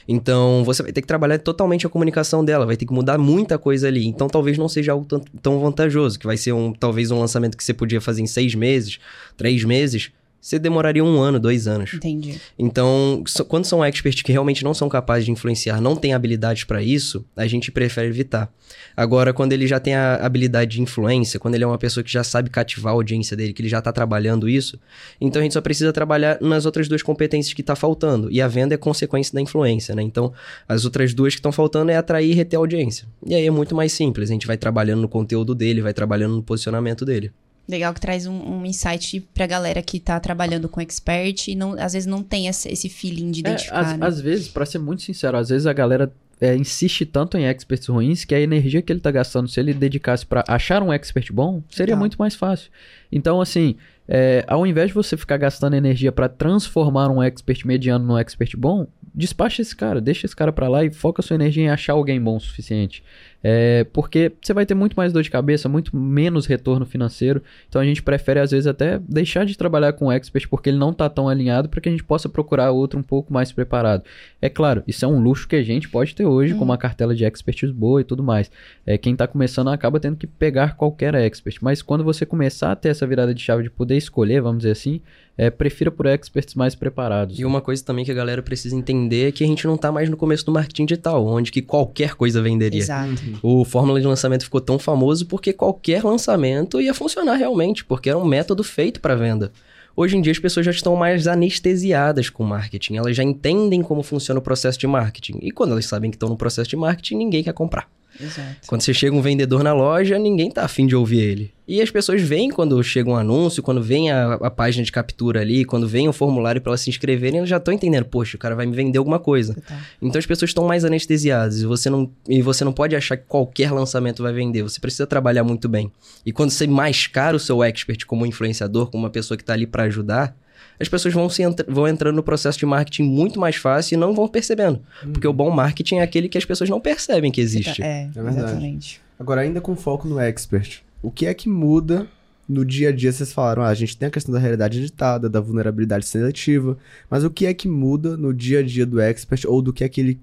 Então, 0.07 0.63
você 0.65 0.83
vai 0.83 0.93
ter 0.93 1.01
que 1.01 1.07
trabalhar 1.07 1.39
totalmente 1.39 1.87
a 1.87 1.91
comunicação 1.91 2.45
dela, 2.45 2.67
vai 2.67 2.77
ter 2.77 2.85
que 2.85 2.93
mudar 2.93 3.17
muita 3.17 3.59
coisa 3.59 3.89
ali. 3.89 4.07
Então, 4.07 4.29
talvez 4.29 4.59
não 4.59 4.69
seja 4.69 4.93
algo 4.93 5.07
tão, 5.07 5.21
tão 5.43 5.61
vantajoso, 5.61 6.19
que 6.19 6.27
vai 6.27 6.37
ser 6.37 6.53
um, 6.53 6.73
talvez 6.73 7.11
um 7.11 7.19
lançamento 7.19 7.57
que 7.57 7.65
você 7.65 7.73
podia 7.73 8.01
fazer 8.01 8.23
em 8.23 8.27
seis 8.27 8.55
meses, 8.55 8.99
três 9.37 9.65
meses, 9.65 10.11
você 10.45 10.59
demoraria 10.59 11.03
um 11.03 11.19
ano, 11.21 11.41
dois 11.41 11.67
anos. 11.67 11.95
Entendi. 11.95 12.39
Então, 12.59 13.25
so- 13.27 13.47
quando 13.47 13.65
são 13.65 13.83
experts 13.83 14.21
que 14.21 14.31
realmente 14.31 14.63
não 14.63 14.75
são 14.75 14.91
capazes 14.91 15.25
de 15.25 15.31
influenciar, 15.31 15.81
não 15.81 15.97
têm 15.97 16.13
habilidades 16.13 16.65
para 16.65 16.83
isso, 16.83 17.25
a 17.35 17.47
gente 17.47 17.73
prefere 17.73 18.09
evitar. 18.09 18.53
Agora, 18.95 19.33
quando 19.33 19.55
ele 19.55 19.67
já 19.67 19.81
tem 19.81 19.95
a 19.95 20.17
habilidade 20.17 20.73
de 20.73 20.83
influência, 20.83 21.41
quando 21.41 21.55
ele 21.55 21.65
é 21.65 21.67
uma 21.67 21.79
pessoa 21.79 22.05
que 22.05 22.13
já 22.13 22.23
sabe 22.23 22.51
cativar 22.51 22.93
a 22.93 22.97
audiência 22.97 23.35
dele, 23.35 23.55
que 23.55 23.63
ele 23.63 23.71
já 23.71 23.81
tá 23.81 23.91
trabalhando 23.91 24.47
isso, 24.47 24.79
então 25.19 25.41
a 25.41 25.43
gente 25.43 25.55
só 25.55 25.63
precisa 25.63 25.95
trabalhar 25.95 26.39
nas 26.43 26.67
outras 26.67 26.89
duas 26.89 27.03
competências 27.03 27.55
que 27.55 27.63
tá 27.63 27.75
faltando. 27.75 28.31
E 28.31 28.43
a 28.43 28.47
venda 28.47 28.75
é 28.75 28.77
consequência 28.77 29.33
da 29.33 29.41
influência, 29.41 29.95
né? 29.95 30.03
Então, 30.03 30.31
as 30.69 30.85
outras 30.85 31.15
duas 31.15 31.33
que 31.35 31.39
estão 31.39 31.53
faltando 31.53 31.91
é 31.91 31.97
atrair 31.97 32.31
e 32.31 32.35
reter 32.35 32.57
a 32.57 32.61
audiência. 32.61 33.07
E 33.27 33.35
aí 33.35 33.47
é 33.47 33.51
muito 33.51 33.75
mais 33.75 33.95
simples, 33.95 34.29
a 34.29 34.35
gente 34.35 34.47
vai 34.47 34.59
trabalhando 34.59 35.01
no 35.01 35.09
conteúdo 35.09 35.55
dele, 35.55 35.81
vai 35.81 35.95
trabalhando 35.95 36.35
no 36.37 36.43
posicionamento 36.43 37.03
dele. 37.07 37.33
Legal 37.67 37.95
que 37.95 38.01
traz 38.01 38.27
um, 38.27 38.35
um 38.35 38.67
insight 38.67 39.21
pra 39.33 39.47
galera 39.47 39.81
que 39.83 39.99
tá 39.99 40.21
trabalhando 40.21 40.69
com 40.69 40.81
expert 40.81 41.49
e 41.49 41.55
não, 41.55 41.73
às 41.73 41.95
vezes 41.95 42.07
não 42.07 42.23
tem 42.23 42.47
esse, 42.47 42.89
feeling 42.89 43.31
de 43.31 43.41
É, 43.41 43.51
identificar, 43.51 43.81
às, 43.81 43.99
né? 43.99 44.07
às 44.07 44.21
vezes, 44.21 44.49
pra 44.49 44.67
ser 44.67 44.79
muito 44.79 45.03
sincero, 45.03 45.37
às 45.39 45.49
vezes 45.49 45.67
a 45.67 45.73
galera 45.73 46.13
é, 46.41 46.55
insiste 46.55 47.07
tanto 47.07 47.39
em 47.39 47.47
experts 47.47 47.87
ruins 47.87 48.25
que 48.25 48.35
a 48.35 48.41
energia 48.41 48.83
que 48.83 48.93
ele 48.93 49.01
tá 49.01 49.11
gastando, 49.11 49.49
se 49.49 49.59
ele 49.59 49.73
dedicasse 49.73 50.27
pra 50.27 50.45
achar 50.47 50.83
um 50.83 50.93
expert 50.93 51.33
bom, 51.33 51.63
seria 51.71 51.93
Legal. 51.95 52.01
muito 52.01 52.17
mais 52.17 52.35
fácil. 52.35 52.71
Então, 53.11 53.41
assim, 53.41 53.77
é, 54.07 54.45
ao 54.47 54.67
invés 54.67 54.89
de 54.89 54.95
você 54.95 55.17
ficar 55.17 55.39
gastando 55.39 55.75
energia 55.75 56.13
pra 56.13 56.29
transformar 56.29 57.09
um 57.11 57.23
expert 57.23 57.65
mediano 57.67 58.05
num 58.05 58.19
expert 58.19 58.55
bom, 58.59 58.87
despacha 59.15 59.63
esse 59.63 59.75
cara, 59.75 60.01
deixa 60.01 60.27
esse 60.27 60.37
cara 60.37 60.53
pra 60.53 60.69
lá 60.69 60.85
e 60.85 60.93
foca 60.93 61.23
sua 61.23 61.37
energia 61.37 61.65
em 61.65 61.71
achar 61.71 61.95
alguém 61.95 62.21
bom 62.21 62.37
o 62.37 62.41
suficiente. 62.41 63.03
É, 63.47 63.85
porque 63.93 64.33
você 64.41 64.55
vai 64.55 64.65
ter 64.65 64.75
muito 64.75 64.95
mais 64.95 65.13
dor 65.13 65.23
de 65.23 65.31
cabeça, 65.31 65.69
muito 65.69 65.95
menos 65.95 66.47
retorno 66.47 66.87
financeiro. 66.87 67.43
Então 67.69 67.79
a 67.79 67.85
gente 67.85 68.03
prefere, 68.03 68.41
às 68.41 68.53
vezes, 68.53 68.67
até 68.67 68.99
deixar 69.07 69.45
de 69.45 69.55
trabalhar 69.59 69.93
com 69.93 70.07
o 70.07 70.13
expert 70.13 70.49
porque 70.49 70.71
ele 70.71 70.79
não 70.79 70.95
tá 70.95 71.11
tão 71.11 71.29
alinhado 71.29 71.69
para 71.69 71.79
que 71.79 71.91
a 71.91 71.93
gente 71.93 72.03
possa 72.03 72.27
procurar 72.27 72.71
outro 72.71 72.99
um 72.99 73.03
pouco 73.03 73.31
mais 73.31 73.53
preparado. 73.53 74.03
É 74.41 74.49
claro, 74.49 74.83
isso 74.87 75.05
é 75.05 75.09
um 75.09 75.21
luxo 75.21 75.47
que 75.47 75.57
a 75.57 75.63
gente 75.63 75.91
pode 75.91 76.15
ter 76.15 76.25
hoje, 76.25 76.55
com 76.55 76.65
uma 76.65 76.79
cartela 76.79 77.15
de 77.15 77.23
experts 77.23 77.71
boa 77.71 78.01
e 78.01 78.05
tudo 78.05 78.23
mais. 78.23 78.51
É, 78.87 78.97
quem 78.97 79.15
tá 79.15 79.27
começando 79.27 79.69
acaba 79.69 80.01
tendo 80.01 80.17
que 80.17 80.27
pegar 80.27 80.75
qualquer 80.75 81.15
expert. 81.15 81.59
Mas 81.61 81.83
quando 81.83 82.03
você 82.03 82.25
começar 82.25 82.73
a 82.73 82.77
ter 82.77 82.89
essa 82.89 83.07
virada 83.07 83.35
de 83.35 83.43
chave 83.43 83.63
de 83.63 83.71
poder 83.71 83.99
escolher, 83.99 84.41
vamos 84.41 84.61
dizer 84.61 84.73
assim, 84.73 85.03
é, 85.37 85.51
prefira 85.51 85.91
por 85.91 86.07
experts 86.07 86.55
mais 86.55 86.75
preparados. 86.75 87.39
E 87.39 87.45
uma 87.45 87.61
coisa 87.61 87.85
também 87.85 88.05
que 88.05 88.11
a 88.11 88.15
galera 88.15 88.43
precisa 88.43 88.75
entender 88.77 89.29
é 89.29 89.33
que 89.33 89.43
a 89.43 89.47
gente 89.47 89.67
não 89.67 89.77
tá 89.77 89.91
mais 89.91 90.09
no 90.09 90.17
começo 90.17 90.45
do 90.47 90.53
marketing 90.53 90.87
digital, 90.87 91.27
onde 91.27 91.51
que 91.51 91.61
qualquer 91.61 92.15
coisa 92.15 92.41
venderia. 92.41 92.81
Exato. 92.81 93.23
O 93.43 93.65
fórmula 93.65 94.01
de 94.01 94.07
lançamento 94.07 94.45
ficou 94.45 94.61
tão 94.61 94.79
famoso 94.79 95.27
porque 95.27 95.53
qualquer 95.53 96.05
lançamento 96.05 96.81
ia 96.81 96.95
funcionar 96.95 97.35
realmente, 97.35 97.85
porque 97.85 98.09
era 98.09 98.19
um 98.19 98.25
método 98.25 98.63
feito 98.63 99.01
para 99.01 99.15
venda. 99.15 99.53
Hoje 99.97 100.17
em 100.17 100.21
dia 100.21 100.33
as 100.33 100.39
pessoas 100.41 100.67
já 100.67 100.73
estão 100.73 100.97
mais 100.97 101.29
anestesiadas 101.29 102.29
com 102.29 102.43
marketing, 102.43 102.97
elas 102.97 103.17
já 103.17 103.23
entendem 103.23 103.81
como 103.81 104.03
funciona 104.03 104.41
o 104.41 104.43
processo 104.43 104.77
de 104.79 104.89
marketing. 104.89 105.39
E 105.41 105.53
quando 105.53 105.71
elas 105.71 105.87
sabem 105.87 106.11
que 106.11 106.17
estão 106.17 106.29
no 106.29 106.37
processo 106.37 106.69
de 106.69 106.77
marketing, 106.77 107.17
ninguém 107.17 107.45
quer 107.45 107.53
comprar. 107.53 107.89
Exato. 108.21 108.67
Quando 108.67 108.83
você 108.83 108.95
chega 108.95 109.15
um 109.15 109.21
vendedor 109.21 109.63
na 109.63 109.73
loja, 109.73 110.19
ninguém 110.19 110.51
tá 110.51 110.65
afim 110.65 110.87
de 110.87 110.95
ouvir 110.95 111.21
ele. 111.21 111.53
E 111.67 111.81
as 111.81 111.91
pessoas 111.91 112.21
veem 112.21 112.51
quando 112.51 112.83
chega 112.83 113.09
um 113.09 113.17
anúncio, 113.17 113.63
quando 113.63 113.83
vem 113.83 114.11
a, 114.11 114.35
a 114.35 114.51
página 114.51 114.85
de 114.85 114.93
captura 114.93 115.41
ali, 115.41 115.65
quando 115.65 115.89
vem 115.89 116.09
o 116.09 116.13
formulário 116.13 116.61
para 116.61 116.71
elas 116.71 116.83
se 116.83 116.91
inscreverem, 116.91 117.39
elas 117.39 117.49
já 117.49 117.57
estão 117.57 117.73
entendendo, 117.73 118.05
poxa, 118.05 118.37
o 118.37 118.39
cara 118.39 118.55
vai 118.55 118.67
me 118.67 118.77
vender 118.77 118.99
alguma 118.99 119.19
coisa. 119.19 119.55
Total. 119.55 119.79
Então 120.01 120.19
as 120.19 120.27
pessoas 120.27 120.51
estão 120.51 120.67
mais 120.67 120.85
anestesiadas 120.85 121.63
e 121.63 121.67
você 121.67 121.89
não 121.89 122.11
e 122.29 122.43
você 122.43 122.65
não 122.65 122.73
pode 122.73 122.95
achar 122.95 123.17
que 123.17 123.25
qualquer 123.27 123.73
lançamento 123.73 124.23
vai 124.23 124.33
vender. 124.33 124.63
Você 124.63 124.79
precisa 124.79 125.07
trabalhar 125.07 125.43
muito 125.43 125.69
bem. 125.69 125.91
E 126.25 126.33
quando 126.33 126.51
você 126.51 126.67
mascara 126.67 127.37
o 127.37 127.41
seu 127.41 127.65
expert 127.65 128.05
como 128.05 128.27
influenciador, 128.27 128.91
como 128.91 129.05
uma 129.05 129.11
pessoa 129.11 129.37
que 129.37 129.43
está 129.43 129.55
ali 129.55 129.67
para 129.67 129.85
ajudar, 129.85 130.37
as 130.79 130.89
pessoas 130.89 131.15
vão, 131.15 131.29
se 131.29 131.43
entra- 131.43 131.67
vão 131.69 131.87
entrando 131.87 132.17
no 132.17 132.23
processo 132.23 132.59
de 132.59 132.67
marketing 132.67 133.05
muito 133.05 133.39
mais 133.39 133.57
fácil 133.57 133.95
e 133.95 133.99
não 133.99 134.15
vão 134.15 134.27
percebendo. 134.29 134.81
Porque 135.13 135.27
o 135.27 135.33
bom 135.33 135.51
marketing 135.51 135.97
é 135.97 136.03
aquele 136.03 136.29
que 136.29 136.39
as 136.39 136.45
pessoas 136.45 136.69
não 136.71 136.81
percebem 136.81 137.31
que 137.31 137.41
existe. 137.41 137.83
É, 137.83 138.09
verdade. 138.13 138.39
exatamente. 138.39 139.01
Agora, 139.19 139.43
ainda 139.43 139.61
com 139.61 139.77
foco 139.77 140.09
no 140.09 140.19
expert, 140.19 140.83
o 141.03 141.11
que 141.11 141.27
é 141.27 141.35
que 141.35 141.49
muda 141.49 142.07
no 142.49 142.65
dia 142.65 142.89
a 142.89 142.93
dia? 142.93 143.13
Vocês 143.13 143.33
falaram, 143.33 143.63
ah, 143.63 143.69
a 143.69 143.75
gente 143.75 143.97
tem 143.97 144.09
a 144.09 144.11
questão 144.11 144.33
da 144.35 144.41
realidade 144.41 144.79
editada, 144.79 145.29
da 145.29 145.41
vulnerabilidade 145.41 146.07
seletiva, 146.07 146.77
mas 147.09 147.23
o 147.25 147.31
que 147.31 147.47
é 147.47 147.55
que 147.55 147.69
muda 147.69 148.17
no 148.17 148.35
dia 148.35 148.59
a 148.59 148.63
dia 148.63 148.85
do 148.85 149.01
expert 149.01 149.45
ou 149.47 149.63
do 149.63 149.73
que 149.73 149.85
é 149.85 149.89
que 149.89 150.01
ele 150.01 150.21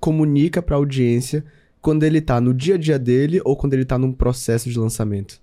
comunica 0.00 0.60
pra 0.60 0.76
audiência 0.76 1.44
quando 1.80 2.02
ele 2.02 2.20
tá 2.20 2.40
no 2.40 2.52
dia 2.52 2.74
a 2.74 2.78
dia 2.78 2.98
dele 2.98 3.40
ou 3.44 3.56
quando 3.56 3.74
ele 3.74 3.84
tá 3.84 3.96
num 3.98 4.12
processo 4.12 4.68
de 4.68 4.78
lançamento? 4.78 5.40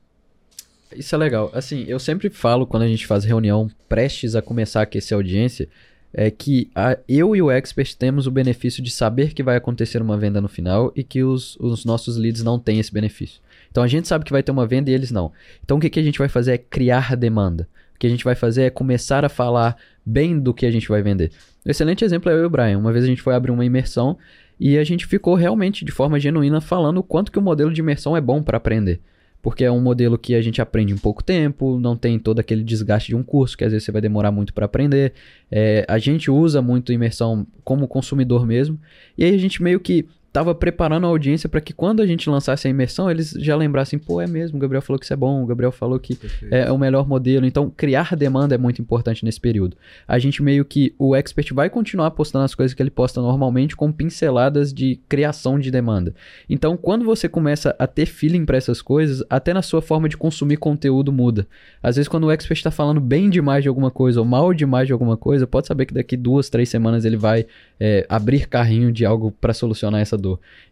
Isso 0.95 1.15
é 1.15 1.17
legal. 1.17 1.49
Assim, 1.53 1.85
eu 1.87 1.99
sempre 1.99 2.29
falo 2.29 2.67
quando 2.67 2.83
a 2.83 2.87
gente 2.87 3.07
faz 3.07 3.23
reunião 3.23 3.69
prestes 3.87 4.35
a 4.35 4.41
começar 4.41 4.81
a 4.81 4.83
aquecer 4.83 5.15
a 5.15 5.19
audiência, 5.19 5.67
é 6.13 6.29
que 6.29 6.69
a- 6.75 6.97
eu 7.07 7.35
e 7.35 7.41
o 7.41 7.49
expert 7.49 7.95
temos 7.95 8.27
o 8.27 8.31
benefício 8.31 8.83
de 8.83 8.91
saber 8.91 9.33
que 9.33 9.41
vai 9.41 9.55
acontecer 9.55 10.01
uma 10.01 10.17
venda 10.17 10.41
no 10.41 10.49
final 10.49 10.91
e 10.95 11.03
que 11.03 11.23
os, 11.23 11.55
os 11.57 11.85
nossos 11.85 12.17
leads 12.17 12.43
não 12.43 12.59
têm 12.59 12.79
esse 12.79 12.91
benefício. 12.93 13.39
Então 13.71 13.81
a 13.81 13.87
gente 13.87 14.07
sabe 14.07 14.25
que 14.25 14.31
vai 14.31 14.43
ter 14.43 14.51
uma 14.51 14.67
venda 14.67 14.91
e 14.91 14.93
eles 14.93 15.11
não. 15.11 15.31
Então 15.63 15.77
o 15.77 15.79
que, 15.79 15.89
que 15.89 15.99
a 15.99 16.03
gente 16.03 16.19
vai 16.19 16.27
fazer 16.27 16.51
é 16.53 16.57
criar 16.57 17.15
demanda. 17.15 17.67
O 17.95 17.99
que 17.99 18.07
a 18.07 18.09
gente 18.09 18.25
vai 18.25 18.35
fazer 18.35 18.63
é 18.63 18.69
começar 18.69 19.23
a 19.23 19.29
falar 19.29 19.77
bem 20.05 20.37
do 20.37 20.53
que 20.53 20.65
a 20.65 20.71
gente 20.71 20.89
vai 20.89 21.01
vender. 21.01 21.31
Um 21.65 21.69
excelente 21.71 22.03
exemplo 22.03 22.29
é 22.29 22.33
eu 22.33 22.41
e 22.41 22.45
o 22.45 22.49
Brian. 22.49 22.77
Uma 22.77 22.91
vez 22.91 23.05
a 23.05 23.07
gente 23.07 23.21
foi 23.21 23.33
abrir 23.33 23.51
uma 23.51 23.63
imersão 23.63 24.17
e 24.59 24.77
a 24.77 24.83
gente 24.83 25.05
ficou 25.05 25.35
realmente 25.35 25.85
de 25.85 25.91
forma 25.93 26.19
genuína 26.19 26.59
falando 26.59 26.97
o 26.97 27.03
quanto 27.03 27.31
que 27.31 27.39
o 27.39 27.41
modelo 27.41 27.71
de 27.71 27.79
imersão 27.79 28.17
é 28.17 28.21
bom 28.21 28.43
para 28.43 28.57
aprender. 28.57 28.99
Porque 29.41 29.63
é 29.63 29.71
um 29.71 29.81
modelo 29.81 30.17
que 30.17 30.35
a 30.35 30.41
gente 30.41 30.61
aprende 30.61 30.93
em 30.93 30.97
pouco 30.97 31.23
tempo, 31.23 31.79
não 31.79 31.97
tem 31.97 32.19
todo 32.19 32.39
aquele 32.39 32.63
desgaste 32.63 33.09
de 33.09 33.15
um 33.15 33.23
curso, 33.23 33.57
que 33.57 33.63
às 33.63 33.71
vezes 33.71 33.85
você 33.85 33.91
vai 33.91 34.01
demorar 34.01 34.31
muito 34.31 34.53
para 34.53 34.65
aprender. 34.65 35.13
É, 35.49 35.83
a 35.87 35.97
gente 35.97 36.29
usa 36.29 36.61
muito 36.61 36.93
imersão 36.93 37.47
como 37.63 37.87
consumidor 37.87 38.45
mesmo. 38.45 38.79
E 39.17 39.23
aí 39.23 39.33
a 39.33 39.37
gente 39.37 39.63
meio 39.63 39.79
que 39.79 40.05
tava 40.31 40.55
preparando 40.55 41.05
a 41.05 41.09
audiência 41.09 41.49
para 41.49 41.59
que 41.59 41.73
quando 41.73 42.01
a 42.01 42.07
gente 42.07 42.29
lançasse 42.29 42.67
a 42.67 42.71
imersão, 42.71 43.11
eles 43.11 43.31
já 43.31 43.55
lembrassem, 43.55 43.99
pô, 43.99 44.21
é 44.21 44.27
mesmo, 44.27 44.57
o 44.57 44.61
Gabriel 44.61 44.81
falou 44.81 44.97
que 44.97 45.05
isso 45.05 45.13
é 45.13 45.17
bom, 45.17 45.43
o 45.43 45.45
Gabriel 45.45 45.71
falou 45.71 45.99
que 45.99 46.17
é 46.49 46.71
o 46.71 46.77
melhor 46.77 47.07
modelo. 47.07 47.45
Então, 47.45 47.69
criar 47.69 48.15
demanda 48.15 48.55
é 48.55 48.57
muito 48.57 48.81
importante 48.81 49.25
nesse 49.25 49.39
período. 49.39 49.75
A 50.07 50.17
gente 50.19 50.41
meio 50.41 50.63
que, 50.63 50.95
o 50.97 51.15
expert 51.15 51.53
vai 51.53 51.69
continuar 51.69 52.11
postando 52.11 52.45
as 52.45 52.55
coisas 52.55 52.73
que 52.73 52.81
ele 52.81 52.89
posta 52.89 53.21
normalmente 53.21 53.75
com 53.75 53.91
pinceladas 53.91 54.73
de 54.73 54.99
criação 55.09 55.59
de 55.59 55.69
demanda. 55.69 56.13
Então, 56.49 56.77
quando 56.77 57.03
você 57.03 57.27
começa 57.27 57.75
a 57.77 57.85
ter 57.85 58.05
feeling 58.05 58.45
para 58.45 58.57
essas 58.57 58.81
coisas, 58.81 59.23
até 59.29 59.53
na 59.53 59.61
sua 59.61 59.81
forma 59.81 60.07
de 60.07 60.15
consumir 60.15 60.57
conteúdo 60.57 61.11
muda. 61.11 61.45
Às 61.83 61.97
vezes, 61.97 62.07
quando 62.07 62.25
o 62.25 62.31
expert 62.31 62.57
está 62.57 62.71
falando 62.71 63.01
bem 63.01 63.29
demais 63.29 63.63
de 63.63 63.69
alguma 63.69 63.91
coisa 63.91 64.19
ou 64.19 64.25
mal 64.25 64.53
demais 64.53 64.87
de 64.87 64.93
alguma 64.93 65.17
coisa, 65.17 65.45
pode 65.45 65.67
saber 65.67 65.85
que 65.85 65.93
daqui 65.93 66.15
duas, 66.15 66.49
três 66.49 66.69
semanas 66.69 67.03
ele 67.03 67.17
vai 67.17 67.45
é, 67.79 68.05
abrir 68.07 68.47
carrinho 68.47 68.91
de 68.91 69.05
algo 69.05 69.31
para 69.31 69.53
solucionar 69.53 69.99
essa 69.99 70.17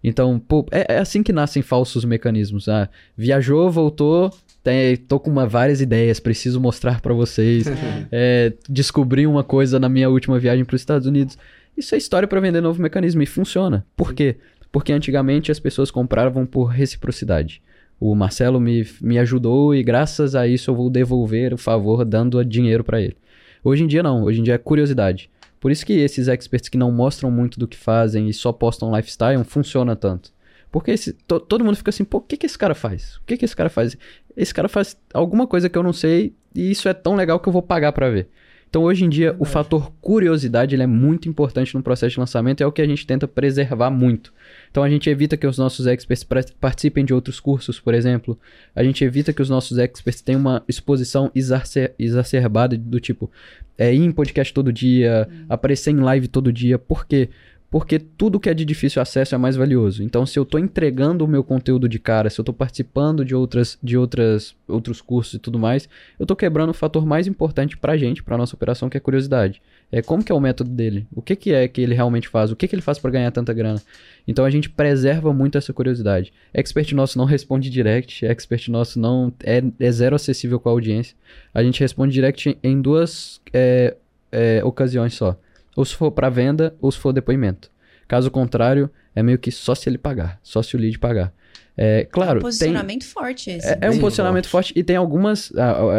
Então, 0.03 0.39
pô, 0.39 0.65
é, 0.71 0.95
é 0.95 0.97
assim 0.99 1.23
que 1.23 1.33
nascem 1.33 1.61
falsos 1.61 2.05
mecanismos. 2.05 2.67
Ah, 2.67 2.89
viajou, 3.17 3.69
voltou, 3.69 4.31
tem, 4.63 4.95
tô 4.95 5.19
com 5.19 5.29
uma, 5.29 5.47
várias 5.47 5.81
ideias, 5.81 6.19
preciso 6.19 6.59
mostrar 6.59 7.01
para 7.01 7.13
vocês. 7.13 7.65
É, 8.11 8.53
descobri 8.67 9.27
uma 9.27 9.43
coisa 9.43 9.79
na 9.79 9.87
minha 9.87 10.09
última 10.09 10.39
viagem 10.39 10.65
para 10.65 10.75
os 10.75 10.81
Estados 10.81 11.05
Unidos. 11.07 11.37
Isso 11.77 11.93
é 11.93 11.97
história 11.97 12.27
para 12.27 12.39
vender 12.39 12.59
novo 12.59 12.81
mecanismo 12.81 13.21
e 13.21 13.25
funciona. 13.25 13.85
Por 13.95 14.13
quê? 14.13 14.37
Porque 14.71 14.91
antigamente 14.91 15.51
as 15.51 15.59
pessoas 15.59 15.91
compravam 15.91 16.45
por 16.45 16.65
reciprocidade. 16.65 17.61
O 17.99 18.15
Marcelo 18.15 18.59
me, 18.59 18.87
me 19.01 19.19
ajudou 19.19 19.75
e 19.75 19.83
graças 19.83 20.33
a 20.33 20.47
isso 20.47 20.71
eu 20.71 20.75
vou 20.75 20.89
devolver 20.89 21.53
o 21.53 21.57
favor 21.57 22.03
dando 22.05 22.43
dinheiro 22.43 22.83
para 22.83 23.01
ele. 23.01 23.17
Hoje 23.63 23.83
em 23.83 23.87
dia 23.87 24.01
não, 24.01 24.23
hoje 24.23 24.39
em 24.39 24.43
dia 24.43 24.55
é 24.55 24.57
curiosidade. 24.57 25.29
Por 25.59 25.71
isso 25.71 25.85
que 25.85 25.93
esses 25.93 26.27
experts 26.27 26.69
que 26.69 26.77
não 26.77 26.91
mostram 26.91 27.29
muito 27.29 27.59
do 27.59 27.67
que 27.67 27.77
fazem 27.77 28.29
e 28.29 28.33
só 28.33 28.51
postam 28.51 28.95
lifestyle 28.95 29.43
funciona 29.43 29.95
tanto. 29.95 30.31
Porque 30.71 30.91
esse, 30.91 31.13
to, 31.13 31.39
todo 31.39 31.65
mundo 31.65 31.75
fica 31.75 31.89
assim, 31.89 32.03
pô, 32.03 32.17
o 32.17 32.21
que, 32.21 32.37
que 32.37 32.45
esse 32.45 32.57
cara 32.57 32.75
faz? 32.75 33.17
O 33.17 33.21
que, 33.25 33.37
que 33.37 33.45
esse 33.45 33.55
cara 33.55 33.69
faz? 33.69 33.97
Esse 34.37 34.53
cara 34.53 34.69
faz 34.69 34.95
alguma 35.13 35.47
coisa 35.47 35.67
que 35.67 35.77
eu 35.77 35.83
não 35.83 35.93
sei 35.93 36.33
e 36.55 36.71
isso 36.71 36.87
é 36.87 36.93
tão 36.93 37.15
legal 37.15 37.39
que 37.39 37.49
eu 37.49 37.53
vou 37.53 37.61
pagar 37.61 37.91
para 37.91 38.09
ver. 38.09 38.29
Então, 38.69 38.83
hoje 38.83 39.03
em 39.03 39.09
dia, 39.09 39.31
Verdade. 39.31 39.41
o 39.41 39.45
fator 39.51 39.91
curiosidade 39.99 40.79
é 40.79 40.87
muito 40.87 41.27
importante 41.27 41.73
no 41.73 41.81
processo 41.81 42.13
de 42.13 42.19
lançamento, 42.19 42.61
é 42.61 42.67
o 42.67 42.71
que 42.71 42.83
a 42.83 42.87
gente 42.87 43.05
tenta 43.05 43.27
preservar 43.27 43.89
muito. 43.89 44.31
Então, 44.71 44.83
a 44.83 44.89
gente 44.89 45.09
evita 45.09 45.35
que 45.35 45.47
os 45.47 45.57
nossos 45.57 45.87
experts 45.87 46.23
participem 46.59 47.03
de 47.03 47.13
outros 47.13 47.39
cursos, 47.39 47.79
por 47.79 47.93
exemplo. 47.93 48.39
A 48.75 48.83
gente 48.83 49.03
evita 49.03 49.33
que 49.33 49.41
os 49.41 49.49
nossos 49.49 49.77
experts 49.77 50.21
tenham 50.21 50.39
uma 50.39 50.63
exposição 50.67 51.31
exacer 51.33 51.93
exacerbada 51.97 52.77
do 52.77 52.99
tipo 52.99 53.31
é, 53.77 53.93
ir 53.93 54.03
em 54.03 54.11
podcast 54.11 54.53
todo 54.53 54.73
dia, 54.73 55.27
hum. 55.31 55.45
aparecer 55.49 55.91
em 55.91 55.99
live 55.99 56.27
todo 56.27 56.51
dia. 56.51 56.77
Por 56.77 57.05
quê? 57.05 57.29
Porque 57.69 57.99
tudo 57.99 58.39
que 58.39 58.49
é 58.49 58.53
de 58.53 58.65
difícil 58.65 59.01
acesso 59.01 59.35
é 59.35 59.37
mais 59.37 59.55
valioso. 59.55 60.01
Então, 60.01 60.25
se 60.25 60.39
eu 60.39 60.43
estou 60.43 60.59
entregando 60.59 61.23
o 61.23 61.27
meu 61.27 61.43
conteúdo 61.43 61.87
de 61.87 61.99
cara, 61.99 62.29
se 62.29 62.39
eu 62.39 62.41
estou 62.41 62.53
participando 62.53 63.23
de 63.23 63.35
outras, 63.35 63.77
de 63.81 63.95
outras, 63.95 64.55
outros 64.67 65.01
cursos 65.01 65.35
e 65.35 65.39
tudo 65.39 65.59
mais, 65.59 65.87
eu 66.17 66.23
estou 66.23 66.35
quebrando 66.35 66.71
o 66.71 66.73
fator 66.73 67.05
mais 67.05 67.27
importante 67.27 67.77
para 67.77 67.93
a 67.93 67.97
gente, 67.97 68.23
para 68.23 68.37
nossa 68.37 68.55
operação, 68.55 68.89
que 68.89 68.97
é 68.97 68.99
curiosidade. 68.99 69.61
É 69.91 70.01
como 70.01 70.23
que 70.23 70.31
é 70.31 70.35
o 70.35 70.39
método 70.39 70.71
dele? 70.71 71.07
O 71.13 71.21
que, 71.21 71.35
que 71.35 71.53
é 71.53 71.67
que 71.67 71.79
ele 71.79 71.93
realmente 71.93 72.27
faz? 72.27 72.51
O 72.51 72.55
que, 72.55 72.67
que 72.67 72.73
ele 72.73 72.81
faz 72.81 72.97
para 72.97 73.11
ganhar 73.11 73.31
tanta 73.31 73.53
grana? 73.53 73.81
Então 74.27 74.45
a 74.45 74.49
gente 74.49 74.69
preserva 74.69 75.31
muito 75.31 75.57
essa 75.57 75.71
curiosidade. 75.71 76.33
Expert 76.53 76.91
nosso 76.93 77.17
não 77.19 77.25
responde 77.25 77.69
direct, 77.69 78.25
expert 78.25 78.67
nosso 78.69 78.99
não 78.99 79.31
é, 79.43 79.63
é 79.79 79.91
zero 79.91 80.15
acessível 80.15 80.59
com 80.59 80.69
a 80.69 80.71
audiência. 80.71 81.15
A 81.53 81.63
gente 81.63 81.79
responde 81.79 82.13
direct 82.13 82.57
em 82.63 82.81
duas 82.81 83.39
é, 83.53 83.95
é, 84.31 84.63
ocasiões 84.63 85.13
só 85.13 85.37
ou 85.79 85.85
se 85.85 85.95
for 85.95 86.11
para 86.11 86.29
venda, 86.29 86.75
ou 86.81 86.91
se 86.91 86.99
for 86.99 87.13
depoimento. 87.13 87.71
Caso 88.05 88.29
contrário, 88.29 88.89
é 89.15 89.23
meio 89.23 89.39
que 89.39 89.49
só 89.49 89.73
se 89.73 89.87
ele 89.87 89.97
pagar, 89.97 90.37
só 90.43 90.61
se 90.61 90.75
o 90.75 90.79
lead 90.79 90.99
pagar. 90.99 91.31
É, 91.77 92.05
claro, 92.11 92.33
é 92.33 92.37
um 92.39 92.41
posicionamento 92.41 93.03
tem, 93.03 93.09
forte 93.09 93.49
esse. 93.49 93.65
É, 93.65 93.77
é 93.83 93.89
um 93.89 93.97
posicionamento 93.97 94.49
forte. 94.49 94.73
forte. 94.73 94.79
e 94.79 94.83
tem 94.83 94.97
algumas, 94.97 95.53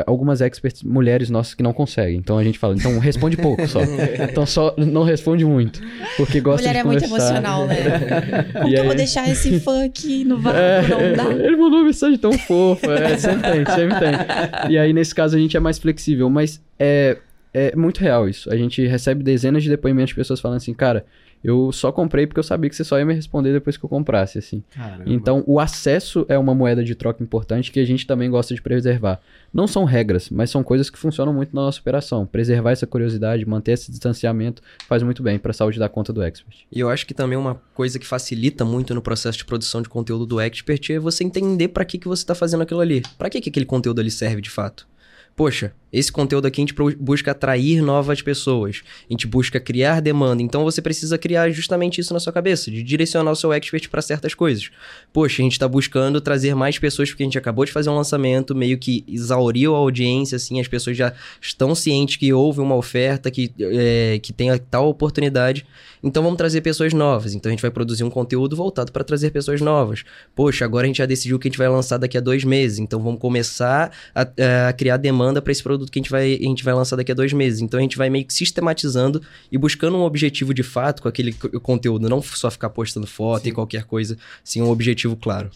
algumas 0.07 0.43
experts 0.43 0.83
mulheres 0.83 1.31
nossas 1.31 1.55
que 1.55 1.63
não 1.63 1.73
conseguem. 1.73 2.19
Então 2.19 2.37
a 2.37 2.45
gente 2.45 2.59
fala, 2.59 2.75
então 2.75 2.99
responde 2.99 3.39
pouco 3.39 3.67
só. 3.67 3.81
então 4.31 4.45
só 4.45 4.75
não 4.77 5.03
responde 5.03 5.47
muito, 5.47 5.81
porque 6.19 6.43
gosta 6.43 6.61
Mulher 6.61 6.75
de 6.75 6.79
é 6.81 6.85
muito 6.85 7.05
emocional, 7.07 7.67
né? 7.67 7.77
Como 8.53 8.69
que 8.69 8.75
eu 8.75 8.85
vou 8.85 8.95
deixar 8.95 9.31
esse 9.31 9.59
fã 9.61 9.87
aqui 9.87 10.25
no 10.25 10.39
vácuo? 10.39 10.59
É, 10.59 10.83
não 10.89 11.17
dá. 11.17 11.33
Ele 11.43 11.57
mandou 11.57 11.79
uma 11.79 11.87
mensagem 11.87 12.19
tão 12.19 12.35
fofa, 12.35 12.93
é, 12.93 13.17
sempre 13.17 13.51
tem, 13.51 13.65
sempre 13.75 13.99
tem. 13.99 14.71
E 14.71 14.77
aí 14.77 14.93
nesse 14.93 15.15
caso 15.15 15.39
a 15.39 15.41
gente 15.41 15.57
é 15.57 15.61
mais 15.61 15.79
flexível, 15.79 16.29
mas 16.29 16.61
é 16.79 17.17
é 17.53 17.75
muito 17.75 18.01
real 18.01 18.29
isso. 18.29 18.53
A 18.53 18.57
gente 18.57 18.87
recebe 18.87 19.23
dezenas 19.23 19.63
de 19.63 19.69
depoimentos 19.69 20.11
de 20.11 20.15
pessoas 20.15 20.41
falando 20.41 20.59
assim, 20.59 20.75
cara, 20.75 21.05
eu 21.43 21.73
só 21.73 21.91
comprei 21.91 22.27
porque 22.27 22.39
eu 22.39 22.45
sabia 22.45 22.69
que 22.69 22.77
você 22.77 22.85
só 22.85 22.99
ia 22.99 23.05
me 23.05 23.15
responder 23.15 23.53
depois 23.53 23.77
que 23.77 23.85
eu 23.85 23.89
comprasse, 23.89 24.39
assim. 24.39 24.63
Caramba. 24.71 25.05
Então, 25.07 25.43
o 25.47 25.59
acesso 25.59 26.27
é 26.29 26.39
uma 26.39 26.55
moeda 26.55 26.85
de 26.85 26.95
troca 26.95 27.23
importante 27.23 27.73
que 27.73 27.81
a 27.81 27.85
gente 27.85 28.07
também 28.07 28.31
gosta 28.31 28.55
de 28.55 28.61
preservar. 28.61 29.21
Não 29.53 29.67
são 29.67 29.85
regras, 29.85 30.29
mas 30.29 30.51
são 30.51 30.63
coisas 30.63 30.91
que 30.91 30.99
funcionam 30.99 31.33
muito 31.33 31.57
na 31.57 31.63
nossa 31.63 31.81
operação. 31.81 32.27
Preservar 32.27 32.73
essa 32.73 32.87
curiosidade, 32.87 33.47
manter 33.47 33.73
esse 33.73 33.91
distanciamento 33.91 34.63
faz 34.87 35.03
muito 35.03 35.23
bem 35.23 35.39
para 35.39 35.51
a 35.51 35.55
saúde 35.55 35.79
da 35.79 35.89
conta 35.89 36.13
do 36.13 36.23
expert. 36.23 36.67
E 36.71 36.79
eu 36.79 36.91
acho 36.91 37.07
que 37.07 37.15
também 37.15 37.39
uma 37.39 37.55
coisa 37.75 37.99
que 37.99 38.07
facilita 38.07 38.65
muito 38.65 38.95
no 38.95 39.01
processo 39.01 39.39
de 39.39 39.45
produção 39.47 39.81
de 39.81 39.89
conteúdo 39.89 40.27
do 40.27 40.41
expert 40.41 40.91
é 40.91 40.99
você 40.99 41.25
entender 41.25 41.69
para 41.69 41.87
que, 41.87 41.99
que 41.99 42.07
você 42.07 42.23
está 42.23 42.35
fazendo 42.35 42.63
aquilo 42.63 42.81
ali. 42.81 43.03
Para 43.17 43.31
que, 43.31 43.41
que 43.41 43.49
aquele 43.49 43.67
conteúdo 43.67 44.01
ali 44.01 44.11
serve 44.11 44.43
de 44.43 44.51
fato. 44.51 44.87
Poxa, 45.35 45.73
esse 45.93 46.11
conteúdo 46.11 46.47
aqui 46.47 46.61
a 46.61 46.65
gente 46.65 46.75
busca 46.99 47.33
atrair 47.33 47.83
novas 47.83 48.23
pessoas, 48.23 48.83
a 49.09 49.13
gente 49.13 49.27
busca 49.27 49.59
criar 49.59 50.01
demanda. 50.01 50.43
Então 50.43 50.65
você 50.65 50.81
precisa 50.81 51.19
criar 51.19 51.51
justamente 51.51 52.01
isso 52.01 52.13
na 52.15 52.21
sua 52.21 52.33
cabeça, 52.33 52.71
de 52.71 52.83
direcionar 52.83 53.33
o 53.33 53.37
seu 53.37 53.53
expert 53.53 53.89
para 53.89 54.03
certas 54.03 54.35
coisas. 54.35 54.71
Poxa, 55.13 55.43
a 55.43 55.45
gente 55.45 55.53
está 55.53 55.67
buscando 55.67 56.21
trazer 56.21 56.55
mais 56.55 56.79
pessoas 56.79 57.11
porque 57.11 57.23
a 57.23 57.27
gente 57.27 57.39
acabou 57.39 57.65
de 57.65 57.73
fazer 57.73 57.91
um 57.91 57.97
lançamento, 57.97 58.55
meio 58.55 58.79
que 58.79 59.05
exauriu 59.09 59.75
a 59.75 59.79
audiência, 59.79 60.37
assim, 60.37 60.61
as 60.61 60.69
pessoas 60.69 60.97
já 60.97 61.13
estão 61.41 61.75
cientes 61.75 62.17
que 62.17 62.33
houve 62.33 62.61
uma 62.61 62.77
oferta, 62.77 63.31
que, 63.31 63.53
é, 63.59 64.19
que 64.23 64.33
tem 64.33 64.57
tal 64.71 64.89
oportunidade. 64.89 65.67
Então 66.03 66.23
vamos 66.23 66.39
trazer 66.39 66.61
pessoas 66.61 66.95
novas. 66.95 67.35
Então 67.35 67.51
a 67.51 67.53
gente 67.53 67.63
vai 67.63 67.71
produzir 67.71 68.05
um 68.05 68.11
conteúdo 68.11 68.57
voltado 68.57 68.91
para 68.91 69.05
trazer 69.05 69.31
pessoas 69.31 69.61
novas. 69.61 70.03
Poxa, 70.35 70.65
agora 70.65 70.85
a 70.85 70.89
gente 70.89 70.99
já 70.99 71.07
decidiu 71.07 71.39
que 71.39 71.49
a 71.49 71.51
gente 71.51 71.59
vai 71.59 71.69
lançar 71.69 71.99
daqui 71.99 72.17
a 72.17 72.21
dois 72.21 72.45
meses. 72.45 72.79
Então 72.79 73.01
vamos 73.01 73.21
começar 73.21 73.93
a, 74.15 74.23
a 74.69 74.73
criar 74.73 74.97
demanda 74.97 75.43
para 75.43 75.53
esse 75.53 75.63
produto 75.63 75.80
produto 75.81 75.93
que 75.93 75.99
a 75.99 76.03
gente, 76.03 76.11
vai, 76.11 76.35
a 76.35 76.43
gente 76.43 76.65
vai 76.65 76.75
lançar 76.75 76.97
daqui 76.97 77.13
a 77.13 77.15
dois 77.15 77.33
meses. 77.33 77.61
Então 77.61 77.79
a 77.79 77.83
gente 77.83 77.97
vai 77.97 78.11
meio 78.11 78.25
que 78.25 78.35
sistematizando 78.35 79.23
e 79.51 79.57
buscando 79.57 79.97
um 79.97 80.03
objetivo 80.03 80.53
de 80.53 80.63
fato 80.63 81.03
com 81.03 81.09
aquele 81.09 81.33
conteúdo, 81.33 82.09
não 82.09 82.23
só 82.23 82.51
ficar 82.51 82.71
postando 82.71 83.07
foto 83.07 83.45
sim. 83.45 83.49
e 83.51 83.53
qualquer 83.53 83.85
coisa, 83.85 84.17
sim 84.45 84.61
um 84.61 84.69
objetivo 84.69 85.17
claro. 85.17 85.51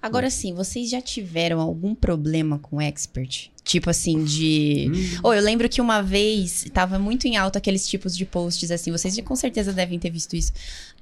Agora 0.00 0.30
sim, 0.30 0.54
vocês 0.54 0.88
já 0.88 1.00
tiveram 1.00 1.60
algum 1.60 1.94
problema 1.94 2.58
com 2.58 2.80
expert? 2.80 3.50
Tipo 3.64 3.90
assim, 3.90 4.22
de. 4.22 4.90
Hum. 4.92 5.20
Oh, 5.24 5.32
eu 5.32 5.42
lembro 5.42 5.68
que 5.68 5.80
uma 5.80 6.00
vez 6.00 6.66
tava 6.72 6.98
muito 6.98 7.26
em 7.26 7.36
alta 7.36 7.58
aqueles 7.58 7.88
tipos 7.88 8.16
de 8.16 8.24
posts 8.24 8.70
assim, 8.70 8.92
vocês 8.92 9.18
com 9.20 9.34
certeza 9.34 9.72
devem 9.72 9.98
ter 9.98 10.10
visto 10.10 10.36
isso 10.36 10.52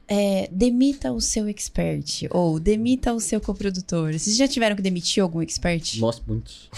é, 0.08 0.48
demita 0.50 1.12
o 1.12 1.20
seu 1.20 1.48
expert 1.48 2.26
ou 2.30 2.58
demita 2.60 3.12
o 3.12 3.20
seu 3.20 3.40
coprodutor. 3.40 4.12
Vocês 4.12 4.36
já 4.36 4.46
tiveram 4.46 4.76
que 4.76 4.82
demitir 4.82 5.22
algum 5.22 5.40
expert? 5.40 5.98
Nossa, 5.98 6.22
muitos. 6.26 6.68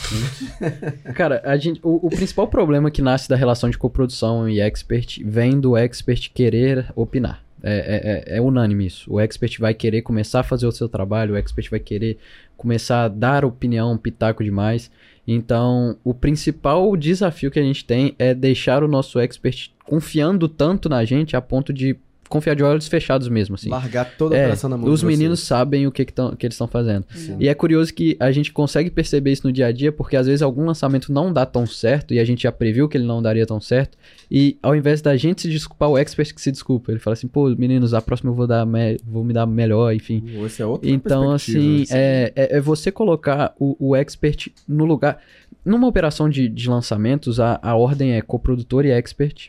Cara, 1.15 1.43
a 1.45 1.57
gente, 1.57 1.81
o, 1.83 2.07
o, 2.07 2.11
principal 2.11 2.47
problema 2.49 2.91
que 2.91 3.03
nasce 3.03 3.29
da 3.29 3.37
relação 3.37 3.71
de 3.71 3.79
coprodução 3.79 4.49
e 4.49 4.61
expert 4.61 5.23
vem 5.25 5.59
do 5.59 5.77
expert 5.77 6.31
querer 6.33 6.93
opinar. 6.95 7.43
É, 7.67 7.73
é, 7.73 8.35
é, 8.35 8.37
é 8.37 8.41
unânime 8.43 8.87
isso. 8.87 9.11
O 9.11 9.19
expert 9.19 9.59
vai 9.59 9.73
querer 9.73 10.03
começar 10.03 10.41
a 10.41 10.45
fazer 10.45 10.67
o 10.67 10.73
seu 10.73 10.89
trabalho, 10.89 11.35
o 11.35 11.37
expert 11.37 11.71
vai 11.71 11.81
querer 11.81 12.19
começar 12.59 13.05
a 13.05 13.09
dar 13.09 13.45
opinião, 13.45 13.97
pitaco 13.97 14.45
demais. 14.45 14.91
Então, 15.27 15.97
o 16.05 16.13
principal 16.13 16.95
desafio 16.95 17.51
que 17.51 17.59
a 17.59 17.63
gente 17.63 17.85
tem 17.85 18.15
é 18.19 18.35
deixar 18.35 18.85
o 18.85 18.89
nosso 18.89 19.19
expert 19.19 19.73
confiando 19.85 20.49
tanto 20.49 20.89
na 20.89 21.05
gente 21.05 21.37
a 21.37 21.41
ponto 21.41 21.73
de 21.73 21.97
confiar 22.35 22.57
de 22.57 22.63
olhos 22.63 22.89
fechados 22.89 23.29
mesmo, 23.29 23.55
assim. 23.55 23.69
Largar 23.71 24.17
toda 24.17 24.35
a 24.35 24.39
é, 24.39 24.43
operação 24.43 24.69
na 24.69 24.77
mão 24.77 24.91
Os 24.91 25.03
meninos 25.03 25.41
sabem 25.41 25.87
o 25.87 25.93
que, 25.93 26.05
que, 26.05 26.13
tão, 26.13 26.35
que 26.35 26.45
eles 26.45 26.55
estão 26.55 26.67
fazendo. 26.67 27.07
Sim. 27.15 27.37
E 27.39 27.49
é 27.49 27.55
curioso 27.55 27.95
que 27.95 28.17
a 28.19 28.33
gente 28.33 28.53
consegue 28.53 28.91
perceber 28.91 29.31
isso 29.33 29.47
no 29.47 29.53
dia 29.53 29.67
a 29.67 29.73
dia, 29.73 29.93
porque 29.93 30.17
às 30.17 30.27
vezes 30.27 30.43
algum 30.43 30.65
lançamento 30.67 31.13
não 31.13 31.33
dá 31.33 31.47
tão 31.47 31.65
certo, 31.65 32.13
e 32.13 32.19
a 32.19 32.25
gente 32.25 32.43
já 32.43 32.53
previu 32.53 32.89
que 32.89 32.97
ele 32.97 33.07
não 33.07 33.23
daria 33.23 33.47
tão 33.47 33.61
certo, 33.61 33.97
e 34.31 34.59
ao 34.63 34.75
invés 34.75 35.01
da 35.01 35.17
gente 35.17 35.43
se 35.43 35.49
desculpar, 35.49 35.89
o 35.89 35.97
expert 35.97 36.35
que 36.35 36.41
se 36.41 36.51
desculpa. 36.51 36.91
Ele 36.91 36.99
fala 36.99 37.15
assim, 37.15 37.29
pô, 37.29 37.49
meninos, 37.51 37.95
a 37.95 38.03
próxima 38.03 38.31
eu 38.31 38.35
vou, 38.35 38.47
dar 38.47 38.67
vou 39.05 39.23
me 39.23 39.33
dar 39.33 39.47
melhor, 39.47 39.95
enfim. 39.95 40.23
Esse 40.45 40.61
é 40.61 40.67
outro 40.67 40.89
Então, 40.89 41.31
assim, 41.31 41.83
assim. 41.83 41.95
É, 41.95 42.33
é, 42.35 42.57
é, 42.57 42.61
você 42.61 42.91
colocar 42.91 43.55
o, 43.59 43.77
o 43.79 43.97
expert 43.97 44.49
no 44.67 44.85
lugar... 44.85 45.19
Numa 45.65 45.89
operação 45.89 46.29
de, 46.29 46.47
de 46.47 46.69
lançamentos, 46.69 47.41
a, 47.41 47.59
a 47.63 47.75
ordem 47.75 48.13
é 48.13 48.21
coprodutor 48.21 48.85
e 48.85 48.91
expert 48.91 49.49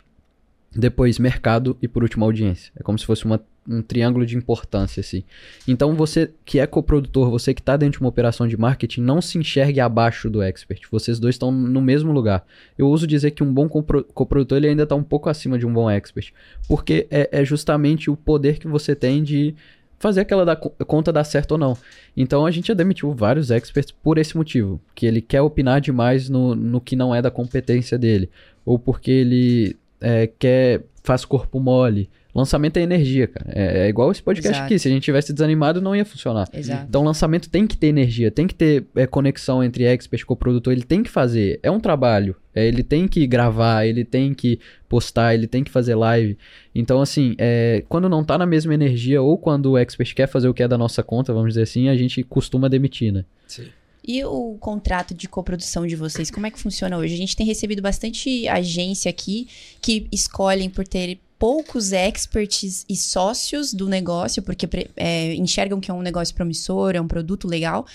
depois 0.75 1.17
mercado 1.17 1.77
e 1.81 1.87
por 1.87 2.03
último 2.03 2.25
audiência. 2.25 2.71
É 2.75 2.83
como 2.83 2.99
se 2.99 3.05
fosse 3.05 3.23
uma, 3.23 3.41
um 3.67 3.81
triângulo 3.81 4.25
de 4.25 4.35
importância 4.35 4.99
assim. 4.99 5.23
Então 5.65 5.95
você 5.95 6.31
que 6.43 6.59
é 6.59 6.67
coprodutor, 6.67 7.29
você 7.29 7.53
que 7.53 7.61
está 7.61 7.77
dentro 7.77 7.99
de 7.99 8.03
uma 8.03 8.09
operação 8.09 8.45
de 8.47 8.57
marketing, 8.57 9.01
não 9.01 9.21
se 9.21 9.37
enxergue 9.37 9.79
abaixo 9.79 10.29
do 10.29 10.41
expert. 10.41 10.81
Vocês 10.91 11.17
dois 11.17 11.35
estão 11.35 11.51
no 11.51 11.81
mesmo 11.81 12.11
lugar. 12.11 12.45
Eu 12.77 12.89
uso 12.89 13.07
dizer 13.07 13.31
que 13.31 13.43
um 13.43 13.53
bom 13.53 13.69
coprodutor 13.69 14.57
ele 14.57 14.67
ainda 14.67 14.83
está 14.83 14.95
um 14.95 15.03
pouco 15.03 15.29
acima 15.29 15.57
de 15.57 15.65
um 15.65 15.71
bom 15.71 15.89
expert, 15.89 16.33
porque 16.67 17.07
é, 17.09 17.29
é 17.31 17.45
justamente 17.45 18.09
o 18.09 18.17
poder 18.17 18.59
que 18.59 18.67
você 18.67 18.93
tem 18.93 19.23
de 19.23 19.55
fazer 19.97 20.19
aquela 20.19 20.43
da, 20.43 20.57
conta 20.57 21.11
dar 21.13 21.23
certo 21.23 21.53
ou 21.53 21.57
não. 21.57 21.77
Então 22.17 22.45
a 22.45 22.51
gente 22.51 22.67
já 22.67 22.73
demitiu 22.73 23.13
vários 23.13 23.49
experts 23.49 23.91
por 23.91 24.17
esse 24.17 24.35
motivo, 24.35 24.81
que 24.93 25.05
ele 25.05 25.21
quer 25.21 25.41
opinar 25.41 25.79
demais 25.79 26.27
no, 26.27 26.53
no 26.53 26.81
que 26.81 26.97
não 26.97 27.15
é 27.15 27.21
da 27.21 27.31
competência 27.31 27.97
dele, 27.97 28.29
ou 28.65 28.77
porque 28.77 29.09
ele 29.09 29.77
é, 30.01 30.27
quer 30.27 30.83
faz 31.03 31.23
corpo 31.23 31.59
mole. 31.59 32.09
Lançamento 32.33 32.75
é 32.75 32.81
energia, 32.81 33.27
cara. 33.27 33.49
É, 33.55 33.85
é 33.85 33.87
igual 33.87 34.11
esse 34.11 34.21
podcast 34.21 34.57
Exato. 34.57 34.65
aqui. 34.65 34.77
Se 34.77 34.89
a 34.89 34.91
gente 34.91 35.03
tivesse 35.03 35.31
desanimado, 35.31 35.79
não 35.79 35.95
ia 35.95 36.03
funcionar. 36.03 36.49
Exato. 36.51 36.85
Então, 36.89 37.01
lançamento 37.01 37.49
tem 37.49 37.65
que 37.65 37.77
ter 37.77 37.87
energia, 37.87 38.29
tem 38.29 38.45
que 38.45 38.53
ter 38.53 38.85
é, 38.93 39.07
conexão 39.07 39.63
entre 39.63 39.85
expert 39.85 40.21
e 40.21 40.25
coprodutor. 40.25 40.73
Ele 40.73 40.83
tem 40.83 41.01
que 41.01 41.09
fazer. 41.09 41.61
É 41.63 41.71
um 41.71 41.79
trabalho. 41.79 42.35
É, 42.53 42.67
ele 42.67 42.83
tem 42.83 43.07
que 43.07 43.25
gravar, 43.25 43.85
ele 43.85 44.03
tem 44.03 44.33
que 44.33 44.59
postar, 44.89 45.33
ele 45.33 45.47
tem 45.47 45.63
que 45.63 45.71
fazer 45.71 45.95
live. 45.95 46.37
Então, 46.73 47.01
assim, 47.01 47.35
é, 47.37 47.85
quando 47.87 48.09
não 48.09 48.21
tá 48.21 48.37
na 48.37 48.45
mesma 48.45 48.73
energia 48.73 49.21
ou 49.21 49.37
quando 49.37 49.71
o 49.71 49.77
expert 49.77 50.13
quer 50.13 50.27
fazer 50.27 50.49
o 50.49 50.53
que 50.53 50.63
é 50.63 50.67
da 50.67 50.77
nossa 50.77 51.01
conta, 51.01 51.31
vamos 51.31 51.49
dizer 51.49 51.61
assim, 51.61 51.87
a 51.87 51.95
gente 51.95 52.21
costuma 52.21 52.67
demitir, 52.67 53.13
né? 53.13 53.23
Sim. 53.47 53.67
E 54.07 54.23
o 54.23 54.55
contrato 54.59 55.13
de 55.13 55.27
coprodução 55.27 55.87
de 55.87 55.95
vocês, 55.95 56.29
como 56.29 56.45
é 56.45 56.51
que 56.51 56.59
funciona 56.59 56.97
hoje? 56.97 57.15
A 57.15 57.17
gente 57.17 57.35
tem 57.35 57.45
recebido 57.45 57.81
bastante 57.81 58.47
agência 58.47 59.09
aqui 59.09 59.47
que 59.81 60.07
escolhem 60.11 60.69
por 60.69 60.87
ter 60.87 61.19
poucos 61.39 61.91
experts 61.91 62.85
e 62.87 62.95
sócios 62.95 63.73
do 63.73 63.89
negócio, 63.89 64.43
porque 64.43 64.67
é, 64.95 65.33
enxergam 65.35 65.79
que 65.79 65.89
é 65.89 65.93
um 65.93 66.01
negócio 66.01 66.35
promissor, 66.35 66.95
é 66.95 67.01
um 67.01 67.07
produto 67.07 67.47
legal, 67.47 67.85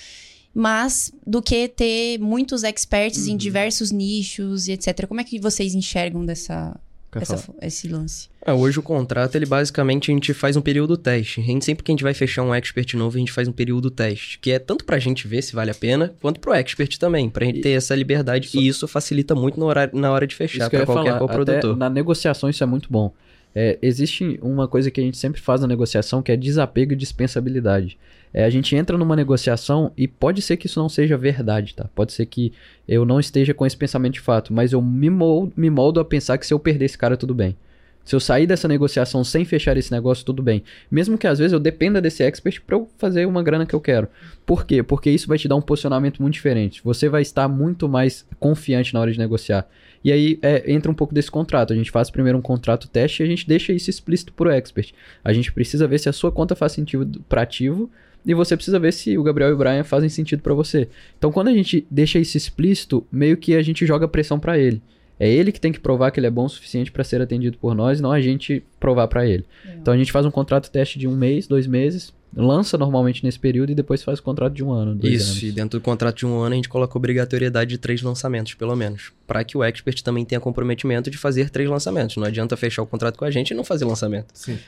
mas 0.53 1.13
do 1.27 1.41
que 1.41 1.69
ter 1.69 2.19
muitos 2.19 2.65
experts 2.65 3.27
uhum. 3.27 3.35
em 3.35 3.37
diversos 3.37 3.91
nichos 3.91 4.69
e 4.69 4.73
etc. 4.73 5.07
Como 5.07 5.21
é 5.21 5.25
que 5.25 5.39
vocês 5.39 5.75
enxergam 5.75 6.25
dessa, 6.27 6.79
essa, 7.13 7.55
esse 7.61 7.89
lance? 7.89 8.29
É, 8.45 8.53
hoje 8.53 8.79
o 8.79 8.83
contrato, 8.83 9.35
ele 9.35 9.47
basicamente 9.47 10.11
a 10.11 10.15
gente 10.15 10.33
faz 10.33 10.57
um 10.57 10.61
período 10.61 10.97
teste. 10.97 11.41
A 11.41 11.45
gente, 11.45 11.65
sempre 11.65 11.83
que 11.83 11.91
a 11.91 11.95
gente 11.95 12.05
vai 12.05 12.15
fechar 12.15 12.43
um 12.43 12.55
expert 12.55 12.95
novo, 12.95 13.17
a 13.17 13.19
gente 13.19 13.33
faz 13.33 13.49
um 13.49 13.53
período 13.53 13.91
teste. 13.91 14.39
Que 14.39 14.53
é 14.53 14.59
tanto 14.59 14.85
pra 14.85 14.99
gente 14.99 15.27
ver 15.27 15.43
se 15.43 15.55
vale 15.55 15.71
a 15.71 15.75
pena, 15.75 16.15
quanto 16.21 16.41
pro 16.41 16.53
expert 16.53 16.97
também. 16.99 17.29
Pra 17.29 17.45
gente 17.45 17.61
ter 17.61 17.71
essa 17.71 17.95
liberdade. 17.95 18.47
Isso... 18.47 18.61
E 18.61 18.69
isso 18.69 18.89
facilita 18.89 19.35
muito 19.35 19.59
na 19.59 19.67
hora, 19.67 19.91
na 19.93 20.13
hora 20.13 20.27
de 20.27 20.35
fechar 20.35 20.71
para 20.71 20.87
qualquer 20.87 21.19
coprodutor. 21.19 21.77
Na 21.77 21.91
negociação 21.91 22.49
isso 22.49 22.63
é 22.63 22.67
muito 22.67 22.89
bom. 22.91 23.13
É, 23.55 23.79
existe 23.83 24.39
uma 24.43 24.69
coisa 24.69 24.91
que 24.91 25.01
a 25.01 25.05
gente 25.05 25.19
sempre 25.19 25.41
faz 25.41 25.61
na 25.61 25.67
negociação 25.67 26.23
que 26.23 26.31
é 26.31 26.37
desapego 26.37 26.93
e 26.93 26.97
dispensabilidade. 26.97 27.99
É, 28.33 28.45
a 28.45 28.51
gente 28.51 28.77
entra 28.77 28.97
numa 28.97 29.17
negociação 29.17 29.93
e 29.97 30.07
pode 30.07 30.41
ser 30.41 30.57
que 30.57 30.67
isso 30.67 30.79
não 30.79 30.89
seja 30.89 31.17
verdade, 31.17 31.75
tá? 31.75 31.89
Pode 31.95 32.13
ser 32.13 32.27
que 32.27 32.53
eu 32.87 33.05
não 33.05 33.19
esteja 33.19 33.53
com 33.53 33.67
esse 33.67 33.77
pensamento 33.77 34.15
de 34.15 34.21
fato, 34.21 34.53
mas 34.53 34.73
eu 34.73 34.81
me 34.81 35.11
moldo, 35.11 35.53
me 35.57 35.69
moldo 35.69 35.99
a 36.01 36.05
pensar 36.05 36.39
que 36.39 36.47
se 36.47 36.55
eu 36.55 36.59
perder 36.59 36.85
esse 36.85 36.99
cara, 36.99 37.17
tudo 37.17 37.35
bem. 37.35 37.57
Se 38.05 38.17
eu 38.17 38.21
sair 38.21 38.47
dessa 38.47 38.67
negociação 38.67 39.23
sem 39.23 39.45
fechar 39.45 39.77
esse 39.77 39.93
negócio, 39.93 40.25
tudo 40.25 40.43
bem. 40.43 40.65
Mesmo 40.91 41.19
que 41.19 41.27
às 41.27 41.39
vezes 41.39 41.53
eu 41.53 41.61
dependa 41.61 42.01
desse 42.01 42.23
expert 42.23 42.61
para 42.63 42.77
eu 42.77 42.89
fazer 42.99 43.27
uma 43.27 43.43
grana 43.43 43.67
que 43.67 43.75
eu 43.75 43.81
quero. 43.81 44.09
Por 44.47 44.65
quê? 44.65 44.83
Porque 44.83 45.11
isso 45.11 45.29
vai 45.29 45.39
te 45.39 45.47
dar 45.47 45.57
um 45.57 45.61
posicionamento 45.61 46.21
muito 46.21 46.35
diferente. 46.35 46.81
Você 46.83 47.09
vai 47.09 47.23
estar 47.23 47.47
muito 47.47 47.89
mais 47.89 48.27
confiante 48.39 48.95
na 48.95 49.01
hora 49.01 49.13
de 49.13 49.19
negociar. 49.19 49.69
E 50.03 50.11
aí 50.11 50.39
é, 50.41 50.73
entra 50.73 50.91
um 50.91 50.95
pouco 50.95 51.15
desse 51.15 51.31
contrato. 51.31 51.73
A 51.73 51.77
gente 51.77 51.91
faz 51.91 52.11
primeiro 52.11 52.39
um 52.39 52.43
contrato 52.43 52.89
teste 52.89 53.23
e 53.23 53.25
a 53.25 53.29
gente 53.29 53.47
deixa 53.47 53.73
isso 53.73 53.91
explícito 53.91 54.33
para 54.33 54.49
o 54.49 54.51
expert. 54.51 54.93
A 55.23 55.33
gente 55.33 55.53
precisa 55.53 55.87
ver 55.87 55.99
se 55.99 56.09
a 56.09 56.13
sua 56.13 56.33
conta 56.33 56.57
faz 56.57 56.73
sentido 56.73 57.23
para 57.29 57.43
ativo 57.43 57.91
e 58.25 58.35
você 58.35 58.57
precisa 58.57 58.79
ver 58.79 58.93
se 58.93 59.17
o 59.17 59.23
Gabriel 59.23 59.51
e 59.51 59.53
o 59.53 59.57
Brian 59.57 59.85
fazem 59.85 60.09
sentido 60.09 60.43
para 60.43 60.55
você. 60.55 60.89
Então, 61.19 61.33
quando 61.33 61.49
a 61.49 61.53
gente 61.53 61.87
deixa 61.91 62.19
isso 62.19 62.37
explícito, 62.37 63.07
meio 63.11 63.37
que 63.37 63.55
a 63.55 63.63
gente 63.63 63.87
joga 63.87 64.07
pressão 64.09 64.39
para 64.39 64.59
ele. 64.59 64.83
É 65.19 65.29
ele 65.31 65.53
que 65.53 65.61
tem 65.61 65.71
que 65.71 65.79
provar 65.79 66.11
que 66.11 66.19
ele 66.19 66.27
é 66.27 66.31
bom 66.31 66.47
o 66.47 66.49
suficiente 66.49 66.91
para 66.91 67.05
ser 67.05 67.21
atendido 67.21 67.59
por 67.59 67.75
nós, 67.75 68.01
não 68.01 68.11
a 68.11 68.23
gente 68.23 68.63
provar 68.81 69.07
para 69.07 69.27
ele. 69.27 69.45
É. 69.67 69.75
Então 69.75 69.93
a 69.93 69.97
gente 69.97 70.11
faz 70.11 70.25
um 70.25 70.31
contrato 70.31 70.71
teste 70.71 70.99
de 70.99 71.07
um 71.07 71.15
mês, 71.15 71.47
dois 71.47 71.67
meses, 71.67 72.11
lança 72.35 72.79
normalmente 72.79 73.23
nesse 73.23 73.39
período 73.39 73.71
e 73.71 73.75
depois 73.75 74.03
faz 74.03 74.19
o 74.19 74.23
contrato 74.23 74.55
de 74.55 74.65
um 74.65 74.73
ano. 74.73 74.99
Isso, 75.03 75.33
anos. 75.33 75.43
e 75.43 75.53
dentro 75.53 75.79
do 75.79 75.83
contrato 75.83 76.17
de 76.17 76.27
um 76.27 76.39
ano 76.39 76.55
a 76.55 76.57
gente 76.57 76.71
coloca 76.71 76.97
obrigatoriedade 76.97 77.69
de 77.69 77.79
três 77.79 78.01
lançamentos, 78.01 78.55
pelo 78.55 78.75
menos. 78.75 79.13
Para 79.27 79.45
que 79.45 79.59
o 79.59 79.63
expert 79.63 80.03
também 80.03 80.25
tenha 80.25 80.41
comprometimento 80.41 81.11
de 81.11 81.19
fazer 81.19 81.51
três 81.51 81.69
lançamentos. 81.69 82.17
Não 82.17 82.25
adianta 82.25 82.57
fechar 82.57 82.83
o 82.83 82.87
contrato 82.87 83.19
com 83.19 83.27
a 83.27 83.31
gente 83.31 83.51
e 83.51 83.55
não 83.55 83.63
fazer 83.63 83.85
lançamento. 83.85 84.29
Sim. 84.33 84.59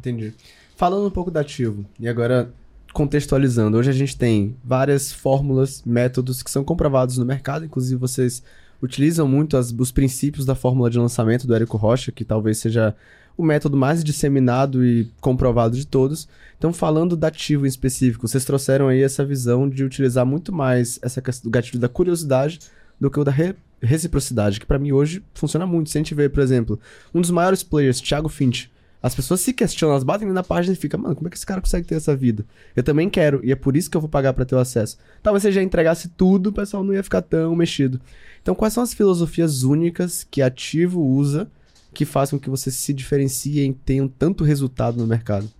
Entendi. 0.00 0.32
Falando 0.76 1.06
um 1.06 1.10
pouco 1.10 1.30
da 1.30 1.40
ativo, 1.40 1.84
e 1.98 2.08
agora 2.08 2.50
contextualizando, 2.92 3.76
hoje 3.76 3.90
a 3.90 3.92
gente 3.92 4.16
tem 4.16 4.56
várias 4.64 5.12
fórmulas, 5.12 5.82
métodos 5.84 6.42
que 6.42 6.50
são 6.50 6.64
comprovados 6.64 7.18
no 7.18 7.24
mercado, 7.24 7.66
inclusive 7.66 8.00
vocês 8.00 8.42
utilizam 8.82 9.28
muito 9.28 9.58
as, 9.58 9.70
os 9.70 9.92
princípios 9.92 10.46
da 10.46 10.54
fórmula 10.54 10.88
de 10.88 10.98
lançamento 10.98 11.46
do 11.46 11.54
Érico 11.54 11.76
Rocha, 11.76 12.10
que 12.10 12.24
talvez 12.24 12.58
seja 12.58 12.96
o 13.36 13.44
método 13.44 13.76
mais 13.76 14.02
disseminado 14.02 14.84
e 14.84 15.10
comprovado 15.20 15.76
de 15.76 15.86
todos. 15.86 16.26
Então, 16.56 16.72
falando 16.72 17.14
da 17.14 17.28
ativo 17.28 17.66
em 17.66 17.68
específico, 17.68 18.26
vocês 18.26 18.44
trouxeram 18.44 18.88
aí 18.88 19.02
essa 19.02 19.24
visão 19.24 19.68
de 19.68 19.84
utilizar 19.84 20.24
muito 20.24 20.50
mais 20.50 20.98
essa 21.02 21.20
questão 21.20 21.50
do 21.50 21.52
gatilho 21.52 21.78
da 21.78 21.88
curiosidade 21.88 22.58
do 22.98 23.10
que 23.10 23.20
o 23.20 23.24
da 23.24 23.30
re 23.30 23.54
reciprocidade, 23.82 24.60
que 24.60 24.66
para 24.66 24.78
mim 24.78 24.92
hoje 24.92 25.22
funciona 25.34 25.66
muito. 25.66 25.88
Se 25.88 25.96
a 25.96 26.00
gente 26.00 26.14
vê, 26.14 26.28
por 26.28 26.40
exemplo, 26.40 26.78
um 27.14 27.20
dos 27.20 27.30
maiores 27.30 27.62
players, 27.62 27.98
Thiago 27.98 28.28
Finch, 28.28 28.70
as 29.02 29.14
pessoas 29.14 29.40
se 29.40 29.52
questionam, 29.52 29.94
elas 29.94 30.04
batem 30.04 30.28
na 30.28 30.42
página 30.42 30.74
e 30.74 30.76
ficam, 30.76 31.00
mano, 31.00 31.16
como 31.16 31.28
é 31.28 31.30
que 31.30 31.36
esse 31.36 31.46
cara 31.46 31.60
consegue 31.60 31.86
ter 31.86 31.94
essa 31.94 32.14
vida? 32.14 32.44
Eu 32.76 32.82
também 32.82 33.08
quero, 33.08 33.40
e 33.42 33.50
é 33.50 33.56
por 33.56 33.76
isso 33.76 33.90
que 33.90 33.96
eu 33.96 34.00
vou 34.00 34.10
pagar 34.10 34.34
para 34.34 34.44
ter 34.44 34.54
o 34.54 34.58
acesso. 34.58 34.98
Talvez 35.22 35.42
você 35.42 35.52
já 35.52 35.62
entregasse 35.62 36.08
tudo, 36.08 36.48
o 36.48 36.52
pessoal 36.52 36.84
não 36.84 36.92
ia 36.92 37.02
ficar 37.02 37.22
tão 37.22 37.56
mexido. 37.56 38.00
Então, 38.42 38.54
quais 38.54 38.74
são 38.74 38.82
as 38.82 38.92
filosofias 38.92 39.62
únicas 39.62 40.26
que 40.30 40.42
Ativo 40.42 41.00
usa 41.00 41.50
que 41.92 42.04
façam 42.04 42.38
que 42.38 42.50
você 42.50 42.70
se 42.70 42.92
diferenciem 42.92 43.70
e 43.70 43.74
tenham 43.74 44.06
tanto 44.06 44.44
resultado 44.44 44.98
no 44.98 45.06
mercado? 45.06 45.50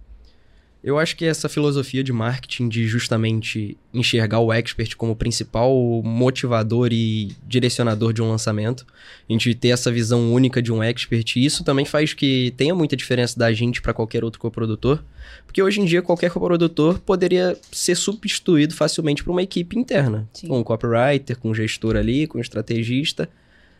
Eu 0.82 0.98
acho 0.98 1.14
que 1.14 1.26
essa 1.26 1.48
filosofia 1.48 2.02
de 2.02 2.12
marketing 2.12 2.68
de 2.68 2.88
justamente 2.88 3.76
enxergar 3.92 4.40
o 4.40 4.50
expert 4.50 4.96
como 4.96 5.14
principal 5.14 5.74
motivador 6.02 6.88
e 6.90 7.32
direcionador 7.46 8.14
de 8.14 8.22
um 8.22 8.30
lançamento, 8.30 8.86
a 9.28 9.32
gente 9.32 9.54
ter 9.54 9.68
essa 9.68 9.92
visão 9.92 10.32
única 10.32 10.62
de 10.62 10.72
um 10.72 10.82
expert, 10.82 11.36
isso 11.36 11.62
também 11.64 11.84
faz 11.84 12.14
que 12.14 12.54
tenha 12.56 12.74
muita 12.74 12.96
diferença 12.96 13.38
da 13.38 13.52
gente 13.52 13.82
para 13.82 13.92
qualquer 13.92 14.24
outro 14.24 14.40
coprodutor, 14.40 15.02
porque 15.44 15.62
hoje 15.62 15.82
em 15.82 15.84
dia 15.84 16.00
qualquer 16.00 16.30
coprodutor 16.30 16.98
poderia 17.00 17.58
ser 17.70 17.94
substituído 17.94 18.74
facilmente 18.74 19.22
por 19.22 19.32
uma 19.32 19.42
equipe 19.42 19.78
interna, 19.78 20.26
Sim. 20.32 20.48
com 20.48 20.60
um 20.60 20.64
copywriter, 20.64 21.38
com 21.38 21.50
um 21.50 21.54
gestor 21.54 21.94
ali, 21.94 22.26
com 22.26 22.38
um 22.38 22.40
estrategista, 22.40 23.28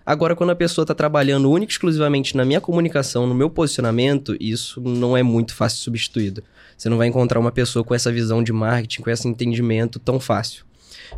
Agora, 0.04 0.34
quando 0.34 0.50
a 0.50 0.56
pessoa 0.56 0.82
está 0.82 0.94
trabalhando 0.94 1.50
única 1.50 1.70
e 1.70 1.74
exclusivamente 1.74 2.36
na 2.36 2.44
minha 2.44 2.60
comunicação, 2.60 3.26
no 3.26 3.34
meu 3.34 3.50
posicionamento, 3.50 4.36
isso 4.40 4.80
não 4.80 5.16
é 5.16 5.22
muito 5.22 5.54
fácil 5.54 5.78
substituído. 5.78 6.42
Você 6.76 6.88
não 6.88 6.96
vai 6.96 7.08
encontrar 7.08 7.38
uma 7.38 7.52
pessoa 7.52 7.84
com 7.84 7.94
essa 7.94 8.10
visão 8.10 8.42
de 8.42 8.52
marketing, 8.52 9.02
com 9.02 9.10
esse 9.10 9.28
entendimento 9.28 9.98
tão 9.98 10.18
fácil. 10.18 10.64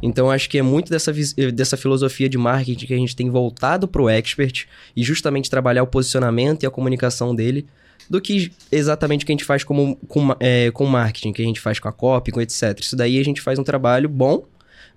Então, 0.02 0.30
acho 0.30 0.48
que 0.48 0.58
é 0.58 0.62
muito 0.62 0.90
dessa, 0.90 1.12
dessa 1.52 1.76
filosofia 1.76 2.28
de 2.28 2.38
marketing 2.38 2.86
que 2.86 2.94
a 2.94 2.96
gente 2.96 3.14
tem 3.14 3.30
voltado 3.30 3.86
para 3.86 4.02
o 4.02 4.08
expert 4.08 4.66
e 4.96 5.02
justamente 5.02 5.50
trabalhar 5.50 5.82
o 5.82 5.86
posicionamento 5.86 6.62
e 6.62 6.66
a 6.66 6.70
comunicação 6.70 7.34
dele 7.34 7.66
do 8.08 8.20
que 8.20 8.52
exatamente 8.70 9.22
o 9.22 9.26
que 9.26 9.32
a 9.32 9.34
gente 9.34 9.44
faz 9.44 9.64
como, 9.64 9.96
com, 10.08 10.34
é, 10.40 10.70
com 10.70 10.84
marketing, 10.86 11.32
que 11.32 11.42
a 11.42 11.44
gente 11.44 11.60
faz 11.60 11.78
com 11.78 11.88
a 11.88 11.92
copy, 11.92 12.32
com 12.32 12.40
etc. 12.40 12.78
Isso 12.80 12.96
daí 12.96 13.18
a 13.18 13.24
gente 13.24 13.40
faz 13.40 13.58
um 13.58 13.64
trabalho 13.64 14.08
bom, 14.08 14.44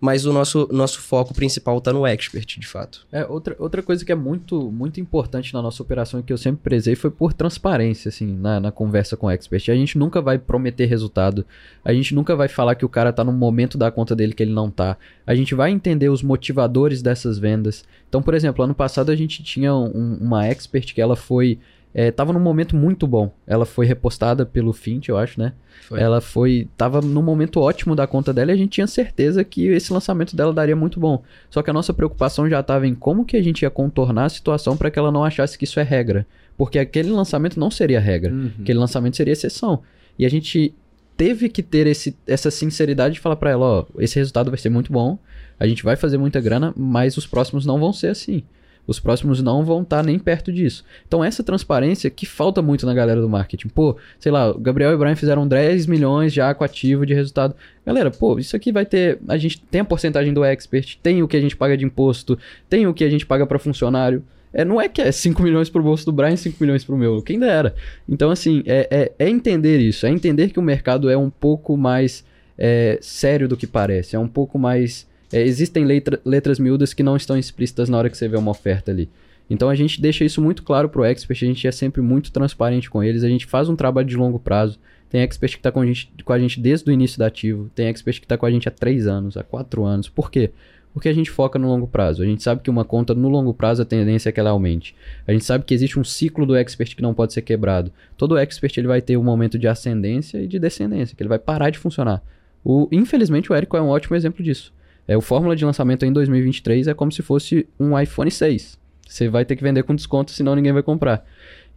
mas 0.05 0.23
o 0.23 0.31
nosso, 0.31 0.69
nosso 0.71 1.01
foco 1.01 1.33
principal 1.33 1.79
está 1.79 1.91
no 1.91 2.05
expert, 2.05 2.59
de 2.59 2.67
fato. 2.67 3.07
É, 3.11 3.25
outra, 3.25 3.55
outra 3.57 3.81
coisa 3.81 4.05
que 4.05 4.11
é 4.11 4.15
muito, 4.15 4.71
muito 4.71 5.01
importante 5.01 5.51
na 5.51 5.63
nossa 5.63 5.81
operação 5.81 6.19
e 6.19 6.23
que 6.23 6.31
eu 6.31 6.37
sempre 6.37 6.61
prezei 6.61 6.93
foi 6.93 7.09
por 7.09 7.33
transparência, 7.33 8.09
assim, 8.09 8.37
na, 8.37 8.59
na 8.59 8.71
conversa 8.71 9.17
com 9.17 9.25
o 9.25 9.31
expert. 9.31 9.71
A 9.71 9.75
gente 9.75 9.97
nunca 9.97 10.21
vai 10.21 10.37
prometer 10.37 10.85
resultado, 10.85 11.43
a 11.83 11.91
gente 11.91 12.13
nunca 12.13 12.35
vai 12.35 12.47
falar 12.47 12.75
que 12.75 12.85
o 12.85 12.89
cara 12.89 13.09
está 13.09 13.23
no 13.23 13.33
momento 13.33 13.79
da 13.79 13.89
conta 13.89 14.15
dele 14.15 14.35
que 14.35 14.43
ele 14.43 14.53
não 14.53 14.67
está. 14.67 14.95
A 15.25 15.33
gente 15.33 15.55
vai 15.55 15.71
entender 15.71 16.09
os 16.09 16.21
motivadores 16.21 17.01
dessas 17.01 17.39
vendas. 17.39 17.83
Então, 18.07 18.21
por 18.21 18.35
exemplo, 18.35 18.63
ano 18.63 18.75
passado 18.75 19.11
a 19.11 19.15
gente 19.15 19.41
tinha 19.41 19.73
um, 19.73 20.19
uma 20.21 20.45
expert 20.45 20.93
que 20.93 21.01
ela 21.01 21.15
foi 21.15 21.57
é, 21.97 22.11
tava 22.11 22.33
num 22.33 22.41
momento 22.41 22.75
muito 22.75 23.07
bom. 23.07 23.31
Ela 23.47 23.65
foi 23.65 23.85
repostada 23.85 24.45
pelo 24.45 24.73
Fint, 24.73 25.07
eu 25.07 25.17
acho, 25.17 25.39
né? 25.39 25.53
Foi. 25.87 25.97
Ela 25.97 26.19
foi. 26.19 26.67
Tava 26.75 26.99
num 26.99 27.21
momento 27.21 27.61
ótimo 27.61 27.95
da 27.95 28.05
conta 28.05 28.33
dela 28.33 28.51
e 28.51 28.53
a 28.53 28.57
gente 28.57 28.71
tinha 28.71 28.85
certeza 28.85 29.45
que 29.45 29.67
esse 29.67 29.93
lançamento 29.93 30.35
dela 30.35 30.51
daria 30.51 30.75
muito 30.75 30.99
bom. 30.99 31.23
Só 31.49 31.63
que 31.63 31.69
a 31.69 31.73
nossa 31.73 31.93
preocupação 31.93 32.49
já 32.49 32.59
estava 32.59 32.85
em 32.85 32.93
como 32.93 33.23
que 33.23 33.37
a 33.37 33.41
gente 33.41 33.61
ia 33.61 33.69
contornar 33.69 34.25
a 34.25 34.29
situação 34.29 34.75
para 34.75 34.91
que 34.91 34.99
ela 34.99 35.09
não 35.09 35.23
achasse 35.23 35.57
que 35.57 35.63
isso 35.63 35.79
é 35.79 35.83
regra. 35.83 36.27
Porque 36.57 36.77
aquele 36.77 37.09
lançamento 37.11 37.57
não 37.57 37.71
seria 37.71 38.01
regra. 38.01 38.33
Uhum. 38.33 38.51
Aquele 38.59 38.77
lançamento 38.77 39.15
seria 39.15 39.31
exceção. 39.31 39.81
E 40.19 40.25
a 40.25 40.29
gente 40.29 40.75
teve 41.15 41.47
que 41.47 41.63
ter 41.63 41.87
esse, 41.87 42.13
essa 42.27 42.51
sinceridade 42.51 43.13
de 43.13 43.21
falar 43.21 43.37
para 43.37 43.51
ela: 43.51 43.65
ó, 43.65 43.85
esse 43.99 44.17
resultado 44.17 44.51
vai 44.51 44.59
ser 44.59 44.69
muito 44.69 44.91
bom, 44.91 45.17
a 45.57 45.65
gente 45.65 45.81
vai 45.81 45.95
fazer 45.95 46.17
muita 46.17 46.41
grana, 46.41 46.73
mas 46.75 47.15
os 47.15 47.25
próximos 47.25 47.65
não 47.65 47.79
vão 47.79 47.93
ser 47.93 48.07
assim. 48.07 48.43
Os 48.87 48.99
próximos 48.99 49.41
não 49.41 49.63
vão 49.63 49.81
estar 49.81 49.97
tá 49.97 50.03
nem 50.03 50.19
perto 50.19 50.51
disso. 50.51 50.83
Então, 51.07 51.23
essa 51.23 51.43
transparência 51.43 52.09
que 52.09 52.25
falta 52.25 52.61
muito 52.61 52.85
na 52.85 52.93
galera 52.93 53.19
do 53.19 53.29
marketing. 53.29 53.69
Pô, 53.69 53.97
sei 54.19 54.31
lá, 54.31 54.51
o 54.51 54.59
Gabriel 54.59 54.91
e 54.91 54.95
o 54.95 54.97
Brian 54.97 55.15
fizeram 55.15 55.47
10 55.47 55.87
milhões 55.87 56.31
já 56.31 56.53
com 56.53 56.63
ativo 56.63 57.05
de 57.05 57.13
resultado. 57.13 57.55
Galera, 57.85 58.11
pô, 58.11 58.37
isso 58.37 58.55
aqui 58.55 58.71
vai 58.71 58.85
ter. 58.85 59.19
A 59.27 59.37
gente 59.37 59.61
tem 59.61 59.81
a 59.81 59.85
porcentagem 59.85 60.33
do 60.33 60.43
expert, 60.43 60.97
tem 61.01 61.23
o 61.23 61.27
que 61.27 61.37
a 61.37 61.41
gente 61.41 61.55
paga 61.55 61.75
de 61.75 61.85
imposto, 61.85 62.37
tem 62.69 62.87
o 62.87 62.93
que 62.93 63.03
a 63.03 63.09
gente 63.09 63.25
paga 63.25 63.45
para 63.45 63.59
funcionário. 63.59 64.23
É, 64.53 64.63
não 64.63 64.79
é 64.79 64.87
que 64.87 65.01
é 65.01 65.11
5 65.11 65.43
milhões 65.43 65.69
pro 65.69 65.83
bolso 65.83 66.05
do 66.05 66.13
Brian 66.13 66.33
e 66.33 66.37
5 66.37 66.55
milhões 66.61 66.85
pro 66.85 66.95
meu, 66.95 67.21
quem 67.21 67.37
dera. 67.37 67.75
Então, 68.07 68.31
assim, 68.31 68.63
é, 68.65 68.87
é, 68.89 69.25
é, 69.25 69.29
entender 69.29 69.79
isso, 69.79 70.05
é 70.05 70.09
entender 70.09 70.49
que 70.49 70.59
o 70.59 70.63
mercado 70.63 71.09
é 71.09 71.17
um 71.17 71.29
pouco 71.29 71.75
mais 71.75 72.23
é, 72.57 72.97
sério 73.01 73.49
do 73.49 73.57
que 73.57 73.67
parece, 73.67 74.15
é 74.15 74.19
um 74.19 74.29
pouco 74.29 74.57
mais 74.57 75.05
é, 75.31 75.41
existem 75.41 75.85
letra, 75.85 76.19
letras 76.23 76.59
miúdas 76.59 76.93
que 76.93 77.03
não 77.03 77.15
estão 77.15 77.37
explícitas 77.37 77.89
na 77.89 77.97
hora 77.97 78.09
que 78.09 78.17
você 78.17 78.27
vê 78.27 78.37
uma 78.37 78.51
oferta 78.51 78.91
ali. 78.91 79.09
Então 79.49 79.69
a 79.69 79.75
gente 79.75 80.01
deixa 80.01 80.23
isso 80.23 80.41
muito 80.41 80.63
claro 80.63 80.89
pro 80.89 81.03
expert, 81.03 81.43
a 81.43 81.47
gente 81.47 81.67
é 81.67 81.71
sempre 81.71 82.01
muito 82.01 82.31
transparente 82.31 82.89
com 82.89 83.03
eles, 83.03 83.23
a 83.23 83.29
gente 83.29 83.45
faz 83.45 83.69
um 83.69 83.75
trabalho 83.75 84.07
de 84.07 84.15
longo 84.15 84.39
prazo. 84.39 84.79
Tem 85.09 85.21
expert 85.21 85.53
que 85.53 85.59
está 85.59 85.71
com, 85.71 85.81
a 85.81 85.85
gente, 85.85 86.11
com 86.23 86.33
a 86.33 86.39
gente 86.39 86.59
desde 86.59 86.89
o 86.89 86.93
início 86.93 87.19
da 87.19 87.27
ativo, 87.27 87.69
tem 87.75 87.87
expert 87.87 88.19
que 88.19 88.25
está 88.25 88.37
com 88.37 88.45
a 88.45 88.51
gente 88.51 88.67
há 88.67 88.71
3 88.71 89.07
anos, 89.07 89.37
há 89.37 89.43
4 89.43 89.83
anos. 89.83 90.09
Por 90.09 90.31
quê? 90.31 90.51
Porque 90.91 91.09
a 91.09 91.13
gente 91.13 91.29
foca 91.29 91.59
no 91.59 91.67
longo 91.67 91.87
prazo. 91.87 92.23
A 92.23 92.25
gente 92.25 92.41
sabe 92.41 92.61
que 92.61 92.69
uma 92.69 92.85
conta 92.85 93.13
no 93.13 93.27
longo 93.27 93.53
prazo 93.53 93.81
a 93.81 93.85
tendência 93.85 94.29
é 94.29 94.31
que 94.31 94.39
ela 94.39 94.49
aumente. 94.49 94.95
A 95.27 95.31
gente 95.31 95.43
sabe 95.43 95.63
que 95.63 95.73
existe 95.73 95.99
um 95.99 96.03
ciclo 96.03 96.45
do 96.45 96.55
expert 96.55 96.95
que 96.95 97.01
não 97.01 97.13
pode 97.13 97.33
ser 97.33 97.41
quebrado. 97.41 97.91
Todo 98.17 98.37
expert 98.37 98.75
ele 98.77 98.87
vai 98.87 99.01
ter 99.01 99.17
um 99.17 99.23
momento 99.23 99.59
de 99.59 99.67
ascendência 99.67 100.39
e 100.41 100.47
de 100.47 100.57
descendência, 100.57 101.15
que 101.15 101.21
ele 101.21 101.29
vai 101.29 101.37
parar 101.37 101.69
de 101.69 101.77
funcionar. 101.77 102.23
O, 102.63 102.87
infelizmente 102.91 103.51
o 103.51 103.55
Érico 103.55 103.77
é 103.77 103.81
um 103.81 103.89
ótimo 103.89 104.15
exemplo 104.15 104.43
disso. 104.43 104.73
É, 105.07 105.15
o 105.15 105.21
fórmula 105.21 105.55
de 105.55 105.63
lançamento 105.65 106.05
em 106.05 106.11
2023 106.11 106.87
é 106.87 106.93
como 106.93 107.11
se 107.11 107.21
fosse 107.21 107.67
um 107.79 107.99
iPhone 107.99 108.31
6. 108.31 108.79
Você 109.07 109.29
vai 109.29 109.45
ter 109.45 109.55
que 109.55 109.63
vender 109.63 109.83
com 109.83 109.93
desconto, 109.93 110.31
senão 110.31 110.55
ninguém 110.55 110.73
vai 110.73 110.81
comprar. 110.81 111.23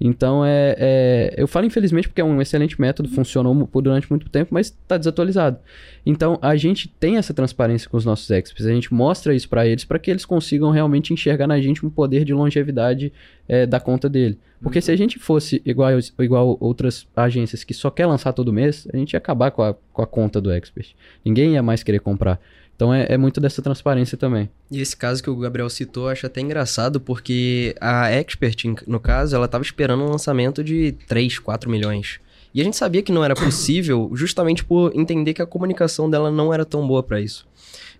Então, 0.00 0.44
é, 0.44 0.76
é, 0.78 1.34
eu 1.36 1.48
falo 1.48 1.66
infelizmente 1.66 2.08
porque 2.08 2.20
é 2.20 2.24
um 2.24 2.40
excelente 2.40 2.80
método, 2.80 3.08
funcionou 3.08 3.66
por 3.66 3.82
durante 3.82 4.08
muito 4.08 4.28
tempo, 4.28 4.54
mas 4.54 4.68
está 4.68 4.96
desatualizado. 4.96 5.58
Então, 6.06 6.38
a 6.40 6.56
gente 6.56 6.88
tem 6.88 7.16
essa 7.16 7.34
transparência 7.34 7.90
com 7.90 7.96
os 7.96 8.04
nossos 8.04 8.30
experts, 8.30 8.64
a 8.66 8.72
gente 8.72 8.94
mostra 8.94 9.34
isso 9.34 9.48
para 9.48 9.66
eles 9.66 9.84
para 9.84 9.98
que 9.98 10.10
eles 10.10 10.24
consigam 10.24 10.70
realmente 10.70 11.12
enxergar 11.12 11.46
na 11.46 11.60
gente 11.60 11.84
um 11.84 11.90
poder 11.90 12.24
de 12.24 12.32
longevidade 12.32 13.12
é, 13.48 13.66
da 13.66 13.80
conta 13.80 14.08
dele. 14.08 14.38
Porque 14.62 14.78
uhum. 14.78 14.82
se 14.82 14.92
a 14.92 14.96
gente 14.96 15.18
fosse 15.18 15.60
igual, 15.64 15.90
igual 16.18 16.56
outras 16.60 17.06
agências 17.16 17.64
que 17.64 17.74
só 17.74 17.90
quer 17.90 18.06
lançar 18.06 18.32
todo 18.32 18.52
mês, 18.52 18.86
a 18.92 18.96
gente 18.96 19.12
ia 19.12 19.18
acabar 19.18 19.50
com 19.50 19.62
a, 19.62 19.74
com 19.92 20.02
a 20.02 20.06
conta 20.06 20.40
do 20.40 20.50
expert. 20.50 20.94
Ninguém 21.24 21.54
ia 21.54 21.62
mais 21.62 21.82
querer 21.82 22.00
comprar. 22.00 22.40
Então 22.78 22.94
é, 22.94 23.06
é, 23.08 23.18
muito 23.18 23.40
dessa 23.40 23.60
transparência 23.60 24.16
também. 24.16 24.48
E 24.70 24.80
esse 24.80 24.96
caso 24.96 25.20
que 25.20 25.28
o 25.28 25.34
Gabriel 25.34 25.68
citou, 25.68 26.04
eu 26.04 26.10
acho 26.10 26.26
até 26.26 26.40
engraçado, 26.40 27.00
porque 27.00 27.74
a 27.80 28.08
Expert, 28.08 28.56
no 28.86 29.00
caso, 29.00 29.34
ela 29.34 29.46
estava 29.46 29.64
esperando 29.64 30.04
um 30.04 30.10
lançamento 30.10 30.62
de 30.62 30.92
3, 31.08 31.40
4 31.40 31.68
milhões. 31.68 32.20
E 32.54 32.60
a 32.60 32.64
gente 32.64 32.76
sabia 32.76 33.02
que 33.02 33.12
não 33.12 33.24
era 33.24 33.34
possível, 33.34 34.10
justamente 34.14 34.64
por 34.64 34.92
entender 34.94 35.34
que 35.34 35.42
a 35.42 35.46
comunicação 35.46 36.08
dela 36.08 36.30
não 36.30 36.52
era 36.52 36.64
tão 36.64 36.86
boa 36.86 37.02
para 37.02 37.20
isso. 37.20 37.46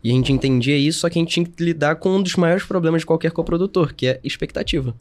E 0.03 0.11
a 0.11 0.15
gente 0.15 0.33
entendia 0.33 0.77
isso, 0.77 1.01
só 1.01 1.11
que 1.11 1.19
a 1.19 1.23
gente 1.23 1.33
tinha 1.33 1.45
que 1.45 1.63
lidar 1.63 1.97
com 1.97 2.17
um 2.17 2.23
dos 2.23 2.37
maiores 2.37 2.65
problemas 2.65 3.03
de 3.03 3.07
qualquer 3.07 3.33
coprodutor, 3.33 3.93
que 3.95 4.07
é 4.07 4.21
expectativa. 4.23 4.95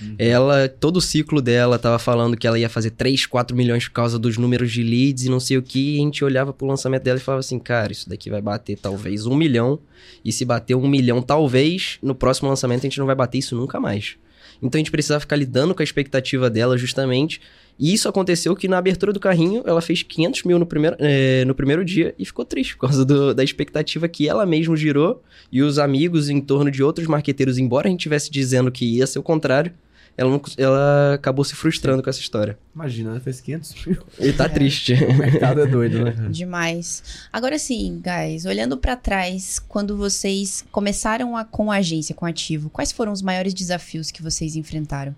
Uhum. 0.00 0.14
Ela, 0.16 0.68
todo 0.68 0.98
o 0.98 1.00
ciclo 1.00 1.42
dela 1.42 1.78
tava 1.78 1.98
falando 1.98 2.36
que 2.36 2.46
ela 2.46 2.58
ia 2.58 2.68
fazer 2.68 2.90
3, 2.90 3.26
4 3.26 3.56
milhões 3.56 3.88
por 3.88 3.94
causa 3.94 4.18
dos 4.18 4.38
números 4.38 4.70
de 4.70 4.82
leads 4.82 5.24
e 5.24 5.28
não 5.28 5.40
sei 5.40 5.58
o 5.58 5.62
que, 5.62 5.96
e 5.96 5.98
a 5.98 6.02
gente 6.02 6.24
olhava 6.24 6.52
pro 6.52 6.66
lançamento 6.66 7.02
dela 7.02 7.18
e 7.18 7.22
falava 7.22 7.40
assim, 7.40 7.58
cara, 7.58 7.90
isso 7.90 8.08
daqui 8.08 8.30
vai 8.30 8.40
bater 8.40 8.78
talvez 8.78 9.26
um 9.26 9.34
milhão, 9.34 9.78
e 10.24 10.30
se 10.30 10.44
bater 10.44 10.76
um 10.76 10.86
milhão 10.86 11.20
talvez, 11.20 11.98
no 12.00 12.14
próximo 12.14 12.48
lançamento 12.48 12.80
a 12.80 12.88
gente 12.88 12.98
não 12.98 13.06
vai 13.06 13.16
bater 13.16 13.38
isso 13.38 13.56
nunca 13.56 13.80
mais. 13.80 14.16
Então 14.62 14.78
a 14.78 14.80
gente 14.80 14.90
precisava 14.90 15.20
ficar 15.20 15.36
lidando 15.36 15.74
com 15.74 15.82
a 15.82 15.84
expectativa 15.84 16.48
dela 16.48 16.76
justamente. 16.76 17.40
E 17.78 17.92
isso 17.92 18.08
aconteceu 18.08 18.54
que 18.54 18.68
na 18.68 18.78
abertura 18.78 19.12
do 19.12 19.18
carrinho 19.18 19.62
ela 19.66 19.80
fez 19.80 20.02
500 20.02 20.44
mil 20.44 20.58
no 20.58 20.66
primeiro, 20.66 20.96
é, 21.00 21.44
no 21.44 21.54
primeiro 21.54 21.84
dia 21.84 22.14
e 22.18 22.24
ficou 22.24 22.44
triste 22.44 22.76
por 22.76 22.82
causa 22.88 23.04
do, 23.04 23.34
da 23.34 23.42
expectativa 23.42 24.06
que 24.06 24.28
ela 24.28 24.46
mesma 24.46 24.76
girou 24.76 25.22
e 25.50 25.60
os 25.60 25.78
amigos 25.78 26.28
em 26.28 26.40
torno 26.40 26.70
de 26.70 26.82
outros 26.82 27.06
marqueteiros, 27.06 27.58
embora 27.58 27.88
a 27.88 27.90
gente 27.90 28.00
estivesse 28.00 28.30
dizendo 28.30 28.70
que 28.70 28.84
ia 28.84 29.06
ser 29.06 29.18
o 29.18 29.22
contrário, 29.22 29.72
ela, 30.16 30.30
não, 30.30 30.40
ela 30.56 31.14
acabou 31.14 31.44
se 31.44 31.56
frustrando 31.56 32.02
com 32.02 32.08
essa 32.08 32.20
história. 32.20 32.56
Imagina, 32.74 33.10
ela 33.10 33.20
fez 33.20 33.40
500 33.40 33.86
mil. 33.86 34.06
E 34.20 34.32
tá 34.32 34.44
é. 34.44 34.48
triste. 34.48 34.94
O 34.94 35.14
mercado 35.14 35.60
é 35.60 35.66
doido, 35.66 36.04
né? 36.04 36.14
Demais. 36.30 37.28
Agora 37.32 37.58
sim, 37.58 38.00
guys, 38.02 38.44
olhando 38.44 38.76
para 38.76 38.94
trás, 38.96 39.58
quando 39.58 39.96
vocês 39.96 40.64
começaram 40.70 41.36
a, 41.36 41.44
com 41.44 41.70
a 41.70 41.76
agência, 41.76 42.14
com 42.14 42.24
ativo, 42.24 42.70
quais 42.70 42.92
foram 42.92 43.12
os 43.12 43.22
maiores 43.22 43.52
desafios 43.52 44.10
que 44.10 44.22
vocês 44.22 44.54
enfrentaram? 44.54 45.14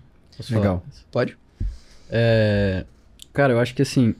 Legal. 0.49 0.83
Pode? 1.11 1.37
É, 2.09 2.85
cara, 3.33 3.53
eu 3.53 3.59
acho 3.59 3.75
que 3.75 3.81
assim, 3.81 4.15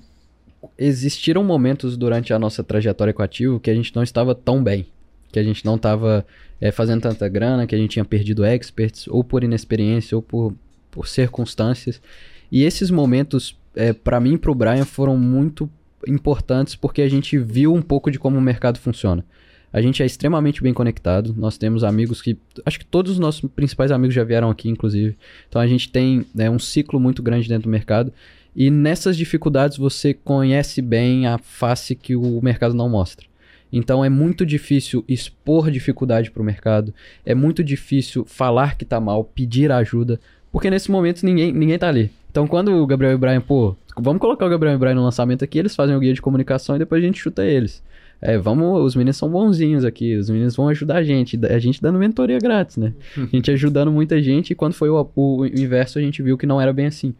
existiram 0.78 1.44
momentos 1.44 1.98
durante 1.98 2.34
a 2.34 2.40
nossa 2.40 2.64
trajetória 2.64 3.14
com 3.14 3.22
ativo 3.22 3.60
que 3.60 3.70
a 3.70 3.76
gente 3.76 3.96
não 3.96 4.04
estava 4.04 4.36
tão 4.36 4.64
bem. 4.64 4.88
Que 5.32 5.40
a 5.40 5.44
gente 5.44 5.66
não 5.66 5.76
estava 5.76 6.26
é, 6.60 6.72
fazendo 6.72 7.02
tanta 7.02 7.28
grana, 7.28 7.68
que 7.68 7.76
a 7.76 7.78
gente 7.78 7.92
tinha 7.92 8.06
perdido 8.06 8.46
experts, 8.46 9.08
ou 9.08 9.24
por 9.24 9.44
inexperiência, 9.44 10.16
ou 10.16 10.22
por, 10.22 10.54
por 10.90 11.08
circunstâncias. 11.08 12.02
E 12.52 12.64
esses 12.64 12.90
momentos, 12.90 13.58
é, 13.76 13.94
para 13.94 14.20
mim 14.20 14.34
e 14.34 14.38
pro 14.38 14.56
Brian, 14.56 14.86
foram 14.86 15.18
muito 15.18 15.70
importantes 16.08 16.76
porque 16.76 17.02
a 17.02 17.10
gente 17.10 17.38
viu 17.38 17.74
um 17.74 17.82
pouco 17.82 18.12
de 18.12 18.20
como 18.20 18.38
o 18.38 18.42
mercado 18.42 18.80
funciona. 18.80 19.24
A 19.72 19.82
gente 19.82 20.02
é 20.02 20.06
extremamente 20.06 20.64
bem 20.64 20.74
conectado. 20.74 21.36
Nós 21.38 21.58
temos 21.58 21.84
amigos 21.84 22.22
que. 22.22 22.38
Acho 22.66 22.80
que 22.80 22.86
todos 22.86 23.12
os 23.12 23.20
nossos 23.20 23.50
principais 23.52 23.92
amigos 23.92 24.16
já 24.16 24.24
vieram 24.24 24.50
aqui, 24.50 24.70
inclusive. 24.70 25.18
Então 25.50 25.62
a 25.62 25.68
gente 25.68 25.90
tem 25.90 26.26
né, 26.34 26.50
um 26.50 26.58
ciclo 26.58 27.00
muito 27.00 27.22
grande 27.22 27.50
dentro 27.50 27.64
do 27.64 27.70
mercado. 27.70 28.12
E 28.56 28.72
nessas 28.72 29.16
dificuldades 29.16 29.78
você 29.78 30.14
conhece 30.14 30.82
bem 30.82 31.28
a 31.28 31.38
face 31.38 31.96
que 31.96 32.16
o 32.16 32.42
mercado 32.42 32.74
não 32.74 32.90
mostra. 32.90 33.28
Então 33.72 34.04
é 34.04 34.10
muito 34.10 34.46
difícil 34.46 35.04
expor 35.08 35.70
dificuldade 35.70 36.32
para 36.32 36.42
o 36.42 36.46
mercado. 36.46 36.94
É 37.26 37.36
muito 37.36 37.64
difícil 37.64 38.26
falar 38.26 38.78
que 38.78 38.84
está 38.84 39.00
mal, 39.00 39.24
pedir 39.24 39.72
ajuda. 39.72 40.20
Porque 40.52 40.70
nesse 40.70 40.90
momento 40.90 41.26
ninguém, 41.26 41.52
ninguém 41.52 41.78
tá 41.78 41.88
ali. 41.88 42.12
Então 42.32 42.48
quando 42.48 42.72
o 42.74 42.86
Gabriel 42.88 43.14
e 43.14 43.16
o 43.16 43.20
Brian, 43.20 43.42
pô, 43.42 43.76
vamos 43.98 44.22
colocar 44.22 44.46
o 44.46 44.50
Gabriel 44.50 44.74
e 44.74 44.76
o 44.76 44.80
Brian 44.80 44.96
no 44.96 45.04
lançamento 45.04 45.44
aqui, 45.44 45.60
eles 45.60 45.76
fazem 45.76 45.96
o 45.96 46.00
guia 46.00 46.14
de 46.14 46.22
comunicação 46.22 46.76
e 46.76 46.80
depois 46.80 47.04
a 47.04 47.06
gente 47.06 47.20
chuta 47.20 47.46
eles 47.46 47.82
é, 48.22 48.38
vamos, 48.38 48.84
os 48.84 48.96
meninos 48.96 49.18
são 49.18 49.30
bonzinhos 49.30 49.86
aqui, 49.86 50.16
os 50.16 50.30
meninos 50.30 50.56
vão 50.56 50.68
ajudar 50.70 50.98
a 50.98 51.04
gente, 51.04 51.40
a 51.46 51.60
gente 51.60 51.82
dando 51.82 52.00
mentoria 52.00 52.40
grátis, 52.40 52.78
né? 52.78 52.94
A 53.16 53.36
gente 53.36 53.52
ajudando 53.52 53.92
muita 53.92 54.22
gente 54.22 54.52
e 54.52 54.56
quando 54.56 54.74
foi 54.74 54.90
o, 54.90 55.08
o 55.16 55.46
inverso 55.46 56.00
a 56.00 56.02
gente 56.02 56.22
viu 56.22 56.38
que 56.38 56.46
não 56.46 56.60
era 56.60 56.74
bem 56.74 56.88
assim. 56.88 57.14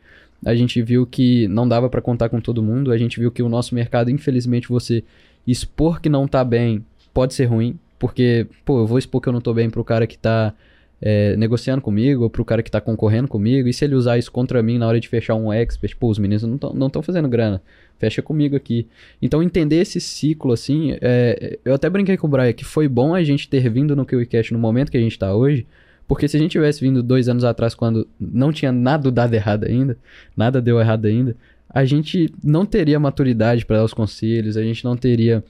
A 0.46 0.56
gente 0.56 0.82
viu 0.82 1.06
que 1.06 1.48
não 1.48 1.68
dava 1.68 1.90
para 1.90 2.02
contar 2.02 2.30
com 2.30 2.40
todo 2.40 2.64
mundo, 2.64 2.92
a 2.92 2.98
gente 2.98 3.20
viu 3.20 3.32
que 3.32 3.44
o 3.44 3.50
nosso 3.50 3.76
mercado, 3.76 4.10
infelizmente, 4.10 4.68
você 4.68 5.04
expor 5.46 6.02
que 6.02 6.10
não 6.10 6.28
tá 6.28 6.44
bem 6.44 6.84
pode 7.14 7.34
ser 7.34 7.46
ruim, 7.46 7.78
porque, 7.98 8.48
pô, 8.66 8.80
eu 8.80 8.88
vou 8.88 8.98
expor 8.98 9.22
que 9.22 9.30
eu 9.30 9.34
não 9.34 9.42
tô 9.42 9.54
bem 9.54 9.70
pro 9.70 9.84
cara 9.84 10.06
que 10.06 10.18
tá 10.18 10.54
é, 11.02 11.36
negociando 11.36 11.82
comigo, 11.82 12.24
ou 12.24 12.30
pro 12.30 12.46
cara 12.46 12.64
que 12.64 12.72
tá 12.72 12.82
concorrendo 12.82 13.28
comigo, 13.28 13.68
e 13.68 13.74
se 13.74 13.86
ele 13.86 13.96
usar 13.96 14.18
isso 14.18 14.32
contra 14.32 14.62
mim 14.64 14.78
na 14.78 14.88
hora 14.88 15.00
de 15.00 15.08
fechar 15.08 15.36
um 15.36 15.52
expert, 15.52 15.96
pô, 15.98 16.10
os 16.10 16.20
meninos 16.20 16.44
não 16.44 16.88
estão 16.88 17.02
fazendo 17.02 17.28
grana 17.28 17.62
fecha 17.98 18.22
comigo 18.22 18.56
aqui. 18.56 18.88
Então, 19.22 19.42
entender 19.42 19.78
esse 19.78 20.00
ciclo, 20.00 20.54
assim, 20.54 20.96
é, 21.02 21.60
eu 21.66 21.74
até 21.74 21.90
brinquei 21.90 22.18
com 22.18 22.28
o 22.28 22.30
Brian 22.30 22.54
que 22.54 22.64
foi 22.64 22.88
bom 22.88 23.14
a 23.14 23.24
gente 23.24 23.50
ter 23.50 23.70
vindo 23.70 23.96
no 23.96 24.06
KiwiCast 24.06 24.54
no 24.54 24.60
momento 24.60 24.92
que 24.92 24.98
a 24.98 25.02
gente 25.02 25.14
está 25.14 25.34
hoje, 25.34 25.66
porque 26.08 26.28
se 26.28 26.38
a 26.38 26.40
gente 26.40 26.52
tivesse 26.52 26.80
vindo 26.80 27.04
dois 27.04 27.28
anos 27.28 27.44
atrás, 27.44 27.76
quando 27.76 28.08
não 28.20 28.52
tinha 28.52 28.72
nada 28.72 29.12
dado 29.12 29.34
errado 29.34 29.66
ainda, 29.66 29.98
nada 30.36 30.62
deu 30.62 30.80
errado 30.80 31.06
ainda, 31.06 31.36
a 31.70 31.84
gente 31.84 32.34
não 32.42 32.66
teria 32.66 33.00
maturidade 33.00 33.66
para 33.66 33.78
dar 33.78 33.84
os 33.84 33.94
conselhos, 33.94 34.56
a 34.56 34.64
gente 34.64 34.86
não 34.86 34.96
teria 34.96 35.44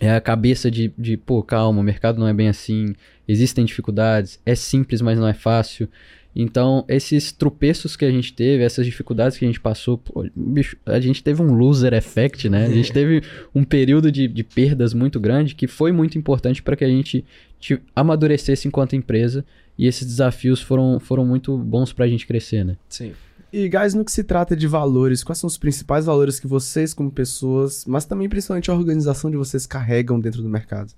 é, 0.00 0.10
a 0.10 0.20
cabeça 0.20 0.70
de, 0.70 0.92
de, 0.98 1.16
pô, 1.16 1.42
calma, 1.42 1.80
o 1.80 1.84
mercado 1.84 2.18
não 2.18 2.26
é 2.26 2.32
bem 2.32 2.48
assim, 2.48 2.94
existem 3.28 3.64
dificuldades, 3.64 4.40
é 4.44 4.54
simples, 4.54 5.00
mas 5.00 5.18
não 5.18 5.26
é 5.26 5.34
fácil. 5.34 5.88
Então, 6.36 6.84
esses 6.88 7.30
tropeços 7.30 7.94
que 7.94 8.04
a 8.04 8.10
gente 8.10 8.32
teve, 8.32 8.64
essas 8.64 8.84
dificuldades 8.84 9.38
que 9.38 9.44
a 9.44 9.48
gente 9.48 9.60
passou, 9.60 9.98
pô, 9.98 10.26
bicho, 10.34 10.76
a 10.84 10.98
gente 10.98 11.22
teve 11.22 11.40
um 11.40 11.54
loser 11.54 11.94
effect, 11.94 12.48
né? 12.48 12.66
A 12.66 12.70
gente 12.70 12.90
teve 12.92 13.22
um 13.54 13.62
período 13.62 14.10
de, 14.10 14.26
de 14.26 14.42
perdas 14.42 14.92
muito 14.92 15.20
grande 15.20 15.54
que 15.54 15.68
foi 15.68 15.92
muito 15.92 16.18
importante 16.18 16.60
para 16.60 16.74
que 16.74 16.84
a 16.84 16.88
gente 16.88 17.24
te, 17.60 17.80
amadurecesse 17.94 18.66
enquanto 18.66 18.96
empresa 18.96 19.44
e 19.78 19.86
esses 19.86 20.04
desafios 20.04 20.60
foram, 20.60 20.98
foram 20.98 21.24
muito 21.24 21.56
bons 21.56 21.92
para 21.92 22.04
a 22.04 22.08
gente 22.08 22.26
crescer, 22.26 22.64
né? 22.64 22.76
Sim. 22.88 23.12
E, 23.54 23.68
guys, 23.68 23.94
no 23.94 24.04
que 24.04 24.10
se 24.10 24.24
trata 24.24 24.56
de 24.56 24.66
valores, 24.66 25.22
quais 25.22 25.38
são 25.38 25.46
os 25.46 25.56
principais 25.56 26.06
valores 26.06 26.40
que 26.40 26.46
vocês, 26.48 26.92
como 26.92 27.08
pessoas, 27.08 27.84
mas 27.86 28.04
também 28.04 28.28
principalmente 28.28 28.68
a 28.68 28.74
organização 28.74 29.30
de 29.30 29.36
vocês 29.36 29.64
carregam 29.64 30.18
dentro 30.18 30.42
do 30.42 30.48
mercado? 30.48 30.92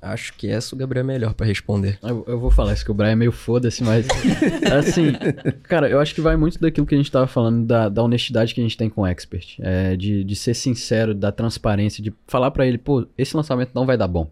Acho 0.00 0.32
que 0.32 0.48
essa 0.48 0.74
o 0.74 0.78
Gabriel 0.78 1.04
é 1.04 1.06
melhor 1.06 1.34
para 1.34 1.44
responder. 1.44 1.98
Eu, 2.02 2.24
eu, 2.26 2.40
vou 2.40 2.50
falar 2.50 2.72
isso 2.72 2.86
que 2.86 2.90
o 2.90 2.94
Brian 2.94 3.10
é 3.10 3.16
meio 3.16 3.32
foda-se, 3.32 3.84
mas. 3.84 4.06
assim, 4.78 5.12
cara, 5.64 5.90
eu 5.90 6.00
acho 6.00 6.14
que 6.14 6.22
vai 6.22 6.38
muito 6.38 6.58
daquilo 6.58 6.86
que 6.86 6.94
a 6.94 6.98
gente 6.98 7.12
tava 7.12 7.26
falando, 7.26 7.66
da, 7.66 7.90
da 7.90 8.02
honestidade 8.02 8.54
que 8.54 8.62
a 8.62 8.64
gente 8.64 8.78
tem 8.78 8.88
com 8.88 9.02
o 9.02 9.06
expert. 9.06 9.58
É, 9.60 9.94
de, 9.94 10.24
de 10.24 10.36
ser 10.36 10.54
sincero, 10.54 11.14
da 11.14 11.30
transparência, 11.30 12.02
de 12.02 12.14
falar 12.26 12.50
para 12.50 12.66
ele, 12.66 12.78
pô, 12.78 13.06
esse 13.18 13.36
lançamento 13.36 13.72
não 13.74 13.84
vai 13.84 13.98
dar 13.98 14.08
bom. 14.08 14.30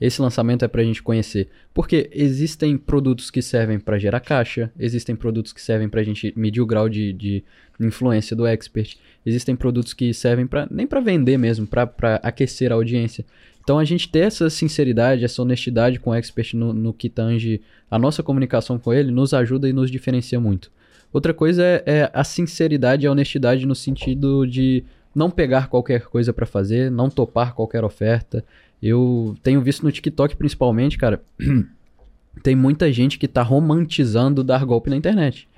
Esse 0.00 0.20
lançamento 0.20 0.64
é 0.64 0.68
pra 0.68 0.84
gente 0.84 1.02
conhecer. 1.02 1.48
Porque 1.72 2.10
existem 2.12 2.76
produtos 2.76 3.30
que 3.30 3.40
servem 3.40 3.78
para 3.78 3.98
gerar 3.98 4.20
caixa, 4.20 4.70
existem 4.78 5.16
produtos 5.16 5.52
que 5.52 5.62
servem 5.62 5.88
pra 5.88 6.02
gente 6.02 6.32
medir 6.36 6.60
o 6.60 6.66
grau 6.66 6.88
de, 6.88 7.12
de 7.12 7.44
influência 7.80 8.36
do 8.36 8.46
expert, 8.46 8.96
existem 9.24 9.56
produtos 9.56 9.92
que 9.92 10.12
servem 10.12 10.46
para 10.46 10.66
nem 10.70 10.86
para 10.86 11.00
vender 11.00 11.38
mesmo, 11.38 11.66
para 11.66 12.20
aquecer 12.22 12.72
a 12.72 12.74
audiência. 12.74 13.24
Então 13.62 13.78
a 13.78 13.84
gente 13.84 14.08
ter 14.08 14.20
essa 14.20 14.48
sinceridade, 14.48 15.24
essa 15.24 15.42
honestidade 15.42 15.98
com 15.98 16.10
o 16.10 16.14
expert 16.14 16.54
no, 16.54 16.72
no 16.72 16.92
que 16.92 17.08
tange 17.08 17.60
a 17.90 17.98
nossa 17.98 18.22
comunicação 18.22 18.78
com 18.78 18.92
ele 18.92 19.10
nos 19.10 19.34
ajuda 19.34 19.68
e 19.68 19.72
nos 19.72 19.90
diferencia 19.90 20.38
muito. 20.38 20.70
Outra 21.12 21.34
coisa 21.34 21.64
é, 21.64 21.82
é 21.86 22.10
a 22.12 22.22
sinceridade 22.22 23.04
e 23.04 23.08
a 23.08 23.10
honestidade 23.10 23.66
no 23.66 23.74
sentido 23.74 24.46
de 24.46 24.84
não 25.16 25.30
pegar 25.30 25.68
qualquer 25.68 26.02
coisa 26.02 26.32
para 26.32 26.44
fazer, 26.44 26.90
não 26.90 27.08
topar 27.08 27.54
qualquer 27.54 27.82
oferta. 27.82 28.44
Eu 28.82 29.36
tenho 29.42 29.60
visto 29.60 29.82
no 29.82 29.92
TikTok 29.92 30.36
principalmente, 30.36 30.98
cara, 30.98 31.22
tem 32.42 32.54
muita 32.54 32.92
gente 32.92 33.18
que 33.18 33.26
tá 33.26 33.42
romantizando 33.42 34.44
dar 34.44 34.64
golpe 34.64 34.90
na 34.90 34.96
internet. 34.96 35.48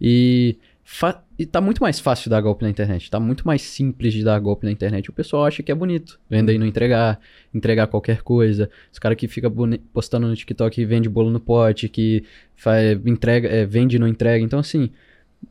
E 0.00 0.56
e 1.38 1.46
tá 1.46 1.60
muito 1.60 1.80
mais 1.80 2.00
fácil 2.00 2.30
dar 2.30 2.40
golpe 2.40 2.64
na 2.64 2.70
internet. 2.70 3.10
Tá 3.10 3.20
muito 3.20 3.46
mais 3.46 3.62
simples 3.62 4.12
de 4.12 4.24
dar 4.24 4.38
golpe 4.40 4.64
na 4.64 4.72
internet. 4.72 5.08
O 5.10 5.12
pessoal 5.12 5.44
acha 5.44 5.62
que 5.62 5.70
é 5.70 5.74
bonito. 5.74 6.18
Vender 6.28 6.54
e 6.54 6.58
não 6.58 6.66
entregar, 6.66 7.20
entregar 7.54 7.86
qualquer 7.86 8.22
coisa. 8.22 8.68
Os 8.90 8.98
caras 8.98 9.16
que 9.16 9.28
ficam 9.28 9.52
postando 9.92 10.26
no 10.26 10.34
TikTok 10.34 10.80
e 10.80 10.84
vende 10.84 11.08
bolo 11.08 11.30
no 11.30 11.38
pote, 11.38 11.88
que 11.88 12.24
entrega, 13.06 13.48
é, 13.48 13.64
vende 13.66 13.96
e 13.96 13.98
não 13.98 14.08
entrega. 14.08 14.42
Então, 14.42 14.58
assim, 14.58 14.90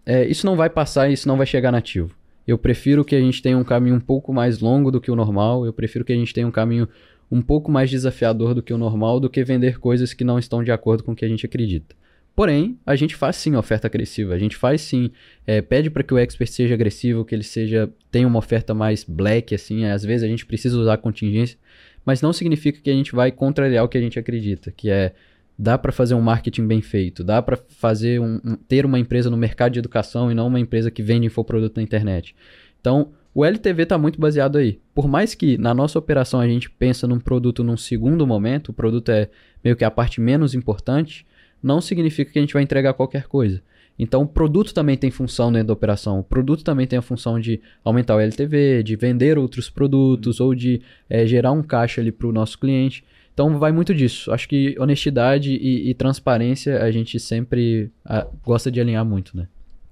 é, 0.06 0.26
isso 0.26 0.46
não 0.46 0.58
vai 0.58 0.70
passar 0.70 1.10
isso 1.10 1.28
não 1.28 1.38
vai 1.38 1.46
chegar 1.46 1.72
nativo. 1.72 2.12
Eu 2.46 2.58
prefiro 2.58 3.06
que 3.06 3.16
a 3.16 3.22
gente 3.22 3.42
tenha 3.42 3.58
um 3.58 3.64
caminho 3.64 3.96
um 3.96 4.00
pouco 4.00 4.34
mais 4.34 4.60
longo 4.60 4.92
do 4.92 5.00
que 5.00 5.12
o 5.12 5.16
normal. 5.16 5.66
Eu 5.66 5.72
prefiro 5.72 6.04
que 6.04 6.12
a 6.12 6.16
gente 6.16 6.34
tenha 6.34 6.48
um 6.48 6.52
caminho 6.52 6.90
um 7.32 7.42
pouco 7.42 7.72
mais 7.72 7.90
desafiador 7.90 8.54
do 8.54 8.62
que 8.62 8.74
o 8.74 8.78
normal 8.78 9.20
do 9.20 9.30
que 9.30 9.44
vender 9.44 9.80
coisas 9.80 10.14
que 10.14 10.24
não 10.24 10.40
estão 10.40 10.64
de 10.64 10.72
acordo 10.72 11.04
com 11.04 11.12
o 11.12 11.16
que 11.16 11.26
a 11.26 11.28
gente 11.28 11.46
acredita. 11.46 11.96
Porém, 12.36 12.78
a 12.86 12.96
gente 12.96 13.16
faz 13.16 13.36
sim 13.38 13.56
oferta 13.56 13.88
agressiva. 13.88 14.36
A 14.36 14.38
gente 14.38 14.56
faz 14.56 14.82
sim, 14.82 15.10
é, 15.46 15.60
pede 15.60 15.90
para 15.90 16.04
que 16.04 16.14
o 16.14 16.20
expert 16.20 16.52
seja 16.52 16.76
agressivo, 16.76 17.26
que 17.26 17.34
ele 17.34 17.44
seja 17.44 17.90
tenha 18.12 18.28
uma 18.28 18.38
oferta 18.38 18.76
mais 18.76 19.04
black, 19.04 19.56
assim. 19.56 19.86
Às 19.86 20.04
vezes 20.04 20.24
a 20.24 20.28
gente 20.28 20.46
precisa 20.46 20.78
usar 20.78 20.98
contingência, 20.98 21.58
mas 22.06 22.22
não 22.22 22.32
significa 22.32 22.80
que 22.80 22.92
a 22.92 22.94
gente 22.94 23.16
vai 23.16 23.32
contrariar 23.32 23.84
o 23.84 23.90
que 23.90 23.98
a 23.98 24.02
gente 24.02 24.20
acredita, 24.20 24.72
que 24.72 24.88
é 24.88 25.14
dá 25.58 25.78
para 25.78 25.92
fazer 25.92 26.14
um 26.14 26.22
marketing 26.22 26.68
bem 26.68 26.80
feito, 26.80 27.24
dá 27.24 27.42
para 27.42 27.58
fazer 27.58 28.22
um, 28.22 28.40
ter 28.68 28.86
uma 28.86 29.00
empresa 29.00 29.30
no 29.32 29.36
mercado 29.36 29.74
de 29.74 29.80
educação 29.80 30.32
e 30.32 30.36
não 30.36 30.46
uma 30.46 30.60
empresa 30.60 30.92
que 30.92 31.02
vende 31.02 31.26
infoproduto 31.26 31.80
na 31.80 31.84
internet. 31.84 32.36
Então, 32.80 33.12
o 33.38 33.46
LTV 33.46 33.84
está 33.84 34.00
muito 34.00 34.20
baseado 34.20 34.58
aí. 34.58 34.82
Por 34.96 35.08
mais 35.08 35.36
que 35.36 35.60
na 35.60 35.72
nossa 35.72 36.00
operação 36.00 36.40
a 36.40 36.48
gente 36.48 36.72
pensa 36.72 37.06
num 37.06 37.20
produto 37.20 37.64
num 37.64 37.78
segundo 37.78 38.26
momento, 38.26 38.70
o 38.70 38.74
produto 38.74 39.12
é 39.12 39.30
meio 39.64 39.76
que 39.76 39.86
a 39.86 39.92
parte 39.92 40.20
menos 40.20 40.56
importante, 40.56 41.24
não 41.62 41.80
significa 41.80 42.32
que 42.32 42.40
a 42.40 42.42
gente 42.42 42.56
vai 42.56 42.64
entregar 42.64 42.96
qualquer 42.96 43.28
coisa. 43.28 43.62
Então, 44.00 44.24
o 44.24 44.28
produto 44.28 44.74
também 44.74 44.98
tem 44.98 45.12
função 45.12 45.52
dentro 45.52 45.68
da 45.68 45.74
operação. 45.74 46.18
O 46.18 46.24
produto 46.24 46.64
também 46.64 46.88
tem 46.88 46.98
a 46.98 47.02
função 47.04 47.40
de 47.40 47.62
aumentar 47.84 48.16
o 48.16 48.20
LTV, 48.20 48.82
de 48.82 48.96
vender 48.96 49.38
outros 49.38 49.70
produtos 49.70 50.40
ou 50.40 50.56
de 50.56 50.82
é, 51.08 51.24
gerar 51.28 51.52
um 51.52 51.62
caixa 51.62 52.02
ali 52.02 52.12
para 52.12 52.26
o 52.26 52.32
nosso 52.32 52.58
cliente. 52.58 53.04
Então, 53.36 53.60
vai 53.60 53.72
muito 53.72 53.94
disso. 53.94 54.32
Acho 54.32 54.50
que 54.50 54.76
honestidade 54.80 55.52
e, 55.52 55.92
e 55.92 55.94
transparência 55.94 56.82
a 56.82 56.90
gente 56.90 57.20
sempre 57.20 57.92
a, 58.04 58.26
gosta 58.44 58.72
de 58.72 58.82
alinhar 58.82 59.06
muito, 59.06 59.38
né? 59.38 59.48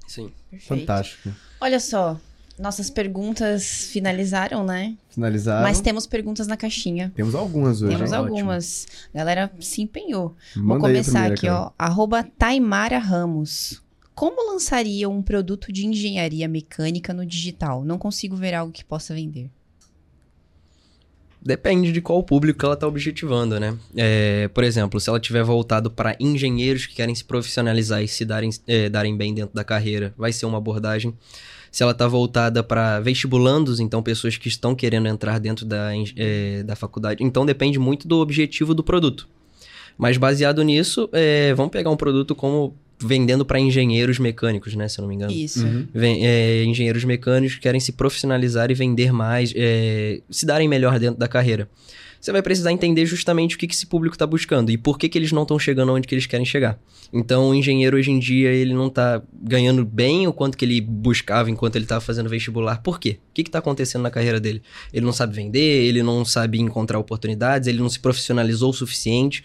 Sim. 0.08 0.32
Perfeito. 0.50 0.80
Fantástico. 0.80 1.30
Olha 1.62 1.80
só, 1.80 2.20
nossas 2.57 2.90
perguntas 2.90 3.88
finalizaram, 3.91 4.65
né? 4.65 4.95
Finalizaram. 5.10 5.64
Mas 5.64 5.82
temos 5.82 6.07
perguntas 6.07 6.48
na 6.48 6.56
caixinha. 6.56 7.11
Temos 7.15 7.36
algumas 7.36 7.82
hoje. 7.82 7.95
Temos 7.95 8.11
hein? 8.11 8.18
algumas. 8.18 8.88
A 9.14 9.18
galera 9.18 9.52
se 9.60 9.82
empenhou. 9.82 10.36
Manda 10.56 10.68
Vou 10.68 10.80
começar 10.80 11.11
primeira, 11.11 11.34
aqui, 11.36 11.48
cara. 11.48 11.61
ó. 11.61 11.72
Arroba 11.77 12.23
Taimara 12.23 12.98
Ramos. 12.98 13.82
Como 14.14 14.53
lançaria 14.53 15.10
um 15.10 15.22
produto 15.22 15.73
de 15.73 15.86
engenharia 15.86 16.48
mecânica 16.48 17.14
no 17.14 17.26
digital? 17.26 17.84
Não 17.84 17.98
consigo 17.98 18.36
ver 18.36 18.53
algo 18.53 18.72
que 18.72 18.84
possa 18.84 19.14
vender. 19.14 19.49
Depende 21.41 21.91
de 21.91 22.02
qual 22.02 22.23
público 22.23 22.65
ela 22.65 22.73
está 22.73 22.88
objetivando, 22.88 23.60
né? 23.60 23.77
É, 23.95 24.48
por 24.48 24.64
exemplo, 24.64 24.99
se 24.99 25.10
ela 25.10 25.19
tiver 25.19 25.44
voltado 25.44 25.91
para 25.91 26.15
engenheiros 26.19 26.88
que 26.88 26.95
querem 26.95 27.14
se 27.14 27.23
profissionalizar 27.23 28.02
e 28.02 28.07
se 28.07 28.26
darem, 28.26 28.49
é, 28.65 28.90
darem 28.90 29.15
bem 29.15 29.32
dentro 29.32 29.53
da 29.53 29.64
carreira, 29.64 30.11
vai 30.18 30.34
ser 30.34 30.48
uma 30.48 30.57
abordagem. 30.57 31.14
Se 31.76 31.84
ela 31.84 31.91
está 31.91 32.07
voltada 32.07 32.64
para 32.64 33.02
vestibulandos, 33.02 33.81
então 33.81 34.02
pessoas 34.02 34.38
que 34.38 34.47
estão 34.47 34.73
querendo 34.73 35.10
entrar 35.10 35.41
dentro 35.41 35.65
da, 35.65 35.91
é, 36.15 36.64
da 36.64 36.73
faculdade. 36.73 37.22
Então 37.22 37.45
depende 37.45 37.77
muito 37.77 38.07
do 38.07 38.22
objetivo 38.22 38.73
do 38.73 38.81
produto. 38.81 39.27
Mas 39.97 40.15
baseado 40.15 40.64
nisso, 40.64 41.10
é, 41.11 41.53
vamos 41.53 41.73
pegar 41.73 41.89
um 41.89 41.97
produto 41.97 42.34
como 42.34 42.73
vendendo 42.97 43.45
para 43.45 43.60
engenheiros 43.60 44.19
mecânicos, 44.19 44.73
né? 44.73 44.88
Se 44.88 44.99
eu 44.99 45.02
não 45.02 45.10
me 45.10 45.15
engano. 45.15 45.34
Isso. 45.34 45.65
Uhum. 45.65 45.85
Vem- 45.93 46.26
é, 46.26 46.64
engenheiros 46.64 47.03
mecânicos 47.03 47.56
que 47.57 47.61
querem 47.64 47.81
se 47.81 47.91
profissionalizar 47.91 48.72
e 48.72 48.73
vender 48.73 49.11
mais, 49.11 49.52
é, 49.53 50.22
se 50.30 50.45
darem 50.45 50.69
melhor 50.69 50.97
dentro 50.97 51.19
da 51.19 51.27
carreira. 51.27 51.68
Você 52.26 52.31
vai 52.31 52.41
precisar 52.41 52.72
entender 52.72 53.06
justamente 53.06 53.56
o 53.56 53.60
que, 53.60 53.68
que 53.68 53.76
esse 53.76 53.85
público 53.85 54.15
está 54.15 54.26
buscando 54.26 54.72
e 54.72 54.80
por 54.80 54.97
que, 54.97 55.07
que 55.07 55.15
eles 55.15 55.31
não 55.31 55.43
estão 55.43 55.60
chegando 55.60 55.93
onde 55.93 56.07
que 56.07 56.15
eles 56.15 56.26
querem 56.26 56.43
chegar. 56.43 56.80
Então, 57.14 57.52
o 57.52 57.53
engenheiro 57.53 57.95
hoje 57.97 58.10
em 58.10 58.18
dia, 58.18 58.49
ele 58.49 58.73
não 58.73 58.88
está 58.88 59.22
ganhando 59.31 59.85
bem 59.85 60.26
o 60.26 60.34
quanto 60.34 60.57
que 60.57 60.65
ele 60.65 60.81
buscava 60.81 61.52
enquanto 61.52 61.76
ele 61.76 61.85
estava 61.85 62.02
fazendo 62.02 62.27
vestibular. 62.27 62.81
Por 62.81 62.99
quê? 62.99 63.19
O 63.30 63.34
que 63.35 63.43
está 63.43 63.60
acontecendo 63.60 64.02
na 64.02 64.10
carreira 64.10 64.39
dele? 64.39 64.64
Ele 64.91 65.06
não 65.06 65.14
sabe 65.14 65.35
vender, 65.35 65.85
ele 65.85 66.02
não 66.02 66.26
sabe 66.26 66.60
encontrar 66.60 66.97
oportunidades, 66.97 67.68
ele 67.68 67.77
não 67.77 67.89
se 67.89 67.99
profissionalizou 67.99 68.72
o 68.72 68.73
suficiente. 68.73 69.43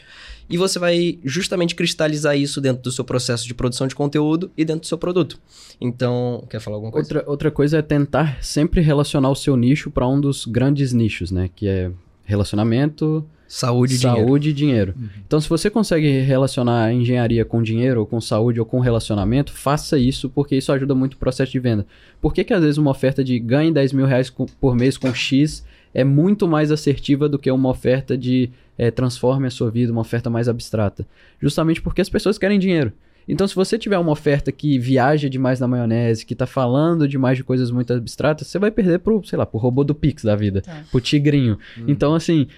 E 0.48 0.56
você 0.56 0.78
vai 0.78 1.18
justamente 1.22 1.74
cristalizar 1.74 2.34
isso 2.38 2.62
dentro 2.62 2.82
do 2.82 2.90
seu 2.90 3.04
processo 3.04 3.46
de 3.46 3.52
produção 3.52 3.88
de 3.88 3.94
conteúdo 3.94 4.50
e 4.56 4.64
dentro 4.64 4.80
do 4.80 4.86
seu 4.86 4.96
produto. 4.96 5.38
Então, 5.78 6.46
quer 6.48 6.60
falar 6.60 6.78
alguma 6.78 6.92
coisa? 6.92 7.06
Outra, 7.06 7.30
outra 7.30 7.50
coisa 7.50 7.76
é 7.76 7.82
tentar 7.82 8.42
sempre 8.42 8.80
relacionar 8.80 9.28
o 9.28 9.36
seu 9.36 9.54
nicho 9.54 9.90
para 9.90 10.08
um 10.08 10.18
dos 10.18 10.46
grandes 10.46 10.94
nichos, 10.94 11.30
né? 11.30 11.50
Que 11.54 11.68
é 11.68 11.92
relacionamento, 12.30 13.26
Saúde 13.50 13.96
e 13.96 13.98
dinheiro. 13.98 14.20
saúde 14.20 14.48
e 14.50 14.52
dinheiro. 14.52 14.94
Então, 15.26 15.40
se 15.40 15.48
você 15.48 15.68
consegue 15.68 16.20
relacionar 16.20 16.92
engenharia 16.92 17.44
com 17.44 17.60
dinheiro, 17.60 17.98
ou 17.98 18.06
com 18.06 18.20
saúde, 18.20 18.60
ou 18.60 18.64
com 18.64 18.78
relacionamento, 18.78 19.52
faça 19.52 19.98
isso, 19.98 20.30
porque 20.30 20.54
isso 20.54 20.70
ajuda 20.70 20.94
muito 20.94 21.14
o 21.14 21.16
processo 21.16 21.50
de 21.50 21.58
venda. 21.58 21.84
Por 22.20 22.32
que, 22.32 22.44
que 22.44 22.54
às 22.54 22.62
vezes 22.62 22.78
uma 22.78 22.92
oferta 22.92 23.24
de 23.24 23.36
ganhe 23.40 23.72
10 23.72 23.92
mil 23.92 24.06
reais 24.06 24.30
por 24.60 24.76
mês 24.76 24.96
com 24.96 25.12
X 25.12 25.66
é 25.92 26.04
muito 26.04 26.46
mais 26.46 26.70
assertiva 26.70 27.28
do 27.28 27.40
que 27.40 27.50
uma 27.50 27.68
oferta 27.70 28.16
de 28.16 28.50
eh, 28.78 28.92
transforme 28.92 29.48
a 29.48 29.50
sua 29.50 29.68
vida, 29.68 29.90
uma 29.90 30.02
oferta 30.02 30.30
mais 30.30 30.48
abstrata? 30.48 31.04
Justamente 31.42 31.82
porque 31.82 32.00
as 32.00 32.08
pessoas 32.08 32.38
querem 32.38 32.56
dinheiro. 32.56 32.92
Então, 33.32 33.46
se 33.46 33.54
você 33.54 33.78
tiver 33.78 33.98
uma 33.98 34.12
oferta 34.12 34.50
que 34.50 34.78
viaja 34.78 35.28
demais 35.30 35.60
na 35.60 35.68
maionese, 35.68 36.26
que 36.26 36.34
tá 36.34 36.46
falando 36.46 37.06
demais 37.06 37.36
de 37.38 37.44
coisas 37.44 37.70
muito 37.70 37.92
abstratas, 37.92 38.46
você 38.48 38.58
vai 38.58 38.70
perder 38.70 38.98
pro, 38.98 39.22
sei 39.24 39.38
lá, 39.38 39.46
pro 39.46 39.58
robô 39.58 39.84
do 39.84 39.94
Pix 39.94 40.24
da 40.24 40.34
vida, 40.34 40.62
Tá. 40.62 40.82
pro 40.90 41.00
tigrinho. 41.00 41.58
Então, 41.86 42.14
assim, 42.14 42.48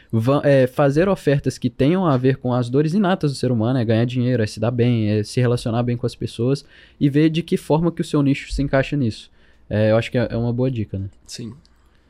é, 0.45 0.67
fazer 0.67 1.09
ofertas 1.09 1.59
que 1.59 1.69
tenham 1.69 2.07
a 2.07 2.17
ver 2.17 2.37
com 2.39 2.53
as 2.55 2.71
dores 2.71 2.95
inatas 2.95 3.33
do 3.33 3.37
ser 3.37 3.53
humano, 3.53 3.79
é 3.79 3.85
ganhar 3.85 4.05
dinheiro, 4.05 4.43
é 4.43 4.47
se 4.47 4.59
dar 4.59 4.71
bem, 4.71 5.11
é 5.11 5.23
se 5.23 5.41
relacionar 5.41 5.83
bem 5.83 5.97
com 5.97 6.07
as 6.07 6.15
pessoas 6.15 6.65
e 6.99 7.09
ver 7.11 7.29
de 7.29 7.43
que 7.43 7.57
forma 7.57 7.93
que 7.93 8.01
o 8.01 8.05
seu 8.05 8.23
nicho 8.23 8.53
se 8.53 8.63
encaixa 8.63 8.97
nisso. 8.97 9.31
É, 9.69 9.91
eu 9.91 9.97
acho 9.97 10.11
que 10.11 10.19
é 10.19 10.29
é 10.31 10.37
uma 10.37 10.53
boa 10.53 10.71
dica, 10.71 10.99
né? 10.99 11.07
Sim. 11.27 11.53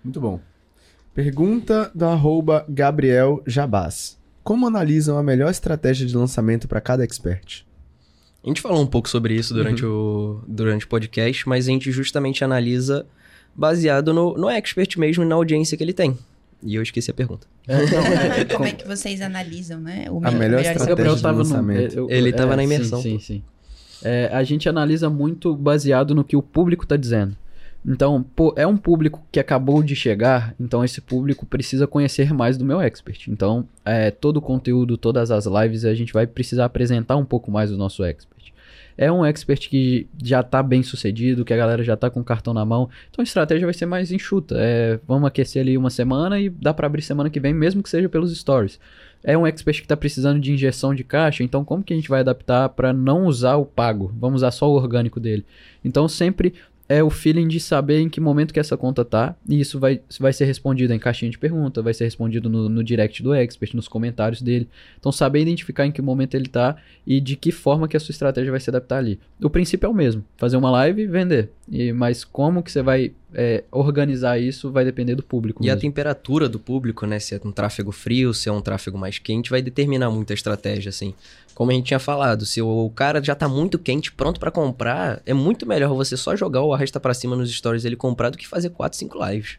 Muito 0.05 0.21
bom. 0.21 0.41
Pergunta 1.15 1.91
do 1.95 2.05
arroba 2.07 2.65
Gabriel 2.69 3.43
Jabás. 3.47 4.19
Como 4.43 4.67
analisam 4.67 5.19
a 5.19 5.23
melhor 5.23 5.51
estratégia 5.51 6.07
de 6.07 6.17
lançamento 6.17 6.67
para 6.67 6.81
cada 6.81 7.05
expert? 7.05 7.65
A 8.45 8.49
gente 8.49 8.61
falou 8.61 8.83
um 8.83 8.87
pouco 8.87 9.09
sobre 9.09 9.35
isso 9.35 9.55
durante, 9.55 9.85
o, 9.87 10.41
durante 10.49 10.85
o 10.85 10.89
podcast, 10.89 11.49
mas 11.49 11.69
a 11.69 11.71
gente 11.71 11.93
justamente 11.93 12.43
analisa 12.43 13.07
baseado 13.55 14.13
no, 14.13 14.37
no 14.37 14.49
expert 14.49 14.97
mesmo 14.99 15.23
e 15.23 15.27
na 15.27 15.35
audiência 15.37 15.77
que 15.77 15.85
ele 15.85 15.93
tem. 15.93 16.19
E 16.63 16.75
eu 16.75 16.83
esqueci 16.83 17.11
a 17.11 17.15
pergunta. 17.15 17.47
Como 18.53 18.65
é 18.67 18.73
que 18.73 18.87
vocês 18.87 19.21
analisam, 19.21 19.81
né? 19.81 20.07
O 20.11 20.19
A 20.19 20.31
melhor 20.31 20.39
melhor 20.39 20.61
estratégia 20.61 21.15
de 21.17 21.23
lançamento. 21.23 21.97
eu- 21.97 22.11
Ele 22.11 22.33
tava 22.33 22.55
é, 22.55 22.57
na 22.57 22.65
imersão, 22.65 23.01
Sim, 23.01 23.19
sim, 23.19 23.35
sim. 23.37 23.43
É, 24.05 24.29
a 24.33 24.43
gente 24.43 24.69
analisa 24.69 25.09
muito 25.09 25.55
baseado 25.55 26.15
no 26.15 26.25
que 26.25 26.37
o 26.37 26.43
público 26.43 26.85
está 26.85 26.97
dizendo. 26.97 27.37
Então, 27.85 28.23
pô, 28.23 28.55
é 28.57 28.67
um 28.67 28.77
público 28.77 29.27
que 29.31 29.41
acabou 29.41 29.83
de 29.83 29.97
chegar, 29.97 30.55
então 30.59 30.85
esse 30.85 31.01
público 31.01 31.45
precisa 31.45 31.87
conhecer 31.87 32.33
mais 32.33 32.57
do 32.57 32.65
meu 32.65 32.81
expert. 32.81 33.29
Então, 33.29 33.67
é, 33.85 34.11
todo 34.11 34.37
o 34.37 34.43
conteúdo, 34.43 34.97
todas 34.97 35.33
as 35.33 35.47
lives, 35.47 35.85
a 35.85 35.95
gente 35.95 36.13
vai 36.13 36.27
precisar 36.27 36.67
apresentar 36.67 37.17
um 37.17 37.25
pouco 37.25 37.51
mais 37.51 37.71
do 37.71 37.77
nosso 37.77 38.05
expert. 38.05 38.53
É 38.97 39.11
um 39.11 39.25
expert 39.25 39.69
que 39.69 40.07
já 40.23 40.41
está 40.41 40.63
bem 40.63 40.83
sucedido, 40.83 41.45
que 41.45 41.53
a 41.53 41.57
galera 41.57 41.83
já 41.83 41.95
está 41.95 42.11
com 42.11 42.21
o 42.21 42.25
cartão 42.25 42.53
na 42.53 42.65
mão. 42.65 42.89
Então 43.11 43.23
a 43.23 43.25
estratégia 43.25 43.67
vai 43.67 43.75
ser 43.75 43.87
mais 43.87 44.13
enxuta. 44.13 44.57
É, 44.59 45.01
vamos 45.07 45.27
aquecer 45.27 45.63
ali 45.63 45.77
uma 45.77 45.91
semana 45.91 46.39
e 46.39 46.49
dá 46.49 46.75
para 46.75 46.87
abrir 46.87 47.03
semana 47.03 47.31
que 47.31 47.41
vem, 47.41 47.55
mesmo 47.55 47.83
que 47.83 47.89
seja 47.89 48.09
pelos 48.09 48.37
stories. 48.37 48.79
É 49.25 49.39
um 49.39 49.47
expert 49.47 49.79
que 49.79 49.85
está 49.85 49.97
precisando 49.97 50.41
de 50.41 50.53
injeção 50.53 50.93
de 50.95 51.05
caixa, 51.05 51.45
então 51.45 51.65
como 51.65 51.83
que 51.83 51.93
a 51.93 51.97
gente 51.97 52.09
vai 52.09 52.21
adaptar 52.21 52.69
para 52.71 52.93
não 52.93 53.27
usar 53.27 53.55
o 53.55 53.65
pago? 53.65 54.13
Vamos 54.19 54.41
usar 54.41 54.51
só 54.51 54.69
o 54.69 54.75
orgânico 54.75 55.21
dele. 55.21 55.45
Então 55.85 56.09
sempre 56.09 56.55
é 56.93 57.03
o 57.03 57.09
feeling 57.09 57.49
de 57.49 57.59
saber 57.59 58.01
em 58.01 58.09
que 58.09 58.21
momento 58.21 58.53
que 58.53 58.61
essa 58.61 58.77
conta 58.77 59.03
tá, 59.03 59.35
e 59.49 59.59
isso 59.59 59.81
vai, 59.81 60.03
vai 60.21 60.33
ser 60.33 60.45
respondido 60.45 60.93
em 60.93 60.99
caixinha 60.99 61.31
de 61.31 61.39
pergunta, 61.39 61.81
vai 61.81 61.95
ser 61.95 62.05
respondido 62.05 62.51
no, 62.51 62.69
no 62.69 62.85
direct 62.85 63.23
do 63.23 63.33
expert, 63.33 63.75
nos 63.75 63.89
comentários 63.89 64.43
dele. 64.43 64.69
Então 64.99 65.11
saber 65.11 65.41
identificar 65.41 65.87
em 65.87 65.91
que 65.91 66.03
momento 66.03 66.35
ele 66.35 66.49
tá 66.49 66.77
e 67.07 67.19
de 67.19 67.35
que 67.35 67.51
forma 67.51 67.89
que 67.89 67.97
a 67.97 68.01
sua 68.01 68.13
estratégia 68.13 68.51
vai 68.51 68.61
se 68.61 68.69
adaptar 68.69 68.99
ali. 68.99 69.19
O 69.43 69.49
princípio 69.49 69.87
é 69.87 69.89
o 69.89 69.95
mesmo, 69.95 70.23
fazer 70.37 70.59
uma 70.59 70.71
live 70.71 71.03
e 71.03 71.07
vender. 71.07 71.51
E, 71.71 71.93
mas 71.93 72.25
como 72.25 72.63
que 72.63 72.71
você 72.71 72.83
vai 72.83 73.13
é, 73.35 73.65
organizar 73.71 74.39
isso 74.39 74.71
vai 74.71 74.85
depender 74.85 75.15
do 75.15 75.23
público 75.23 75.63
E 75.65 75.69
a 75.69 75.75
mesmo. 75.75 75.81
temperatura 75.81 76.49
do 76.49 76.59
público, 76.59 77.07
né? 77.07 77.19
Se 77.19 77.35
é 77.35 77.41
um 77.45 77.53
tráfego 77.53 77.93
frio, 77.93 78.33
se 78.35 78.49
é 78.49 78.53
um 78.53 78.61
tráfego 78.61 78.99
mais 78.99 79.19
quente, 79.19 79.51
vai 79.51 79.63
determinar 79.63 80.11
muito 80.11 80.33
a 80.33 80.35
estratégia, 80.35 80.91
assim. 80.91 81.15
Como 81.55 81.71
a 81.71 81.75
gente 81.75 81.85
tinha 81.87 81.99
falado, 81.99 82.47
se 82.47 82.63
o 82.63 82.91
cara 82.95 83.23
já 83.23 83.35
tá 83.35 83.47
muito 83.47 83.79
quente, 83.79 84.11
pronto 84.11 84.41
pra 84.41 84.51
comprar, 84.51 85.21
é 85.27 85.35
muito 85.35 85.67
melhor 85.67 85.95
você 85.95 86.17
só 86.17 86.35
jogar 86.35 86.63
o 86.63 86.73
arrasta 86.73 86.99
pra 86.99 87.13
cima 87.13 87.37
nos 87.37 87.53
stories 87.55 87.83
dele 87.83 87.95
comprar 87.95 88.31
do 88.31 88.39
que 88.39 88.49
fazer 88.49 88.71
4, 88.71 88.99
5 88.99 89.27
lives. 89.27 89.59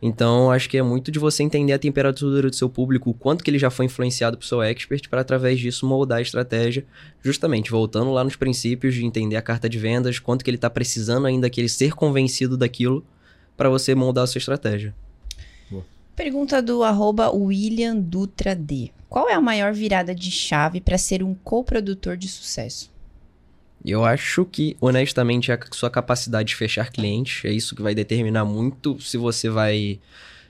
Então, 0.00 0.50
acho 0.50 0.68
que 0.68 0.78
é 0.78 0.82
muito 0.82 1.10
de 1.12 1.18
você 1.18 1.42
entender 1.42 1.74
a 1.74 1.78
temperatura 1.78 2.48
do 2.48 2.56
seu 2.56 2.70
público, 2.70 3.10
o 3.10 3.14
quanto 3.14 3.44
que 3.44 3.50
ele 3.50 3.58
já 3.58 3.68
foi 3.68 3.84
influenciado 3.84 4.38
pro 4.38 4.46
seu 4.46 4.62
expert, 4.62 5.08
para 5.10 5.20
através 5.20 5.60
disso 5.60 5.86
moldar 5.86 6.18
a 6.18 6.22
estratégia, 6.22 6.86
justamente 7.26 7.72
voltando 7.72 8.12
lá 8.12 8.22
nos 8.22 8.36
princípios 8.36 8.94
de 8.94 9.04
entender 9.04 9.34
a 9.34 9.42
carta 9.42 9.68
de 9.68 9.78
vendas, 9.78 10.20
quanto 10.20 10.44
que 10.44 10.50
ele 10.50 10.56
tá 10.56 10.70
precisando 10.70 11.26
ainda 11.26 11.50
que 11.50 11.60
ele 11.60 11.68
ser 11.68 11.92
convencido 11.92 12.56
daquilo 12.56 13.04
para 13.56 13.68
você 13.68 13.96
moldar 13.96 14.24
a 14.24 14.26
sua 14.28 14.38
estratégia. 14.38 14.94
Pergunta 16.14 16.62
do 16.62 16.84
arroba 16.84 17.30
William 17.30 17.96
Dutra 17.96 18.54
D. 18.54 18.90
Qual 19.08 19.28
é 19.28 19.34
a 19.34 19.40
maior 19.40 19.72
virada 19.72 20.14
de 20.14 20.30
chave 20.30 20.80
para 20.80 20.96
ser 20.96 21.22
um 21.22 21.34
coprodutor 21.34 22.16
de 22.16 22.28
sucesso? 22.28 22.90
Eu 23.84 24.04
acho 24.04 24.44
que, 24.44 24.76
honestamente, 24.80 25.50
é 25.50 25.54
a 25.54 25.58
sua 25.72 25.90
capacidade 25.90 26.48
de 26.50 26.56
fechar 26.56 26.90
clientes. 26.90 27.44
É 27.44 27.50
isso 27.50 27.74
que 27.74 27.82
vai 27.82 27.94
determinar 27.94 28.44
muito 28.44 29.00
se 29.00 29.16
você 29.16 29.50
vai 29.50 29.98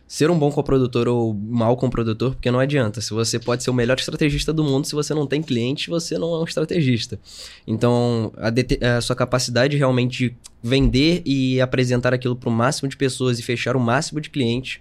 ser 0.07 0.31
um 0.31 0.39
bom 0.39 0.51
coprodutor 0.53 1.09
ou 1.09 1.35
mau 1.35 1.77
coprodutor, 1.77 2.33
porque 2.33 2.51
não 2.51 2.61
adianta. 2.61 3.01
Se 3.01 3.11
você 3.11 3.39
pode 3.39 3.63
ser 3.63 3.71
o 3.71 3.75
melhor 3.75 3.99
estrategista 3.99 4.53
do 4.53 4.63
mundo, 4.63 4.87
se 4.87 4.95
você 4.95 5.13
não 5.13 5.27
tem 5.27 5.43
cliente, 5.43 5.91
você 5.91 6.17
não 6.17 6.35
é 6.35 6.39
um 6.39 6.45
estrategista. 6.45 7.19
Então, 7.67 8.33
a, 8.37 8.97
a 8.97 9.01
sua 9.01 9.17
capacidade 9.17 9.77
realmente 9.77 10.29
de 10.29 10.37
vender 10.63 11.23
e 11.25 11.61
apresentar 11.61 12.15
aquilo 12.15 12.37
para 12.37 12.49
o 12.49 12.53
máximo 12.53 12.89
de 12.89 12.97
pessoas 12.97 13.39
e 13.39 13.43
fechar 13.43 13.77
o 13.77 13.81
máximo 13.81 14.21
de 14.21 14.31
clientes, 14.31 14.81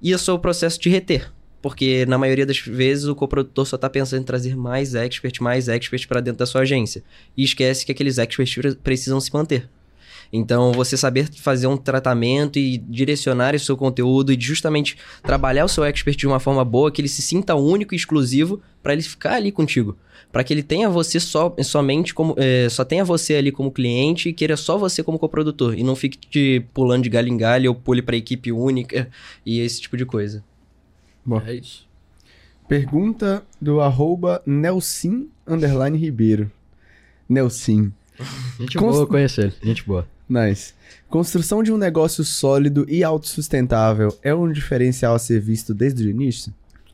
e 0.00 0.14
o 0.14 0.18
seu 0.18 0.38
processo 0.38 0.80
de 0.80 0.88
reter. 0.88 1.32
Porque 1.60 2.06
na 2.06 2.16
maioria 2.16 2.46
das 2.46 2.58
vezes 2.58 3.06
o 3.06 3.16
coprodutor 3.16 3.66
só 3.66 3.74
está 3.76 3.90
pensando 3.90 4.22
em 4.22 4.24
trazer 4.24 4.56
mais 4.56 4.94
expert, 4.94 5.40
mais 5.40 5.68
expert 5.68 6.06
para 6.06 6.20
dentro 6.20 6.38
da 6.38 6.46
sua 6.46 6.60
agência. 6.60 7.02
E 7.36 7.42
esquece 7.42 7.84
que 7.84 7.90
aqueles 7.90 8.16
experts 8.16 8.76
precisam 8.76 9.20
se 9.20 9.32
manter. 9.32 9.68
Então, 10.32 10.72
você 10.72 10.96
saber 10.96 11.28
fazer 11.36 11.66
um 11.66 11.76
tratamento 11.76 12.58
e 12.58 12.76
direcionar 12.78 13.54
o 13.54 13.58
seu 13.58 13.76
conteúdo 13.76 14.32
e 14.32 14.38
justamente 14.38 14.96
trabalhar 15.22 15.64
o 15.64 15.68
seu 15.68 15.84
expert 15.84 16.16
de 16.16 16.26
uma 16.26 16.38
forma 16.38 16.64
boa, 16.64 16.90
que 16.90 17.00
ele 17.00 17.08
se 17.08 17.22
sinta 17.22 17.54
único 17.54 17.94
e 17.94 17.96
exclusivo 17.96 18.60
para 18.82 18.92
ele 18.92 19.02
ficar 19.02 19.34
ali 19.34 19.50
contigo. 19.50 19.96
Para 20.30 20.44
que 20.44 20.52
ele 20.52 20.62
tenha 20.62 20.90
você 20.90 21.18
só, 21.18 21.54
somente 21.62 22.12
como. 22.12 22.34
É, 22.36 22.68
só 22.68 22.84
tenha 22.84 23.04
você 23.04 23.36
ali 23.36 23.50
como 23.50 23.70
cliente 23.70 24.28
e 24.28 24.32
queira 24.32 24.56
só 24.56 24.76
você 24.76 25.02
como 25.02 25.18
coprodutor. 25.18 25.74
E 25.78 25.82
não 25.82 25.96
fique 25.96 26.18
te 26.18 26.62
pulando 26.74 27.04
de 27.04 27.08
galho 27.08 27.28
em 27.28 27.36
galho 27.36 27.70
ou 27.70 27.74
pule 27.74 28.02
para 28.02 28.16
equipe 28.16 28.52
única 28.52 29.08
e 29.46 29.60
esse 29.60 29.80
tipo 29.80 29.96
de 29.96 30.04
coisa. 30.04 30.44
Bom. 31.24 31.40
É 31.46 31.54
isso. 31.54 31.88
Pergunta 32.68 33.42
do 33.58 33.80
arroba 33.80 34.42
Nelson 34.44 35.28
Ribeiro. 35.94 36.50
Nelson. 37.26 37.90
Gente 38.58 38.76
Const... 38.78 38.96
boa 38.96 39.06
conhecer 39.06 39.44
ele. 39.44 39.54
Gente 39.62 39.84
boa. 39.84 40.06
Nice. 40.28 40.74
Construção 41.08 41.62
de 41.62 41.72
um 41.72 41.78
negócio 41.78 42.22
sólido 42.22 42.84
e 42.88 43.02
autossustentável 43.02 44.16
é 44.22 44.34
um 44.34 44.52
diferencial 44.52 45.14
a 45.14 45.18
ser 45.18 45.40
visto 45.40 45.72
desde 45.72 46.06
o 46.06 46.10
início? 46.10 46.52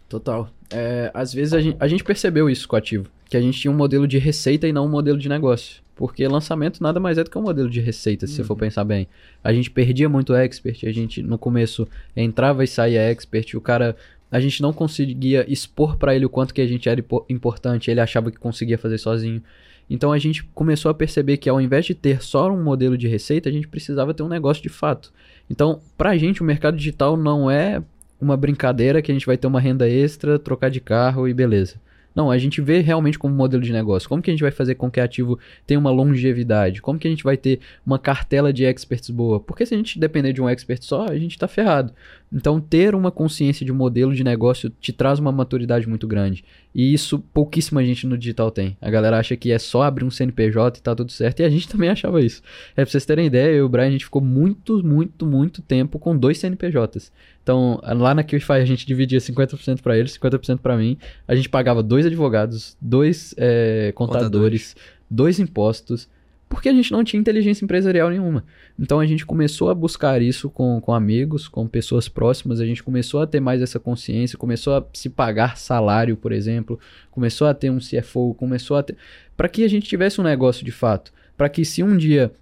Total. 0.09 0.49
É, 0.71 1.11
às 1.13 1.33
vezes 1.33 1.53
a 1.53 1.61
gente, 1.61 1.77
a 1.81 1.89
gente 1.89 2.05
percebeu 2.05 2.49
isso 2.49 2.69
com 2.69 2.77
o 2.77 2.79
ativo, 2.79 3.07
que 3.29 3.37
a 3.37 3.41
gente 3.41 3.61
tinha 3.61 3.71
um 3.73 3.77
modelo 3.77 4.07
de 4.07 4.19
receita 4.19 4.69
e 4.69 4.73
não 4.73 4.87
um 4.87 4.89
modelo 4.89 5.19
de 5.19 5.29
negócio. 5.29 5.83
Porque 5.97 6.27
lançamento 6.27 6.83
nada 6.83 6.99
mais 6.99 7.19
é 7.19 7.25
do 7.25 7.31
que 7.31 7.39
um 7.39 7.43
modelo 7.43 7.71
de 7.71 7.81
receita, 7.81 8.27
se 8.27 8.33
uhum. 8.33 8.37
você 8.37 8.45
for 8.45 8.55
uhum. 8.55 8.61
pensar 8.61 8.85
bem. 8.85 9.07
A 9.43 9.53
gente 9.53 9.71
perdia 9.71 10.09
muito 10.09 10.35
expert, 10.35 10.85
a 10.85 10.93
gente 10.93 11.23
no 11.23 11.39
começo 11.39 11.87
entrava 12.17 12.65
e 12.65 12.67
saía 12.67 13.01
expert, 13.01 13.55
o 13.55 13.61
cara 13.61 13.97
a 14.31 14.41
gente 14.41 14.61
não 14.61 14.73
conseguia 14.73 15.45
expor 15.49 15.97
para 15.97 16.15
ele 16.15 16.27
o 16.27 16.29
quanto 16.29 16.53
que 16.53 16.61
a 16.61 16.67
gente 16.67 16.89
era 16.89 17.05
importante, 17.29 17.89
ele 17.89 18.01
achava 18.01 18.33
que 18.33 18.39
conseguia 18.39 18.77
fazer 18.77 18.99
sozinho. 18.99 19.41
Então 19.89 20.13
a 20.13 20.19
gente 20.19 20.45
começou 20.55 20.91
a 20.91 20.95
perceber 20.95 21.37
que 21.37 21.49
ao 21.49 21.61
invés 21.61 21.85
de 21.85 21.95
ter 21.95 22.23
só 22.23 22.51
um 22.51 22.63
modelo 22.63 22.97
de 22.97 23.09
receita, 23.09 23.49
a 23.49 23.53
gente 23.53 23.69
precisava 23.69 24.15
ter 24.15 24.23
um 24.23 24.29
negócio 24.29 24.63
de 24.63 24.69
fato. 24.69 25.13
Então, 25.49 25.81
pra 25.97 26.17
gente, 26.17 26.41
o 26.41 26.45
mercado 26.45 26.77
digital 26.77 27.17
não 27.17 27.51
é 27.51 27.83
uma 28.21 28.37
brincadeira 28.37 29.03
que 29.03 29.11
a 29.11 29.15
gente 29.15 29.27
vai 29.27 29.37
ter 29.37 29.47
uma 29.47 29.61
renda 29.61 29.89
extra, 29.89 30.39
trocar 30.39 30.71
de 30.71 30.81
carro 30.81 31.29
e 31.29 31.35
beleza. 31.35 31.77
Não, 32.15 32.31
a 32.31 32.39
gente 32.39 32.61
vê 32.61 32.79
realmente 32.81 33.19
como 33.19 33.35
modelo 33.35 33.63
de 33.63 33.73
negócio. 33.73 34.09
Como 34.09 34.23
que 34.23 34.31
a 34.31 34.33
gente 34.33 34.43
vai 34.43 34.53
fazer 34.53 34.77
com 34.77 34.89
que 34.89 35.01
ativo 35.01 35.39
tenha 35.67 35.81
uma 35.81 35.91
longevidade? 35.91 36.81
Como 36.81 36.99
que 36.99 37.09
a 37.09 37.11
gente 37.11 37.25
vai 37.25 37.37
ter 37.37 37.59
uma 37.85 37.99
cartela 37.99 38.53
de 38.53 38.65
experts 38.65 39.11
boa? 39.11 39.41
Porque 39.41 39.67
se 39.67 39.75
a 39.75 39.77
gente 39.77 39.99
depender 39.99 40.33
de 40.33 40.41
um 40.41 40.49
expert 40.49 40.81
só, 40.83 41.07
a 41.07 41.19
gente 41.19 41.33
está 41.33 41.49
ferrado. 41.49 41.93
Então, 42.35 42.61
ter 42.61 42.97
uma 42.97 43.13
consciência 43.13 43.65
de 43.65 43.73
modelo 43.73 44.13
de 44.13 44.25
negócio 44.25 44.69
te 44.69 44.93
traz 44.93 45.21
uma 45.21 45.31
maturidade 45.31 45.89
muito 45.89 46.05
grande. 46.05 46.45
E 46.75 46.93
isso 46.93 47.21
pouquíssima 47.33 47.85
gente 47.85 48.09
no 48.09 48.19
digital 48.19 48.51
tem. 48.51 48.77
A 48.81 48.91
galera 48.91 49.21
acha 49.21 49.37
que 49.37 49.53
é 49.53 49.59
só 49.59 49.85
abrir 49.85 50.05
um 50.05 50.11
CNPJ 50.11 50.81
e 50.81 50.83
tá 50.83 50.97
tudo 50.97 51.13
certo. 51.13 51.39
E 51.39 51.45
a 51.45 51.49
gente 51.49 51.69
também 51.71 51.89
achava 51.89 52.21
isso. 52.21 52.43
É 52.73 52.83
pra 52.83 52.91
vocês 52.91 53.07
terem 53.07 53.27
ideia, 53.27 53.53
eu 53.53 53.59
e 53.59 53.63
o 53.63 53.69
Brian, 53.69 53.87
a 53.87 53.91
gente 53.91 54.07
ficou 54.07 54.21
muito, 54.21 54.85
muito, 54.85 55.25
muito 55.25 55.63
tempo 55.63 55.97
com 55.97 56.17
dois 56.17 56.39
CNPJs. 56.39 57.13
Então, 57.41 57.81
lá 57.85 58.13
na 58.13 58.25
QFI 58.25 58.53
a 58.55 58.65
gente 58.65 58.85
dividia 58.85 59.21
50% 59.21 59.81
para 59.81 59.97
eles, 59.97 60.19
50% 60.19 60.59
para 60.59 60.77
mim. 60.77 60.99
A 61.29 61.37
gente 61.37 61.49
pagava 61.49 61.85
dois 61.85 62.05
advogados, 62.05 62.77
dois 62.81 63.33
é, 63.39 63.93
contadores, 63.95 64.27
contadores, 64.27 64.77
dois 65.09 65.39
impostos, 65.39 66.09
porque 66.55 66.69
a 66.69 66.73
gente 66.73 66.93
não 66.93 67.05
tinha 67.05 67.21
inteligência 67.21 67.65
empresarial 67.65 68.09
nenhuma. 68.09 68.45
Então 68.79 69.01
a 69.01 69.07
gente 69.07 69.27
começou 69.27 69.71
a 69.71 69.75
buscar 69.75 70.23
isso 70.23 70.49
com, 70.49 70.81
com 70.81 70.95
amigos, 70.95 71.49
com 71.49 71.67
pessoas 71.67 72.09
próximas, 72.09 72.61
a 72.61 72.67
gente 72.67 72.83
começou 72.83 73.21
a 73.21 73.27
ter 73.27 73.41
mais 73.41 73.61
essa 73.61 73.79
consciência, 73.79 74.39
começou 74.39 74.77
a 74.77 74.87
se 74.93 75.11
pagar 75.11 75.57
salário, 75.57 76.17
por 76.17 76.33
exemplo, 76.33 76.79
começou 77.11 77.47
a 77.47 77.55
ter 77.55 77.71
um 77.71 77.79
CFO, 77.79 78.35
começou 78.35 78.77
a 78.77 78.83
ter. 78.83 78.97
Para 79.37 79.49
que 79.49 79.65
a 79.65 79.69
gente 79.69 79.89
tivesse 79.89 80.21
um 80.21 80.25
negócio 80.25 80.65
de 80.65 80.73
fato. 80.73 81.13
Para 81.37 81.49
que 81.49 81.65
se 81.65 81.83
um 81.83 81.97
dia 81.97 82.33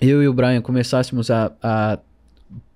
eu 0.00 0.22
e 0.22 0.28
o 0.28 0.32
Brian 0.32 0.60
começássemos 0.60 1.30
a, 1.30 1.52
a 1.62 1.98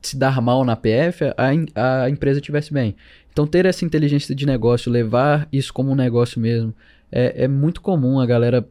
se 0.00 0.16
dar 0.16 0.40
mal 0.40 0.64
na 0.64 0.74
PF, 0.74 1.24
a, 1.36 2.02
a 2.04 2.10
empresa 2.10 2.40
tivesse 2.40 2.72
bem. 2.72 2.96
Então, 3.32 3.46
ter 3.46 3.64
essa 3.64 3.84
inteligência 3.84 4.34
de 4.34 4.44
negócio, 4.44 4.92
levar 4.92 5.48
isso 5.52 5.72
como 5.72 5.92
um 5.92 5.94
negócio 5.94 6.40
mesmo, 6.40 6.74
é, 7.10 7.44
é 7.44 7.48
muito 7.48 7.80
comum 7.80 8.18
a 8.18 8.26
galera 8.26 8.66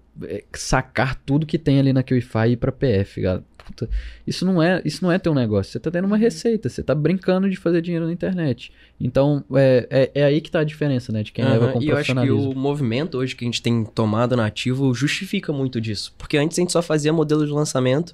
sacar 0.53 1.15
tudo 1.26 1.45
que 1.45 1.57
tem 1.57 1.80
ali 1.80 1.93
na 1.93 2.03
QIFI 2.03 2.49
e 2.49 2.52
ir 2.52 2.57
pra 2.57 2.72
PF. 2.72 3.22
Puta, 3.65 3.89
isso 4.26 4.45
não 4.45 4.61
é 4.61 4.81
isso 4.84 5.03
não 5.03 5.11
é 5.11 5.19
teu 5.19 5.34
negócio. 5.34 5.72
Você 5.72 5.80
tá 5.80 5.91
tendo 5.91 6.06
uma 6.06 6.15
uhum. 6.15 6.22
receita, 6.22 6.68
você 6.68 6.81
tá 6.81 6.95
brincando 6.95 7.49
de 7.49 7.56
fazer 7.56 7.81
dinheiro 7.81 8.06
na 8.06 8.14
internet. 8.14 8.72
Então, 8.99 9.43
é, 9.53 9.88
é, 9.89 10.22
é 10.22 10.23
aí 10.23 10.41
que 10.41 10.49
tá 10.49 10.60
a 10.60 10.64
diferença, 10.64 11.11
né? 11.11 11.23
De 11.23 11.31
quem 11.31 11.45
uhum, 11.45 11.52
leva 11.52 11.72
com 11.72 11.81
E 11.81 11.89
eu 11.89 11.98
acho 11.98 12.14
que 12.14 12.31
o 12.31 12.53
movimento 12.53 13.18
hoje 13.18 13.35
que 13.35 13.45
a 13.45 13.48
gente 13.48 13.61
tem 13.61 13.85
tomado 13.85 14.35
na 14.35 14.45
ativo 14.45 14.93
justifica 14.93 15.53
muito 15.53 15.80
disso. 15.80 16.14
Porque 16.18 16.38
antes 16.38 16.57
a 16.57 16.61
gente 16.61 16.72
só 16.72 16.81
fazia 16.81 17.14
modelo 17.14 17.45
de 17.45 17.52
lançamento 17.52 18.14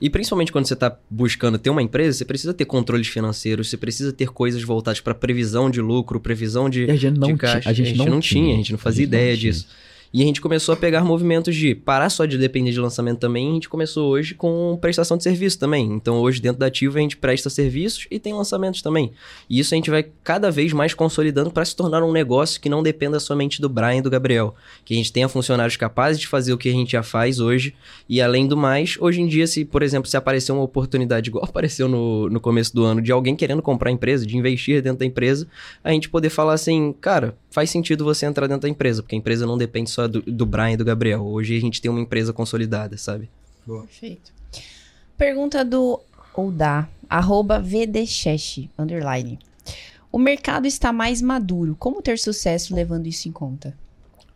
e 0.00 0.08
principalmente 0.08 0.50
quando 0.50 0.66
você 0.66 0.74
está 0.74 0.96
buscando 1.10 1.58
ter 1.58 1.68
uma 1.68 1.82
empresa, 1.82 2.16
você 2.16 2.24
precisa 2.24 2.54
ter 2.54 2.64
controles 2.64 3.06
financeiros, 3.06 3.68
você 3.68 3.76
precisa 3.76 4.12
ter 4.12 4.30
coisas 4.30 4.62
voltadas 4.62 5.00
para 5.00 5.14
previsão 5.14 5.70
de 5.70 5.80
lucro, 5.82 6.18
previsão 6.18 6.70
de, 6.70 6.86
e 6.86 6.90
a 6.90 6.96
gente 6.96 7.18
não 7.18 7.28
de 7.28 7.36
caixa. 7.36 7.68
A 7.68 7.72
gente, 7.72 7.86
a 7.86 7.88
gente 7.90 7.98
não, 7.98 8.06
não 8.06 8.20
tinha, 8.20 8.44
tinha, 8.44 8.54
a 8.54 8.56
gente 8.56 8.72
não 8.72 8.78
fazia 8.78 9.04
ideia 9.04 9.36
disso. 9.36 9.68
E 10.12 10.22
a 10.22 10.24
gente 10.24 10.40
começou 10.40 10.72
a 10.72 10.76
pegar 10.76 11.04
movimentos 11.04 11.54
de 11.54 11.72
parar 11.72 12.10
só 12.10 12.26
de 12.26 12.36
depender 12.36 12.72
de 12.72 12.80
lançamento 12.80 13.20
também. 13.20 13.48
A 13.48 13.52
gente 13.54 13.68
começou 13.68 14.10
hoje 14.10 14.34
com 14.34 14.76
prestação 14.80 15.16
de 15.16 15.22
serviço 15.22 15.56
também. 15.56 15.86
Então, 15.86 16.16
hoje, 16.16 16.40
dentro 16.40 16.58
da 16.58 16.66
Ativa, 16.66 16.98
a 16.98 17.02
gente 17.02 17.16
presta 17.16 17.48
serviços 17.48 18.08
e 18.10 18.18
tem 18.18 18.34
lançamentos 18.34 18.82
também. 18.82 19.12
E 19.48 19.60
isso 19.60 19.72
a 19.72 19.76
gente 19.76 19.88
vai 19.88 20.04
cada 20.24 20.50
vez 20.50 20.72
mais 20.72 20.94
consolidando 20.94 21.52
para 21.52 21.64
se 21.64 21.76
tornar 21.76 22.02
um 22.02 22.10
negócio 22.10 22.60
que 22.60 22.68
não 22.68 22.82
dependa 22.82 23.20
somente 23.20 23.60
do 23.60 23.68
Brian 23.68 23.98
e 23.98 24.02
do 24.02 24.10
Gabriel. 24.10 24.52
Que 24.84 24.94
a 24.94 24.96
gente 24.96 25.12
tenha 25.12 25.28
funcionários 25.28 25.76
capazes 25.76 26.20
de 26.20 26.26
fazer 26.26 26.52
o 26.52 26.58
que 26.58 26.68
a 26.68 26.72
gente 26.72 26.90
já 26.90 27.04
faz 27.04 27.38
hoje. 27.38 27.72
E 28.08 28.20
além 28.20 28.48
do 28.48 28.56
mais, 28.56 28.96
hoje 29.00 29.20
em 29.20 29.28
dia, 29.28 29.46
se, 29.46 29.64
por 29.64 29.80
exemplo, 29.80 30.10
se 30.10 30.16
aparecer 30.16 30.50
uma 30.50 30.62
oportunidade 30.62 31.30
igual 31.30 31.44
apareceu 31.48 31.88
no, 31.88 32.28
no 32.28 32.40
começo 32.40 32.74
do 32.74 32.84
ano, 32.84 33.00
de 33.00 33.12
alguém 33.12 33.36
querendo 33.36 33.62
comprar 33.62 33.90
a 33.90 33.92
empresa, 33.92 34.26
de 34.26 34.36
investir 34.36 34.82
dentro 34.82 34.98
da 34.98 35.06
empresa, 35.06 35.46
a 35.84 35.92
gente 35.92 36.08
poder 36.08 36.30
falar 36.30 36.54
assim, 36.54 36.92
cara, 37.00 37.36
faz 37.50 37.70
sentido 37.70 38.04
você 38.04 38.26
entrar 38.26 38.46
dentro 38.46 38.62
da 38.62 38.68
empresa, 38.68 39.02
porque 39.02 39.14
a 39.14 39.18
empresa 39.18 39.46
não 39.46 39.58
depende 39.58 39.90
só 39.90 40.06
do, 40.06 40.22
do 40.22 40.46
Brian 40.46 40.72
e 40.72 40.76
do 40.76 40.84
Gabriel. 40.84 41.24
Hoje 41.24 41.56
a 41.56 41.60
gente 41.60 41.80
tem 41.80 41.90
uma 41.90 42.00
empresa 42.00 42.32
consolidada, 42.32 42.96
sabe? 42.96 43.28
Boa. 43.66 43.82
Perfeito. 43.82 44.32
Pergunta 45.16 45.64
do 45.64 46.00
ou 46.34 46.50
da 46.50 46.88
arroba 47.08 47.60
vdchesh, 47.60 48.70
underline. 48.78 49.38
O 50.12 50.18
mercado 50.18 50.66
está 50.66 50.92
mais 50.92 51.20
maduro. 51.20 51.76
Como 51.78 52.00
ter 52.00 52.18
sucesso 52.18 52.74
levando 52.74 53.06
isso 53.06 53.28
em 53.28 53.32
conta? 53.32 53.76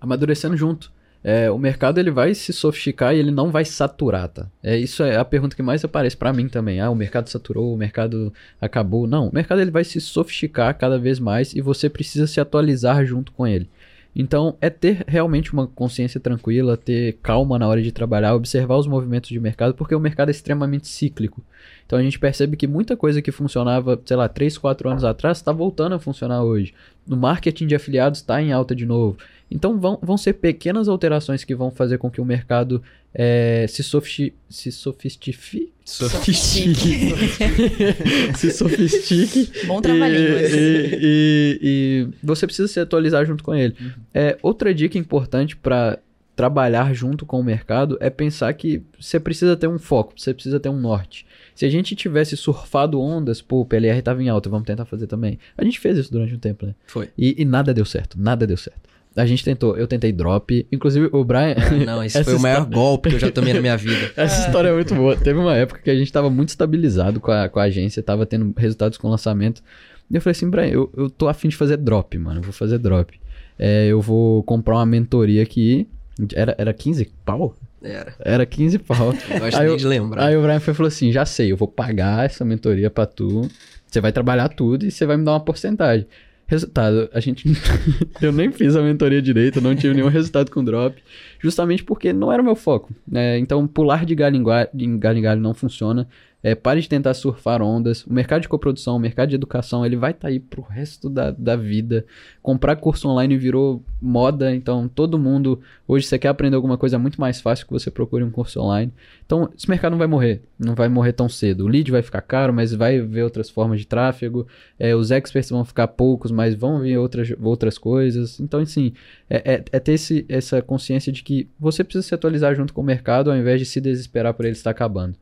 Amadurecendo 0.01 0.57
junto. 0.57 0.93
É, 1.27 1.51
o 1.51 1.57
mercado 1.57 1.99
ele 1.99 2.11
vai 2.11 2.35
se 2.35 2.53
sofisticar 2.53 3.15
e 3.15 3.19
ele 3.19 3.31
não 3.31 3.51
vai 3.51 3.65
saturar, 3.65 4.29
tá? 4.29 4.47
É, 4.63 4.77
isso 4.77 5.03
é 5.03 5.17
a 5.17 5.25
pergunta 5.25 5.57
que 5.57 5.63
mais 5.63 5.83
aparece 5.83 6.15
para 6.15 6.35
mim 6.35 6.49
também. 6.49 6.81
Ah, 6.81 6.91
o 6.91 6.95
mercado 6.95 7.31
saturou, 7.31 7.73
o 7.73 7.79
mercado 7.79 8.31
acabou. 8.61 9.07
Não, 9.07 9.29
o 9.29 9.35
mercado 9.35 9.63
ele 9.63 9.71
vai 9.71 9.85
se 9.85 9.99
sofisticar 10.03 10.77
cada 10.77 10.99
vez 10.99 11.19
mais 11.19 11.55
e 11.55 11.63
você 11.63 11.89
precisa 11.89 12.27
se 12.27 12.41
atualizar 12.41 13.07
junto 13.07 13.33
com 13.33 13.47
ele. 13.47 13.71
Então, 14.17 14.57
é 14.61 14.71
ter 14.71 15.03
realmente 15.09 15.53
uma 15.53 15.67
consciência 15.67 16.21
tranquila, 16.21 16.77
ter 16.77 17.19
calma 17.21 17.59
na 17.59 17.67
hora 17.67 17.83
de 17.83 17.91
trabalhar, 17.91 18.35
observar 18.35 18.77
os 18.77 18.87
movimentos 18.87 19.29
de 19.29 19.41
mercado, 19.41 19.75
porque 19.75 19.95
o 19.95 19.99
mercado 19.99 20.29
é 20.29 20.31
extremamente 20.31 20.87
cíclico. 20.87 21.43
Então, 21.85 21.99
a 21.99 22.03
gente 22.03 22.19
percebe 22.19 22.57
que 22.57 22.69
muita 22.69 22.97
coisa 22.97 23.21
que 23.21 23.33
funcionava, 23.33 24.01
sei 24.05 24.17
lá, 24.17 24.29
3, 24.29 24.57
4 24.57 24.89
anos 24.89 25.05
atrás, 25.05 25.39
está 25.39 25.51
voltando 25.51 25.97
a 25.97 25.99
funcionar 25.99 26.45
hoje. 26.45 26.73
No 27.05 27.17
marketing 27.17 27.67
de 27.67 27.75
afiliados 27.75 28.21
está 28.21 28.41
em 28.41 28.53
alta 28.53 28.75
de 28.75 28.87
novo. 28.87 29.17
Então, 29.55 29.79
vão, 29.79 29.99
vão 30.03 30.17
ser 30.17 30.33
pequenas 30.35 30.89
alterações 30.89 31.45
que 31.45 31.55
vão 31.55 31.71
fazer 31.71 31.97
com 31.97 32.11
que 32.11 32.21
o 32.21 32.25
mercado 32.25 32.83
é, 33.15 33.67
se, 33.69 33.85
sofisti 33.85 34.35
se 34.51 34.73
sofistifique. 34.73 35.73
Sofistique. 35.85 37.15
se 38.37 38.51
sofistique. 38.51 39.67
Bom 39.67 39.81
trabalho. 39.81 40.17
E, 40.17 40.19
e, 40.19 40.99
e, 41.01 41.59
e, 41.63 42.09
você 42.21 42.47
precisa 42.47 42.67
se 42.67 42.81
atualizar 42.81 43.25
junto 43.25 43.45
com 43.45 43.55
ele. 43.55 43.77
Uhum. 43.81 43.93
É, 44.13 44.37
outra 44.43 44.75
dica 44.75 44.99
importante 44.99 45.57
para 45.57 46.01
trabalhar 46.35 46.93
junto 46.93 47.25
com 47.25 47.39
o 47.39 47.45
mercado 47.45 47.97
é 48.01 48.11
pensar 48.11 48.53
que 48.55 48.83
você 48.99 49.21
precisa 49.21 49.57
ter 49.57 49.69
um 49.69 49.79
foco, 49.79 50.15
você 50.17 50.35
precisa 50.35 50.59
ter 50.59 50.69
um 50.69 50.81
norte. 50.81 51.25
Se 51.55 51.65
a 51.65 51.71
gente 51.71 51.95
tivesse 51.95 52.37
surfado 52.37 53.01
ondas, 53.01 53.41
pô, 53.41 53.61
o 53.61 53.65
PLR 53.65 54.01
estava 54.01 54.21
em 54.21 54.29
alta, 54.29 54.51
vamos 54.51 54.67
tentar 54.67 54.85
fazer 54.85 55.07
também. 55.07 55.39
A 55.57 55.63
gente 55.63 55.79
fez 55.79 55.97
isso 55.97 56.11
durante 56.11 56.35
um 56.35 56.39
tempo, 56.39 56.67
né? 56.67 56.75
Foi. 56.87 57.09
E, 57.17 57.41
e 57.41 57.45
nada 57.45 57.73
deu 57.73 57.85
certo, 57.85 58.19
nada 58.19 58.47
deu 58.47 58.57
certo. 58.57 58.94
A 59.17 59.25
gente 59.27 59.45
tentou, 59.45 59.77
eu 59.77 59.87
tentei 59.87 60.11
drop. 60.11 60.67
Inclusive, 60.73 61.09
o 61.13 61.25
Brian. 61.25 61.55
Não, 61.87 62.03
esse 62.05 62.23
foi 62.25 62.35
o 62.35 62.41
maior 62.41 62.65
golpe 62.67 63.11
que 63.11 63.15
eu 63.17 63.21
já 63.21 63.31
tomei 63.31 63.53
na 63.55 63.61
minha 63.61 63.77
vida. 63.77 64.11
Essa 64.17 64.47
história 64.47 64.69
é 64.69 64.73
muito 64.73 64.95
boa. 64.95 65.15
Teve 65.17 65.39
uma 65.39 65.55
época 65.57 65.81
que 65.81 65.91
a 65.91 65.95
gente 65.95 66.07
estava 66.07 66.29
muito 66.29 66.49
estabilizado 66.49 67.21
com 67.21 67.31
a, 67.31 67.49
com 67.49 67.61
a 67.61 67.65
agência, 67.65 68.01
estava 68.01 68.27
tendo 68.27 68.53
resultados 68.57 68.99
com 68.99 69.09
lançamento. 69.09 69.63
E 70.11 70.17
eu 70.17 70.21
falei 70.21 70.33
assim, 70.33 70.51
Brian, 70.51 70.67
eu, 70.67 70.91
eu 70.97 71.09
tô 71.09 71.29
afim 71.29 71.49
de 71.49 71.57
fazer 71.57 71.77
drop, 71.77 72.19
mano. 72.19 72.41
Eu 72.41 72.45
vou 72.45 72.53
fazer 72.53 72.79
drop. 72.79 73.19
É, 73.59 73.87
eu 73.87 74.01
vou 74.01 74.43
comprar 74.43 74.75
uma 74.77 74.87
mentoria 74.87 75.43
aqui. 75.43 75.87
Era, 76.35 76.55
era 76.59 76.73
15 76.73 77.11
pau? 77.25 77.55
Era. 77.83 78.15
Era 78.19 78.47
15 78.47 78.79
pau. 78.81 79.13
Eu 79.31 79.41
gosto 79.41 79.61
Aí 79.61 79.67
eu- 79.67 79.77
de 79.77 79.87
lembrar. 79.87 80.25
Aí 80.27 80.37
o 80.37 80.43
Brian 80.43 80.59
foi 80.59 80.73
falou 80.75 80.89
assim: 80.89 81.13
já 81.13 81.25
sei, 81.27 81.53
eu 81.53 81.57
vou 81.57 81.69
pagar 81.69 82.25
essa 82.25 82.45
mentoria 82.45 82.89
pra 82.91 83.05
tu. 83.05 83.49
Você 83.87 84.01
vai 84.01 84.11
trabalhar 84.11 84.49
tudo 84.49 84.87
e 84.87 84.91
você 84.91 85.05
vai 85.07 85.17
me 85.17 85.25
dar 85.25 85.33
uma 85.33 85.41
porcentagem. 85.41 86.07
Resultado, 86.47 87.09
a 87.13 87.21
gente. 87.21 87.45
eu 88.21 88.31
nem 88.31 88.53
fiz 88.53 88.77
a 88.77 88.83
mentoria 88.83 89.23
direito, 89.23 89.61
não 89.61 89.75
tive 89.75 89.95
nenhum 89.95 90.09
resultado 90.09 90.51
com 90.51 90.63
drop. 90.63 91.03
Justamente 91.45 91.85
porque 91.85 92.11
não 92.11 92.33
era 92.33 92.41
o 92.41 92.45
meu 92.45 92.57
foco. 92.57 92.91
né? 93.07 93.39
então, 93.39 93.67
pular 93.67 94.07
de 94.07 94.15
galho 94.15 94.35
em 94.75 94.99
galho, 95.21 95.43
não 95.43 95.53
funciona. 95.53 96.09
É, 96.43 96.55
pare 96.55 96.79
de 96.79 96.89
tentar 96.91 97.15
surfar 97.15 97.63
ondas. 97.63 98.05
O 98.05 98.13
mercado 98.13 98.43
de 98.43 98.49
coprodução, 98.51 98.97
o 98.97 99.01
mercado 99.01 99.31
de 99.31 99.35
educação, 99.35 99.85
ele 99.85 99.97
vai 99.97 100.11
estar 100.11 100.29
aí 100.29 100.39
pro 100.39 100.61
resto 100.61 101.09
da, 101.09 101.31
da 101.31 101.57
vida. 101.57 102.05
Comprar 102.43 102.77
curso 102.77 103.09
online 103.09 103.35
virou 103.39 103.83
moda, 104.01 104.55
então 104.55 104.87
todo 104.87 105.19
mundo. 105.19 105.59
Hoje 105.89 106.07
você 106.07 106.19
quer 106.19 106.29
aprender 106.29 106.55
alguma 106.55 106.77
coisa 106.77 106.97
é 106.97 106.99
muito 106.99 107.19
mais 107.19 107.41
fácil 107.41 107.65
que 107.67 107.73
você 107.73 107.91
procure 107.91 108.23
um 108.23 108.31
curso 108.31 108.61
online. 108.61 108.93
Então, 109.25 109.49
esse 109.57 109.67
mercado 109.71 109.93
não 109.93 109.99
vai 109.99 110.07
morrer. 110.07 110.43
Não 110.59 110.75
vai 110.75 110.87
morrer 110.87 111.15
tão 111.15 111.31
cedo. 111.31 111.65
O 111.65 111.67
lead 111.67 111.91
vai 111.91 112.03
ficar 112.03 112.21
caro, 112.21 112.53
mas 112.53 112.75
vai 112.75 113.01
ver 113.01 113.23
outras 113.23 113.49
formas 113.49 113.81
de 113.81 113.87
tráfego. 113.87 114.47
É, 114.79 114.95
os 114.95 115.11
experts 115.11 115.49
vão 115.51 115.65
ficar 115.65 115.89
poucos, 115.89 116.31
mas 116.31 116.55
vão 116.55 116.81
vir 116.81 116.99
outras, 116.99 117.33
outras 117.41 117.79
coisas. 117.79 118.39
Então, 118.39 118.61
assim, 118.61 118.93
é, 119.31 119.55
é- 119.55 119.65
é 119.73 119.81
ter 119.81 119.93
esse, 119.93 120.27
essa 120.29 120.61
consciência 120.61 121.11
de 121.11 121.23
que 121.23 121.34
você 121.59 121.83
precisa 121.83 122.07
se 122.07 122.15
atualizar 122.15 122.55
junto 122.55 122.73
com 122.73 122.81
o 122.81 122.85
mercado 122.85 123.31
ao 123.31 123.37
invés 123.37 123.61
de 123.61 123.67
se 123.67 123.81
desesperar 123.81 124.35
por 124.35 124.45
ele 124.45 124.55
estar 124.55 124.71
acabando. 124.71 125.17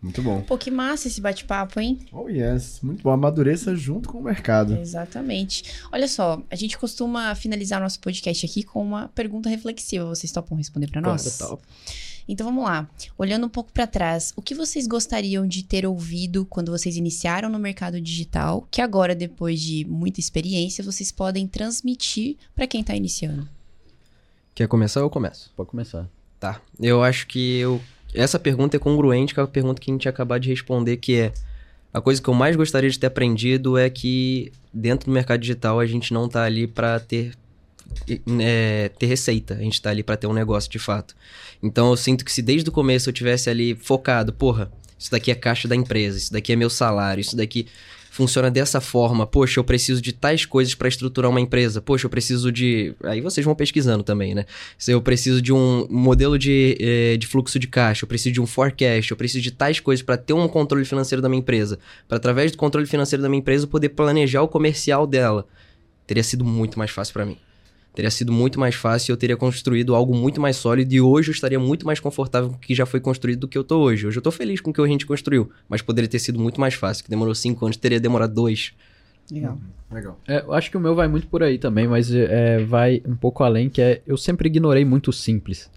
Muito 0.00 0.22
bom. 0.22 0.42
Pô, 0.42 0.58
que 0.58 0.70
massa 0.70 1.08
esse 1.08 1.20
bate-papo, 1.20 1.80
hein? 1.80 1.98
Oh, 2.12 2.28
yes. 2.28 2.80
Muito 2.82 3.02
bom. 3.02 3.10
Amadureça 3.10 3.74
junto 3.74 4.08
com 4.08 4.18
o 4.18 4.22
mercado. 4.22 4.76
Exatamente. 4.78 5.64
Olha 5.90 6.06
só, 6.06 6.42
a 6.50 6.54
gente 6.54 6.76
costuma 6.76 7.34
finalizar 7.34 7.80
nosso 7.80 7.98
podcast 8.00 8.44
aqui 8.44 8.62
com 8.62 8.82
uma 8.82 9.08
pergunta 9.08 9.48
reflexiva. 9.48 10.04
Vocês 10.04 10.30
topam 10.30 10.56
responder 10.56 10.88
pra 10.88 11.00
nós? 11.00 11.38
Claro, 11.38 11.58
Então 12.28 12.46
vamos 12.46 12.64
lá. 12.64 12.88
Olhando 13.16 13.46
um 13.46 13.48
pouco 13.48 13.72
pra 13.72 13.86
trás, 13.86 14.32
o 14.36 14.42
que 14.42 14.54
vocês 14.54 14.86
gostariam 14.86 15.46
de 15.46 15.64
ter 15.64 15.86
ouvido 15.86 16.44
quando 16.44 16.70
vocês 16.70 16.96
iniciaram 16.96 17.48
no 17.48 17.58
mercado 17.58 18.00
digital, 18.00 18.68
que 18.70 18.82
agora, 18.82 19.14
depois 19.14 19.60
de 19.60 19.84
muita 19.86 20.20
experiência, 20.20 20.84
vocês 20.84 21.10
podem 21.10 21.48
transmitir 21.48 22.36
pra 22.54 22.66
quem 22.66 22.84
tá 22.84 22.94
iniciando? 22.94 23.55
Quer 24.56 24.66
começar 24.68 25.00
ou 25.00 25.06
eu 25.06 25.10
começo? 25.10 25.52
Pode 25.54 25.68
começar. 25.68 26.08
Tá. 26.40 26.62
Eu 26.80 27.02
acho 27.02 27.26
que 27.26 27.58
eu... 27.58 27.78
essa 28.14 28.38
pergunta 28.38 28.74
é 28.74 28.80
congruente 28.80 29.34
com 29.34 29.42
a 29.42 29.46
pergunta 29.46 29.78
que 29.78 29.90
a 29.90 29.94
gente 29.94 30.08
acabou 30.08 30.38
de 30.38 30.48
responder, 30.48 30.96
que 30.96 31.14
é 31.14 31.32
a 31.92 32.00
coisa 32.00 32.22
que 32.22 32.28
eu 32.28 32.32
mais 32.32 32.56
gostaria 32.56 32.88
de 32.88 32.98
ter 32.98 33.06
aprendido 33.06 33.76
é 33.76 33.90
que 33.90 34.50
dentro 34.72 35.10
do 35.10 35.12
mercado 35.12 35.40
digital 35.40 35.78
a 35.78 35.84
gente 35.84 36.10
não 36.14 36.26
tá 36.26 36.44
ali 36.44 36.66
para 36.66 36.98
ter 36.98 37.34
é, 38.40 38.90
ter 38.98 39.04
receita, 39.04 39.54
a 39.54 39.58
gente 39.58 39.80
tá 39.80 39.90
ali 39.90 40.02
para 40.02 40.16
ter 40.16 40.26
um 40.26 40.32
negócio 40.32 40.70
de 40.70 40.78
fato. 40.78 41.14
Então 41.62 41.90
eu 41.90 41.96
sinto 41.96 42.24
que 42.24 42.32
se 42.32 42.40
desde 42.40 42.70
o 42.70 42.72
começo 42.72 43.10
eu 43.10 43.12
tivesse 43.12 43.50
ali 43.50 43.74
focado, 43.74 44.32
porra, 44.32 44.72
isso 44.98 45.10
daqui 45.10 45.30
é 45.30 45.34
caixa 45.34 45.68
da 45.68 45.76
empresa, 45.76 46.16
isso 46.16 46.32
daqui 46.32 46.50
é 46.50 46.56
meu 46.56 46.70
salário, 46.70 47.20
isso 47.20 47.36
daqui 47.36 47.66
funciona 48.16 48.50
dessa 48.50 48.80
forma. 48.80 49.26
Poxa, 49.26 49.60
eu 49.60 49.64
preciso 49.64 50.00
de 50.00 50.12
tais 50.12 50.46
coisas 50.46 50.74
para 50.74 50.88
estruturar 50.88 51.30
uma 51.30 51.40
empresa. 51.40 51.82
Poxa, 51.82 52.06
eu 52.06 52.10
preciso 52.10 52.50
de. 52.50 52.94
Aí 53.04 53.20
vocês 53.20 53.44
vão 53.44 53.54
pesquisando 53.54 54.02
também, 54.02 54.34
né? 54.34 54.46
Se 54.78 54.90
eu 54.90 55.02
preciso 55.02 55.42
de 55.42 55.52
um 55.52 55.86
modelo 55.90 56.38
de, 56.38 56.76
eh, 56.80 57.16
de 57.18 57.26
fluxo 57.26 57.58
de 57.58 57.66
caixa, 57.66 58.04
eu 58.04 58.08
preciso 58.08 58.32
de 58.32 58.40
um 58.40 58.46
forecast, 58.46 59.10
eu 59.10 59.16
preciso 59.16 59.42
de 59.42 59.50
tais 59.50 59.80
coisas 59.80 60.02
para 60.02 60.16
ter 60.16 60.32
um 60.32 60.48
controle 60.48 60.84
financeiro 60.86 61.20
da 61.20 61.28
minha 61.28 61.40
empresa. 61.40 61.78
Para 62.08 62.16
através 62.16 62.50
do 62.50 62.56
controle 62.56 62.86
financeiro 62.86 63.22
da 63.22 63.28
minha 63.28 63.40
empresa 63.40 63.66
poder 63.66 63.90
planejar 63.90 64.40
o 64.42 64.48
comercial 64.48 65.06
dela. 65.06 65.46
Teria 66.06 66.22
sido 66.22 66.44
muito 66.44 66.78
mais 66.78 66.90
fácil 66.90 67.12
para 67.12 67.26
mim. 67.26 67.36
Teria 67.96 68.10
sido 68.10 68.30
muito 68.30 68.60
mais 68.60 68.74
fácil 68.74 69.10
e 69.10 69.12
eu 69.14 69.16
teria 69.16 69.38
construído 69.38 69.94
algo 69.94 70.14
muito 70.14 70.38
mais 70.38 70.56
sólido 70.58 70.92
e 70.92 71.00
hoje 71.00 71.30
eu 71.30 71.32
estaria 71.32 71.58
muito 71.58 71.86
mais 71.86 71.98
confortável 71.98 72.50
com 72.50 72.56
o 72.56 72.58
que 72.58 72.74
já 72.74 72.84
foi 72.84 73.00
construído 73.00 73.40
do 73.40 73.48
que 73.48 73.56
eu 73.56 73.64
tô 73.64 73.78
hoje. 73.78 74.06
Hoje 74.06 74.18
eu 74.18 74.22
tô 74.22 74.30
feliz 74.30 74.60
com 74.60 74.70
o 74.70 74.74
que 74.74 74.82
a 74.82 74.86
gente 74.86 75.06
construiu, 75.06 75.50
mas 75.66 75.80
poderia 75.80 76.06
ter 76.06 76.18
sido 76.18 76.38
muito 76.38 76.60
mais 76.60 76.74
fácil, 76.74 77.02
que 77.02 77.08
demorou 77.08 77.34
cinco 77.34 77.64
anos, 77.64 77.78
teria 77.78 77.98
demorado 77.98 78.34
dois. 78.34 78.74
Legal. 79.32 79.58
Legal. 79.90 80.20
É, 80.28 80.40
eu 80.42 80.52
acho 80.52 80.70
que 80.70 80.76
o 80.76 80.80
meu 80.80 80.94
vai 80.94 81.08
muito 81.08 81.26
por 81.26 81.42
aí 81.42 81.56
também, 81.56 81.88
mas 81.88 82.12
é, 82.12 82.62
vai 82.64 83.02
um 83.06 83.16
pouco 83.16 83.42
além, 83.42 83.70
que 83.70 83.80
é 83.80 84.02
eu 84.06 84.18
sempre 84.18 84.46
ignorei 84.46 84.84
muito 84.84 85.08
o 85.08 85.12
simples. 85.12 85.70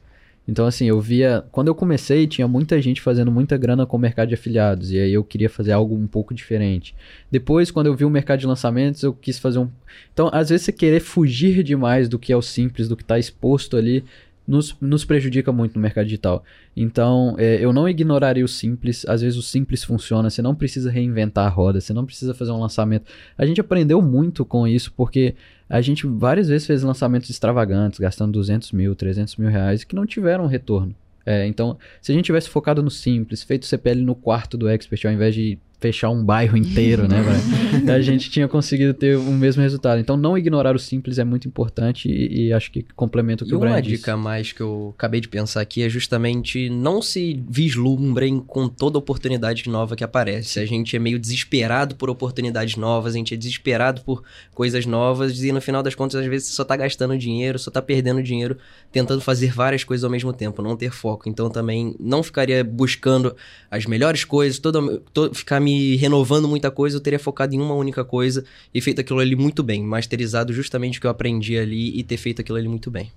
Então, 0.49 0.65
assim, 0.65 0.87
eu 0.87 0.99
via. 0.99 1.45
Quando 1.51 1.67
eu 1.67 1.75
comecei, 1.75 2.25
tinha 2.25 2.47
muita 2.47 2.81
gente 2.81 3.01
fazendo 3.01 3.31
muita 3.31 3.55
grana 3.55 3.85
com 3.85 3.97
o 3.97 3.99
mercado 3.99 4.29
de 4.29 4.33
afiliados. 4.33 4.91
E 4.91 4.99
aí 4.99 5.13
eu 5.13 5.23
queria 5.23 5.47
fazer 5.47 5.71
algo 5.71 5.95
um 5.95 6.07
pouco 6.07 6.33
diferente. 6.33 6.95
Depois, 7.29 7.69
quando 7.69 7.85
eu 7.85 7.95
vi 7.95 8.03
o 8.03 8.09
mercado 8.09 8.39
de 8.39 8.47
lançamentos, 8.47 9.03
eu 9.03 9.13
quis 9.13 9.37
fazer 9.37 9.59
um. 9.59 9.69
Então, 10.11 10.27
às 10.33 10.49
vezes, 10.49 10.65
você 10.65 10.71
querer 10.71 11.01
fugir 11.01 11.61
demais 11.61 12.09
do 12.09 12.17
que 12.17 12.33
é 12.33 12.35
o 12.35 12.41
simples, 12.41 12.89
do 12.89 12.97
que 12.97 13.03
está 13.03 13.19
exposto 13.19 13.77
ali, 13.77 14.03
nos, 14.49 14.75
nos 14.81 15.05
prejudica 15.05 15.51
muito 15.51 15.75
no 15.75 15.81
mercado 15.81 16.05
digital. 16.05 16.43
Então, 16.75 17.35
é, 17.37 17.63
eu 17.63 17.71
não 17.71 17.87
ignoraria 17.87 18.43
o 18.43 18.47
simples. 18.47 19.05
Às 19.07 19.21
vezes, 19.21 19.37
o 19.37 19.43
simples 19.43 19.83
funciona. 19.83 20.27
Você 20.27 20.41
não 20.41 20.55
precisa 20.55 20.89
reinventar 20.89 21.45
a 21.45 21.49
roda. 21.49 21.79
Você 21.79 21.93
não 21.93 22.03
precisa 22.03 22.33
fazer 22.33 22.51
um 22.51 22.59
lançamento. 22.59 23.05
A 23.37 23.45
gente 23.45 23.61
aprendeu 23.61 24.01
muito 24.01 24.43
com 24.43 24.67
isso, 24.67 24.91
porque 24.93 25.35
a 25.69 25.79
gente 25.81 26.07
várias 26.07 26.47
vezes 26.47 26.65
fez 26.65 26.81
lançamentos 26.81 27.29
extravagantes, 27.29 27.99
gastando 27.99 28.31
200 28.31 28.71
mil, 28.71 28.95
300 28.95 29.35
mil 29.35 29.49
reais, 29.49 29.83
que 29.83 29.95
não 29.95 30.05
tiveram 30.05 30.47
retorno. 30.47 30.95
É, 31.23 31.45
então, 31.45 31.77
se 32.01 32.11
a 32.11 32.15
gente 32.15 32.25
tivesse 32.25 32.49
focado 32.49 32.81
no 32.81 32.89
simples, 32.89 33.43
feito 33.43 33.67
CPL 33.67 34.01
no 34.01 34.15
quarto 34.15 34.57
do 34.57 34.67
Expert, 34.67 35.05
ao 35.05 35.13
invés 35.13 35.35
de 35.35 35.59
fechar 35.79 36.09
um 36.09 36.23
bairro 36.23 36.57
inteiro, 36.57 37.07
né, 37.07 37.21
velho? 37.21 37.91
a 37.95 38.01
gente 38.01 38.29
tinha 38.29 38.47
conseguido 38.47 38.93
ter 38.93 39.15
o 39.17 39.23
mesmo 39.31 39.61
resultado. 39.61 39.99
Então, 39.99 40.17
não 40.17 40.37
ignorar 40.37 40.75
o 40.75 40.79
simples 40.79 41.17
é 41.17 41.23
muito 41.23 41.47
importante 41.47 42.09
e, 42.09 42.47
e 42.47 42.53
acho 42.53 42.69
que 42.71 42.83
complementa 42.95 43.43
o 43.43 43.47
que 43.47 43.53
E 43.53 43.55
o 43.55 43.59
Brian 43.59 43.71
uma 43.73 43.81
disse. 43.81 43.97
dica 43.97 44.17
mais 44.17 44.51
que 44.51 44.59
eu 44.61 44.93
acabei 44.97 45.21
de 45.21 45.29
pensar 45.29 45.61
aqui 45.61 45.81
é 45.81 45.87
justamente 45.89 46.69
não 46.69 47.01
se 47.01 47.41
vislumbrem 47.49 48.39
com 48.39 48.67
toda 48.67 48.97
oportunidade 48.97 49.69
nova 49.69 49.95
que 49.95 50.03
aparece. 50.03 50.59
A 50.59 50.65
gente 50.65 50.95
é 50.95 50.99
meio 50.99 51.17
desesperado 51.17 51.95
por 51.95 52.09
oportunidades 52.09 52.75
novas, 52.75 53.13
a 53.13 53.17
gente 53.17 53.33
é 53.33 53.37
desesperado 53.37 54.01
por 54.01 54.23
coisas 54.53 54.85
novas 54.85 55.41
e 55.43 55.51
no 55.51 55.61
final 55.61 55.81
das 55.81 55.95
contas 55.95 56.19
às 56.19 56.27
vezes 56.27 56.49
você 56.49 56.55
só 56.55 56.65
tá 56.65 56.75
gastando 56.75 57.17
dinheiro, 57.17 57.57
só 57.57 57.71
tá 57.71 57.81
perdendo 57.81 58.21
dinheiro 58.21 58.57
tentando 58.91 59.21
fazer 59.21 59.53
várias 59.53 59.83
coisas 59.83 60.03
ao 60.03 60.09
mesmo 60.09 60.33
tempo, 60.33 60.61
não 60.61 60.75
ter 60.75 60.91
foco. 60.91 61.29
Então 61.29 61.49
também 61.49 61.95
não 61.99 62.21
ficaria 62.21 62.63
buscando 62.63 63.35
as 63.71 63.85
melhores 63.85 64.23
coisas, 64.25 64.59
toda, 64.59 64.81
to- 65.13 65.33
ficar 65.33 65.59
me 65.59 65.68
renovando 65.97 66.47
muita 66.47 66.71
coisa, 66.71 66.97
eu 66.97 67.01
teria 67.01 67.19
focado 67.19 67.53
em 67.53 67.59
uma 67.59 67.73
única 67.73 68.03
coisa 68.03 68.43
e 68.73 68.81
feito 68.81 69.01
aquilo 69.01 69.19
ali 69.19 69.35
muito 69.35 69.63
bem, 69.63 69.83
masterizado 69.83 70.53
justamente 70.53 70.97
o 70.97 71.01
que 71.01 71.07
eu 71.07 71.11
aprendi 71.11 71.57
ali 71.57 71.97
e 71.97 72.03
ter 72.03 72.17
feito 72.17 72.41
aquilo 72.41 72.57
ali 72.57 72.67
muito 72.67 72.89
bem. 72.89 73.11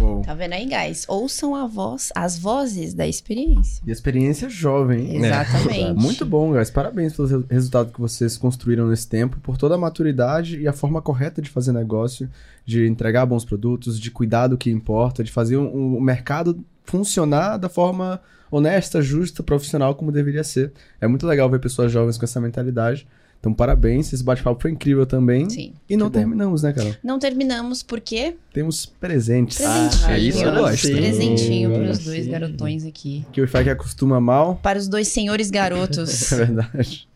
Uou. 0.00 0.22
Tá 0.22 0.34
vendo 0.34 0.54
aí, 0.54 0.66
guys? 0.66 1.04
Ouçam 1.08 1.54
a 1.54 1.66
voz, 1.66 2.10
as 2.14 2.38
vozes 2.38 2.94
da 2.94 3.06
experiência. 3.06 3.82
E 3.86 3.90
experiência 3.90 4.48
jovem, 4.48 5.10
hein? 5.10 5.24
Exatamente. 5.24 6.00
Muito 6.00 6.26
bom, 6.26 6.52
guys. 6.52 6.70
Parabéns 6.70 7.14
pelo 7.14 7.28
re- 7.28 7.44
resultado 7.48 7.92
que 7.92 8.00
vocês 8.00 8.36
construíram 8.36 8.88
nesse 8.88 9.08
tempo, 9.08 9.38
por 9.40 9.56
toda 9.56 9.76
a 9.76 9.78
maturidade 9.78 10.60
e 10.60 10.68
a 10.68 10.72
forma 10.72 11.00
correta 11.00 11.40
de 11.40 11.48
fazer 11.48 11.72
negócio, 11.72 12.28
de 12.66 12.86
entregar 12.86 13.24
bons 13.26 13.44
produtos, 13.44 14.00
de 14.00 14.10
cuidar 14.10 14.48
do 14.48 14.58
que 14.58 14.70
importa, 14.70 15.22
de 15.22 15.30
fazer 15.30 15.56
o 15.56 15.62
um, 15.62 16.00
mercado 16.00 16.58
funcionar 16.84 17.56
da 17.56 17.68
forma 17.68 18.20
honesta, 18.50 19.02
justa, 19.02 19.42
profissional 19.42 19.94
como 19.94 20.12
deveria 20.12 20.44
ser. 20.44 20.72
É 21.00 21.06
muito 21.08 21.26
legal 21.26 21.50
ver 21.50 21.58
pessoas 21.60 21.90
jovens 21.90 22.16
com 22.16 22.24
essa 22.24 22.40
mentalidade. 22.40 23.06
Então, 23.40 23.52
parabéns. 23.52 24.10
Esse 24.10 24.24
bate-papo 24.24 24.62
foi 24.62 24.70
incrível 24.70 25.04
também. 25.04 25.50
Sim. 25.50 25.74
E 25.86 25.98
não 25.98 26.06
Que 26.06 26.12
bom. 26.14 26.18
terminamos, 26.20 26.62
né, 26.62 26.72
Carol? 26.72 26.94
Não 27.04 27.18
terminamos 27.18 27.82
porque 27.82 28.36
Temos 28.54 28.86
presentes. 28.86 29.58
presentinho. 29.58 30.06
Ah, 30.06 30.18
isso 30.18 30.42
eu 30.42 30.54
gosto. 30.54 30.88
Presentinho 30.88 31.68
Agora 31.68 31.84
pros 31.84 31.98
dois 31.98 32.24
sim. 32.24 32.30
garotões 32.30 32.86
aqui. 32.86 33.26
Que 33.32 33.40
o 33.42 33.44
Wi-Fi 33.44 33.64
que 33.64 33.70
acostuma 33.70 34.18
mal. 34.18 34.56
Para 34.62 34.78
os 34.78 34.88
dois 34.88 35.08
senhores 35.08 35.50
garotos. 35.50 36.32
É 36.32 36.36
verdade. 36.36 37.06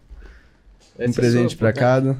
Um 1.00 1.12
presente 1.12 1.56
pra 1.56 1.72
pô, 1.72 1.78
cada. 1.78 2.16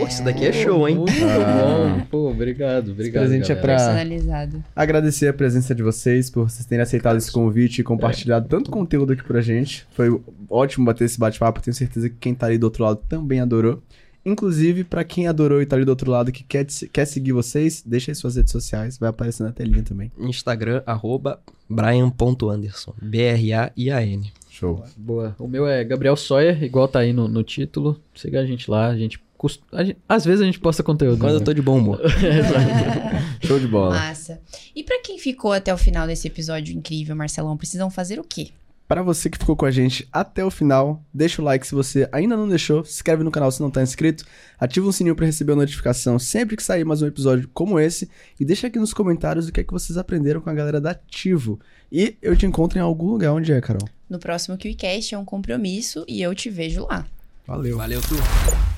Pô, 0.00 0.06
isso 0.06 0.24
daqui 0.24 0.44
é 0.46 0.52
show, 0.52 0.88
hein? 0.88 0.96
Muito 0.96 1.12
Ah. 1.24 1.96
bom. 1.98 2.06
Pô, 2.10 2.30
obrigado, 2.30 2.90
obrigado. 2.92 3.22
presente 3.22 3.52
é 3.52 3.54
galera. 3.54 3.60
pra- 3.62 3.76
Personalizado. 3.76 4.64
Agradecer 4.74 5.28
a 5.28 5.32
presença 5.32 5.74
de 5.74 5.82
vocês 5.82 6.30
por 6.30 6.48
vocês 6.48 6.66
terem 6.66 6.82
aceitado 6.82 7.16
esse 7.16 7.30
convite 7.30 7.80
e 7.80 7.84
compartilhado 7.84 8.48
tanto 8.48 8.70
conteúdo 8.70 9.12
aqui 9.12 9.22
pra 9.24 9.40
gente. 9.40 9.86
Foi 9.92 10.20
ótimo 10.50 10.84
bater 10.86 11.04
esse 11.04 11.18
bate-papo. 11.18 11.62
Tenho 11.62 11.74
certeza 11.74 12.08
que 12.08 12.16
quem 12.18 12.34
tá 12.34 12.46
ali 12.46 12.58
do 12.58 12.64
outro 12.64 12.84
lado 12.84 13.00
também 13.08 13.40
adorou. 13.40 13.82
Inclusive, 14.26 14.84
pra 14.84 15.04
quem 15.04 15.26
adorou 15.28 15.60
e 15.60 15.66
tá 15.66 15.76
ali 15.76 15.84
do 15.84 15.90
outro 15.90 16.10
lado 16.10 16.32
que 16.32 16.42
quer, 16.42 16.64
quer 16.90 17.04
seguir 17.04 17.32
vocês, 17.32 17.82
deixa 17.84 18.10
aí 18.10 18.14
suas 18.14 18.36
redes 18.36 18.52
sociais, 18.52 18.96
vai 18.96 19.10
aparecer 19.10 19.42
na 19.42 19.52
telinha 19.52 19.82
também. 19.82 20.10
Instagram, 20.18 20.82
arroba 20.86 21.38
brian.anderson. 21.68 22.94
B-R-A-I-A-N. 23.02 24.32
Show. 24.48 24.82
Boa. 24.96 25.34
O 25.38 25.46
meu 25.46 25.66
é 25.66 25.84
Gabriel 25.84 26.16
Sawyer, 26.16 26.62
igual 26.62 26.88
tá 26.88 27.00
aí 27.00 27.12
no, 27.12 27.28
no 27.28 27.42
título. 27.42 28.00
Siga 28.14 28.40
a 28.40 28.46
gente 28.46 28.70
lá, 28.70 28.86
a 28.86 28.96
gente, 28.96 29.20
gente- 29.48 29.98
Às 30.08 30.24
vezes 30.24 30.40
a 30.42 30.44
gente 30.44 30.58
posta 30.60 30.82
conteúdo. 30.82 31.18
Quando 31.18 31.32
né? 31.32 31.38
eu 31.38 31.44
tô 31.44 31.52
de 31.52 31.62
bom 31.62 31.78
humor. 31.78 32.00
Show 33.42 33.58
de 33.58 33.66
bola. 33.66 33.94
Massa. 33.94 34.40
E 34.74 34.82
pra 34.82 35.00
quem 35.02 35.18
ficou 35.18 35.52
até 35.52 35.72
o 35.72 35.78
final 35.78 36.06
desse 36.06 36.26
episódio 36.28 36.76
incrível, 36.76 37.14
Marcelão, 37.14 37.56
precisam 37.56 37.90
fazer 37.90 38.18
o 38.18 38.24
quê? 38.24 38.50
Para 38.86 39.02
você 39.02 39.30
que 39.30 39.38
ficou 39.38 39.56
com 39.56 39.64
a 39.64 39.70
gente 39.70 40.06
até 40.12 40.44
o 40.44 40.50
final, 40.50 41.02
deixa 41.12 41.40
o 41.40 41.44
like 41.44 41.66
se 41.66 41.74
você 41.74 42.06
ainda 42.12 42.36
não 42.36 42.46
deixou, 42.46 42.84
se 42.84 42.92
inscreve 42.92 43.24
no 43.24 43.30
canal 43.30 43.50
se 43.50 43.60
não 43.62 43.70
tá 43.70 43.82
inscrito, 43.82 44.24
ativa 44.60 44.86
o 44.86 44.92
sininho 44.92 45.16
para 45.16 45.24
receber 45.24 45.54
a 45.54 45.56
notificação 45.56 46.18
sempre 46.18 46.54
que 46.54 46.62
sair 46.62 46.84
mais 46.84 47.00
um 47.00 47.06
episódio 47.06 47.48
como 47.54 47.80
esse 47.80 48.10
e 48.38 48.44
deixa 48.44 48.66
aqui 48.66 48.78
nos 48.78 48.92
comentários 48.92 49.48
o 49.48 49.52
que 49.52 49.60
é 49.60 49.64
que 49.64 49.72
vocês 49.72 49.96
aprenderam 49.96 50.42
com 50.42 50.50
a 50.50 50.54
galera 50.54 50.82
da 50.82 50.90
Ativo. 50.90 51.58
E 51.90 52.16
eu 52.20 52.36
te 52.36 52.44
encontro 52.44 52.78
em 52.78 52.82
algum 52.82 53.06
lugar 53.08 53.32
onde 53.32 53.52
é, 53.52 53.60
Carol. 53.60 53.88
No 54.08 54.18
próximo 54.18 54.58
QCast 54.58 55.14
é 55.14 55.18
um 55.18 55.24
compromisso 55.24 56.04
e 56.06 56.20
eu 56.20 56.34
te 56.34 56.50
vejo 56.50 56.84
lá. 56.86 57.06
Valeu. 57.46 57.78
Valeu, 57.78 58.02
turma. 58.02 58.73